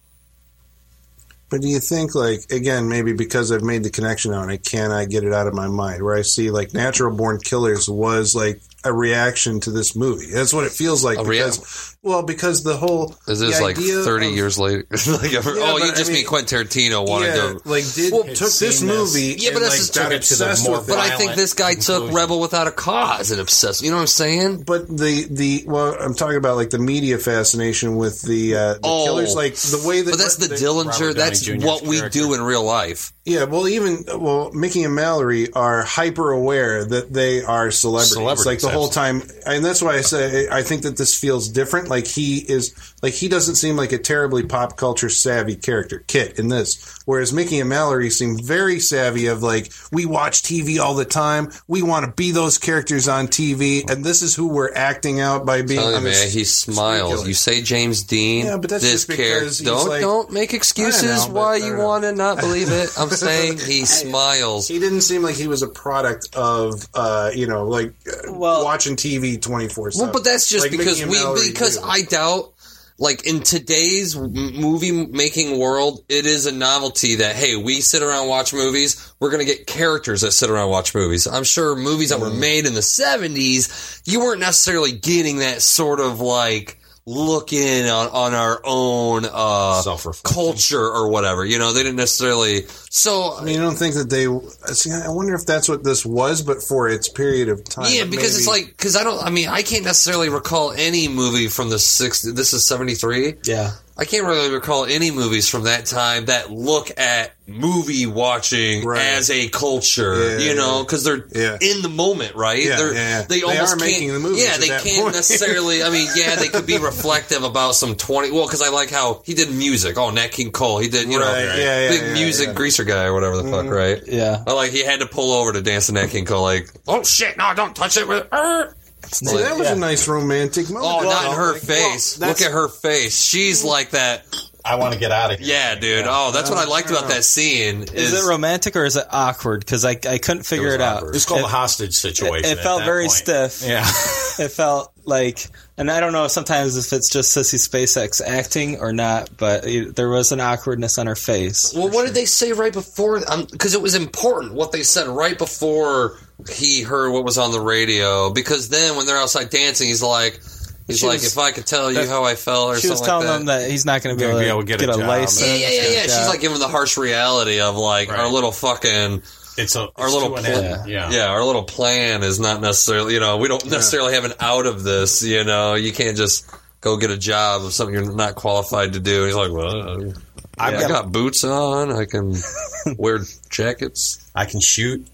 But 1.51 1.63
do 1.63 1.69
you 1.69 1.81
think, 1.81 2.15
like, 2.15 2.41
again, 2.51 2.89
maybe 2.89 3.15
because 3.15 3.51
I've 3.51 3.63
made 3.63 3.83
the 3.83 3.91
connection 3.91 4.33
now 4.33 4.43
and 4.43 4.51
I 4.51 4.59
cannot 4.59 5.09
get 5.09 5.25
it 5.25 5.33
out 5.33 5.47
of 5.47 5.55
my 5.55 5.67
mind, 5.67 6.03
where 6.03 6.15
I 6.15 6.23
see, 6.23 6.51
like, 6.51 6.75
Natural 6.75 7.15
Born 7.15 7.39
Killers 7.39 7.89
was, 7.89 8.35
like, 8.35 8.61
a 8.85 8.93
reaction 8.93 9.59
to 9.61 9.71
this 9.71 9.97
movie. 9.97 10.31
That's 10.31 10.53
what 10.53 10.65
it 10.65 10.73
feels 10.73 11.03
like. 11.03 11.19
A 11.19 11.25
because, 11.25 11.97
well, 12.03 12.23
because 12.23 12.63
the 12.63 12.77
whole. 12.77 13.15
is 13.27 13.41
this 13.41 13.59
the 13.59 13.65
like 13.65 13.77
30 13.77 14.29
of- 14.29 14.35
years 14.35 14.59
later? 14.59 14.87
like, 14.91 15.01
oh, 15.45 15.79
you 15.79 15.91
just 15.93 16.05
I 16.11 16.13
mean 16.13 16.13
mean- 16.15 16.27
Quentin 16.27 16.67
Tarantino 16.67 17.07
wanted 17.09 17.27
Yeah, 17.27 17.35
to. 17.35 17.61
like, 17.65 17.85
did, 17.95 18.13
Well, 18.13 18.23
took 18.25 18.37
this 18.39 18.79
seen 18.79 18.89
this. 18.89 18.97
movie 19.15 19.37
Yeah, 19.39 19.51
but 19.51 19.57
and, 19.57 19.65
that's 19.65 19.75
like, 19.75 19.79
just 19.81 19.95
took 19.95 20.13
it 20.13 20.23
to 20.23 20.37
the 20.37 20.45
obsessed 20.51 20.69
more 20.69 20.79
with. 20.79 20.89
But 20.89 20.99
I 20.99 21.17
think 21.17 21.35
this 21.35 21.55
guy 21.55 21.75
took. 21.75 22.13
Rebel 22.13 22.41
Without 22.41 22.67
a 22.67 22.71
Cause 22.71 23.31
and 23.33 23.41
obsessed. 23.41 23.83
You 23.83 23.91
know 23.91 23.97
what 23.97 24.03
I'm 24.03 24.07
saying? 24.09 24.63
But 24.65 24.89
the 24.89 25.27
the 25.31 25.65
well, 25.67 25.97
I'm 26.01 26.15
talking 26.15 26.37
about 26.37 26.57
like 26.57 26.71
the 26.71 26.79
media 26.79 27.19
fascination 27.19 27.97
with 27.97 28.23
the 28.23 28.55
uh, 28.55 28.73
the 28.75 28.81
Oh. 28.85 29.05
killers, 29.05 29.35
like 29.35 29.55
the 29.55 29.83
way 29.87 30.01
that. 30.03 30.11
But 30.13 30.19
that's 30.19 30.37
the 30.37 30.49
they- 30.49 30.57
Dillinger. 30.57 31.15
That's 31.15 31.41
Jr.'s 31.43 31.65
what 31.65 31.83
we 31.83 31.99
character. 31.99 32.19
do 32.21 32.35
in 32.35 32.41
real 32.43 32.65
life. 32.65 33.13
Yeah, 33.25 33.45
well, 33.45 33.69
even 33.69 34.05
well, 34.17 34.51
Mickey 34.53 34.85
and 34.85 34.95
Mallory 34.95 35.53
are 35.53 35.83
hyper 35.83 36.31
aware 36.31 36.85
that 36.85 37.13
they 37.13 37.43
are 37.43 37.71
celebrities, 37.71 38.15
Celebrities, 38.15 38.47
like 38.47 38.61
the 38.61 38.71
whole 38.71 38.89
time, 38.89 39.23
and 39.45 39.63
that's 39.63 39.83
why 39.83 39.97
I 39.97 40.01
say 40.01 40.49
I 40.49 40.63
think 40.63 40.83
that 40.83 40.97
this 40.97 41.15
feels 41.19 41.49
different. 41.49 41.88
Like 41.89 42.07
he 42.07 42.39
is, 42.39 42.75
like 43.03 43.15
he 43.15 43.29
doesn't 43.29 43.57
seem 43.57 43.77
like 43.77 43.93
a 43.93 43.99
terribly 43.99 44.45
pop 44.45 44.77
culture 44.77 45.09
savvy 45.09 45.57
character, 45.57 46.05
Kit, 46.07 46.39
in 46.39 46.49
this. 46.49 46.99
Whereas 47.05 47.33
Mickey 47.33 47.61
and 47.61 47.69
Mallory 47.69 48.11
seem 48.11 48.39
very 48.39 48.81
savvy 48.81 49.27
of 49.27 49.43
like 49.43 49.73
we 49.91 50.05
watch 50.07 50.43
TV 50.43 50.79
all 50.79 50.95
the 50.95 51.05
time, 51.05 51.51
we 51.67 51.83
want 51.83 52.05
to 52.07 52.13
be 52.13 52.31
those 52.33 52.59
characters 52.59 53.09
on 53.09 53.29
TV, 53.29 53.89
and 53.91 54.05
this 54.05 54.23
is 54.23 54.35
who 54.35 54.49
we're 54.49 54.73
acting 54.75 55.21
out 55.21 55.47
by 55.47 55.63
being. 55.63 55.81
You, 55.81 55.87
on 55.87 55.93
man, 55.95 56.03
this 56.05 56.35
he 56.35 56.45
smiles. 56.45 57.27
You 57.27 57.35
say 57.35 57.63
James 57.63 58.03
Dean. 58.05 58.47
Yeah, 58.47 58.57
but 58.59 58.71
that's 58.71 58.83
this 58.83 59.07
just 59.07 59.09
because 59.09 59.61
character. 59.61 59.65
Don't 59.65 59.89
like- 59.89 60.01
don't 60.01 60.33
make 60.33 60.53
excuses 60.55 61.27
know, 61.29 61.33
why 61.35 61.57
you 61.57 61.77
want 61.77 62.05
to 62.05 62.13
not 62.13 62.39
believe 62.39 62.71
it. 62.71 62.91
I'm 62.99 63.09
saying 63.11 63.59
he 63.59 63.85
smiles. 63.85 64.69
He 64.69 64.79
didn't 64.79 65.03
seem 65.03 65.23
like 65.23 65.35
he 65.37 65.47
was 65.49 65.63
a 65.63 65.69
product 65.69 66.35
of, 66.35 66.87
uh, 66.95 67.31
you 67.35 67.47
know, 67.47 67.65
like 67.67 67.95
uh, 68.07 68.33
Well- 68.33 68.65
watching 68.65 68.97
TV 68.97 69.41
twenty 69.41 69.69
four 69.69 69.91
seven. 69.91 70.07
Well, 70.09 70.13
but 70.13 70.25
that's 70.25 70.49
just 70.49 70.65
Like 70.65 70.77
because 70.77 71.05
we 71.05 71.13
Mallory 71.13 71.49
because. 71.81 71.91
I 71.91 72.03
doubt 72.03 72.53
like 73.01 73.25
in 73.27 73.41
today's 73.41 74.17
movie 74.17 74.91
making 75.07 75.57
world, 75.59 76.01
it 76.09 76.27
is 76.27 76.47
a 76.47 76.53
novelty 76.53 77.17
that 77.17 77.37
hey, 77.37 77.55
we 77.57 77.81
sit 77.81 78.03
around 78.03 78.27
watch 78.29 78.53
movies. 78.53 79.13
We're 79.21 79.31
gonna 79.31 79.45
get 79.45 79.67
characters 79.67 80.23
that 80.23 80.33
sit 80.33 80.51
around 80.51 80.71
watch 80.71 80.95
movies. 80.95 81.27
I'm 81.27 81.45
sure 81.45 81.77
movies 81.77 82.09
that 82.11 82.19
were 82.21 82.31
Mm. 82.31 82.39
made 82.39 82.67
in 82.67 82.75
the 82.75 82.83
'70s, 82.83 84.01
you 84.05 84.21
weren't 84.21 84.41
necessarily 84.41 84.93
getting 84.93 85.39
that 85.39 85.63
sort 85.63 86.01
of 86.01 86.21
like 86.21 86.79
look 87.09 87.55
in 87.55 87.87
on, 87.87 88.09
on 88.09 88.35
our 88.35 88.61
own 88.65 89.25
uh, 89.25 89.83
culture 90.23 90.85
or 90.85 91.09
whatever. 91.09 91.45
You 91.45 91.59
know, 91.59 91.73
they 91.73 91.83
didn't 91.83 91.97
necessarily. 91.97 92.67
So 92.91 93.35
I 93.37 93.45
mean, 93.45 93.59
I 93.59 93.63
don't 93.63 93.77
think 93.77 93.95
that 93.95 94.11
they. 94.11 94.27
See, 94.75 94.93
I 94.93 95.09
wonder 95.09 95.35
if 95.35 95.47
that's 95.47 95.69
what 95.69 95.83
this 95.83 96.05
was, 96.05 96.43
but 96.43 96.63
for 96.63 96.89
its 96.89 97.09
period 97.09 97.49
of 97.49 97.65
time. 97.65 97.87
Yeah, 97.89 98.05
because 98.05 98.37
it's 98.37 98.47
like 98.47 98.67
because 98.67 98.97
I 98.97 99.05
don't. 99.05 99.23
I 99.25 99.31
mean, 99.31 99.49
I 99.49 99.63
can't 99.63 99.85
necessarily 99.85 100.29
recall 100.29 100.73
any 100.73 101.09
movie 101.09 101.49
from 101.49 101.71
the 101.71 101.77
60s. 101.77 102.35
This 102.35 102.53
is 102.53 102.67
seventy 102.67 102.95
three. 102.95 103.35
Yeah. 103.45 103.73
I 104.01 104.05
can't 104.05 104.25
really 104.25 104.51
recall 104.55 104.85
any 104.85 105.11
movies 105.11 105.49
from 105.49 105.65
that 105.65 105.85
time 105.87 106.27
that 106.27 106.53
look 106.53 106.89
at 107.01 107.33
movie 107.49 108.07
watching 108.07 108.85
Right. 108.85 109.01
as 109.01 109.29
a 109.31 109.49
culture. 109.49 110.39
Yeah, 110.39 110.51
you 110.51 110.55
know, 110.55 110.85
because 110.85 111.03
they're 111.03 111.25
Yeah. 111.35 111.57
in 111.61 111.83
the 111.83 111.89
moment, 111.89 112.37
right? 112.37 112.63
Yeah, 112.63 112.77
they're, 112.77 112.95
yeah. 112.95 113.23
They 113.23 113.39
They 113.39 113.43
almost 113.43 113.73
are 113.73 113.77
making 113.77 114.13
the 114.13 114.21
movies 114.21 114.45
Yeah, 114.45 114.55
at 114.55 114.61
they 114.61 114.69
that 114.69 114.85
can't 114.85 115.03
point. 115.03 115.15
necessarily. 115.17 115.83
I 115.83 115.91
mean, 115.91 116.09
yeah, 116.15 116.37
they 116.37 116.47
could 116.49 116.67
be 116.67 116.79
reflective 116.93 117.43
about 117.43 117.75
some 117.75 117.97
twenty. 117.97 118.31
Well, 118.31 118.47
because 118.47 118.63
I 118.63 118.69
like 118.69 118.91
how 118.91 119.23
he 119.25 119.35
did 119.35 119.51
music. 119.51 119.99
Oh, 119.99 120.11
Nat 120.11 120.29
King 120.31 120.53
Cole. 120.53 120.79
He 120.79 120.89
did, 120.89 121.11
you 121.11 121.19
know, 121.19 121.25
Right, 121.27 121.45
yeah, 121.45 121.57
yeah, 121.57 121.89
big 121.89 122.03
yeah, 122.03 122.13
music 122.13 122.43
yeah. 122.43 122.49
Mm-hmm. 122.51 122.57
greaser 122.57 122.85
guy 122.85 123.05
or 123.05 123.15
whatever 123.15 123.37
the 123.43 123.51
fuck, 123.51 123.67
right? 123.67 124.01
Yeah. 124.07 124.45
I 124.47 124.53
like 124.53 124.71
he 124.71 124.85
had 124.85 125.01
to 125.01 125.07
pull 125.07 125.33
over 125.33 125.53
to 125.53 125.61
dance 125.61 125.87
to 125.87 125.93
Nat 125.93 126.07
King 126.09 126.25
Cole. 126.25 126.43
Like, 126.43 126.69
oh 126.87 127.03
shit, 127.03 127.37
no, 127.37 127.53
don't 127.55 127.75
touch 127.75 127.97
it 127.97 128.07
with. 128.07 128.27
er." 128.33 128.75
See, 129.07 129.37
that 129.37 129.57
was 129.57 129.69
Yeah. 129.69 129.75
a 129.75 129.79
nice 129.79 130.09
romantic 130.09 130.67
oh, 130.71 130.75
moment. 130.75 131.07
Oh, 131.07 131.11
not 131.11 131.31
in 131.31 131.37
her 131.39 131.53
Like, 131.55 131.63
face. 131.63 132.19
well, 132.19 132.29
Look 132.31 132.43
at 132.43 132.53
her 132.53 132.69
face. 132.69 133.21
She's 133.21 133.63
mm. 133.63 133.69
like 133.69 133.91
that. 133.91 134.25
I 134.65 134.75
want 134.75 134.93
to 134.93 135.01
get 135.01 135.13
out 135.13 135.33
of 135.33 135.39
here. 135.39 135.49
Yeah, 135.49 135.77
dude. 135.77 136.05
Oh, 136.07 136.31
that's 136.31 136.51
what 136.51 136.59
I 136.59 136.65
liked 136.69 136.91
about 136.91 137.09
that 137.09 137.25
scene. 137.25 137.85
Is 137.95 138.13
it 138.13 138.29
romantic 138.29 138.77
or 138.77 138.85
is 138.85 138.97
it 138.97 139.07
awkward? 139.11 139.61
Because 139.61 139.85
I, 139.85 139.93
I 139.93 140.19
couldn't 140.19 140.43
figure 140.43 140.67
was 140.67 140.75
it, 140.75 140.81
out. 140.83 140.99
awkward. 140.99 141.15
It's 141.17 141.25
called 141.25 141.41
It- 141.41 141.47
a 141.47 141.49
hostage 141.49 141.95
situation. 141.95 142.51
It 142.51 142.59
at 142.59 142.65
felt 142.65 142.85
very 142.85 143.05
point. 143.05 143.13
stiff. 143.13 143.63
Yeah. 143.67 143.87
It 144.39 144.53
felt 144.53 144.93
like, 145.05 145.49
and 145.77 145.91
I 145.91 145.99
don't 145.99 146.13
know 146.13 146.29
sometimes 146.29 146.77
if 146.77 146.93
it's 146.93 147.11
just 147.11 147.37
Sissy 147.37 147.57
Spacek 147.57 148.25
acting 148.25 148.79
or 148.79 148.93
not, 148.93 149.31
but 149.37 149.67
it, 149.67 149.97
there 149.97 150.09
was 150.09 150.31
an 150.31 150.39
awkwardness 150.39 150.97
on 150.97 151.09
her 151.09 151.17
face. 151.17 151.75
Well, 151.75 151.89
what 151.89 152.07
did 152.07 152.15
they 152.15 152.25
say 152.25 152.53
right 152.53 152.73
before? 152.73 153.21
Um, 153.29 153.49
because 153.51 153.75
it 153.75 153.83
was 153.83 153.97
important 153.97 154.55
what 154.55 154.71
they 154.71 154.85
said 154.85 155.09
right 155.09 155.37
before 155.37 156.19
he 156.51 156.83
heard 156.83 157.11
what 157.11 157.25
was 157.25 157.39
on 157.39 157.53
the 157.53 157.61
radio. 157.61 158.31
Because 158.31 158.69
then 158.69 158.97
when 158.97 159.07
they're 159.07 159.19
outside 159.19 159.51
dancing, 159.51 159.89
he's 159.89 160.03
like, 160.03 160.41
he's 160.87 160.99
She 161.01 161.07
like, 161.07 161.15
was- 161.21 161.33
if 161.33 161.39
I 161.39 161.51
could 161.53 161.67
tell 161.67 161.91
you 161.93 162.07
how 162.07 162.25
I 162.25 162.35
felt, 162.35 162.69
or 162.77 162.79
She 162.79 162.89
was 162.89 163.01
telling 163.01 163.27
like 163.27 163.37
them 163.39 163.47
that. 163.47 163.61
that 163.63 163.71
he's 163.71 163.85
not 163.85 164.03
going 164.03 164.17
to 164.17 164.21
be 164.21 164.27
able 164.29 164.39
to 164.39 164.45
be 164.45 164.49
able 164.49 164.61
to 164.61 164.67
get, 164.67 164.81
get 164.81 164.89
a 164.91 164.93
a, 164.93 164.99
job. 164.99 165.09
license. 165.09 165.47
Yeah, 165.49 165.55
yeah, 165.57 165.69
yeah, 165.69 165.89
yeah. 165.91 166.03
She's 166.03 166.29
like 166.29 166.41
giving 166.41 166.59
the 166.59 166.69
harsh 166.69 166.97
reality 166.97 167.61
of 167.61 167.77
like 167.77 168.11
our 168.11 168.31
little 168.31 168.53
fucking 168.53 169.23
It's 169.57 169.75
a 169.77 169.81
our 169.97 170.07
it's 170.07 170.13
little 170.15 170.31
plan. 170.31 170.89
Yeah. 170.89 171.11
yeah, 171.11 171.27
our 171.27 171.43
little 171.45 171.65
plan 171.65 172.23
is 172.23 172.39
not 172.39 172.61
necessarily. 172.61 173.15
You 173.15 173.21
know, 173.21 173.39
we 173.39 173.49
don't 173.49 173.65
necessarily 173.65 174.15
have 174.15 174.25
an 174.25 174.35
out 174.41 174.67
of 174.67 174.85
this. 174.85 175.23
You 175.23 175.43
know, 175.45 175.75
you 175.75 175.93
can't 175.93 176.17
just 176.17 176.49
go 176.81 176.97
get 176.97 177.11
a 177.11 177.19
job 177.19 177.65
of 177.65 177.73
something 177.73 177.93
you're 177.95 178.15
not 178.15 178.37
qualified 178.37 178.93
to 178.93 179.01
do. 179.01 179.17
And 179.25 179.27
he's 179.27 179.35
like, 179.35 179.51
well, 179.51 179.77
uh, 180.09 180.13
I've 180.57 180.73
yeah, 180.75 180.79
I 180.79 180.83
got- 180.83 180.89
got 180.89 181.13
boots 181.13 181.43
on. 181.43 181.91
I 181.93 182.05
can 182.05 182.37
wear 182.97 183.19
jackets. 183.51 184.31
I 184.35 184.45
can 184.45 184.61
shoot. 184.61 185.07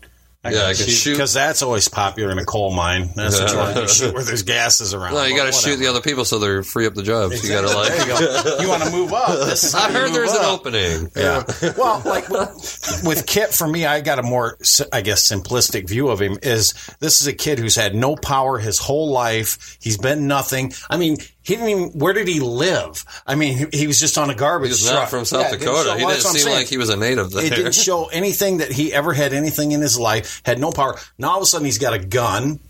Yeah, 0.53 0.67
I 0.67 0.75
can 0.75 0.87
shoot. 0.87 1.13
because 1.13 1.33
that's 1.33 1.63
always 1.63 1.89
popular 1.89 2.31
in 2.31 2.39
a 2.39 2.45
coal 2.45 2.73
mine. 2.73 3.11
That's 3.15 3.41
what 3.41 3.51
you 3.51 3.57
want 3.57 3.77
to 3.77 3.89
shoot 3.89 4.15
where 4.15 4.25
there's 4.25 4.43
gases 4.43 4.95
around. 4.95 5.15
No, 5.15 5.25
you 5.25 5.37
got 5.37 5.47
to 5.47 5.53
shoot 5.53 5.77
the 5.77 5.87
other 5.87 6.01
people 6.01 6.25
so 6.25 6.39
they're 6.39 6.63
free 6.63 6.87
up 6.87 6.95
the 6.95 7.03
jobs. 7.03 7.43
You 7.43 7.49
got 7.51 7.63
to 7.69 7.75
like. 7.77 7.93
There 7.93 8.01
you 8.01 8.43
go. 8.45 8.59
You 8.61 8.69
want 8.69 8.83
to 8.83 8.91
move 8.91 9.13
up. 9.13 9.29
I 9.29 9.93
heard 9.93 10.13
there's 10.13 10.33
an 10.33 10.45
up. 10.45 10.61
opening. 10.61 11.11
Yeah. 11.17 11.45
Well, 11.77 12.03
like 12.05 12.29
with 12.29 13.25
Kit, 13.27 13.55
for 13.55 13.67
me, 13.67 13.87
I 13.87 14.01
got 14.01 14.19
a 14.19 14.23
more, 14.23 14.59
I 14.93 15.01
guess, 15.01 15.29
simplistic 15.29 15.89
view 15.89 16.09
of 16.09 16.21
him. 16.21 16.39
Is 16.43 16.75
this 17.01 17.21
is 17.21 17.27
a 17.27 17.33
kid 17.33 17.59
who's 17.59 17.77
had 17.77 17.95
no 17.95 18.17
power 18.17 18.59
his 18.59 18.79
whole 18.79 19.11
life. 19.11 19.79
He's 19.81 19.99
been 19.99 20.27
nothing. 20.27 20.73
I 20.91 20.97
mean, 20.97 21.19
he 21.45 21.55
didn't 21.57 21.69
even. 21.69 21.89
Where 21.91 22.13
did 22.13 22.27
he 22.27 22.41
live? 22.41 23.05
I 23.27 23.35
mean, 23.35 23.69
he, 23.71 23.79
he 23.81 23.87
was 23.87 24.01
just 24.01 24.19
on 24.19 24.31
a 24.31 24.35
garbage 24.35 24.71
He's 24.71 24.83
truck 24.89 24.95
not 24.95 25.11
from 25.11 25.25
South 25.25 25.43
Yeah, 25.43 25.49
it 25.49 25.51
didn't 25.61 25.67
Dakota. 25.67 25.91
he 25.93 25.99
didn't 25.99 26.09
that's 26.09 26.25
what 26.25 26.31
I'm 26.31 26.37
seem 26.37 26.45
saying. 26.45 26.57
like 26.57 26.67
he 26.67 26.79
was 26.79 26.89
a 26.89 26.97
native 26.97 27.31
there. 27.31 27.45
It 27.45 27.51
didn't 27.51 27.75
show 27.75 28.07
anything 28.07 28.59
that 28.59 28.73
he 28.73 28.93
ever 28.93 29.13
had 29.13 29.33
anything 29.33 29.73
in 29.73 29.81
his 29.81 29.99
life. 29.99 30.43
Had 30.45 30.59
no 30.59 30.73
power. 30.73 30.97
Now 31.19 31.31
all 31.31 31.37
of 31.37 31.43
a 31.43 31.47
sudden 31.47 31.67
he's 31.67 31.79
got 31.79 31.93
a 31.93 31.99
gun. 31.99 32.61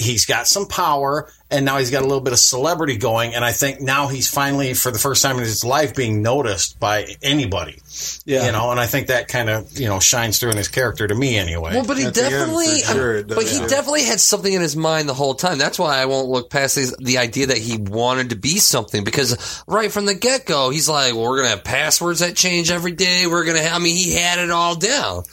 He's 0.00 0.26
got 0.26 0.46
some 0.46 0.66
power, 0.66 1.30
and 1.50 1.64
now 1.64 1.78
he's 1.78 1.90
got 1.90 2.00
a 2.02 2.06
little 2.06 2.20
bit 2.20 2.32
of 2.32 2.38
celebrity 2.38 2.96
going. 2.96 3.34
And 3.34 3.44
I 3.44 3.52
think 3.52 3.80
now 3.80 4.08
he's 4.08 4.28
finally, 4.28 4.74
for 4.74 4.90
the 4.90 4.98
first 4.98 5.22
time 5.22 5.36
in 5.36 5.42
his 5.42 5.64
life, 5.64 5.94
being 5.94 6.22
noticed 6.22 6.80
by 6.80 7.16
anybody. 7.22 7.80
Yeah. 8.24 8.46
You 8.46 8.52
know, 8.52 8.70
and 8.70 8.80
I 8.80 8.86
think 8.86 9.08
that 9.08 9.28
kind 9.28 9.50
of 9.50 9.78
you 9.78 9.88
know 9.88 10.00
shines 10.00 10.38
through 10.38 10.50
in 10.50 10.56
his 10.56 10.68
character 10.68 11.06
to 11.06 11.14
me 11.14 11.36
anyway. 11.36 11.74
Well, 11.74 11.86
but 11.86 11.98
he 11.98 12.04
At 12.04 12.14
the 12.14 12.24
end, 12.24 12.30
definitely, 12.30 12.80
sure, 12.80 13.16
it 13.16 13.28
but 13.28 13.44
he 13.44 13.58
yeah. 13.58 13.66
definitely 13.66 14.04
had 14.04 14.20
something 14.20 14.52
in 14.52 14.60
his 14.60 14.76
mind 14.76 15.08
the 15.08 15.14
whole 15.14 15.34
time. 15.34 15.58
That's 15.58 15.78
why 15.78 15.98
I 15.98 16.06
won't 16.06 16.28
look 16.28 16.50
past 16.50 16.76
these, 16.76 16.96
the 16.96 17.18
idea 17.18 17.46
that 17.46 17.58
he 17.58 17.76
wanted 17.78 18.30
to 18.30 18.36
be 18.36 18.58
something 18.58 19.04
because 19.04 19.62
right 19.66 19.90
from 19.90 20.06
the 20.06 20.14
get 20.14 20.46
go, 20.46 20.70
he's 20.70 20.88
like, 20.88 21.14
well, 21.14 21.24
we're 21.24 21.38
going 21.38 21.50
to 21.50 21.56
have 21.56 21.64
passwords 21.64 22.20
that 22.20 22.36
change 22.36 22.70
every 22.70 22.92
day. 22.92 23.26
We're 23.26 23.44
going 23.44 23.56
to 23.56 23.62
have, 23.62 23.76
I 23.76 23.78
mean, 23.78 23.96
he 23.96 24.12
had 24.14 24.38
it 24.38 24.50
all 24.50 24.76
down. 24.76 25.24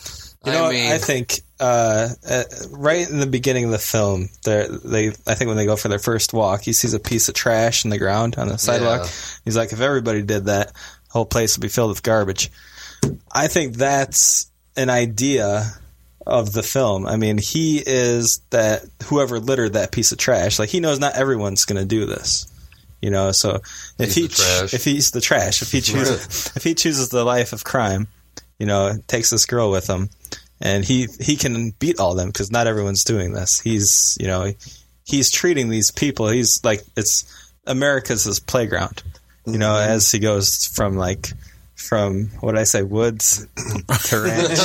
You 0.46 0.52
know, 0.52 0.66
I 0.66 0.72
mean, 0.72 0.92
I 0.92 0.98
think 0.98 1.42
uh, 1.60 2.10
uh, 2.30 2.44
right 2.72 3.10
in 3.10 3.20
the 3.20 3.26
beginning 3.28 3.66
of 3.66 3.72
the 3.72 3.80
film, 3.80 4.30
they 4.44 5.10
I 5.28 5.34
think 5.36 5.48
when 5.48 5.58
they 5.58 5.66
go 5.66 5.76
for 5.76 5.88
their 5.88 6.00
first 6.00 6.34
walk, 6.34 6.62
he 6.62 6.74
sees 6.74 6.94
a 6.94 7.00
piece 7.00 7.30
of 7.30 7.36
trash 7.36 7.84
in 7.84 7.90
the 7.90 7.98
ground 7.98 8.36
on 8.38 8.48
the 8.48 8.58
sidewalk. 8.58 9.02
Yeah. 9.04 9.12
He's 9.46 9.58
like, 9.58 9.74
if 9.74 9.82
everybody 9.82 10.22
did 10.22 10.46
that, 10.46 10.74
the 10.74 11.14
whole 11.14 11.26
place 11.26 11.58
would 11.58 11.62
be 11.62 11.68
filled 11.68 11.90
with 11.90 12.04
garbage. 12.04 12.52
I 13.32 13.48
think 13.48 13.76
that's 13.76 14.52
an 14.76 14.90
idea 14.90 15.66
of 16.26 16.52
the 16.52 16.64
film. 16.64 17.08
I 17.08 17.16
mean, 17.16 17.38
he 17.38 17.82
is 17.84 18.42
that 18.50 18.84
whoever 19.06 19.40
littered 19.40 19.74
that 19.74 19.92
piece 19.92 20.12
of 20.12 20.18
trash. 20.18 20.60
Like 20.60 20.70
he 20.70 20.80
knows 20.80 21.00
not 21.00 21.16
everyone's 21.16 21.66
going 21.66 21.82
to 21.82 21.88
do 21.88 22.06
this. 22.06 22.46
You 23.02 23.12
know, 23.12 23.32
so 23.32 23.62
if 24.00 24.14
He's 24.14 24.16
he 24.16 24.22
the 24.24 24.34
trash. 24.34 24.74
if 24.74 24.84
he's 24.84 25.12
the 25.12 25.22
trash, 25.22 25.62
if 25.62 25.72
he 25.72 25.82
chooses 25.82 26.52
if 26.56 26.64
he 26.64 26.74
chooses 26.74 27.10
the 27.10 27.24
life 27.24 27.54
of 27.54 27.64
crime, 27.64 28.08
you 28.60 28.66
know, 28.66 28.94
takes 29.08 29.30
this 29.30 29.46
girl 29.46 29.70
with 29.72 29.88
him, 29.88 30.10
and 30.60 30.84
he 30.84 31.08
he 31.20 31.36
can 31.36 31.72
beat 31.72 32.00
all 32.00 32.16
them 32.16 32.30
because 32.30 32.52
not 32.52 32.68
everyone's 32.68 33.04
doing 33.04 33.34
this. 33.34 33.60
He's 33.60 34.18
you 34.20 34.28
know 34.28 34.54
he's 35.06 35.32
treating 35.32 35.70
these 35.70 35.92
people. 35.92 36.28
He's 36.30 36.64
like 36.64 36.84
it's 36.96 37.26
America's 37.66 38.24
his 38.24 38.40
playground. 38.40 39.04
You 39.46 39.58
know, 39.58 39.74
mm-hmm. 39.74 39.92
as 39.92 40.12
he 40.12 40.20
goes 40.20 40.66
from 40.66 40.98
like 40.98 41.32
from 41.88 42.28
what 42.42 42.52
did 42.54 42.60
I 42.62 42.66
say 42.66 42.84
woods 42.84 43.48
to 44.08 44.22
ranch. 44.26 44.60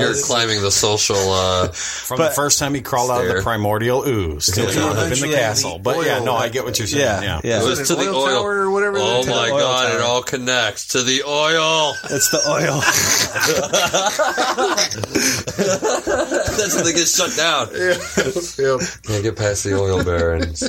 You're 0.00 0.14
climbing 0.22 0.62
the 0.62 0.70
social. 0.70 1.16
Uh, 1.16 1.68
From 1.68 2.16
But- 2.18 2.28
the 2.30 2.34
first 2.34 2.58
time 2.58 2.74
he 2.74 2.80
crawled 2.80 3.10
out 3.10 3.24
of 3.26 3.36
the 3.36 3.42
primordial 3.42 4.02
ooze 4.06 4.46
till 4.46 4.68
he 4.70 4.78
wound 4.78 4.98
up 4.98 5.12
in 5.12 5.20
the 5.20 5.28
castle. 5.34 5.78
But 5.78 6.06
yeah, 6.06 6.20
no, 6.20 6.34
I 6.34 6.48
get 6.48 6.64
what 6.64 6.78
you're 6.78 6.86
saying. 6.88 7.04
Yeah, 7.04 7.20
Yeah, 7.22 7.40
yeah. 7.44 7.60
it 7.62 7.66
was 7.66 7.80
it 7.80 7.84
to 7.86 7.94
the 7.96 8.08
oil 8.08 8.16
oil. 8.16 8.26
tower 8.28 8.54
or 8.62 8.70
whatever 8.70 8.96
Oh 8.98 9.24
my 9.26 9.50
Oil 9.50 9.58
god! 9.58 9.94
It 9.94 10.00
all 10.00 10.22
connects 10.22 10.86
to 10.88 11.02
the 11.02 11.22
oil. 11.24 11.94
It's 12.04 12.30
the 12.30 12.40
oil. 12.48 12.80
That's 16.56 16.74
when 16.74 16.84
they 16.84 16.92
get 16.92 17.08
shut 17.08 17.34
down. 17.36 17.68
Yep. 18.64 18.80
Can't 19.02 19.22
get 19.22 19.36
past 19.36 19.64
the 19.64 19.74
oil 19.78 20.02
barons. 20.04 20.62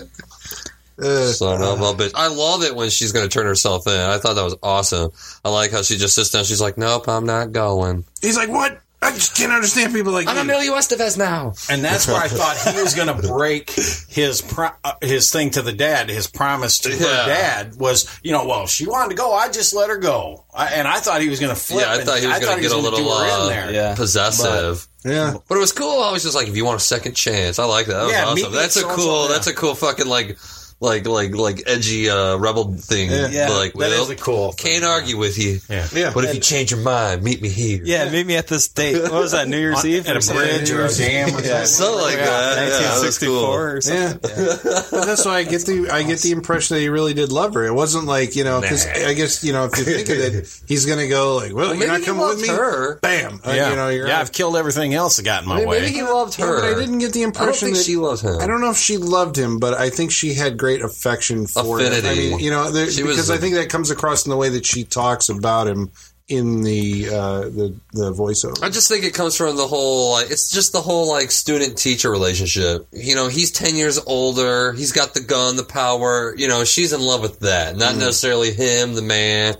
Son 1.01 1.61
of 1.61 1.81
a 1.81 1.93
bitch. 1.93 2.11
I 2.15 2.27
love 2.27 2.63
it 2.63 2.75
when 2.75 2.89
she's 2.89 3.11
going 3.11 3.27
to 3.27 3.33
turn 3.33 3.45
herself 3.45 3.87
in. 3.87 3.93
I 3.99 4.17
thought 4.17 4.35
that 4.35 4.43
was 4.43 4.55
awesome. 4.63 5.11
I 5.43 5.49
like 5.49 5.71
how 5.71 5.81
she 5.81 5.97
just 5.97 6.15
sits 6.15 6.31
down. 6.31 6.43
She's 6.43 6.61
like, 6.61 6.77
nope, 6.77 7.07
I'm 7.07 7.25
not 7.25 7.51
going. 7.51 8.05
he's 8.21 8.37
like, 8.37 8.49
what? 8.49 8.81
I 9.01 9.11
just 9.11 9.35
can't 9.37 9.51
understand 9.51 9.93
people 9.93 10.13
like 10.13 10.27
I'm 10.27 10.35
you. 10.35 10.41
Emilio 10.41 10.73
Estevez 10.73 11.15
now. 11.15 11.53
And 11.69 11.83
that's 11.83 12.07
where 12.07 12.15
I 12.15 12.27
thought 12.27 12.57
he 12.73 12.81
was 12.81 12.95
going 12.95 13.07
to 13.07 13.27
break 13.27 13.69
his 13.69 14.41
pro- 14.41 14.69
uh, 14.83 14.93
his 14.99 15.31
thing 15.31 15.51
to 15.51 15.61
the 15.61 15.73
dad. 15.73 16.09
His 16.09 16.25
promise 16.25 16.79
to 16.79 16.91
her 16.91 17.25
dad 17.27 17.75
was, 17.75 18.19
you 18.23 18.31
know, 18.31 18.47
well, 18.47 18.65
she 18.65 18.87
wanted 18.87 19.09
to 19.09 19.15
go, 19.15 19.31
I 19.31 19.51
just 19.51 19.75
let 19.75 19.89
her 19.89 19.97
go. 19.97 20.45
I, 20.55 20.67
and 20.69 20.87
I 20.87 20.97
thought 21.01 21.21
he 21.21 21.29
was 21.29 21.39
going 21.39 21.53
to 21.53 21.59
flip. 21.59 21.81
Yeah, 21.85 21.93
I 21.93 22.03
thought 22.03 22.19
he 22.19 22.25
was 22.25 22.39
going 22.39 22.55
to 22.55 22.61
get 22.63 22.71
a 22.71 22.77
little 22.77 23.07
uh, 23.07 23.43
in 23.43 23.49
there. 23.49 23.71
Yeah. 23.71 23.95
possessive. 23.95 24.87
Yeah. 25.03 25.35
But 25.47 25.55
it 25.57 25.59
was 25.59 25.73
cool. 25.73 26.01
I 26.01 26.11
was 26.11 26.23
just 26.23 26.33
like, 26.33 26.47
if 26.47 26.57
you 26.57 26.65
want 26.65 26.81
a 26.81 26.83
second 26.83 27.15
chance, 27.15 27.59
I 27.59 27.65
like 27.65 27.85
that. 27.87 27.93
That 27.93 28.03
was 28.05 28.13
Yeah, 28.13 28.25
awesome. 28.25 28.53
That's 28.53 28.77
a 28.77 28.83
cool. 28.85 29.27
That's 29.27 29.45
a 29.45 29.53
cool 29.53 29.75
fucking 29.75 30.07
like, 30.07 30.37
like, 30.85 31.05
like, 31.07 31.35
like 31.35 31.63
edgy 31.65 32.09
uh, 32.09 32.37
rebel 32.37 32.73
thing. 32.75 33.09
Yeah. 33.11 33.49
like, 33.49 33.73
That 33.73 33.75
well, 33.75 34.03
is 34.03 34.09
a 34.09 34.15
cool 34.15 34.51
thing. 34.53 34.71
Can't 34.73 34.85
argue 34.85 35.17
with 35.17 35.37
you. 35.37 35.59
Yeah. 35.69 35.87
Yeah. 35.93 36.11
But 36.13 36.25
if 36.25 36.35
you 36.35 36.39
change 36.41 36.71
your 36.71 36.79
mind, 36.81 37.23
meet 37.23 37.41
me 37.41 37.49
here. 37.49 37.81
Yeah, 37.83 38.09
meet 38.09 38.25
me 38.25 38.35
at 38.37 38.47
this 38.47 38.67
date. 38.69 39.01
What 39.01 39.11
was 39.13 39.31
that? 39.33 39.47
New 39.47 39.57
Year's 39.59 39.79
On- 39.79 39.87
Eve 39.87 40.07
at 40.07 40.15
a 40.17 40.33
bridge 40.33 40.71
or 40.71 40.85
a 40.85 40.89
dam 40.93 41.35
or 41.35 41.41
Yeah. 41.41 41.63
something. 41.65 41.65
Something 41.85 42.01
like 42.01 42.15
that. 42.17 42.57
Yeah, 42.57 42.69
that 42.69 43.01
1964 43.01 43.27
cool. 43.27 43.45
or 43.53 43.81
something. 43.81 44.29
Yeah, 44.35 44.83
but 44.91 45.05
that's 45.05 45.25
why 45.25 45.37
I 45.37 45.43
get 45.43 45.65
the 45.65 45.89
I 45.91 46.03
get 46.03 46.19
the 46.21 46.31
impression 46.31 46.75
that 46.75 46.81
he 46.81 46.89
really 46.89 47.13
did 47.13 47.31
love 47.31 47.53
her. 47.55 47.65
It 47.65 47.73
wasn't 47.73 48.05
like 48.05 48.35
you 48.35 48.43
know 48.43 48.61
because 48.61 48.85
I 48.87 49.13
guess 49.13 49.43
you 49.43 49.53
know 49.53 49.65
if 49.65 49.77
you 49.77 49.83
think 49.83 50.09
of 50.09 50.17
it, 50.19 50.61
he's 50.67 50.85
going 50.85 50.99
to 50.99 51.07
go 51.07 51.35
like, 51.35 51.53
well, 51.53 51.69
Well, 51.69 51.75
you're 51.75 51.87
not 51.87 52.03
coming 52.03 52.25
with 52.27 52.41
me. 52.41 52.47
her. 52.47 52.95
Bam, 52.99 53.41
Uh, 53.45 53.51
Yeah, 53.51 53.69
you 53.71 53.75
know, 53.75 53.89
you're 53.89 54.07
yeah, 54.07 54.19
I've 54.19 54.31
killed 54.31 54.55
everything 54.55 54.93
else 54.93 55.17
that 55.17 55.23
got 55.23 55.43
in 55.43 55.49
my 55.49 55.55
Maybe, 55.55 55.67
way. 55.67 55.79
maybe 55.81 55.93
he 55.93 56.03
loved 56.03 56.35
her. 56.35 56.61
but 56.61 56.63
I 56.65 56.79
didn't 56.79 56.99
get 56.99 57.13
the 57.13 57.23
impression 57.23 57.73
that 57.73 57.83
she 57.83 57.95
loved 57.97 58.21
him. 58.23 58.39
I 58.39 58.47
don't 58.47 58.61
know 58.61 58.71
if 58.71 58.77
she 58.77 58.97
loved 58.97 59.37
him, 59.37 59.59
but 59.59 59.73
I 59.73 59.89
think 59.89 60.11
she 60.11 60.33
had 60.33 60.57
great 60.57 60.74
affection 60.81 61.47
for 61.47 61.79
him. 61.79 61.93
I 62.05 62.13
mean, 62.13 62.39
you 62.39 62.51
know, 62.51 62.71
there, 62.71 62.89
She 62.89 63.03
was 63.03 63.15
because 63.15 63.29
a- 63.29 63.33
I 63.33 63.37
think 63.37 63.55
that 63.55 63.69
comes 63.69 63.91
across 63.91 64.25
in 64.25 64.29
the 64.29 64.37
way 64.37 64.49
that 64.49 64.65
she 64.65 64.83
talks 64.83 65.29
about 65.29 65.67
him 65.67 65.91
in 66.27 66.63
the 66.63 67.07
uh, 67.09 67.41
the 67.41 67.75
the 67.93 68.11
voiceover. 68.11 68.63
I 68.63 68.69
just 68.69 68.89
think 68.89 69.05
it 69.05 69.13
comes 69.13 69.35
from 69.35 69.55
the 69.57 69.67
whole 69.67 70.13
like 70.13 70.31
it's 70.31 70.49
just 70.49 70.71
the 70.71 70.81
whole 70.81 71.07
like 71.07 71.29
student 71.31 71.77
teacher 71.77 72.09
relationship. 72.09 72.87
You 72.91 73.13
know, 73.15 73.27
he's 73.27 73.51
10 73.51 73.75
years 73.75 73.99
older, 74.07 74.73
he's 74.73 74.91
got 74.91 75.13
the 75.13 75.21
gun, 75.21 75.55
the 75.55 75.63
power, 75.63 76.33
you 76.35 76.47
know, 76.47 76.63
she's 76.63 76.93
in 76.93 77.01
love 77.01 77.21
with 77.21 77.41
that. 77.41 77.77
Not 77.77 77.95
necessarily 77.95 78.51
him 78.51 78.95
the 78.95 79.03
man, 79.03 79.53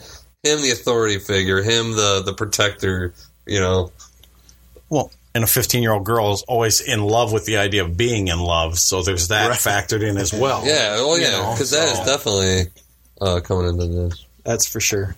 him 0.43 0.61
the 0.61 0.71
authority 0.71 1.19
figure, 1.19 1.61
him 1.61 1.91
the 1.91 2.23
the 2.25 2.33
protector, 2.33 3.13
you 3.45 3.59
know. 3.59 3.91
Well, 4.89 5.11
and 5.35 5.43
a 5.43 5.47
15 5.47 5.83
year 5.83 5.91
old 5.91 6.05
girl 6.05 6.33
is 6.33 6.41
always 6.47 6.81
in 6.81 7.01
love 7.03 7.31
with 7.31 7.45
the 7.45 7.57
idea 7.57 7.83
of 7.83 7.95
being 7.95 8.29
in 8.29 8.39
love. 8.39 8.79
So 8.79 9.03
there's 9.03 9.27
that 9.27 9.51
factored 9.51 10.01
in 10.01 10.17
as 10.17 10.33
well. 10.33 10.63
Yeah, 10.65 10.95
well 10.95 11.17
You 11.19 11.25
yeah, 11.25 11.31
know, 11.31 11.55
cuz 11.57 11.69
that 11.71 11.89
is 11.89 11.97
so- 11.99 12.05
definitely 12.05 12.71
uh 13.21 13.41
coming 13.41 13.67
into 13.69 13.85
this. 13.85 14.25
That's 14.43 14.65
for 14.65 14.79
sure. 14.79 15.15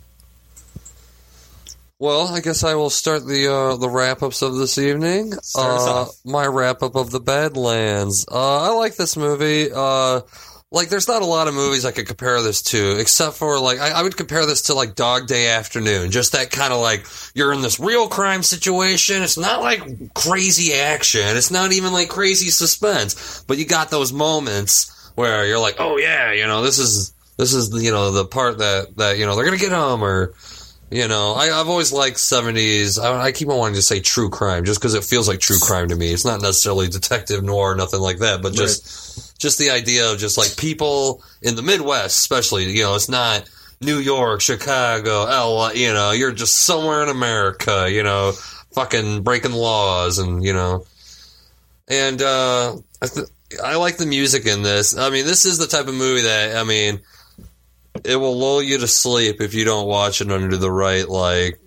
Well, 1.99 2.27
I 2.27 2.41
guess 2.41 2.63
I 2.63 2.75
will 2.75 2.91
start 2.91 3.25
the 3.25 3.51
uh, 3.51 3.75
the 3.77 3.89
wrap 3.89 4.21
ups 4.21 4.43
of 4.43 4.55
this 4.55 4.77
evening. 4.77 5.33
Uh, 5.55 6.05
my 6.23 6.45
wrap 6.45 6.83
up 6.83 6.95
of 6.95 7.09
the 7.09 7.19
Badlands. 7.19 8.23
Uh, 8.31 8.69
I 8.69 8.69
like 8.75 8.95
this 8.97 9.17
movie. 9.17 9.71
Like, 10.69 10.89
there's 10.89 11.07
not 11.07 11.21
a 11.21 11.25
lot 11.25 11.47
of 11.47 11.53
movies 11.53 11.85
I 11.85 11.91
could 11.91 12.07
compare 12.07 12.41
this 12.41 12.61
to, 12.63 12.99
except 12.99 13.37
for 13.37 13.57
like 13.57 13.79
I, 13.79 13.91
I 13.91 14.03
would 14.03 14.17
compare 14.17 14.45
this 14.45 14.63
to 14.63 14.73
like 14.73 14.95
Dog 14.95 15.27
Day 15.27 15.47
Afternoon. 15.47 16.11
Just 16.11 16.33
that 16.33 16.51
kind 16.51 16.73
of 16.73 16.81
like 16.81 17.07
you're 17.33 17.53
in 17.53 17.61
this 17.61 17.79
real 17.79 18.09
crime 18.09 18.43
situation. 18.43 19.23
It's 19.23 19.37
not 19.37 19.61
like 19.61 20.13
crazy 20.13 20.73
action. 20.73 21.37
It's 21.37 21.51
not 21.51 21.71
even 21.71 21.93
like 21.93 22.09
crazy 22.09 22.49
suspense. 22.49 23.43
But 23.47 23.57
you 23.57 23.65
got 23.65 23.91
those 23.91 24.11
moments 24.11 25.11
where 25.15 25.45
you're 25.45 25.59
like, 25.59 25.75
oh 25.79 25.97
yeah, 25.97 26.33
you 26.33 26.45
know, 26.45 26.61
this 26.61 26.79
is 26.79 27.13
this 27.37 27.53
is 27.53 27.81
you 27.81 27.91
know 27.91 28.11
the 28.11 28.25
part 28.25 28.57
that 28.57 28.97
that 28.97 29.17
you 29.17 29.25
know 29.25 29.35
they're 29.35 29.45
gonna 29.45 29.57
get 29.57 29.71
him 29.71 30.03
or 30.03 30.33
you 30.89 31.07
know, 31.07 31.33
I, 31.33 31.59
I've 31.59 31.67
always 31.67 31.91
liked 31.91 32.15
70s. 32.15 32.97
I, 33.01 33.23
I 33.23 33.31
keep 33.33 33.49
on 33.49 33.57
wanting 33.57 33.75
to 33.75 33.81
say 33.81 33.99
true 33.99 34.29
crime 34.29 34.63
just 34.63 34.79
because 34.79 34.93
it 34.93 35.03
feels 35.03 35.27
like 35.27 35.39
true 35.39 35.59
crime 35.59 35.89
to 35.89 35.95
me. 35.95 36.13
It's 36.13 36.23
not 36.23 36.41
necessarily 36.41 36.87
detective 36.87 37.43
noir, 37.43 37.73
or 37.73 37.75
nothing 37.75 37.99
like 37.99 38.19
that, 38.19 38.41
but 38.41 38.53
just 38.53 39.26
just 39.37 39.59
the 39.59 39.69
idea 39.69 40.11
of 40.11 40.19
just 40.19 40.37
like 40.37 40.57
people 40.57 41.23
in 41.41 41.55
the 41.55 41.61
Midwest, 41.61 42.19
especially. 42.19 42.71
You 42.71 42.83
know, 42.83 42.95
it's 42.95 43.09
not 43.09 43.49
New 43.81 43.97
York, 43.97 44.41
Chicago, 44.41 45.23
LA. 45.23 45.71
You 45.71 45.93
know, 45.93 46.11
you're 46.11 46.31
just 46.31 46.65
somewhere 46.65 47.03
in 47.03 47.09
America. 47.09 47.87
You 47.89 48.03
know, 48.03 48.33
fucking 48.73 49.23
breaking 49.23 49.53
laws 49.53 50.19
and 50.19 50.43
you 50.43 50.53
know, 50.53 50.85
and 51.87 52.21
uh, 52.21 52.75
I, 53.01 53.07
th- 53.07 53.27
I 53.63 53.75
like 53.77 53.97
the 53.97 54.05
music 54.05 54.45
in 54.45 54.61
this. 54.61 54.97
I 54.97 55.09
mean, 55.09 55.25
this 55.25 55.45
is 55.45 55.57
the 55.57 55.67
type 55.67 55.87
of 55.87 55.95
movie 55.95 56.21
that 56.21 56.57
I 56.57 56.63
mean 56.63 56.99
it 58.03 58.15
will 58.15 58.37
lull 58.37 58.61
you 58.61 58.77
to 58.77 58.87
sleep 58.87 59.41
if 59.41 59.53
you 59.53 59.65
don't 59.65 59.87
watch 59.87 60.21
it 60.21 60.31
under 60.31 60.57
the 60.57 60.71
right 60.71 61.07
like 61.07 61.59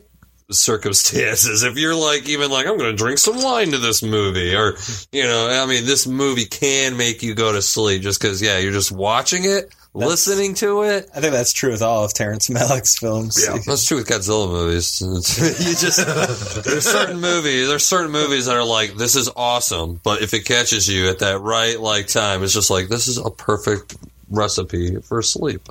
circumstances. 0.51 1.63
If 1.63 1.77
you're 1.77 1.95
like 1.95 2.29
even 2.29 2.51
like 2.51 2.67
I'm 2.67 2.77
going 2.77 2.91
to 2.91 2.97
drink 2.97 3.19
some 3.19 3.43
wine 3.43 3.71
to 3.73 3.79
this 3.79 4.03
movie 4.03 4.55
or 4.55 4.77
you 5.13 5.25
know, 5.25 5.49
I 5.49 5.67
mean 5.67 5.85
this 5.85 6.07
movie 6.07 6.45
can 6.45 6.97
make 6.97 7.23
you 7.23 7.35
go 7.35 7.53
to 7.53 7.63
sleep 7.63 8.03
just 8.03 8.21
cuz 8.21 8.43
yeah, 8.43 8.59
you're 8.59 8.73
just 8.73 8.93
watching 8.93 9.45
it, 9.45 9.75
listening 9.95 10.55
to 10.55 10.83
it. 10.83 11.09
I 11.15 11.21
think 11.21 11.33
that's 11.33 11.53
true 11.53 11.71
with 11.71 11.83
all 11.83 12.05
of 12.05 12.15
Terrence 12.15 12.49
Malick's 12.49 12.99
films. 12.99 13.43
Yeah. 13.45 13.59
That's 13.67 13.85
true 13.85 13.99
with 13.99 14.09
Godzilla 14.09 14.49
movies. 14.49 15.01
You 15.61 15.75
just 15.77 16.65
there's 16.65 16.85
certain 16.85 17.21
movies, 17.21 17.69
there's 17.69 17.85
certain 17.85 18.11
movies 18.11 18.47
that 18.47 18.57
are 18.57 18.65
like 18.65 18.95
this 18.95 19.17
is 19.17 19.31
awesome, 19.37 20.01
but 20.03 20.23
if 20.23 20.35
it 20.35 20.45
catches 20.45 20.89
you 20.89 21.09
at 21.09 21.21
that 21.21 21.41
right 21.41 21.79
like 21.79 22.09
time, 22.09 22.43
it's 22.43 22.55
just 22.55 22.71
like 22.71 22.89
this 22.89 23.09
is 23.09 23.19
a 23.19 23.31
perfect 23.31 23.97
recipe 24.31 24.97
for 25.01 25.23
sleep. 25.23 25.69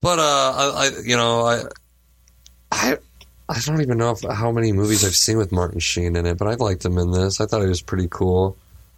But 0.00 0.18
uh, 0.18 0.22
I, 0.22 0.72
I 0.76 0.90
you 1.04 1.16
know, 1.16 1.40
I, 1.46 1.62
I, 2.70 2.98
I 3.48 3.58
don't 3.64 3.80
even 3.80 3.96
know 3.98 4.10
if, 4.10 4.20
how 4.22 4.52
many 4.52 4.72
movies 4.72 5.04
I've 5.04 5.14
seen 5.16 5.38
with 5.38 5.52
Martin 5.52 5.80
Sheen 5.80 6.16
in 6.16 6.26
it, 6.26 6.36
but 6.36 6.48
I 6.48 6.54
liked 6.54 6.84
him 6.84 6.98
in 6.98 7.12
this. 7.12 7.40
I 7.40 7.46
thought 7.46 7.62
he 7.62 7.68
was 7.68 7.80
pretty 7.82 8.08
cool. 8.10 8.56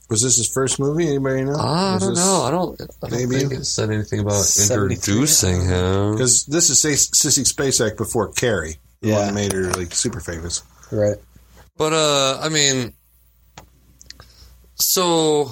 Was 0.09 0.23
this 0.23 0.37
his 0.39 0.49
first 0.53 0.81
movie? 0.81 1.07
Anybody 1.07 1.45
know? 1.45 1.53
I 1.55 1.95
Was 1.95 2.03
don't 2.03 2.15
this- 2.15 2.19
know. 2.25 2.43
I 2.43 2.51
don't. 2.51 2.81
I 2.81 3.09
don't 3.09 3.13
maybe? 3.31 3.39
think 3.49 3.53
it 3.61 3.65
said 3.65 3.91
anything 3.91 4.19
about 4.21 4.45
introducing 4.71 5.61
him. 5.65 6.13
Because 6.13 6.47
this 6.47 6.69
is 6.69 6.83
Sissy 6.83 7.47
Spacek 7.49 7.97
before 7.97 8.33
Carrie, 8.33 8.79
the 9.03 9.09
Yeah. 9.11 9.17
one 9.19 9.27
that 9.29 9.35
made 9.35 9.53
her 9.53 9.71
like 9.73 9.95
super 9.95 10.19
famous. 10.19 10.65
Right. 10.91 11.17
But 11.77 11.93
uh, 11.93 12.41
I 12.43 12.49
mean, 12.49 12.93
so 14.75 15.49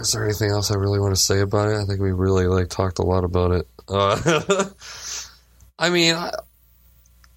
is 0.00 0.12
there 0.12 0.24
anything 0.24 0.50
else 0.50 0.70
I 0.70 0.76
really 0.76 0.98
want 0.98 1.14
to 1.14 1.20
say 1.20 1.40
about 1.40 1.68
it? 1.70 1.76
I 1.76 1.84
think 1.84 2.00
we 2.00 2.12
really 2.12 2.46
like 2.46 2.68
talked 2.70 2.98
a 2.98 3.02
lot 3.04 3.24
about 3.24 3.52
it. 3.52 3.68
Uh, 3.88 4.64
I 5.78 5.90
mean, 5.90 6.14
I, 6.14 6.32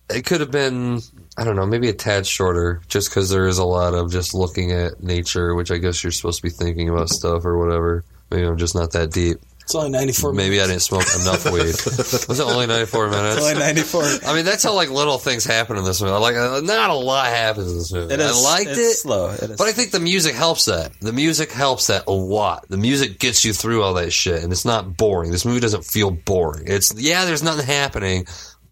it 0.10 0.26
could 0.26 0.42
have 0.42 0.52
been 0.52 1.02
I 1.38 1.46
don't 1.46 1.56
know, 1.56 1.66
maybe 1.66 1.88
a 1.88 1.94
tad 1.94 2.28
shorter, 2.28 2.82
just 2.90 3.10
because 3.10 3.30
there 3.30 3.48
is 3.48 3.60
a 3.60 3.64
lot 3.64 3.94
of 3.94 4.12
just 4.12 4.34
looking 4.34 4.74
at 4.74 5.02
nature, 5.02 5.56
which 5.56 5.72
I 5.72 5.78
guess 5.78 6.04
you're 6.04 6.12
supposed 6.12 6.42
to 6.42 6.44
be 6.44 6.50
thinking 6.50 6.90
about 6.90 7.08
stuff 7.08 7.46
or 7.46 7.58
whatever. 7.58 8.04
Maybe 8.30 8.46
I'm 8.46 8.58
just 8.58 8.76
not 8.76 8.92
that 8.92 9.12
deep. 9.12 9.38
It's 9.70 9.76
only 9.76 9.92
94 9.92 10.34
Maybe 10.34 10.60
I 10.60 10.66
didn't 10.66 10.82
smoke 10.82 11.06
enough 11.22 11.46
weed. 11.46 11.62
Was 12.28 12.40
it 12.40 12.44
only 12.44 12.66
94 12.66 13.10
minutes? 13.10 13.38
It's 13.38 13.46
only 13.46 13.60
94. 13.60 14.04
I 14.26 14.34
mean, 14.34 14.44
that's 14.44 14.64
how 14.64 14.74
like 14.74 14.90
little 14.90 15.20
things 15.20 15.46
happen 15.46 15.78
in 15.78 15.84
this 15.84 16.02
movie. 16.02 16.12
Like, 16.14 16.36
uh, 16.36 16.62
not 16.62 16.90
a 16.90 16.96
lot 16.96 17.28
happens 17.28 17.72
in 17.72 17.78
this 17.78 17.94
movie. 17.94 18.12
It 18.12 18.20
is, 18.20 18.32
I 18.32 18.42
liked 18.42 18.72
it, 18.72 18.96
slow. 18.96 19.30
It 19.30 19.58
but 19.60 19.68
I 19.68 19.72
think 19.72 19.92
the 19.92 20.00
music 20.00 20.34
helps 20.34 20.66
that. 20.66 21.00
The 21.00 21.14
music 21.14 21.52
helps 21.52 21.86
that 21.88 22.06
a 22.08 22.12
lot. 22.12 22.68
The 22.68 22.78
music 22.78 23.20
gets 23.20 23.46
you 23.46 23.54
through 23.54 23.84
all 23.84 23.94
that 23.94 24.12
shit, 24.12 24.42
and 24.42 24.52
it's 24.52 24.66
not 24.66 24.98
boring. 24.98 25.30
This 25.30 25.46
movie 25.46 25.60
doesn't 25.60 25.86
feel 25.86 26.10
boring. 26.10 26.64
It's 26.66 26.92
yeah, 26.96 27.26
there's 27.26 27.44
nothing 27.44 27.68
happening, 27.68 28.26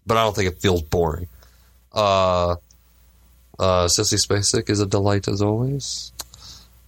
but 0.08 0.16
I 0.16 0.24
don't 0.24 0.34
think 0.34 0.50
it 0.50 0.60
feels 0.60 0.82
boring. 0.82 1.28
Uh, 1.92 2.56
uh, 3.58 3.86
Sissy 3.86 4.14
Spacek 4.24 4.70
is 4.70 4.80
a 4.80 4.86
delight 4.86 5.28
as 5.28 5.42
always. 5.42 6.12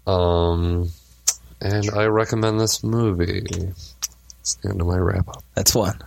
Um, 0.07 0.91
and 1.61 1.91
I 1.91 2.07
recommend 2.07 2.59
this 2.61 2.83
movie. 2.83 3.45
It's 4.41 4.55
the 4.62 4.71
end 4.71 4.81
of 4.81 4.87
my 4.87 4.97
wrap 4.97 5.29
up. 5.29 5.45
That's 5.55 5.75
one. 5.75 5.99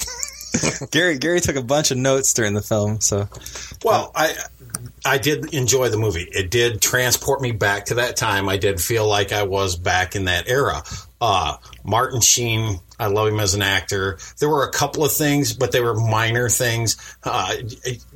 Gary 0.90 1.18
Gary 1.18 1.40
took 1.40 1.56
a 1.56 1.62
bunch 1.62 1.90
of 1.90 1.98
notes 1.98 2.32
during 2.34 2.54
the 2.54 2.62
film, 2.62 3.00
so 3.00 3.28
Well, 3.84 4.10
I 4.14 4.34
I 5.04 5.18
did 5.18 5.54
enjoy 5.54 5.88
the 5.88 5.98
movie. 5.98 6.28
It 6.32 6.50
did 6.50 6.80
transport 6.80 7.40
me 7.40 7.52
back 7.52 7.86
to 7.86 7.94
that 7.94 8.16
time. 8.16 8.48
I 8.48 8.56
did 8.56 8.80
feel 8.80 9.06
like 9.06 9.32
I 9.32 9.44
was 9.44 9.76
back 9.76 10.16
in 10.16 10.24
that 10.24 10.48
era. 10.48 10.82
Uh, 11.20 11.56
Martin 11.84 12.20
Sheen, 12.20 12.80
I 12.98 13.06
love 13.06 13.28
him 13.28 13.38
as 13.38 13.54
an 13.54 13.62
actor. 13.62 14.18
There 14.38 14.48
were 14.48 14.64
a 14.64 14.72
couple 14.72 15.04
of 15.04 15.12
things, 15.12 15.52
but 15.52 15.72
they 15.72 15.80
were 15.80 15.94
minor 15.94 16.48
things. 16.48 16.96
Uh, 17.22 17.54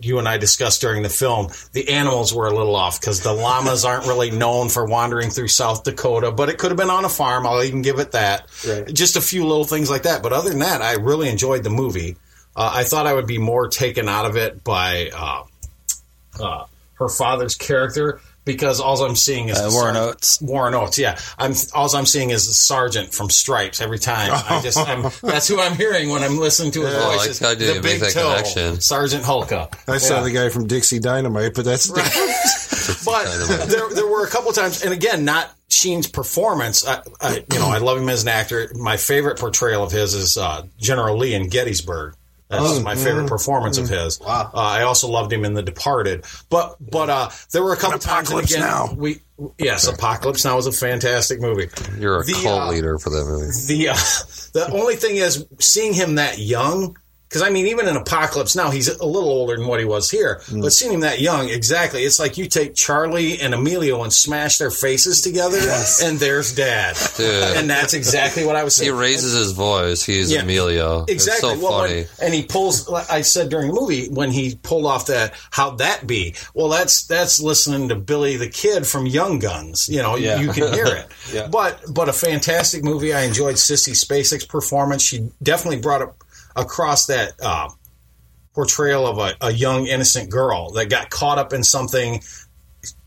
you 0.01 0.18
and 0.18 0.28
I 0.28 0.39
discussed 0.39 0.80
during 0.80 1.03
the 1.03 1.09
film. 1.09 1.49
The 1.72 1.89
animals 1.91 2.35
were 2.35 2.49
a 2.49 2.55
little 2.55 2.74
off 2.74 3.01
because 3.01 3.20
the 3.20 3.33
llamas 3.33 3.85
aren't 3.85 4.07
really 4.07 4.30
known 4.30 4.68
for 4.68 4.85
wandering 4.85 5.30
through 5.30 5.49
South 5.49 5.85
Dakota, 5.85 6.33
but 6.33 6.49
it 6.49 6.59
could 6.59 6.70
have 6.70 6.78
been 6.78 6.91
on 6.91 7.05
a 7.05 7.09
farm. 7.09 7.47
I'll 7.47 7.62
even 7.62 7.83
give 7.83 7.99
it 7.99 8.12
that. 8.12 8.49
Right. 8.66 8.93
Just 8.93 9.16
a 9.16 9.20
few 9.20 9.47
little 9.47 9.64
things 9.64 9.89
like 9.89 10.03
that. 10.03 10.22
But 10.22 10.33
other 10.33 10.51
than 10.51 10.61
that, 10.61 10.83
I 10.83 10.95
really 10.95 11.28
enjoyed 11.28 11.62
the 11.62 11.70
movie. 11.70 12.16
Uh, 12.57 12.72
I 12.74 12.85
thought 12.85 13.07
I 13.07 13.14
would 13.14 13.26
be 13.26 13.39
more 13.39 13.68
taken 13.68 14.09
out 14.09 14.26
of 14.26 14.37
it 14.37 14.62
by 14.64 15.11
uh, 15.14 15.45
uh, 16.41 16.66
her 16.95 17.09
father's 17.09 17.55
character 17.55 18.20
because 18.45 18.80
all 18.80 19.03
I'm 19.05 19.16
seeing 19.16 19.49
is 19.49 19.59
Uh, 19.59 19.68
the 19.68 19.74
Warren 19.74 19.95
sergeant- 19.95 20.14
Oates. 20.16 20.40
Warren 20.40 20.74
Oates, 20.74 20.99
yeah. 20.99 21.18
I'm 21.38 21.55
all 21.74 21.95
I'm 21.95 22.07
seeing 22.07 22.30
is 22.30 22.47
the 22.49 22.55
sergeant 22.55 23.14
from 23.14 23.30
Stripes 23.30 23.80
every 23.80 23.99
time. 23.99 24.30
I 24.32 24.61
just 24.62 24.78
I'm, 24.78 25.03
that's 25.22 25.47
who 25.49 25.61
I'm 25.61 25.74
hearing 25.76 26.09
when 26.11 26.22
I'm 26.22 26.38
listening 26.38 26.72
to 26.72 26.82
his 26.82 26.95
Oh, 26.95 26.99
I 26.99 27.05
voice. 27.12 27.18
like 27.18 27.30
is 27.30 27.38
how 27.38 27.55
the 27.55 27.80
big 27.82 28.01
that 28.01 28.12
toe, 28.12 28.30
connection. 28.30 28.80
Sergeant 28.80 29.24
Hulka. 29.24 29.72
I 29.88 29.99
saw 29.99 30.18
Yeah. 30.18 30.22
the 30.24 30.30
guy 30.32 30.49
from 30.49 30.66
Dixie 30.66 30.99
Dynamite, 31.01 31.55
but 31.55 31.64
that's 31.64 31.86
but 33.05 33.24
there, 33.68 33.88
there 33.90 34.07
were 34.07 34.24
a 34.24 34.30
couple 34.30 34.51
of 34.51 34.57
times, 34.57 34.82
and 34.82 34.93
again, 34.93 35.24
not 35.24 35.51
Sheen's 35.68 36.07
performance. 36.07 36.86
I, 36.86 37.01
I, 37.20 37.45
you 37.53 37.59
know, 37.59 37.68
I 37.68 37.78
love 37.78 37.99
him 37.99 38.09
as 38.09 38.22
an 38.22 38.28
actor. 38.28 38.70
My 38.74 38.97
favorite 38.97 39.38
portrayal 39.38 39.82
of 39.82 39.93
his 39.93 40.14
is 40.14 40.36
uh, 40.36 40.62
General 40.78 41.16
Lee 41.16 41.34
in 41.34 41.49
Gettysburg. 41.49 42.14
That's 42.53 42.64
Oh, 42.78 42.82
my 42.82 42.94
favorite 42.94 43.24
mm, 43.24 43.28
performance 43.28 43.78
of 43.78 43.88
his. 43.88 44.20
Wow. 44.20 44.50
Uh, 44.53 44.59
I 44.59 44.82
also 44.82 45.09
loved 45.09 45.32
him 45.32 45.44
in 45.44 45.55
The 45.55 45.62
Departed. 45.62 46.24
But 46.50 46.76
but 46.80 47.09
uh, 47.11 47.30
there 47.50 47.62
were 47.62 47.72
a 47.72 47.76
couple 47.76 47.98
times. 47.98 48.30
and 48.30 48.38
Apocalypse 48.40 48.53
again, 48.53 48.61
Now. 48.66 48.92
We 48.94 49.20
yes, 49.59 49.86
Apocalypse 49.88 50.44
Now 50.44 50.57
was 50.57 50.66
a 50.66 50.72
fantastic 50.72 51.40
movie. 51.40 51.68
You're 51.98 52.20
a 52.20 52.24
The, 52.24 52.34
cult 52.34 52.61
uh, 52.62 52.70
leader 52.70 52.98
for 52.98 53.11
that 53.11 53.24
movie. 53.24 53.50
The 53.66 53.88
uh, 53.88 53.94
the 54.53 54.70
only 54.72 54.96
thing 54.96 55.16
is 55.16 55.46
seeing 55.59 55.94
him 55.94 56.16
that 56.16 56.38
young. 56.38 56.96
Because 57.33 57.43
I 57.43 57.49
mean, 57.49 57.66
even 57.68 57.89
in 57.89 57.97
Apocalypse 57.97 58.55
Now, 58.55 58.70
he's 58.70 58.89
a 58.89 59.07
little 59.07 59.30
older 59.30 59.57
than 59.57 59.66
what 59.66 59.80
he 59.80 59.87
was 59.87 60.11
here. 60.11 60.43
Mm. 60.49 60.61
But 60.61 60.74
seeing 60.74 60.93
him 60.93 61.01
that 61.01 61.18
young, 61.18 61.49
exactly, 61.49 62.05
it's 62.05 62.20
like 62.20 62.37
you 62.37 62.47
take 62.47 62.74
Charlie 62.74 63.41
and 63.41 63.55
Emilio 63.55 64.03
and 64.03 64.12
smash 64.12 64.59
their 64.59 64.70
faces 64.70 65.22
together, 65.22 65.57
and 66.03 66.18
there's 66.18 66.55
Dad, 66.55 66.95
Dude. 67.16 67.57
and 67.57 67.70
that's 67.70 67.95
exactly 67.95 68.45
what 68.45 68.55
I 68.57 68.64
was 68.64 68.76
saying. 68.76 68.87
He 68.87 68.91
saying. 68.91 69.01
raises 69.01 69.33
his 69.33 69.53
voice. 69.53 70.03
He's 70.05 70.30
Yeah, 70.30 70.43
Emilio. 70.43 71.07
Exactly. 71.09 71.51
It's 71.53 71.61
so 71.62 71.64
well, 71.70 71.80
when- 71.83 71.89
funny. 71.89 72.07
and 72.20 72.35
he 72.35 72.43
pulls. 72.43 72.87
like 72.89 73.11
I 73.11 73.22
said 73.22 73.49
during 73.49 73.68
the 73.68 73.80
movie 73.80 74.09
when 74.11 74.30
he 74.30 74.57
pulled 74.62 74.85
off 74.85 75.07
that. 75.07 75.33
How'd 75.51 75.78
that 75.78 76.07
be? 76.07 76.35
Well, 76.55 76.68
that's 76.68 77.05
that's 77.07 77.41
listening 77.41 77.89
to 77.89 77.95
Billy 77.95 78.37
the 78.37 78.49
Kid 78.49 78.87
from 78.87 79.07
Young 79.07 79.39
Guns. 79.39 79.89
You 79.89 80.03
know, 80.03 80.16
Yeah. 80.16 80.39
you 80.41 80.53
can 80.53 80.72
hear 80.72 80.87
it. 80.87 81.07
Yeah. 81.33 81.47
But 81.49 81.80
but 81.89 82.09
a 82.11 82.12
fantastic 82.12 82.85
movie. 82.85 83.14
I 83.14 83.22
enjoyed 83.22 83.55
Sissy 83.55 83.93
Spacek's 83.95 84.45
performance. 84.45 85.03
She 85.03 85.30
definitely 85.43 85.80
brought 85.80 86.03
up 86.03 86.16
across 86.57 87.07
that 87.07 87.32
uh, 87.42 87.68
portrayal 88.55 89.07
of 89.07 89.18
a, 89.18 89.34
a 89.40 89.53
young 89.53 89.86
innocent 89.86 90.30
girl 90.30 90.70
that 90.72 90.90
got 90.90 91.11
caught 91.11 91.38
up 91.38 91.53
in 91.53 91.62
something 91.62 92.20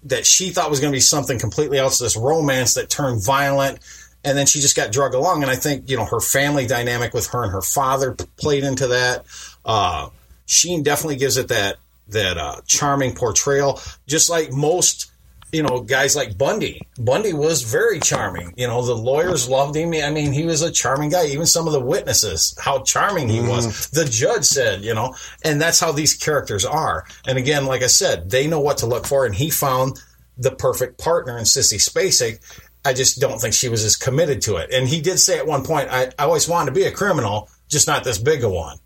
that 0.03 0.25
she 0.25 0.49
thought 0.49 0.69
was 0.69 0.79
going 0.79 0.91
to 0.91 0.95
be 0.95 1.01
something 1.01 1.39
completely 1.39 1.77
else. 1.77 1.99
This 1.99 2.15
romance 2.15 2.75
that 2.75 2.89
turned 2.89 3.23
violent, 3.23 3.79
and 4.23 4.37
then 4.37 4.45
she 4.45 4.59
just 4.59 4.75
got 4.75 4.91
drug 4.91 5.13
along. 5.13 5.43
And 5.43 5.51
I 5.51 5.55
think 5.55 5.89
you 5.89 5.97
know 5.97 6.05
her 6.05 6.19
family 6.19 6.67
dynamic 6.67 7.13
with 7.13 7.27
her 7.27 7.43
and 7.43 7.51
her 7.51 7.61
father 7.61 8.13
played 8.37 8.63
into 8.63 8.87
that. 8.87 9.25
Uh, 9.63 10.09
Sheen 10.45 10.83
definitely 10.83 11.17
gives 11.17 11.37
it 11.37 11.47
that 11.49 11.77
that 12.09 12.37
uh, 12.37 12.61
charming 12.67 13.15
portrayal, 13.15 13.79
just 14.07 14.29
like 14.29 14.51
most. 14.51 15.11
You 15.55 15.63
know, 15.63 15.79
guys 15.79 16.17
like 16.17 16.37
Bundy. 16.37 16.81
Bundy 16.97 17.31
was 17.31 17.61
very 17.61 18.01
charming. 18.01 18.53
You 18.57 18.67
know, 18.67 18.81
the 18.81 18.93
lawyers 18.93 19.47
loved 19.47 19.75
him. 19.77 19.93
I 19.93 20.09
mean, 20.09 20.33
he 20.33 20.43
was 20.43 20.61
a 20.61 20.69
charming 20.69 21.09
guy. 21.09 21.27
Even 21.27 21.45
some 21.45 21.65
of 21.65 21.71
the 21.71 21.79
witnesses, 21.79 22.53
how 22.59 22.83
charming 22.83 23.29
he 23.29 23.39
was. 23.39 23.65
Mm. 23.65 23.91
The 23.91 24.05
judge 24.05 24.43
said, 24.43 24.83
you 24.83 24.93
know, 24.93 25.15
and 25.45 25.61
that's 25.61 25.79
how 25.79 25.93
these 25.93 26.13
characters 26.13 26.65
are. 26.65 27.05
And 27.25 27.37
again, 27.37 27.65
like 27.67 27.83
I 27.83 27.87
said, 27.87 28.29
they 28.29 28.47
know 28.47 28.59
what 28.59 28.79
to 28.79 28.85
look 28.85 29.07
for, 29.07 29.25
and 29.25 29.33
he 29.33 29.49
found 29.49 30.01
the 30.37 30.51
perfect 30.51 30.99
partner 30.99 31.37
in 31.37 31.45
Sissy 31.45 31.77
Spacek. 31.77 32.41
I 32.83 32.91
just 32.91 33.21
don't 33.21 33.39
think 33.39 33.53
she 33.53 33.69
was 33.69 33.85
as 33.85 33.95
committed 33.95 34.41
to 34.41 34.57
it. 34.57 34.73
And 34.73 34.89
he 34.89 34.99
did 34.99 35.19
say 35.19 35.37
at 35.37 35.47
one 35.47 35.63
point, 35.63 35.89
I, 35.89 36.11
I 36.19 36.25
always 36.25 36.49
wanted 36.49 36.71
to 36.71 36.79
be 36.79 36.83
a 36.83 36.91
criminal, 36.91 37.49
just 37.69 37.87
not 37.87 38.03
this 38.03 38.17
big 38.17 38.43
a 38.43 38.49
one. 38.49 38.77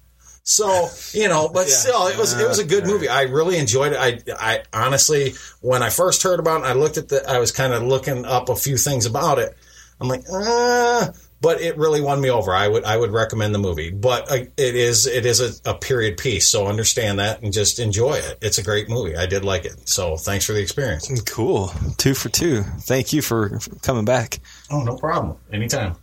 So 0.49 0.89
you 1.13 1.27
know, 1.27 1.47
but 1.47 1.69
still, 1.69 2.07
it 2.07 2.17
was 2.17 2.33
it 2.33 2.47
was 2.47 2.57
a 2.57 2.65
good 2.65 2.87
movie. 2.87 3.07
I 3.07 3.23
really 3.23 3.59
enjoyed 3.59 3.93
it. 3.93 3.99
I 3.99 4.19
I 4.35 4.63
honestly, 4.73 5.35
when 5.61 5.83
I 5.83 5.91
first 5.91 6.23
heard 6.23 6.39
about 6.39 6.61
it, 6.61 6.65
I 6.65 6.73
looked 6.73 6.97
at 6.97 7.09
the, 7.09 7.23
I 7.29 7.37
was 7.37 7.51
kind 7.51 7.71
of 7.71 7.83
looking 7.83 8.25
up 8.25 8.49
a 8.49 8.55
few 8.55 8.75
things 8.75 9.05
about 9.05 9.37
it. 9.37 9.55
I'm 10.01 10.07
like, 10.07 10.23
uh, 10.27 11.11
but 11.39 11.61
it 11.61 11.77
really 11.77 12.01
won 12.01 12.19
me 12.19 12.31
over. 12.31 12.51
I 12.51 12.67
would 12.67 12.83
I 12.83 12.97
would 12.97 13.11
recommend 13.11 13.53
the 13.53 13.59
movie, 13.59 13.91
but 13.91 14.31
uh, 14.31 14.45
it 14.57 14.75
is 14.75 15.05
it 15.05 15.27
is 15.27 15.39
a, 15.39 15.69
a 15.69 15.75
period 15.75 16.17
piece, 16.17 16.49
so 16.49 16.65
understand 16.65 17.19
that 17.19 17.43
and 17.43 17.53
just 17.53 17.77
enjoy 17.77 18.13
it. 18.13 18.39
It's 18.41 18.57
a 18.57 18.63
great 18.63 18.89
movie. 18.89 19.15
I 19.15 19.27
did 19.27 19.45
like 19.45 19.65
it. 19.65 19.87
So 19.87 20.17
thanks 20.17 20.45
for 20.45 20.53
the 20.53 20.61
experience. 20.61 21.21
cool. 21.29 21.71
Two 21.97 22.15
for 22.15 22.29
two. 22.29 22.63
Thank 22.63 23.13
you 23.13 23.21
for 23.21 23.59
for 23.59 23.75
coming 23.83 24.05
back. 24.05 24.39
Oh, 24.71 24.81
no 24.81 24.97
problem. 24.97 25.37
Anytime. 25.53 25.95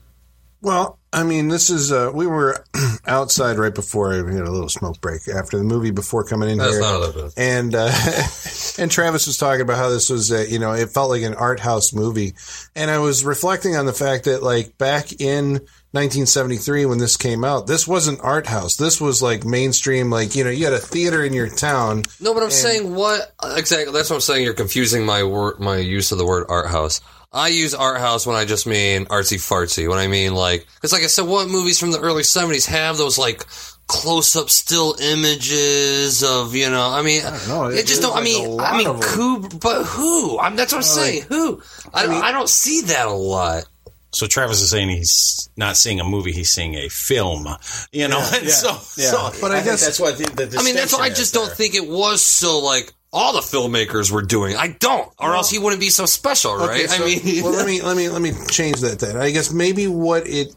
Well, 0.63 1.01
I 1.17 1.23
mean, 1.23 1.49
this 1.49 1.71
is 1.71 1.91
uh, 1.91 2.11
we 2.13 2.27
were 2.27 2.63
outside 3.07 3.57
right 3.57 3.75
before 3.75 4.11
we 4.23 4.35
had 4.35 4.45
a 4.45 4.51
little 4.51 4.69
smoke 4.69 5.01
break 5.01 5.27
after 5.29 5.57
the 5.57 5.65
movie 5.65 5.91
before 5.91 6.25
coming 6.25 6.51
in 6.51 6.59
That's 6.59 6.73
here, 6.73 6.81
not 6.83 7.15
that 7.15 7.35
bad. 7.35 7.43
and 7.43 7.75
uh, 7.75 7.91
and 8.79 8.91
Travis 8.91 9.27
was 9.27 9.39
talking 9.39 9.63
about 9.63 9.79
how 9.79 9.89
this 9.89 10.11
was, 10.11 10.31
uh, 10.31 10.45
you 10.47 10.59
know, 10.59 10.73
it 10.73 10.91
felt 10.91 11.09
like 11.09 11.23
an 11.23 11.33
art 11.33 11.59
house 11.59 11.95
movie, 11.95 12.35
and 12.75 12.91
I 12.91 12.99
was 12.99 13.25
reflecting 13.25 13.77
on 13.77 13.87
the 13.87 13.95
fact 13.95 14.27
that 14.27 14.43
like 14.43 14.77
back 14.77 15.11
in 15.19 15.53
1973 15.93 16.85
when 16.85 16.99
this 16.99 17.17
came 17.17 17.45
out, 17.45 17.67
this 17.67 17.89
wasn't 17.89 18.21
art 18.21 18.47
house. 18.47 18.77
This 18.77 19.01
was 19.01 19.23
like 19.23 19.47
mainstream, 19.47 20.11
like 20.11 20.37
you 20.37 20.45
know, 20.45 20.51
you 20.51 20.67
had 20.67 20.75
a 20.75 20.79
theater 20.79 21.25
in 21.25 21.33
your 21.33 21.49
town. 21.49 22.03
No, 22.21 22.35
but 22.35 22.43
I'm 22.43 22.51
saying 22.51 22.95
what 22.95 23.33
exactly? 23.43 23.91
That's 23.91 24.11
what 24.11 24.17
I'm 24.17 24.21
saying. 24.21 24.45
You're 24.45 24.53
confusing 24.53 25.07
my 25.07 25.23
word, 25.23 25.61
my 25.61 25.79
use 25.79 26.13
of 26.13 26.19
the 26.19 26.27
word 26.27 26.45
art 26.51 26.69
house. 26.69 27.01
I 27.37 27.49
use 27.49 27.75
art 27.75 28.01
house 28.01 28.27
when 28.27 28.35
I 28.37 28.45
just 28.45 28.67
mean 28.67 29.05
artsy 29.07 29.37
fartsy. 29.39 29.89
When 29.89 29.99
I 29.99 30.07
mean 30.09 30.35
like, 30.35 30.67
because 30.77 30.93
like 30.93 31.03
I 31.03 31.07
said, 31.07 31.27
what 31.27 31.49
movies 31.49 31.79
from 31.79 31.91
the 31.93 32.01
early 32.01 32.23
'70s 32.23 32.67
have 32.67 32.97
those 32.97 33.19
like 33.19 33.45
close 33.89 34.35
up 34.35 34.51
still 34.51 34.97
images 35.01 36.25
of 36.25 36.55
you 36.55 36.71
know? 36.71 36.89
I 36.91 37.03
mean, 37.03 37.23
I 37.25 37.31
know. 37.49 37.65
It 37.67 37.87
just 37.87 38.01
There's, 38.01 38.13
don't. 38.13 38.17
I 38.17 38.23
mean, 38.23 38.61
I 38.61 38.77
mean, 38.79 38.87
of 38.87 38.97
'em. 38.97 39.03
who? 39.11 39.49
But 39.59 39.85
who? 39.85 40.39
I'm, 40.39 40.57
that's 40.57 40.73
what 40.73 40.79
I'm 40.79 40.83
saying. 40.83 41.23
who? 41.29 41.61
I, 41.93 42.07
I 42.07 42.33
don't 42.33 42.49
see 42.49 42.81
that 42.83 43.07
a 43.07 43.13
lot. 43.13 43.65
So 44.13 44.27
Travis 44.27 44.63
is 44.63 44.71
saying 44.71 44.89
he's 44.89 45.51
not 45.59 45.77
seeing 45.77 46.01
a 46.01 46.05
movie; 46.05 46.33
he's 46.33 46.51
seeing 46.51 46.75
a 46.75 46.89
film. 46.89 47.47
You 47.93 48.09
know, 48.09 48.27
and 48.33 48.49
so, 48.51 48.71
Yeah. 48.97 49.11
so 49.11 49.31
But 49.43 49.51
I 49.53 49.57
think 49.61 49.65
guess- 49.67 49.85
that's 49.85 50.01
what 50.01 50.17
the, 50.17 50.47
the 50.47 50.57
I 50.59 50.63
mean, 50.63 50.75
that's 50.75 50.95
why 50.95 51.01
I 51.05 51.09
just 51.11 51.21
is 51.21 51.33
don't 51.33 51.47
there. 51.49 51.55
think 51.55 51.75
it 51.75 51.87
was 51.87 52.25
so 52.25 52.61
like 52.61 52.93
all 53.17 53.33
the 53.33 53.41
filmmakers 53.41 54.11
were 54.13 54.21
doing. 54.21 54.57
I 54.57 54.69
don't, 54.79 55.11
or 55.19 55.35
else 55.35 55.51
he 55.51 55.59
wouldn't 55.59 55.81
be 55.81 55.89
so 55.89 56.05
special, 56.05 56.55
right? 56.55 56.85
Okay, 56.85 56.87
so- 56.87 57.03
I 57.03 57.07
mean, 57.07 57.43
well, 57.43 57.53
let 57.53 57.67
me 57.67 57.81
let 57.91 57.97
me 57.97 58.09
let 58.11 58.21
me 58.21 58.33
change 58.51 58.81
that. 58.83 58.99
Then 58.99 59.17
I 59.17 59.31
guess 59.31 59.51
maybe 59.51 59.87
what 59.89 60.25
it 60.27 60.55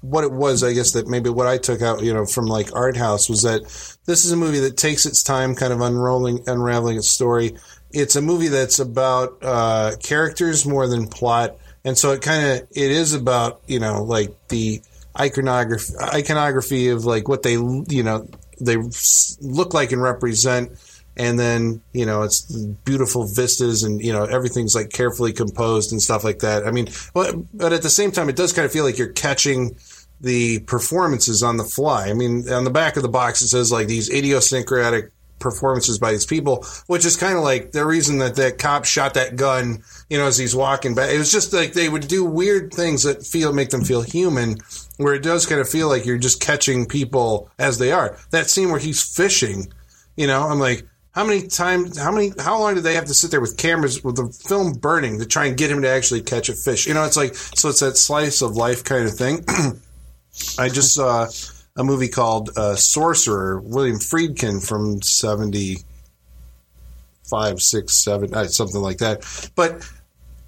what 0.00 0.24
it 0.24 0.32
was. 0.32 0.64
I 0.64 0.72
guess 0.72 0.92
that 0.92 1.06
maybe 1.06 1.30
what 1.30 1.46
I 1.46 1.56
took 1.56 1.80
out, 1.80 2.02
you 2.02 2.12
know, 2.12 2.26
from 2.26 2.46
like 2.46 2.74
art 2.74 2.96
house 2.96 3.28
was 3.28 3.42
that 3.42 3.62
this 4.06 4.24
is 4.24 4.32
a 4.32 4.36
movie 4.36 4.58
that 4.60 4.76
takes 4.76 5.06
its 5.06 5.22
time, 5.22 5.54
kind 5.54 5.72
of 5.72 5.80
unrolling, 5.80 6.40
unraveling 6.48 6.96
its 6.96 7.10
story. 7.10 7.56
It's 7.92 8.16
a 8.16 8.20
movie 8.22 8.48
that's 8.48 8.80
about 8.80 9.38
uh, 9.40 9.92
characters 10.02 10.66
more 10.66 10.88
than 10.88 11.06
plot, 11.06 11.56
and 11.84 11.96
so 11.96 12.10
it 12.10 12.22
kind 12.22 12.44
of 12.44 12.68
it 12.72 12.90
is 12.90 13.14
about 13.14 13.62
you 13.68 13.78
know 13.78 14.02
like 14.02 14.34
the 14.48 14.82
iconography 15.18 15.94
iconography 16.00 16.88
of 16.88 17.04
like 17.04 17.28
what 17.28 17.42
they 17.44 17.52
you 17.52 18.02
know 18.02 18.28
they 18.60 18.76
look 19.40 19.74
like 19.74 19.92
and 19.92 20.02
represent 20.02 20.72
and 21.18 21.38
then 21.38 21.82
you 21.92 22.06
know 22.06 22.22
it's 22.22 22.42
beautiful 22.84 23.26
vistas 23.26 23.82
and 23.82 24.00
you 24.00 24.12
know 24.12 24.24
everything's 24.24 24.74
like 24.74 24.90
carefully 24.90 25.32
composed 25.32 25.92
and 25.92 26.00
stuff 26.00 26.24
like 26.24 26.38
that. 26.40 26.66
I 26.66 26.70
mean 26.70 26.88
but, 27.12 27.34
but 27.52 27.72
at 27.72 27.82
the 27.82 27.90
same 27.90 28.12
time 28.12 28.28
it 28.28 28.36
does 28.36 28.52
kind 28.52 28.64
of 28.64 28.72
feel 28.72 28.84
like 28.84 28.98
you're 28.98 29.12
catching 29.12 29.76
the 30.20 30.60
performances 30.60 31.42
on 31.42 31.56
the 31.56 31.64
fly. 31.64 32.08
I 32.08 32.14
mean 32.14 32.50
on 32.50 32.64
the 32.64 32.70
back 32.70 32.96
of 32.96 33.02
the 33.02 33.08
box 33.08 33.42
it 33.42 33.48
says 33.48 33.72
like 33.72 33.88
these 33.88 34.12
idiosyncratic 34.12 35.10
performances 35.40 36.00
by 36.00 36.10
these 36.10 36.26
people 36.26 36.66
which 36.88 37.04
is 37.04 37.16
kind 37.16 37.38
of 37.38 37.44
like 37.44 37.70
the 37.70 37.86
reason 37.86 38.18
that 38.18 38.34
that 38.34 38.58
cop 38.58 38.84
shot 38.84 39.14
that 39.14 39.36
gun 39.36 39.84
you 40.10 40.18
know 40.18 40.26
as 40.26 40.38
he's 40.38 40.54
walking 40.54 40.94
back. 40.94 41.10
It 41.10 41.18
was 41.18 41.32
just 41.32 41.52
like 41.52 41.72
they 41.72 41.88
would 41.88 42.06
do 42.08 42.24
weird 42.24 42.72
things 42.72 43.02
that 43.02 43.26
feel 43.26 43.52
make 43.52 43.70
them 43.70 43.84
feel 43.84 44.02
human 44.02 44.58
where 44.96 45.14
it 45.14 45.22
does 45.22 45.46
kind 45.46 45.60
of 45.60 45.68
feel 45.68 45.88
like 45.88 46.06
you're 46.06 46.18
just 46.18 46.40
catching 46.40 46.86
people 46.86 47.50
as 47.58 47.78
they 47.78 47.92
are. 47.92 48.16
That 48.30 48.50
scene 48.50 48.70
where 48.70 48.80
he's 48.80 49.02
fishing 49.02 49.72
you 50.18 50.26
know, 50.26 50.42
I'm 50.42 50.58
like, 50.58 50.84
how 51.18 51.24
many 51.24 51.48
times, 51.48 51.98
how 51.98 52.12
many, 52.12 52.32
how 52.38 52.60
long 52.60 52.76
did 52.76 52.84
they 52.84 52.94
have 52.94 53.06
to 53.06 53.12
sit 53.12 53.32
there 53.32 53.40
with 53.40 53.56
cameras 53.56 54.04
with 54.04 54.14
the 54.14 54.28
film 54.46 54.74
burning 54.74 55.18
to 55.18 55.26
try 55.26 55.46
and 55.46 55.56
get 55.56 55.68
him 55.68 55.82
to 55.82 55.88
actually 55.88 56.22
catch 56.22 56.48
a 56.48 56.52
fish? 56.52 56.86
You 56.86 56.94
know, 56.94 57.02
it's 57.02 57.16
like, 57.16 57.34
so 57.34 57.70
it's 57.70 57.80
that 57.80 57.96
slice 57.96 58.40
of 58.40 58.54
life 58.54 58.84
kind 58.84 59.04
of 59.04 59.14
thing. 59.14 59.44
I 60.60 60.68
just 60.68 60.94
saw 60.94 61.26
a 61.74 61.82
movie 61.82 62.06
called 62.06 62.50
uh, 62.56 62.76
Sorcerer, 62.76 63.60
William 63.60 63.98
Friedkin 63.98 64.64
from 64.64 65.02
75, 65.02 67.62
6, 67.62 68.04
7, 68.04 68.32
uh, 68.32 68.44
something 68.44 68.80
like 68.80 68.98
that. 68.98 69.50
But 69.56 69.84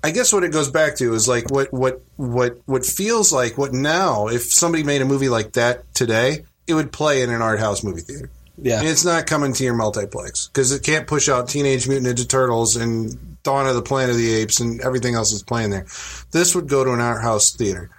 I 0.04 0.12
guess 0.12 0.32
what 0.32 0.44
it 0.44 0.52
goes 0.52 0.70
back 0.70 0.94
to 0.98 1.14
is 1.14 1.26
like 1.26 1.50
what, 1.50 1.72
what, 1.72 2.00
what, 2.14 2.60
what 2.66 2.86
feels 2.86 3.32
like 3.32 3.58
what 3.58 3.72
now, 3.72 4.28
if 4.28 4.42
somebody 4.42 4.84
made 4.84 5.02
a 5.02 5.04
movie 5.04 5.30
like 5.30 5.54
that 5.54 5.92
today, 5.94 6.44
it 6.68 6.74
would 6.74 6.92
play 6.92 7.22
in 7.22 7.30
an 7.30 7.42
art 7.42 7.58
house 7.58 7.82
movie 7.82 8.02
theater. 8.02 8.30
Yeah. 8.62 8.82
It's 8.82 9.04
not 9.04 9.26
coming 9.26 9.52
to 9.54 9.64
your 9.64 9.74
multiplex 9.74 10.48
because 10.48 10.72
it 10.72 10.82
can't 10.82 11.06
push 11.06 11.28
out 11.28 11.48
Teenage 11.48 11.88
Mutant 11.88 12.18
Ninja 12.18 12.28
Turtles 12.28 12.76
and 12.76 13.42
Dawn 13.42 13.66
of 13.66 13.74
the 13.74 13.82
Planet 13.82 14.10
of 14.10 14.16
the 14.16 14.34
Apes 14.34 14.60
and 14.60 14.80
everything 14.82 15.14
else 15.14 15.32
is 15.32 15.42
playing 15.42 15.70
there. 15.70 15.86
This 16.30 16.54
would 16.54 16.68
go 16.68 16.84
to 16.84 16.92
an 16.92 17.00
art 17.00 17.22
house 17.22 17.54
theater. 17.54 17.90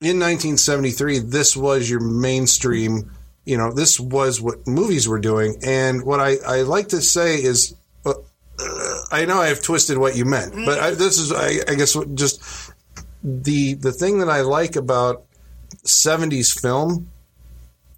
In 0.00 0.18
1973, 0.18 1.20
this 1.20 1.56
was 1.56 1.88
your 1.88 2.00
mainstream, 2.00 3.12
you 3.44 3.56
know, 3.56 3.72
this 3.72 4.00
was 4.00 4.40
what 4.40 4.66
movies 4.66 5.06
were 5.06 5.20
doing. 5.20 5.56
And 5.62 6.04
what 6.04 6.20
I, 6.20 6.36
I 6.46 6.62
like 6.62 6.88
to 6.88 7.02
say 7.02 7.36
is, 7.36 7.74
uh, 8.04 8.14
I 9.12 9.26
know 9.26 9.40
I've 9.40 9.62
twisted 9.62 9.98
what 9.98 10.16
you 10.16 10.24
meant, 10.24 10.54
but 10.64 10.80
I, 10.80 10.90
this 10.92 11.18
is, 11.18 11.32
I, 11.32 11.60
I 11.70 11.74
guess, 11.74 11.96
just 12.14 12.72
the 13.22 13.74
the 13.74 13.92
thing 13.92 14.18
that 14.18 14.30
I 14.30 14.40
like 14.40 14.76
about 14.76 15.24
70s 15.84 16.58
film 16.58 17.10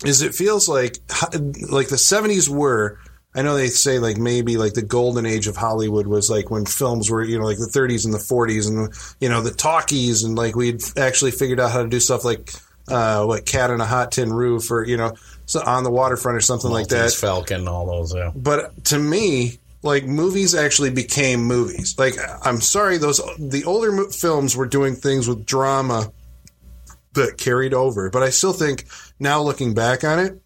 is 0.04 0.22
it 0.22 0.34
feels 0.34 0.68
like 0.68 0.98
like 1.70 1.88
the 1.88 1.96
70s 1.96 2.48
were 2.48 2.98
I 3.34 3.42
know 3.42 3.54
they 3.54 3.68
say 3.68 3.98
like 3.98 4.18
maybe 4.18 4.56
like 4.56 4.74
the 4.74 4.82
golden 4.82 5.24
age 5.24 5.46
of 5.46 5.56
Hollywood 5.56 6.06
was 6.06 6.28
like 6.28 6.50
when 6.50 6.66
films 6.66 7.10
were 7.10 7.22
you 7.22 7.38
know 7.38 7.44
like 7.46 7.58
the 7.58 7.70
30s 7.72 8.04
and 8.04 8.12
the 8.12 8.18
40s 8.18 8.68
and 8.68 8.92
you 9.20 9.28
know 9.28 9.40
the 9.40 9.50
talkies 9.50 10.24
and 10.24 10.36
like 10.36 10.54
we'd 10.54 10.82
actually 10.98 11.30
figured 11.30 11.60
out 11.60 11.70
how 11.70 11.82
to 11.82 11.88
do 11.88 12.00
stuff 12.00 12.24
like 12.24 12.52
uh 12.88 13.24
what 13.24 13.46
cat 13.46 13.70
on 13.70 13.80
a 13.80 13.86
hot 13.86 14.12
tin 14.12 14.32
roof 14.32 14.70
or 14.70 14.84
you 14.84 14.96
know 14.96 15.14
so 15.46 15.62
on 15.64 15.84
the 15.84 15.90
waterfront 15.90 16.36
or 16.36 16.40
something 16.40 16.70
like 16.70 16.88
that 16.88 17.12
Falcon, 17.12 17.68
all 17.68 17.86
those. 17.86 18.14
Yeah. 18.14 18.30
but 18.34 18.84
to 18.86 18.98
me 18.98 19.58
like 19.82 20.04
movies 20.04 20.54
actually 20.54 20.90
became 20.90 21.42
movies 21.42 21.98
like 21.98 22.14
i'm 22.44 22.60
sorry 22.60 22.98
those 22.98 23.20
the 23.38 23.64
older 23.64 23.92
mo- 23.92 24.08
films 24.10 24.56
were 24.56 24.66
doing 24.66 24.94
things 24.94 25.26
with 25.26 25.44
drama 25.44 26.10
that 27.14 27.38
carried 27.38 27.74
over. 27.74 28.10
But 28.10 28.22
i 28.22 28.30
still 28.30 28.52
think 28.52 28.86
now 29.18 29.42
looking 29.42 29.74
back 29.74 30.04
on 30.04 30.18
it 30.18 30.40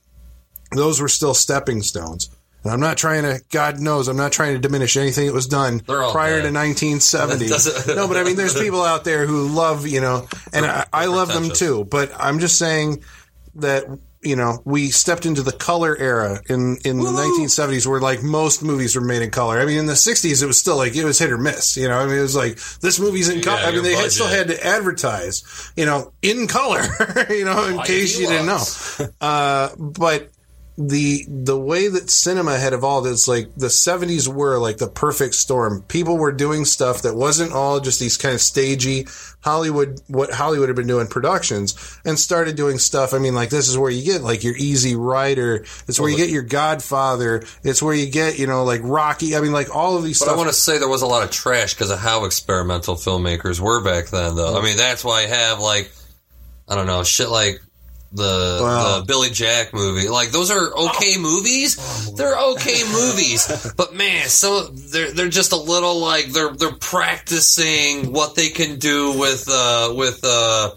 those 0.72 1.00
were 1.00 1.08
still 1.08 1.34
stepping 1.34 1.82
stones. 1.82 2.30
And 2.64 2.72
i'm 2.72 2.80
not 2.80 2.96
trying 2.98 3.22
to 3.22 3.40
god 3.50 3.78
knows 3.80 4.08
i'm 4.08 4.16
not 4.16 4.32
trying 4.32 4.54
to 4.54 4.58
diminish 4.58 4.96
anything 4.96 5.26
that 5.26 5.32
was 5.32 5.46
done 5.46 5.80
prior 5.80 6.42
bad. 6.42 6.48
to 6.48 6.52
1970 6.52 7.94
no 7.94 8.08
but 8.08 8.16
i 8.16 8.24
mean 8.24 8.34
there's 8.36 8.58
people 8.58 8.82
out 8.82 9.04
there 9.04 9.24
who 9.26 9.46
love 9.48 9.86
you 9.86 10.00
know 10.00 10.26
and 10.52 10.66
i, 10.66 10.84
I 10.92 11.06
love 11.06 11.32
them 11.32 11.50
too. 11.50 11.84
But 11.84 12.10
i'm 12.18 12.40
just 12.40 12.58
saying 12.58 13.04
that 13.56 13.84
you 14.26 14.36
know 14.36 14.60
we 14.64 14.90
stepped 14.90 15.24
into 15.24 15.42
the 15.42 15.52
color 15.52 15.96
era 15.96 16.40
in 16.48 16.76
in 16.84 16.98
the 16.98 17.10
1970s 17.10 17.86
where 17.86 18.00
like 18.00 18.22
most 18.22 18.62
movies 18.62 18.96
were 18.96 19.02
made 19.02 19.22
in 19.22 19.30
color. 19.30 19.60
I 19.60 19.64
mean 19.64 19.78
in 19.78 19.86
the 19.86 19.92
60s 19.92 20.42
it 20.42 20.46
was 20.46 20.58
still 20.58 20.76
like 20.76 20.96
it 20.96 21.04
was 21.04 21.18
hit 21.18 21.30
or 21.30 21.38
miss 21.38 21.76
you 21.76 21.88
know? 21.88 21.98
I 21.98 22.06
mean 22.06 22.18
it 22.18 22.22
was 22.22 22.36
like 22.36 22.58
this 22.80 22.98
movie's 22.98 23.28
in 23.28 23.40
color. 23.40 23.60
Yeah, 23.60 23.68
i 23.68 23.70
mean 23.72 23.82
they 23.82 23.94
had, 23.94 24.10
still 24.10 24.26
had 24.26 24.48
to 24.48 24.66
advertise 24.66 25.72
you 25.76 25.86
know 25.86 26.12
in 26.22 26.46
color 26.48 26.82
you 27.30 27.44
know 27.44 27.66
in 27.66 27.78
case 27.82 28.18
you 28.18 28.26
didn't 28.26 28.46
know. 28.46 28.64
uh, 29.20 29.70
but 29.78 30.30
the 30.78 31.24
the 31.28 31.58
way 31.58 31.88
that 31.88 32.10
cinema 32.10 32.58
had 32.58 32.72
evolved 32.72 33.06
is 33.06 33.26
like 33.26 33.54
the 33.56 33.68
70s 33.68 34.28
were 34.28 34.58
like 34.58 34.76
the 34.76 34.88
perfect 34.88 35.34
storm. 35.34 35.82
People 35.88 36.18
were 36.18 36.32
doing 36.32 36.64
stuff 36.64 37.02
that 37.02 37.14
wasn't 37.14 37.52
all 37.52 37.80
just 37.80 37.98
these 37.98 38.16
kind 38.16 38.34
of 38.34 38.40
stagey 38.40 39.06
hollywood 39.42 40.00
what 40.08 40.30
hollywood 40.32 40.68
had 40.68 40.74
been 40.74 40.88
doing 40.88 41.06
productions 41.06 41.98
and 42.04 42.18
started 42.18 42.56
doing 42.56 42.78
stuff. 42.78 43.14
I 43.14 43.18
mean 43.18 43.34
like 43.34 43.48
this 43.48 43.68
is 43.68 43.78
where 43.78 43.90
you 43.90 44.04
get 44.04 44.22
like 44.22 44.44
your 44.44 44.56
easy 44.56 44.96
rider. 44.96 45.64
It's 45.88 45.98
where 45.98 46.10
you 46.10 46.16
get 46.16 46.30
your 46.30 46.42
godfather. 46.42 47.44
It's 47.62 47.82
where 47.82 47.94
you 47.94 48.10
get 48.10 48.38
you 48.38 48.46
know 48.46 48.64
like 48.64 48.82
rocky. 48.84 49.34
I 49.34 49.40
mean 49.40 49.52
like 49.52 49.74
all 49.74 49.96
of 49.96 50.04
these 50.04 50.18
But 50.18 50.26
stuff 50.26 50.34
I 50.34 50.38
want 50.38 50.50
to 50.50 50.54
say 50.54 50.78
there 50.78 50.88
was 50.88 51.02
a 51.02 51.06
lot 51.06 51.22
of 51.22 51.30
trash 51.30 51.74
because 51.74 51.90
of 51.90 51.98
how 51.98 52.24
experimental 52.24 52.96
filmmakers 52.96 53.60
were 53.60 53.82
back 53.82 54.08
then, 54.08 54.36
though. 54.36 54.54
Oh. 54.54 54.60
I 54.60 54.62
mean, 54.62 54.76
that's 54.76 55.04
why 55.04 55.22
I 55.22 55.26
have 55.26 55.60
like, 55.60 55.90
I 56.68 56.74
don't 56.74 56.86
know, 56.86 57.02
shit 57.02 57.28
like 57.28 57.60
the 58.12 58.58
Wow. 58.62 59.00
the 59.00 59.04
Billy 59.06 59.30
Jack 59.30 59.72
movie. 59.74 60.08
Like 60.08 60.30
those 60.30 60.50
are 60.50 60.72
okay 60.74 61.18
movies. 61.18 61.76
They're 62.14 62.38
okay 62.52 62.82
movies, 62.92 63.72
but 63.76 63.94
man, 63.94 64.28
so 64.28 64.62
they're 64.68 65.12
they're 65.12 65.28
just 65.28 65.52
a 65.52 65.56
little 65.56 65.98
like 65.98 66.26
they're 66.26 66.52
they're 66.52 66.72
practicing 66.72 68.12
what 68.12 68.34
they 68.34 68.48
can 68.50 68.78
do 68.78 69.18
with 69.18 69.48
uh 69.48 69.92
with 69.96 70.24
uh 70.24 70.70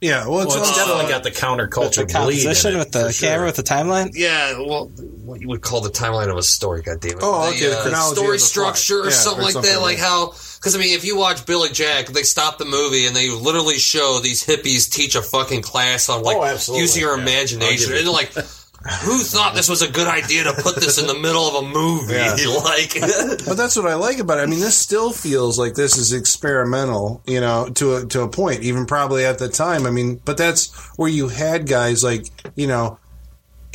yeah 0.00 0.26
well 0.28 0.40
it's, 0.40 0.54
Well, 0.54 0.62
it's 0.62 0.70
all- 0.78 0.86
definitely 0.86 1.10
got 1.10 1.22
the 1.22 1.30
With 1.30 1.38
counterculture 1.38 2.06
the 2.06 2.18
bleed 2.24 2.72
in 2.72 2.78
with 2.78 2.92
the 2.92 3.10
sure. 3.12 3.28
camera 3.30 3.46
with 3.46 3.56
the 3.56 3.62
timeline. 3.62 4.10
yeah, 4.14 4.58
well, 4.58 4.86
what 5.24 5.40
you 5.40 5.48
would 5.48 5.62
call 5.62 5.80
the 5.80 5.88
timeline 5.90 6.28
of 6.30 6.36
a 6.36 6.42
story, 6.42 6.82
goddammit. 6.82 7.18
Oh, 7.22 7.48
okay, 7.50 7.68
the 7.68 7.78
uh, 7.78 7.82
chronology 7.82 8.14
story 8.20 8.36
of 8.36 8.42
the 8.42 8.50
plot. 8.52 8.76
structure 8.76 9.00
or 9.00 9.04
Yeah, 9.06 9.10
something 9.10 9.40
or 9.40 9.44
like 9.44 9.52
something 9.54 9.72
that. 9.72 9.80
Like 9.80 9.98
like- 9.98 10.06
how, 10.06 10.32
because 10.64 10.74
I 10.74 10.78
mean, 10.78 10.96
if 10.96 11.04
you 11.04 11.18
watch 11.18 11.44
Billy 11.44 11.68
Jack, 11.68 12.06
they 12.06 12.22
stop 12.22 12.56
the 12.56 12.64
movie 12.64 13.06
and 13.06 13.14
they 13.14 13.28
literally 13.28 13.76
show 13.76 14.18
these 14.22 14.42
hippies 14.46 14.90
teach 14.90 15.14
a 15.14 15.20
fucking 15.20 15.60
class 15.60 16.08
on 16.08 16.22
like 16.22 16.38
Oh, 16.38 16.74
using 16.74 17.02
your 17.02 17.16
Yeah. 17.18 17.22
imagination. 17.22 17.92
And 17.94 18.08
like, 18.08 18.32
who 19.02 19.18
thought 19.18 19.54
this 19.54 19.68
was 19.68 19.82
a 19.82 19.90
good 19.90 20.06
idea 20.08 20.44
to 20.44 20.54
put 20.54 20.76
this 20.76 20.98
in 20.98 21.06
the 21.06 21.14
middle 21.18 21.46
of 21.46 21.64
a 21.64 21.68
movie? 21.68 22.14
like, 22.16 22.94
But 23.46 23.56
that's 23.58 23.76
what 23.76 23.86
I 23.86 23.94
like 23.94 24.18
about 24.20 24.38
it. 24.38 24.42
I 24.42 24.46
mean, 24.46 24.60
this 24.60 24.76
still 24.78 25.10
feels 25.12 25.58
like 25.58 25.74
this 25.74 25.98
is 25.98 26.12
experimental, 26.14 27.22
you 27.26 27.40
know, 27.40 27.68
to 27.74 27.96
a, 27.96 28.06
to 28.06 28.22
a 28.22 28.28
point, 28.28 28.62
even 28.62 28.86
probably 28.86 29.26
at 29.26 29.38
the 29.38 29.48
time. 29.50 29.84
I 29.86 29.90
mean, 29.90 30.16
but 30.24 30.38
that's 30.38 30.72
where 30.96 31.10
you 31.10 31.28
had 31.28 31.66
guys 31.68 32.02
like, 32.02 32.26
you 32.56 32.66
know, 32.66 32.98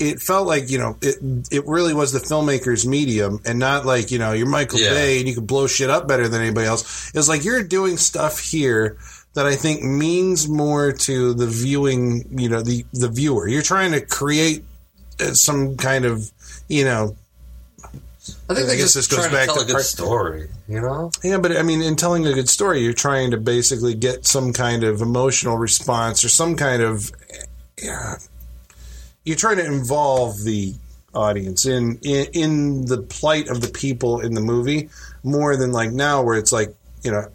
it 0.02 0.20
felt 0.22 0.48
like, 0.48 0.70
you 0.70 0.78
know, 0.78 0.98
it, 1.02 1.18
it 1.52 1.66
really 1.68 1.94
was 1.94 2.12
the 2.12 2.20
filmmaker's 2.20 2.86
medium 2.88 3.40
and 3.46 3.60
not 3.60 3.86
like, 3.86 4.12
you 4.12 4.20
know, 4.20 4.32
you're 4.34 4.48
Michael 4.48 4.80
Yeah. 4.80 4.90
Bay 4.92 5.20
and 5.20 5.28
you 5.28 5.36
can 5.36 5.46
blow 5.46 5.68
shit 5.68 5.90
up 5.90 6.08
better 6.08 6.28
than 6.28 6.42
anybody 6.42 6.68
else. 6.68 7.12
It's 7.14 7.28
like 7.30 7.44
you're 7.46 7.64
doing 7.64 7.98
stuff 7.98 8.40
here 8.40 8.98
that 9.34 9.46
I 9.46 9.56
think 9.56 9.84
means 9.84 10.48
more 10.48 10.92
to 10.92 11.34
the 11.34 11.48
viewing, 11.48 12.26
you 12.40 12.50
know, 12.50 12.62
the, 12.62 12.86
the 12.94 13.10
viewer. 13.10 13.48
You're 13.48 13.62
trying 13.62 13.92
to 13.92 14.02
create 14.02 14.64
uh, 15.20 15.34
some 15.34 15.78
kind 15.78 16.06
of, 16.06 16.32
you 16.68 16.84
know, 16.86 17.16
I 18.50 18.54
think 18.54 18.70
I 18.70 18.76
guess 18.76 18.94
this 18.94 19.08
goes 19.08 19.28
back 19.30 19.48
to 19.50 19.56
to 19.56 19.60
a 19.62 19.66
good 19.66 19.72
part- 19.74 19.86
story. 19.86 20.50
You 20.68 20.82
know, 20.82 21.10
Yeah, 21.24 21.40
but 21.40 21.56
I 21.58 21.64
mean, 21.64 21.82
in 21.82 21.96
telling 21.96 22.28
a 22.28 22.34
good 22.34 22.50
story, 22.50 22.82
you're 22.82 22.94
trying 22.94 23.32
to 23.32 23.38
basically 23.38 23.96
get 23.96 24.26
some 24.28 24.54
kind 24.54 24.84
of 24.84 25.02
emotional 25.02 25.58
response 25.58 26.24
or 26.24 26.30
some 26.30 26.56
kind 26.56 26.84
of. 26.84 27.12
Yeah, 27.82 28.18
you're 29.30 29.38
trying 29.38 29.58
to 29.58 29.66
involve 29.66 30.44
the 30.44 30.74
audience 31.14 31.66
in, 31.68 32.00
in 32.04 32.26
in 32.34 32.86
the 32.86 32.98
plight 33.04 33.48
of 33.48 33.62
the 33.62 33.68
people 33.70 34.20
in 34.22 34.34
the 34.34 34.42
movie 34.42 34.90
more 35.24 35.56
than 35.56 35.72
like 35.72 35.92
now, 35.92 36.24
where 36.24 36.38
it's 36.38 36.52
like 36.52 36.74
you 37.04 37.12
know 37.12 37.26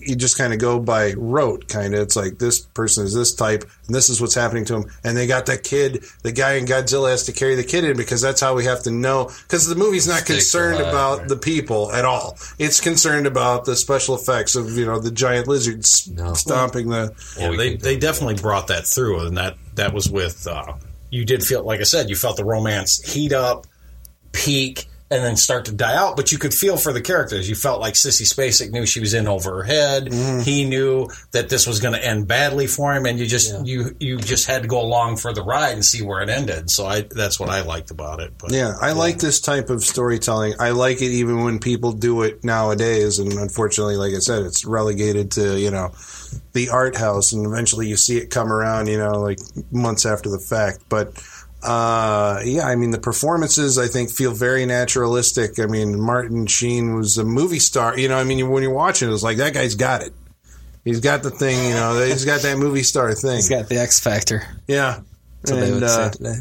you 0.00 0.14
just 0.16 0.38
kind 0.38 0.52
of 0.54 0.58
go 0.58 0.78
by 0.78 1.12
rote, 1.14 1.68
kind 1.68 1.94
of. 1.94 2.00
It's 2.00 2.16
like 2.16 2.38
this 2.38 2.60
person 2.60 3.04
is 3.04 3.12
this 3.14 3.34
type, 3.34 3.64
and 3.86 3.94
this 3.94 4.08
is 4.08 4.20
what's 4.20 4.34
happening 4.34 4.64
to 4.66 4.76
him, 4.76 4.84
and 5.04 5.16
they 5.16 5.26
got 5.26 5.46
that 5.46 5.64
kid. 5.64 6.04
The 6.22 6.32
guy 6.32 6.54
in 6.54 6.64
Godzilla 6.66 7.10
has 7.10 7.24
to 7.24 7.32
carry 7.32 7.56
the 7.56 7.64
kid 7.64 7.84
in 7.84 7.96
because 7.96 8.22
that's 8.22 8.40
how 8.40 8.54
we 8.54 8.64
have 8.64 8.82
to 8.84 8.90
know. 8.90 9.30
Because 9.42 9.66
the 9.66 9.74
movie's 9.74 10.06
not 10.08 10.20
Stakes 10.20 10.50
concerned 10.50 10.78
high, 10.82 10.88
about 10.88 11.18
right. 11.20 11.28
the 11.28 11.36
people 11.36 11.92
at 11.92 12.04
all. 12.04 12.38
It's 12.58 12.80
concerned 12.80 13.26
about 13.26 13.64
the 13.66 13.76
special 13.76 14.14
effects 14.14 14.54
of 14.56 14.76
you 14.78 14.86
know 14.86 14.98
the 14.98 15.10
giant 15.10 15.48
lizards 15.48 16.08
No. 16.10 16.32
stomping 16.34 16.88
the. 16.88 17.12
Yeah, 17.38 17.50
we 17.50 17.56
they 17.56 17.76
they 17.76 17.96
definitely 17.98 18.36
brought 18.36 18.68
that 18.68 18.86
through, 18.86 19.26
and 19.26 19.36
that 19.36 19.56
that 19.74 19.92
was 19.92 20.08
with 20.08 20.46
uh, 20.46 20.74
you 21.10 21.24
did 21.24 21.42
feel 21.42 21.62
like 21.62 21.80
I 21.80 21.84
said 21.84 22.08
you 22.10 22.16
felt 22.16 22.36
the 22.36 22.44
romance 22.44 23.00
heat 23.02 23.32
up, 23.32 23.66
peak, 24.32 24.86
and 25.10 25.24
then 25.24 25.36
start 25.36 25.64
to 25.66 25.72
die 25.72 25.94
out. 25.94 26.16
But 26.16 26.32
you 26.32 26.38
could 26.38 26.52
feel 26.52 26.76
for 26.76 26.92
the 26.92 27.00
characters. 27.00 27.48
You 27.48 27.54
felt 27.54 27.80
like 27.80 27.94
Sissy 27.94 28.22
Spacek 28.22 28.70
knew 28.70 28.86
she 28.86 29.00
was 29.00 29.14
in 29.14 29.26
over 29.26 29.56
her 29.56 29.62
head. 29.62 30.06
Mm-hmm. 30.06 30.40
He 30.40 30.64
knew 30.64 31.08
that 31.32 31.48
this 31.48 31.66
was 31.66 31.80
going 31.80 31.94
to 31.94 32.04
end 32.04 32.28
badly 32.28 32.66
for 32.66 32.94
him, 32.94 33.06
and 33.06 33.18
you 33.18 33.26
just 33.26 33.66
you 33.66 33.96
you 33.98 34.18
just 34.18 34.46
had 34.46 34.62
to 34.62 34.68
go 34.68 34.80
along 34.80 35.16
for 35.16 35.32
the 35.32 35.42
ride 35.42 35.72
and 35.72 35.84
see 35.84 36.02
where 36.02 36.22
it 36.22 36.28
ended. 36.28 36.70
So 36.70 36.86
I 36.86 37.02
that's 37.02 37.40
what 37.40 37.48
I 37.48 37.62
liked 37.62 37.90
about 37.90 38.20
it. 38.20 38.34
But 38.38 38.52
Yeah, 38.52 38.74
I 38.80 38.92
like 38.92 39.18
this 39.18 39.40
type 39.40 39.70
of 39.70 39.82
storytelling. 39.82 40.54
I 40.58 40.70
like 40.70 41.00
it 41.02 41.10
even 41.10 41.44
when 41.44 41.58
people 41.58 41.92
do 41.92 42.22
it 42.22 42.44
nowadays, 42.44 43.18
and 43.18 43.32
unfortunately, 43.32 43.96
like 43.96 44.14
I 44.14 44.18
said, 44.18 44.42
it's 44.42 44.64
relegated 44.64 45.32
to 45.32 45.58
you 45.58 45.70
know 45.70 45.92
the 46.52 46.70
art 46.70 46.96
house, 46.96 47.32
and 47.32 47.46
eventually 47.46 47.86
you 47.86 47.96
see 47.96 48.18
it 48.18 48.30
come 48.30 48.52
around, 48.52 48.88
you 48.88 48.98
know, 48.98 49.20
like 49.20 49.38
months 49.70 50.04
after 50.04 50.28
the 50.28 50.38
fact. 50.38 50.80
But 50.88 51.16
uh, 51.62 52.40
yeah, 52.44 52.66
I 52.66 52.76
mean 52.76 52.90
the 52.90 53.00
performances 53.00 53.78
I 53.78 53.88
think 53.88 54.10
feel 54.10 54.32
very 54.32 54.66
naturalistic. 54.66 55.58
I 55.58 55.66
mean 55.66 56.00
Martin 56.00 56.46
Sheen 56.46 56.94
was 56.94 57.18
a 57.18 57.24
movie 57.24 57.58
star. 57.58 57.98
You 57.98 58.08
know, 58.08 58.16
I 58.16 58.24
mean 58.24 58.48
when 58.50 58.62
you're 58.62 58.72
watching, 58.72 59.08
it, 59.08 59.12
it's 59.12 59.22
like 59.22 59.38
that 59.38 59.54
guy's 59.54 59.74
got 59.74 60.02
it. 60.02 60.12
He's 60.84 61.00
got 61.00 61.22
the 61.22 61.30
thing, 61.30 61.68
you 61.68 61.74
know. 61.74 62.02
He's 62.02 62.24
got 62.24 62.40
that 62.42 62.56
movie 62.56 62.82
star 62.82 63.12
thing. 63.14 63.36
He's 63.36 63.48
got 63.48 63.68
the 63.68 63.76
X 63.76 64.00
factor. 64.00 64.42
yeah, 64.66 65.00
So 65.44 65.56
they 65.56 65.72
would 65.72 65.82
And, 65.82 66.26
uh. 66.26 66.32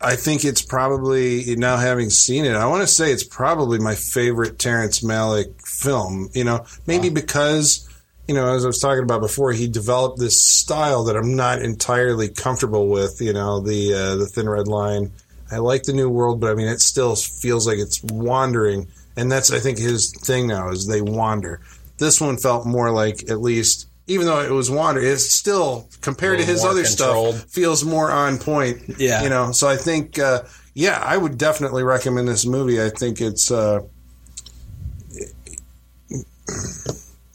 I 0.00 0.16
think 0.16 0.44
it's 0.44 0.60
probably 0.62 1.56
now 1.56 1.76
having 1.76 2.10
seen 2.10 2.44
it. 2.44 2.54
I 2.54 2.66
want 2.66 2.82
to 2.82 2.86
say 2.86 3.10
it's 3.10 3.24
probably 3.24 3.78
my 3.78 3.94
favorite 3.94 4.58
Terrence 4.58 5.00
Malick 5.00 5.66
film. 5.66 6.28
You 6.34 6.44
know, 6.44 6.66
maybe 6.86 7.08
because 7.08 7.83
you 8.26 8.34
know, 8.34 8.54
as 8.54 8.64
I 8.64 8.68
was 8.68 8.78
talking 8.78 9.02
about 9.02 9.20
before, 9.20 9.52
he 9.52 9.68
developed 9.68 10.18
this 10.18 10.42
style 10.42 11.04
that 11.04 11.16
I'm 11.16 11.36
not 11.36 11.60
entirely 11.60 12.28
comfortable 12.28 12.88
with. 12.88 13.20
You 13.20 13.32
know, 13.32 13.60
the 13.60 13.92
uh, 13.92 14.16
the 14.16 14.26
Thin 14.26 14.48
Red 14.48 14.68
Line. 14.68 15.12
I 15.52 15.58
like 15.58 15.82
the 15.82 15.92
New 15.92 16.08
World, 16.08 16.40
but 16.40 16.50
I 16.50 16.54
mean, 16.54 16.66
it 16.66 16.80
still 16.80 17.14
feels 17.16 17.66
like 17.66 17.78
it's 17.78 18.02
wandering, 18.02 18.88
and 19.16 19.30
that's 19.30 19.52
I 19.52 19.58
think 19.58 19.78
his 19.78 20.12
thing 20.22 20.46
now 20.48 20.70
is 20.70 20.86
they 20.86 21.02
wander. 21.02 21.60
This 21.98 22.20
one 22.20 22.38
felt 22.38 22.66
more 22.66 22.90
like 22.90 23.30
at 23.30 23.40
least. 23.40 23.88
Even 24.06 24.26
though 24.26 24.40
it 24.40 24.50
was 24.50 24.70
wander, 24.70 25.00
it's 25.00 25.30
still 25.30 25.88
compared 26.02 26.38
to 26.38 26.44
his 26.44 26.62
other 26.62 26.84
controlled. 26.84 27.36
stuff 27.36 27.50
feels 27.50 27.86
more 27.86 28.10
on 28.10 28.36
point. 28.36 28.82
Yeah. 28.98 29.22
you 29.22 29.30
know. 29.30 29.50
So 29.52 29.66
I 29.66 29.78
think, 29.78 30.18
uh, 30.18 30.42
yeah, 30.74 30.98
I 31.02 31.16
would 31.16 31.38
definitely 31.38 31.84
recommend 31.84 32.28
this 32.28 32.44
movie. 32.44 32.82
I 32.82 32.90
think 32.90 33.22
it's. 33.22 33.50
Uh, 33.50 33.80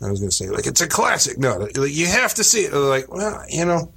I 0.02 0.10
was 0.10 0.20
going 0.20 0.30
to 0.30 0.36
say 0.36 0.50
like 0.50 0.66
it's 0.68 0.82
a 0.82 0.88
classic. 0.88 1.38
No, 1.38 1.58
like, 1.58 1.76
you 1.94 2.08
have 2.08 2.34
to 2.36 2.44
see 2.44 2.62
it. 2.62 2.74
Like, 2.74 3.12
well, 3.12 3.44
you 3.50 3.66
know, 3.66 3.92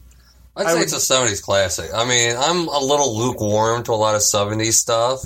I'd 0.56 0.66
I 0.66 0.70
say 0.70 0.74
would- 0.76 0.82
it's 0.84 0.92
a 1.10 1.14
'70s 1.14 1.42
classic. 1.42 1.90
I 1.94 2.04
mean, 2.04 2.34
I'm 2.36 2.68
a 2.68 2.78
little 2.78 3.16
lukewarm 3.16 3.82
to 3.84 3.92
a 3.92 3.94
lot 3.94 4.14
of 4.14 4.20
'70s 4.22 4.72
stuff. 4.74 5.20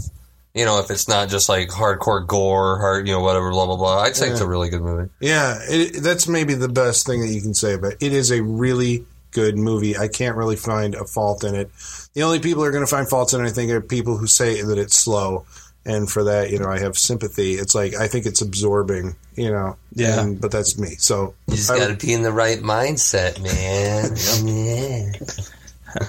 You 0.54 0.64
know, 0.64 0.78
if 0.80 0.90
it's 0.90 1.06
not 1.06 1.28
just 1.28 1.48
like 1.50 1.68
hardcore 1.68 2.26
gore, 2.26 2.78
hard, 2.78 3.06
you 3.06 3.12
know, 3.12 3.20
whatever, 3.20 3.50
blah 3.50 3.66
blah 3.66 3.76
blah. 3.76 3.98
I'd 4.00 4.16
say 4.16 4.30
it's 4.30 4.40
a 4.40 4.46
really 4.48 4.70
good 4.70 4.80
movie. 4.82 5.10
yeah, 5.20 5.58
it, 5.62 6.02
that's 6.02 6.26
maybe 6.28 6.54
the 6.54 6.68
best 6.68 7.06
thing 7.06 7.20
that 7.20 7.28
you 7.28 7.42
can 7.42 7.52
say 7.54 7.74
about 7.74 7.92
it. 7.92 7.98
It 8.00 8.12
is 8.14 8.30
a 8.30 8.42
really 8.42 9.04
good 9.32 9.58
movie. 9.58 9.98
I 9.98 10.08
can't 10.08 10.34
really 10.36 10.56
find 10.56 10.94
a 10.94 11.04
fault 11.04 11.44
in 11.44 11.54
it. 11.54 11.70
The 12.14 12.22
only 12.22 12.38
people 12.38 12.62
who 12.62 12.68
are 12.68 12.72
going 12.72 12.84
to 12.84 12.90
find 12.90 13.06
faults 13.06 13.34
in 13.34 13.44
it, 13.44 13.48
I 13.48 13.50
think, 13.52 13.70
are 13.70 13.82
people 13.82 14.16
who 14.16 14.26
say 14.26 14.62
that 14.62 14.78
it's 14.78 14.96
slow. 14.96 15.44
And 15.86 16.10
for 16.10 16.24
that, 16.24 16.50
you 16.50 16.58
know, 16.58 16.68
I 16.68 16.80
have 16.80 16.98
sympathy. 16.98 17.52
It's 17.52 17.74
like 17.74 17.94
I 17.94 18.08
think 18.08 18.26
it's 18.26 18.42
absorbing, 18.42 19.14
you 19.36 19.50
know. 19.50 19.76
Yeah. 19.94 20.20
and- 20.22 20.40
but 20.40 20.50
that's 20.50 20.76
me. 20.78 20.96
So 20.98 21.34
You 21.46 21.54
just 21.56 21.68
got 21.70 21.86
to 21.88 21.94
be 22.06 22.12
in 22.12 22.22
the 22.22 22.32
right 22.32 22.58
mindset, 22.58 23.40
man. 23.40 24.16
Yeah. 24.44 25.12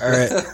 All 0.01 0.09
right. 0.09 0.45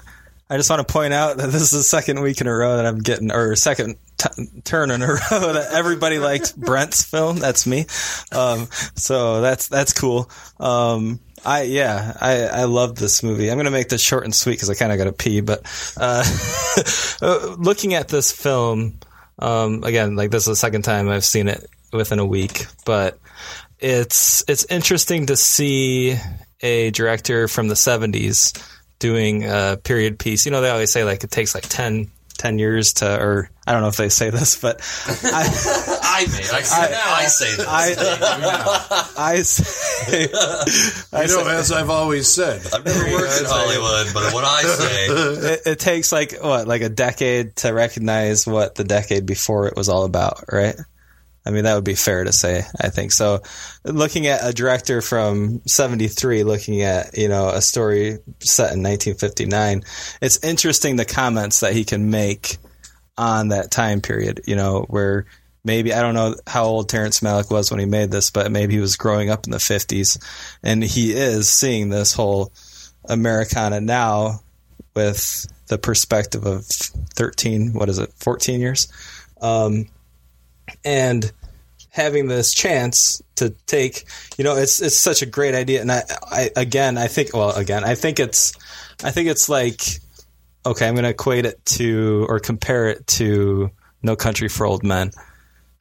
I 0.49 0.57
just 0.57 0.69
want 0.69 0.85
to 0.85 0.91
point 0.93 1.13
out 1.13 1.37
that 1.37 1.47
this 1.51 1.61
is 1.61 1.71
the 1.71 1.81
second 1.83 2.21
week 2.21 2.41
in 2.41 2.47
a 2.47 2.53
row 2.53 2.75
that 2.77 2.85
I'm 2.85 2.99
getting, 2.99 3.31
or 3.31 3.55
second 3.55 3.95
t- 4.17 4.61
turn 4.63 4.91
in 4.91 5.01
a 5.01 5.07
row 5.31 5.53
that 5.53 5.69
everybody 5.71 6.19
liked 6.19 6.55
Brent's 6.55 7.03
film. 7.03 7.37
That's 7.37 7.65
me. 7.65 7.85
Um, 8.31 8.67
so 8.95 9.41
that's 9.41 9.67
that's 9.69 9.93
cool. 9.93 10.29
Um, 10.59 11.19
I 11.45 11.63
yeah, 11.63 12.15
I 12.21 12.43
I 12.43 12.63
love 12.65 12.95
this 12.95 13.23
movie. 13.23 13.49
I'm 13.49 13.57
gonna 13.57 13.71
make 13.71 13.89
this 13.89 14.01
short 14.01 14.25
and 14.25 14.35
sweet 14.35 14.53
because 14.53 14.69
I 14.69 14.75
kind 14.75 14.91
of 14.91 14.97
got 14.99 15.05
to 15.05 15.13
pee. 15.13 15.41
But 15.41 15.63
uh, 15.99 17.55
looking 17.57 17.93
at 17.95 18.09
this 18.09 18.31
film 18.31 18.99
um, 19.43 19.83
again, 19.83 20.15
like 20.15 20.31
this 20.31 20.43
is 20.43 20.47
the 20.47 20.55
second 20.55 20.83
time 20.83 21.09
I've 21.09 21.25
seen 21.25 21.49
it 21.49 21.69
within 21.91 22.19
a 22.19 22.25
week, 22.25 22.65
but 22.85 23.19
it's 23.77 24.43
it's 24.47 24.65
interesting 24.69 25.25
to 25.25 25.35
see 25.35 26.17
a 26.61 26.91
director 26.91 27.49
from 27.49 27.67
the 27.67 27.73
70s 27.73 28.57
doing 28.99 29.43
a 29.43 29.77
period 29.83 30.17
piece. 30.17 30.45
You 30.45 30.53
know, 30.53 30.61
they 30.61 30.69
always 30.69 30.91
say 30.91 31.03
like 31.03 31.25
it 31.25 31.31
takes 31.31 31.53
like 31.53 31.67
10, 31.67 32.09
10 32.37 32.57
years 32.57 32.93
to, 32.93 33.19
or 33.21 33.49
I 33.67 33.73
don't 33.73 33.81
know 33.81 33.89
if 33.89 33.97
they 33.97 34.07
say 34.07 34.29
this, 34.29 34.57
but 34.57 34.79
I, 35.25 35.43
I 36.23 36.31
may. 36.31 36.49
I 36.49 36.61
say, 36.61 36.95
I, 36.97 37.25
say 37.25 37.55
this. 37.55 37.67
I, 37.67 39.13
I 39.17 39.41
say, 39.41 40.27
I 41.17 41.21
you 41.21 41.27
know, 41.27 41.43
say 41.43 41.57
as 41.57 41.71
I've 41.71 41.89
always 41.89 42.27
said, 42.27 42.61
I've 42.73 42.85
never 42.85 43.11
worked 43.11 43.39
in 43.39 43.45
Hollywood, 43.45 44.13
but 44.13 44.33
what 44.33 44.43
I 44.43 44.63
say, 44.63 45.05
it, 45.53 45.61
it 45.65 45.79
takes 45.79 46.11
like 46.11 46.35
what, 46.41 46.67
like 46.67 46.81
a 46.81 46.89
decade 46.89 47.55
to 47.57 47.73
recognize 47.73 48.47
what 48.47 48.75
the 48.75 48.83
decade 48.83 49.25
before 49.25 49.67
it 49.67 49.75
was 49.75 49.89
all 49.89 50.05
about, 50.05 50.45
right? 50.51 50.75
I 51.45 51.51
mean, 51.51 51.65
that 51.65 51.75
would 51.75 51.83
be 51.83 51.95
fair 51.95 52.23
to 52.23 52.31
say, 52.31 52.63
I 52.79 52.89
think. 52.89 53.11
So, 53.11 53.41
looking 53.83 54.27
at 54.27 54.47
a 54.47 54.53
director 54.53 55.01
from 55.01 55.61
73, 55.65 56.43
looking 56.43 56.83
at, 56.83 57.17
you 57.17 57.27
know, 57.27 57.49
a 57.49 57.61
story 57.61 58.19
set 58.39 58.73
in 58.73 58.81
1959, 58.81 59.83
it's 60.21 60.41
interesting 60.43 60.95
the 60.95 61.05
comments 61.05 61.59
that 61.59 61.73
he 61.73 61.83
can 61.83 62.09
make 62.09 62.57
on 63.17 63.49
that 63.49 63.71
time 63.71 64.01
period, 64.01 64.41
you 64.47 64.55
know, 64.55 64.85
where 64.89 65.25
maybe, 65.63 65.93
I 65.93 66.01
don't 66.01 66.13
know 66.13 66.35
how 66.45 66.65
old 66.65 66.89
Terrence 66.89 67.21
Malick 67.21 67.49
was 67.49 67.71
when 67.71 67.79
he 67.79 67.85
made 67.85 68.11
this, 68.11 68.29
but 68.29 68.51
maybe 68.51 68.73
he 68.75 68.79
was 68.79 68.95
growing 68.95 69.29
up 69.29 69.45
in 69.45 69.51
the 69.51 69.57
50s 69.57 70.23
and 70.61 70.83
he 70.83 71.13
is 71.13 71.49
seeing 71.49 71.89
this 71.89 72.13
whole 72.13 72.51
Americana 73.05 73.81
now 73.81 74.41
with 74.95 75.47
the 75.67 75.77
perspective 75.77 76.45
of 76.45 76.65
13, 76.65 77.73
what 77.73 77.89
is 77.89 77.97
it, 77.97 78.11
14 78.17 78.59
years? 78.59 78.87
Um, 79.41 79.87
and 80.85 81.31
having 81.89 82.27
this 82.27 82.53
chance 82.53 83.21
to 83.35 83.51
take, 83.67 84.05
you 84.37 84.43
know, 84.43 84.55
it's 84.55 84.81
it's 84.81 84.97
such 84.97 85.21
a 85.21 85.25
great 85.25 85.55
idea. 85.55 85.81
And 85.81 85.91
I, 85.91 86.03
I 86.31 86.49
again, 86.55 86.97
I 86.97 87.07
think, 87.07 87.33
well, 87.33 87.51
again, 87.51 87.83
I 87.83 87.95
think 87.95 88.19
it's, 88.19 88.53
I 89.03 89.11
think 89.11 89.29
it's 89.29 89.49
like, 89.49 89.81
okay, 90.65 90.87
I'm 90.87 90.95
going 90.95 91.03
to 91.03 91.09
equate 91.09 91.45
it 91.45 91.63
to 91.65 92.25
or 92.29 92.39
compare 92.39 92.87
it 92.87 93.05
to 93.07 93.69
No 94.01 94.15
Country 94.15 94.47
for 94.47 94.65
Old 94.65 94.83
Men. 94.83 95.11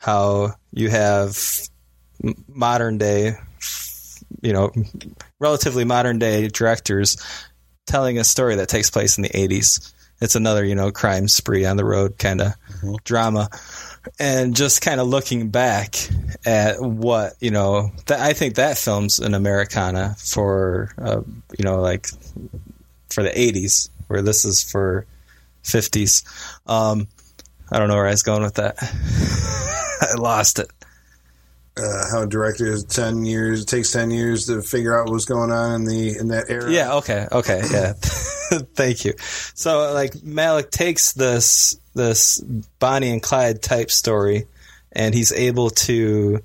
How 0.03 0.55
you 0.73 0.91
have 0.91 1.39
modern 2.49 2.99
day, 2.99 3.37
you 4.41 4.53
know, 4.53 4.73
relatively 5.39 5.85
modern 5.85 6.19
day 6.19 6.49
directors 6.49 7.17
telling 7.87 8.19
a 8.19 8.25
story 8.25 8.57
that 8.57 8.69
takes 8.69 8.91
place 8.91 9.17
in 9.17 9.23
the 9.23 9.29
80s. 9.29 9.93
It's 10.21 10.35
another, 10.35 10.65
you 10.65 10.75
know, 10.75 10.91
crime 10.91 11.29
spree 11.29 11.65
on 11.65 11.77
the 11.77 11.85
road 11.85 12.19
kind 12.19 12.41
of 12.41 12.55
drama. 13.05 13.49
And 14.19 14.57
just 14.57 14.81
kind 14.81 15.01
of 15.01 15.07
looking 15.07 15.51
back 15.51 15.95
at 16.45 16.81
what, 16.81 17.35
you 17.41 17.51
know, 17.51 17.93
that 18.07 18.19
I 18.19 18.33
think 18.33 18.57
that 18.57 18.79
film's 18.79 19.21
an 19.21 19.35
Americana 19.35 20.17
for, 20.19 20.91
uh, 20.99 21.23
you 21.57 21.65
know, 21.65 21.81
like 21.81 22.09
for 23.11 23.23
the 23.23 23.31
80s, 23.31 23.89
where 24.09 24.23
this 24.23 24.45
is 24.45 24.63
for 24.63 25.07
50s. 25.63 26.25
Um, 26.67 27.07
I 27.71 27.79
don't 27.79 27.89
know 27.89 27.95
where 27.95 28.09
I 28.09 28.11
was 28.11 28.23
going 28.23 28.43
with 28.43 28.55
that. 28.55 28.77
I 30.13 30.15
lost 30.21 30.59
it. 30.59 30.69
uh, 31.77 32.05
how 32.11 32.23
is 32.23 32.85
ten 32.85 33.25
years. 33.25 33.63
It 33.63 33.67
takes 33.67 33.93
ten 33.93 34.11
years 34.11 34.47
to 34.47 34.63
figure 34.63 34.99
out 34.99 35.09
what's 35.09 35.25
going 35.25 35.51
on 35.51 35.75
in 35.75 35.85
the 35.85 36.19
in 36.19 36.29
that 36.29 36.51
era. 36.51 36.71
Yeah. 36.71 36.95
Okay. 36.97 37.27
Okay. 37.31 37.63
Yeah. 37.71 37.93
Thank 38.75 39.05
you. 39.07 39.15
So, 39.55 39.93
like, 39.95 40.13
Malick 40.13 40.71
takes 40.71 41.13
this 41.13 41.77
this 41.95 42.39
Bonnie 42.79 43.11
and 43.11 43.23
Clyde 43.23 43.63
type 43.63 43.91
story, 43.91 44.47
and 44.93 45.15
he's 45.15 45.33
able 45.33 45.71
to 45.71 46.43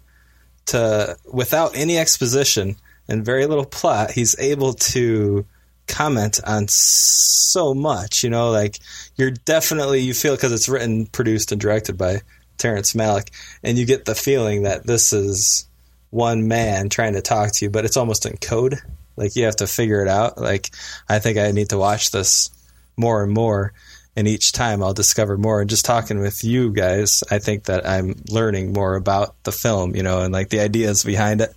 to 0.68 1.18
without 1.32 1.76
any 1.76 1.98
exposition 1.98 2.76
and 3.10 3.26
very 3.26 3.46
little 3.46 3.66
plot, 3.66 4.12
he's 4.12 4.38
able 4.40 4.74
to 4.74 5.46
comment 5.88 6.40
on 6.46 6.68
so 6.68 7.74
much. 7.74 8.24
You 8.24 8.30
know, 8.30 8.52
like 8.52 8.80
you're 9.16 9.32
definitely 9.32 10.02
you 10.02 10.14
feel 10.14 10.36
because 10.36 10.52
it's 10.54 10.70
written, 10.70 11.08
produced, 11.08 11.52
and 11.52 11.60
directed 11.60 11.98
by 11.98 12.22
Terrence 12.58 12.94
Malick, 12.94 13.30
and 13.64 13.78
you 13.78 13.86
get 13.86 14.06
the 14.06 14.16
feeling 14.16 14.64
that 14.64 14.86
this 14.86 15.14
is 15.14 15.68
one 16.10 16.48
man 16.48 16.90
trying 16.90 17.14
to 17.14 17.22
talk 17.22 17.52
to 17.54 17.66
you, 17.66 17.70
but 17.70 17.86
it's 17.86 17.98
almost 17.98 18.26
in 18.26 18.38
code. 18.38 18.80
Like 19.16 19.36
you 19.36 19.46
have 19.46 19.58
to 19.58 19.68
figure 19.68 20.02
it 20.02 20.08
out. 20.08 20.38
Like 20.38 20.70
I 21.10 21.20
think 21.20 21.38
I 21.38 21.52
need 21.52 21.70
to 21.70 21.78
watch 21.78 22.12
this 22.12 22.50
more 22.96 23.24
and 23.24 23.32
more, 23.32 23.74
and 24.18 24.28
each 24.28 24.52
time 24.52 24.82
I'll 24.84 24.96
discover 24.96 25.38
more. 25.38 25.62
And 25.62 25.70
just 25.70 25.86
talking 25.86 26.20
with 26.20 26.44
you 26.44 26.72
guys, 26.72 27.24
I 27.30 27.38
think 27.38 27.66
that 27.66 27.88
I'm 27.88 28.16
learning 28.30 28.74
more 28.74 28.96
about 28.96 29.36
the 29.44 29.52
film, 29.52 29.96
you 29.96 30.02
know, 30.02 30.22
and 30.24 30.34
like 30.34 30.50
the 30.50 30.60
ideas 30.60 31.04
behind 31.04 31.40
it. 31.40 31.52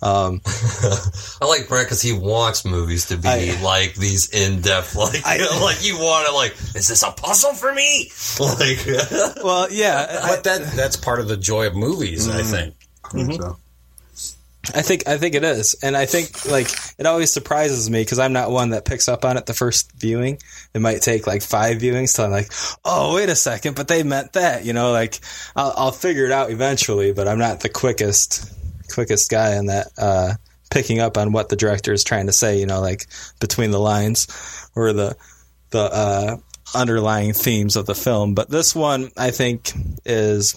Um, 0.00 0.40
I 0.46 1.44
like 1.46 1.68
Brent 1.68 1.86
because 1.86 2.00
he 2.00 2.14
wants 2.14 2.64
movies 2.64 3.06
to 3.06 3.18
be 3.18 3.28
I- 3.28 3.60
like 3.62 3.94
these 3.96 4.30
in 4.30 4.62
depth, 4.62 4.96
like 4.96 5.24
like 5.26 5.84
you 5.86 5.98
want 5.98 6.26
to 6.26 6.32
like, 6.32 6.52
is 6.74 6.88
this 6.88 7.02
a 7.02 7.12
puzzle 7.12 7.52
for 7.52 7.72
me? 7.72 8.10
Like, 8.40 8.78
well, 9.44 9.68
yeah, 9.70 10.20
I, 10.22 10.28
But 10.36 10.44
that 10.44 10.72
that's 10.74 10.96
part 10.96 11.20
of 11.20 11.28
the 11.28 11.36
joy 11.36 11.66
of 11.66 11.74
movies, 11.76 12.28
I 12.28 12.42
think. 12.42 12.74
So, 13.12 13.56
I 14.74 14.82
think 14.82 15.06
I 15.06 15.16
think 15.16 15.34
it 15.34 15.44
is, 15.44 15.74
and 15.82 15.96
I 15.96 16.06
think 16.06 16.46
like 16.50 16.68
it 16.98 17.06
always 17.06 17.32
surprises 17.32 17.88
me 17.88 18.00
because 18.00 18.18
I'm 18.18 18.32
not 18.32 18.50
one 18.50 18.70
that 18.70 18.84
picks 18.84 19.08
up 19.08 19.24
on 19.24 19.36
it 19.36 19.46
the 19.46 19.54
first 19.54 19.92
viewing. 19.92 20.38
It 20.74 20.80
might 20.80 21.02
take 21.02 21.26
like 21.26 21.42
five 21.42 21.78
viewings 21.78 22.14
till 22.14 22.24
I'm 22.24 22.30
like, 22.32 22.52
oh 22.84 23.14
wait 23.14 23.28
a 23.28 23.36
second, 23.36 23.76
but 23.76 23.86
they 23.86 24.02
meant 24.02 24.32
that, 24.32 24.64
you 24.64 24.72
know. 24.72 24.92
Like 24.92 25.20
I'll, 25.54 25.72
I'll 25.76 25.92
figure 25.92 26.24
it 26.24 26.32
out 26.32 26.50
eventually, 26.50 27.12
but 27.12 27.28
I'm 27.28 27.38
not 27.38 27.60
the 27.60 27.68
quickest 27.68 28.52
quickest 28.92 29.30
guy 29.30 29.56
in 29.56 29.66
that 29.66 29.88
uh, 29.98 30.34
picking 30.70 31.00
up 31.00 31.16
on 31.16 31.32
what 31.32 31.48
the 31.48 31.56
director 31.56 31.92
is 31.92 32.02
trying 32.02 32.26
to 32.26 32.32
say. 32.32 32.58
You 32.58 32.66
know, 32.66 32.80
like 32.80 33.06
between 33.40 33.70
the 33.70 33.80
lines 33.80 34.26
or 34.74 34.92
the 34.92 35.16
the 35.70 35.78
uh, 35.78 36.36
underlying 36.74 37.32
themes 37.32 37.76
of 37.76 37.86
the 37.86 37.94
film. 37.94 38.34
But 38.34 38.50
this 38.50 38.74
one, 38.74 39.10
I 39.16 39.30
think, 39.30 39.72
is 40.04 40.56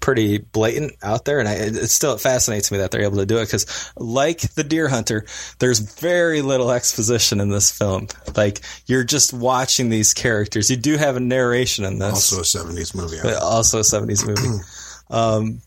pretty 0.00 0.38
blatant 0.38 0.94
out 1.02 1.24
there, 1.24 1.38
and 1.38 1.48
I, 1.48 1.54
it, 1.54 1.88
still 1.88 2.14
it 2.14 2.20
fascinates 2.20 2.70
me 2.70 2.78
that 2.78 2.90
they're 2.90 3.02
able 3.02 3.18
to 3.18 3.26
do 3.26 3.38
it 3.38 3.46
because, 3.46 3.92
like 3.96 4.40
the 4.54 4.64
Deer 4.64 4.88
Hunter, 4.88 5.24
there's 5.58 5.78
very 5.78 6.42
little 6.42 6.70
exposition 6.70 7.40
in 7.40 7.48
this 7.48 7.70
film. 7.70 8.08
Like 8.36 8.60
you're 8.86 9.04
just 9.04 9.32
watching 9.32 9.88
these 9.88 10.14
characters. 10.14 10.70
You 10.70 10.76
do 10.76 10.96
have 10.96 11.16
a 11.16 11.20
narration 11.20 11.84
in 11.84 11.98
this, 11.98 12.32
also 12.32 12.40
a 12.40 12.44
seventies 12.44 12.94
movie. 12.94 13.18
but 13.22 13.34
also 13.36 13.78
a 13.78 13.82
'70s 13.82 14.26
movie. 14.26 14.62
um, 15.10 15.60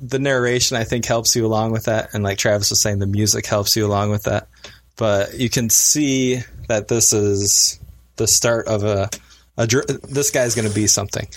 the 0.00 0.18
narration 0.18 0.76
I 0.76 0.84
think 0.84 1.04
helps 1.04 1.34
you 1.34 1.46
along 1.46 1.72
with 1.72 1.84
that, 1.84 2.14
and 2.14 2.22
like 2.22 2.38
Travis 2.38 2.70
was 2.70 2.80
saying, 2.80 2.98
the 2.98 3.06
music 3.06 3.46
helps 3.46 3.76
you 3.76 3.86
along 3.86 4.10
with 4.10 4.24
that. 4.24 4.48
But 4.96 5.38
you 5.38 5.48
can 5.48 5.70
see 5.70 6.40
that 6.68 6.88
this 6.88 7.12
is 7.12 7.80
the 8.16 8.26
start 8.26 8.66
of 8.66 8.84
a. 8.84 9.08
a 9.56 9.66
dr- 9.66 9.86
this 10.02 10.30
guy's 10.30 10.54
going 10.54 10.68
to 10.68 10.74
be 10.74 10.86
something. 10.86 11.28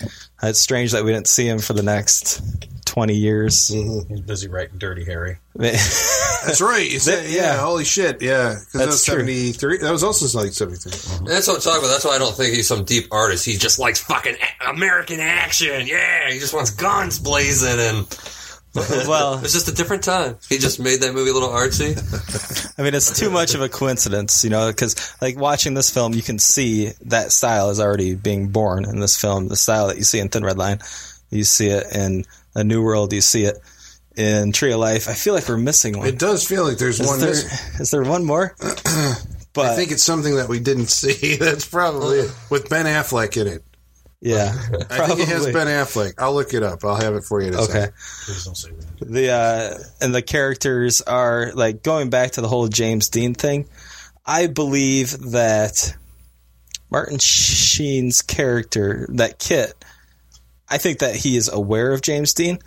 It's 0.42 0.60
strange 0.60 0.92
that 0.92 1.04
we 1.04 1.12
didn't 1.12 1.28
see 1.28 1.48
him 1.48 1.60
for 1.60 1.74
the 1.74 1.84
next 1.84 2.42
twenty 2.86 3.16
years. 3.16 3.72
Mm-hmm. 3.74 4.14
He's 4.14 4.22
busy 4.22 4.48
writing 4.48 4.78
Dirty 4.78 5.04
Harry. 5.06 5.38
That's 5.56 6.62
right. 6.62 6.90
You 6.90 7.00
said, 7.00 7.24
That- 7.26 7.30
yeah, 7.30 7.54
yeah. 7.54 7.58
holy 7.58 7.86
shit, 7.86 8.22
yeah. 8.22 8.50
Because 8.50 8.72
that 8.74 8.78
That's 8.80 8.88
was 8.92 9.06
true. 9.06 9.14
seventy 9.16 9.52
three. 9.52 9.78
That 9.78 9.92
was 9.92 10.04
also 10.04 10.38
like 10.40 10.52
seventy 10.54 10.78
three. 10.78 10.92
Mm-hmm. 10.92 11.26
That's 11.26 11.48
what 11.48 11.56
I'm 11.56 11.62
talking 11.62 11.80
about. 11.80 11.92
That's 11.92 12.06
why 12.06 12.16
I 12.16 12.18
don't 12.20 12.36
think 12.36 12.56
he's 12.56 12.68
some 12.68 12.84
deep 12.84 13.06
artist. 13.12 13.46
He 13.46 13.58
just 13.58 13.80
likes 13.80 14.00
fucking 14.02 14.36
American 14.68 15.20
action. 15.20 15.88
Yeah, 15.88 16.30
he 16.32 16.40
just 16.40 16.54
wants 16.54 16.72
guns 16.72 17.20
blazing, 17.20 17.80
and 17.80 18.08
well, 19.08 19.40
it's 19.44 19.54
just 19.54 19.68
a 19.68 19.74
different 19.74 20.04
time. 20.04 20.36
He 20.50 20.58
just 20.58 20.80
made 20.80 21.02
that 21.02 21.14
movie 21.14 21.30
a 21.30 21.34
little 21.34 21.50
artsy. 21.50 21.94
I 22.80 22.82
mean, 22.82 22.96
it's 22.96 23.18
too 23.18 23.30
much 23.30 23.54
of 23.54 23.62
a 23.62 23.70
coincidence, 23.70 24.44
you 24.44 24.50
know, 24.50 24.68
because 24.68 25.16
like 25.22 25.38
watching 25.38 25.76
this 25.76 25.92
film, 25.92 26.14
you 26.14 26.24
can 26.24 26.40
see 26.40 26.92
that 27.06 27.32
style 27.32 27.70
is 27.70 27.80
already 27.80 28.16
being 28.16 28.50
born 28.50 28.86
in 28.86 29.00
this 29.00 29.16
film. 29.20 29.48
The 29.48 29.56
style 29.56 29.90
that 29.90 29.98
you 29.98 30.04
see 30.04 30.20
in 30.20 30.30
Thin 30.30 30.44
Red 30.44 30.58
Line, 30.58 30.80
you 31.30 31.44
see 31.44 31.68
it 31.68 31.86
in 31.96 32.26
A 32.56 32.64
New 32.64 32.82
World, 32.82 33.14
you 33.14 33.22
see 33.22 33.44
it 33.46 33.58
in 34.16 34.52
Tree 34.52 34.72
of 34.72 34.80
Life. 34.80 35.08
I 35.08 35.14
feel 35.14 35.36
like 35.36 35.48
we're 35.48 35.58
missing 35.58 35.98
one. 35.98 36.08
It 36.08 36.18
does 36.18 36.44
feel 36.44 36.64
like 36.64 36.80
there's 36.80 37.00
Is 37.00 37.08
one 37.08 37.20
there, 37.20 37.30
missing. 37.30 37.50
is 37.82 37.92
there 37.92 38.04
one 38.04 38.26
more? 38.26 38.56
but 39.54 39.66
I 39.66 39.76
think 39.76 39.92
it's 39.92 40.04
something 40.04 40.38
that 40.38 40.50
we 40.50 40.60
didn't 40.60 40.88
see. 40.88 41.36
That's 41.36 41.68
probably 41.68 42.20
it. 42.22 42.32
with 42.50 42.70
Ben 42.70 42.86
Affleck 42.86 43.40
in 43.40 43.48
it. 43.48 43.64
Yeah, 44.24 44.54
I 44.90 45.06
think 45.08 45.20
it 45.20 45.28
has 45.28 45.44
probably. 45.44 45.52
Ben 45.54 45.68
Affleck. 45.68 46.14
I'll 46.18 46.34
look 46.34 46.54
it 46.54 46.64
up. 46.64 46.84
I'll 46.86 46.96
have 46.96 47.14
it 47.16 47.24
for 47.24 47.42
you. 47.42 47.50
In 47.50 47.54
a 47.56 47.62
Okay. 47.62 47.72
second. 47.74 47.94
Please 48.26 48.46
don't 48.46 48.56
say 48.58 48.70
that. 48.72 49.12
the 49.12 49.30
uh 49.32 49.78
and 50.02 50.16
the 50.16 50.22
characters 50.22 51.02
are 51.02 51.52
like 51.54 51.84
going 51.84 52.10
back 52.10 52.32
to 52.32 52.42
the 52.42 52.48
whole 52.48 52.68
James 52.68 53.10
Dean 53.10 53.34
thing. 53.34 53.68
I 54.26 54.48
believe 54.48 55.32
that 55.32 55.96
Martin 56.90 57.18
Sheen's 57.20 58.22
character, 58.22 59.08
that 59.14 59.40
Kit, 59.40 59.74
I 60.70 60.78
think 60.78 61.00
that 61.00 61.16
he 61.16 61.36
is 61.36 61.50
aware 61.50 61.92
of 61.92 62.02
James 62.02 62.34
Dean. 62.34 62.60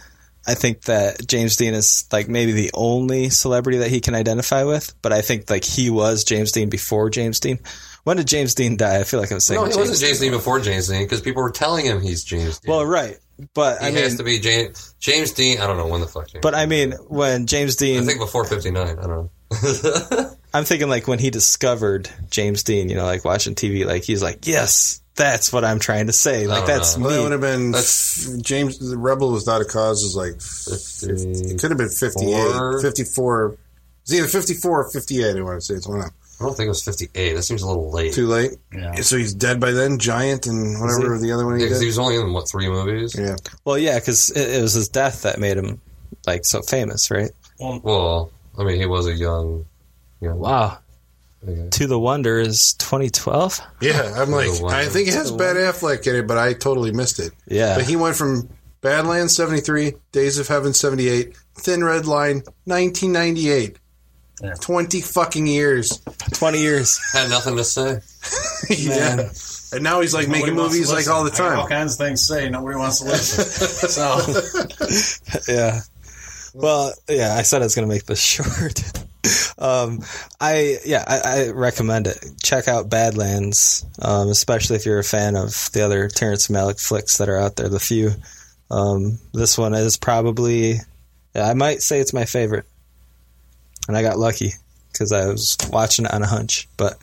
I 0.48 0.54
think 0.54 0.82
that 0.82 1.26
James 1.26 1.56
Dean 1.56 1.74
is 1.74 2.06
like 2.12 2.28
maybe 2.28 2.52
the 2.52 2.70
only 2.74 3.30
celebrity 3.30 3.78
that 3.78 3.90
he 3.90 4.00
can 4.00 4.14
identify 4.14 4.62
with, 4.64 4.94
but 5.02 5.12
I 5.12 5.22
think 5.22 5.48
like 5.50 5.64
he 5.64 5.90
was 5.90 6.22
James 6.24 6.52
Dean 6.52 6.68
before 6.68 7.10
James 7.10 7.40
Dean. 7.40 7.58
When 8.06 8.18
did 8.18 8.28
James 8.28 8.54
Dean 8.54 8.76
die? 8.76 9.00
I 9.00 9.02
feel 9.02 9.18
like 9.18 9.32
I 9.32 9.34
was 9.34 9.44
saying 9.44 9.60
No, 9.60 9.64
he 9.64 9.72
James 9.72 9.88
wasn't 9.88 10.06
James 10.06 10.20
Dean 10.20 10.30
before 10.30 10.60
James 10.60 10.86
Dean 10.86 11.02
because 11.02 11.20
people 11.20 11.42
were 11.42 11.50
telling 11.50 11.86
him 11.86 12.00
he's 12.00 12.22
James 12.22 12.60
Dean. 12.60 12.70
Well, 12.70 12.86
right, 12.86 13.18
but 13.52 13.80
he 13.80 13.88
I 13.88 13.90
has 13.90 14.16
to 14.18 14.22
be 14.22 14.38
James 14.38 14.94
James 15.00 15.32
Dean. 15.32 15.58
I 15.58 15.66
don't 15.66 15.76
know 15.76 15.88
when 15.88 16.02
the 16.02 16.06
fuck. 16.06 16.28
James 16.28 16.40
but 16.40 16.54
I 16.54 16.66
mean, 16.66 16.92
when 17.08 17.48
James 17.48 17.74
Dean, 17.74 18.04
I 18.04 18.06
think 18.06 18.20
before 18.20 18.44
fifty 18.44 18.70
nine. 18.70 18.96
I 19.00 19.06
don't 19.08 19.30
know. 19.50 20.30
I'm 20.54 20.64
thinking 20.64 20.88
like 20.88 21.08
when 21.08 21.18
he 21.18 21.30
discovered 21.30 22.08
James 22.30 22.62
Dean, 22.62 22.90
you 22.90 22.94
know, 22.94 23.02
like 23.06 23.24
watching 23.24 23.56
TV, 23.56 23.84
like 23.84 24.04
he's 24.04 24.22
like, 24.22 24.46
yes, 24.46 25.02
that's 25.16 25.52
what 25.52 25.64
I'm 25.64 25.80
trying 25.80 26.06
to 26.06 26.12
say. 26.12 26.46
Like 26.46 26.58
don't 26.58 26.66
that's 26.68 26.96
Well, 26.96 27.10
that 27.10 27.22
would 27.24 27.32
have 27.32 27.40
been 27.40 27.72
That's- 27.72 28.38
James. 28.40 28.78
The 28.78 28.96
Rebel 28.96 29.32
Without 29.32 29.62
a 29.62 29.64
Cause 29.64 30.04
is 30.04 30.14
like 30.14 30.40
50, 30.40 31.54
it 31.54 31.60
could 31.60 31.72
have 31.72 31.78
been 31.78 31.88
58, 31.88 32.52
Four. 32.52 32.80
54. 32.82 33.56
It's 34.02 34.12
either 34.12 34.28
54 34.28 34.80
or 34.80 34.90
58. 34.92 35.36
I 35.36 35.40
want 35.42 35.56
to 35.56 35.60
say 35.60 35.74
it's 35.74 35.88
one 35.88 35.98
of 35.98 36.04
them. 36.04 36.14
I 36.40 36.44
don't 36.44 36.54
think 36.56 36.66
it 36.66 36.70
was 36.70 36.82
fifty 36.84 37.08
eight. 37.14 37.34
That 37.34 37.42
seems 37.44 37.62
a 37.62 37.66
little 37.66 37.90
late. 37.90 38.12
Too 38.12 38.26
late. 38.26 38.52
Yeah. 38.72 38.94
So 38.96 39.16
he's 39.16 39.32
dead 39.34 39.58
by 39.60 39.70
then. 39.72 39.98
Giant 39.98 40.46
and 40.46 40.78
whatever 40.80 41.18
the 41.18 41.32
other 41.32 41.46
one 41.46 41.56
he 41.56 41.62
Yeah, 41.62 41.68
'cause 41.70 41.78
did. 41.78 41.84
he 41.84 41.88
was 41.88 41.98
only 41.98 42.16
in 42.16 42.32
what 42.32 42.48
three 42.48 42.68
movies? 42.68 43.14
yeah. 43.18 43.36
Well, 43.64 43.78
yeah, 43.78 43.98
because 43.98 44.30
it, 44.30 44.56
it 44.56 44.62
was 44.62 44.74
his 44.74 44.88
death 44.88 45.22
that 45.22 45.38
made 45.38 45.56
him 45.56 45.80
like 46.26 46.44
so 46.44 46.60
famous, 46.62 47.10
right? 47.10 47.30
Well, 47.58 48.30
I 48.58 48.64
mean, 48.64 48.78
he 48.78 48.86
was 48.86 49.06
a 49.06 49.14
young. 49.14 49.64
young 50.20 50.38
Wow. 50.38 50.78
yeah. 51.46 51.68
To 51.70 51.86
the 51.86 51.98
Wonder 51.98 52.38
is 52.38 52.74
2012. 52.74 53.60
Yeah, 53.80 54.12
I'm 54.16 54.30
like, 54.30 54.52
The 54.52 54.62
one- 54.64 54.74
I 54.74 54.86
think 54.86 55.08
it 55.08 55.14
has 55.14 55.30
Ben 55.32 55.56
Affleck 55.56 56.06
in 56.06 56.16
it, 56.16 56.26
but 56.26 56.36
I 56.38 56.52
totally 56.52 56.92
missed 56.92 57.18
it. 57.18 57.32
Yeah. 57.46 57.76
But 57.76 57.86
he 57.86 57.96
went 57.96 58.16
from 58.16 58.48
Badlands 58.82 59.34
73, 59.36 59.94
Days 60.12 60.38
of 60.38 60.48
Heaven 60.48 60.74
78, 60.74 61.34
Thin 61.54 61.82
Red 61.82 62.04
Line 62.06 62.42
1998. 62.64 63.78
Yeah. 64.42 64.54
20 64.54 65.00
fucking 65.00 65.46
years. 65.46 66.02
20 66.34 66.58
years. 66.58 67.00
Had 67.12 67.30
nothing 67.30 67.56
to 67.56 67.64
say. 67.64 68.00
yeah. 68.76 69.30
And 69.72 69.82
now 69.82 70.00
he's 70.00 70.14
like 70.14 70.28
making 70.28 70.54
Nobody 70.54 70.60
wants 70.60 70.74
to 70.74 70.80
movies 70.80 70.92
like 70.92 71.08
all 71.08 71.24
the 71.24 71.30
time. 71.30 71.58
all 71.58 71.68
kinds 71.68 71.94
of 71.94 71.98
things 71.98 72.26
to 72.26 72.34
say. 72.34 72.48
Nobody 72.48 72.76
wants 72.76 73.00
to 73.00 73.06
listen. 73.06 73.44
so 73.88 75.52
yeah. 75.52 75.80
Well, 76.54 76.92
yeah, 77.08 77.34
I 77.34 77.42
said 77.42 77.62
I 77.62 77.64
was 77.64 77.74
going 77.74 77.88
to 77.88 77.94
make 77.94 78.04
this 78.06 78.20
short. 78.22 78.80
um, 79.58 80.00
I 80.40 80.78
yeah, 80.84 81.04
I, 81.06 81.20
I 81.24 81.48
recommend 81.50 82.06
it. 82.06 82.24
Check 82.42 82.68
out 82.68 82.88
Badlands, 82.88 83.84
um, 84.00 84.28
especially 84.28 84.76
if 84.76 84.86
you're 84.86 84.98
a 84.98 85.04
fan 85.04 85.36
of 85.36 85.70
the 85.72 85.82
other 85.82 86.08
Terrence 86.08 86.48
Malick 86.48 86.80
flicks 86.80 87.18
that 87.18 87.28
are 87.28 87.38
out 87.38 87.56
there. 87.56 87.68
The 87.68 87.80
few. 87.80 88.12
Um, 88.70 89.18
this 89.32 89.56
one 89.56 89.74
is 89.74 89.96
probably, 89.96 90.76
I 91.34 91.54
might 91.54 91.82
say 91.82 92.00
it's 92.00 92.12
my 92.12 92.24
favorite, 92.24 92.66
and 93.88 93.96
I 93.96 94.02
got 94.02 94.18
lucky 94.18 94.52
because 94.92 95.12
I 95.12 95.26
was 95.26 95.56
watching 95.70 96.04
it 96.06 96.12
on 96.14 96.22
a 96.22 96.26
hunch. 96.26 96.68
But 96.76 96.98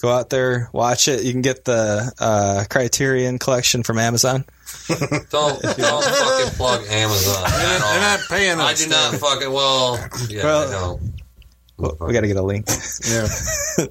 go 0.00 0.10
out 0.10 0.30
there, 0.30 0.68
watch 0.72 1.08
it. 1.08 1.22
You 1.24 1.32
can 1.32 1.42
get 1.42 1.64
the 1.64 2.12
uh, 2.18 2.64
Criterion 2.70 3.38
collection 3.38 3.82
from 3.82 3.98
Amazon. 3.98 4.44
Don't 4.88 5.60
don't 5.60 5.60
fucking 5.60 6.50
plug 6.56 6.86
Amazon. 6.88 7.44
at 7.44 7.82
all. 7.82 7.90
They're 7.92 8.00
not 8.00 8.20
paying 8.28 8.60
us. 8.60 8.80
I 8.80 8.84
do 8.84 8.88
not 8.90 9.14
fucking. 9.14 9.52
Well, 9.52 9.98
yeah, 10.28 10.44
Well- 10.44 10.68
I 10.68 10.70
know. 10.70 11.00
Well, 11.76 11.96
we 12.06 12.12
got 12.12 12.20
to 12.20 12.26
get 12.28 12.36
a 12.36 12.42
link. 12.42 12.66
Yeah. 13.08 13.26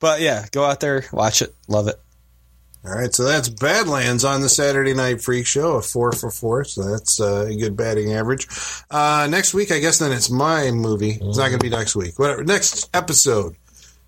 But 0.00 0.20
yeah, 0.20 0.44
go 0.52 0.64
out 0.64 0.80
there, 0.80 1.06
watch 1.12 1.40
it, 1.40 1.54
love 1.68 1.88
it. 1.88 1.94
All 2.86 2.92
right, 2.94 3.14
so 3.14 3.24
that's 3.24 3.48
Badlands 3.48 4.24
on 4.24 4.42
the 4.42 4.48
Saturday 4.50 4.92
Night 4.92 5.22
Freak 5.22 5.46
Show, 5.46 5.76
a 5.76 5.82
four 5.82 6.12
for 6.12 6.30
four. 6.30 6.64
So 6.64 6.82
that's 6.82 7.18
uh, 7.18 7.46
a 7.48 7.56
good 7.56 7.76
batting 7.78 8.12
average. 8.12 8.46
Uh, 8.90 9.26
next 9.30 9.54
week, 9.54 9.72
I 9.72 9.78
guess 9.78 9.98
then 10.00 10.12
it's 10.12 10.28
my 10.28 10.70
movie. 10.70 11.12
It's 11.12 11.38
not 11.38 11.48
going 11.48 11.58
to 11.58 11.64
be 11.64 11.70
next 11.70 11.96
week. 11.96 12.18
Whatever. 12.18 12.44
Next 12.44 12.90
episode 12.94 13.56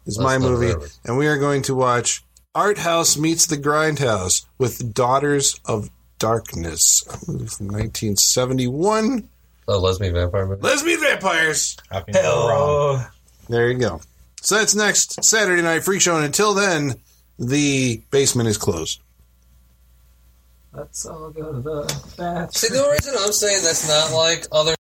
is 0.05 0.19
my 0.19 0.37
movie, 0.37 0.73
forever. 0.73 0.89
and 1.07 1.17
we 1.17 1.27
are 1.27 1.39
going 1.39 1.63
to 1.63 1.75
watch 1.75 2.23
Art 2.55 2.77
House 2.77 3.17
Meets 3.17 3.47
the 3.47 3.57
Grindhouse 3.57 4.45
with 4.59 4.93
Daughters 4.93 5.59
of 5.65 5.89
Darkness, 6.19 7.03
a 7.07 7.31
movie 7.33 7.47
from 7.47 7.69
1971. 7.69 9.29
Oh, 9.69 9.79
lesbian 9.79 10.13
vampire 10.15 10.47
movie. 10.47 10.61
Lesbian 10.63 11.01
vampires. 11.01 11.77
how 11.91 12.01
can 12.01 12.15
you 12.15 12.21
go 12.21 12.49
wrong? 12.49 13.07
There 13.49 13.71
you 13.71 13.79
go. 13.79 14.01
So 14.43 14.57
that's 14.59 14.75
next 14.75 15.25
Saturday 15.25 15.63
Night 15.63 15.83
Freak 15.83 16.03
Show, 16.03 16.17
and 16.17 16.25
until 16.27 16.53
then, 16.55 16.95
the 17.39 18.03
basement 18.11 18.49
is 18.49 18.59
closed. 18.59 19.01
Let's 20.73 21.07
all 21.07 21.31
go 21.31 21.53
to 21.53 21.61
the 21.61 21.83
bathroom. 22.19 22.51
See, 22.51 22.69
the 22.69 22.89
reason 22.91 23.15
I'm 23.19 23.33
saying 23.33 23.63
that's 23.63 23.89
not 23.89 24.15
like 24.15 24.47
other 24.53 24.75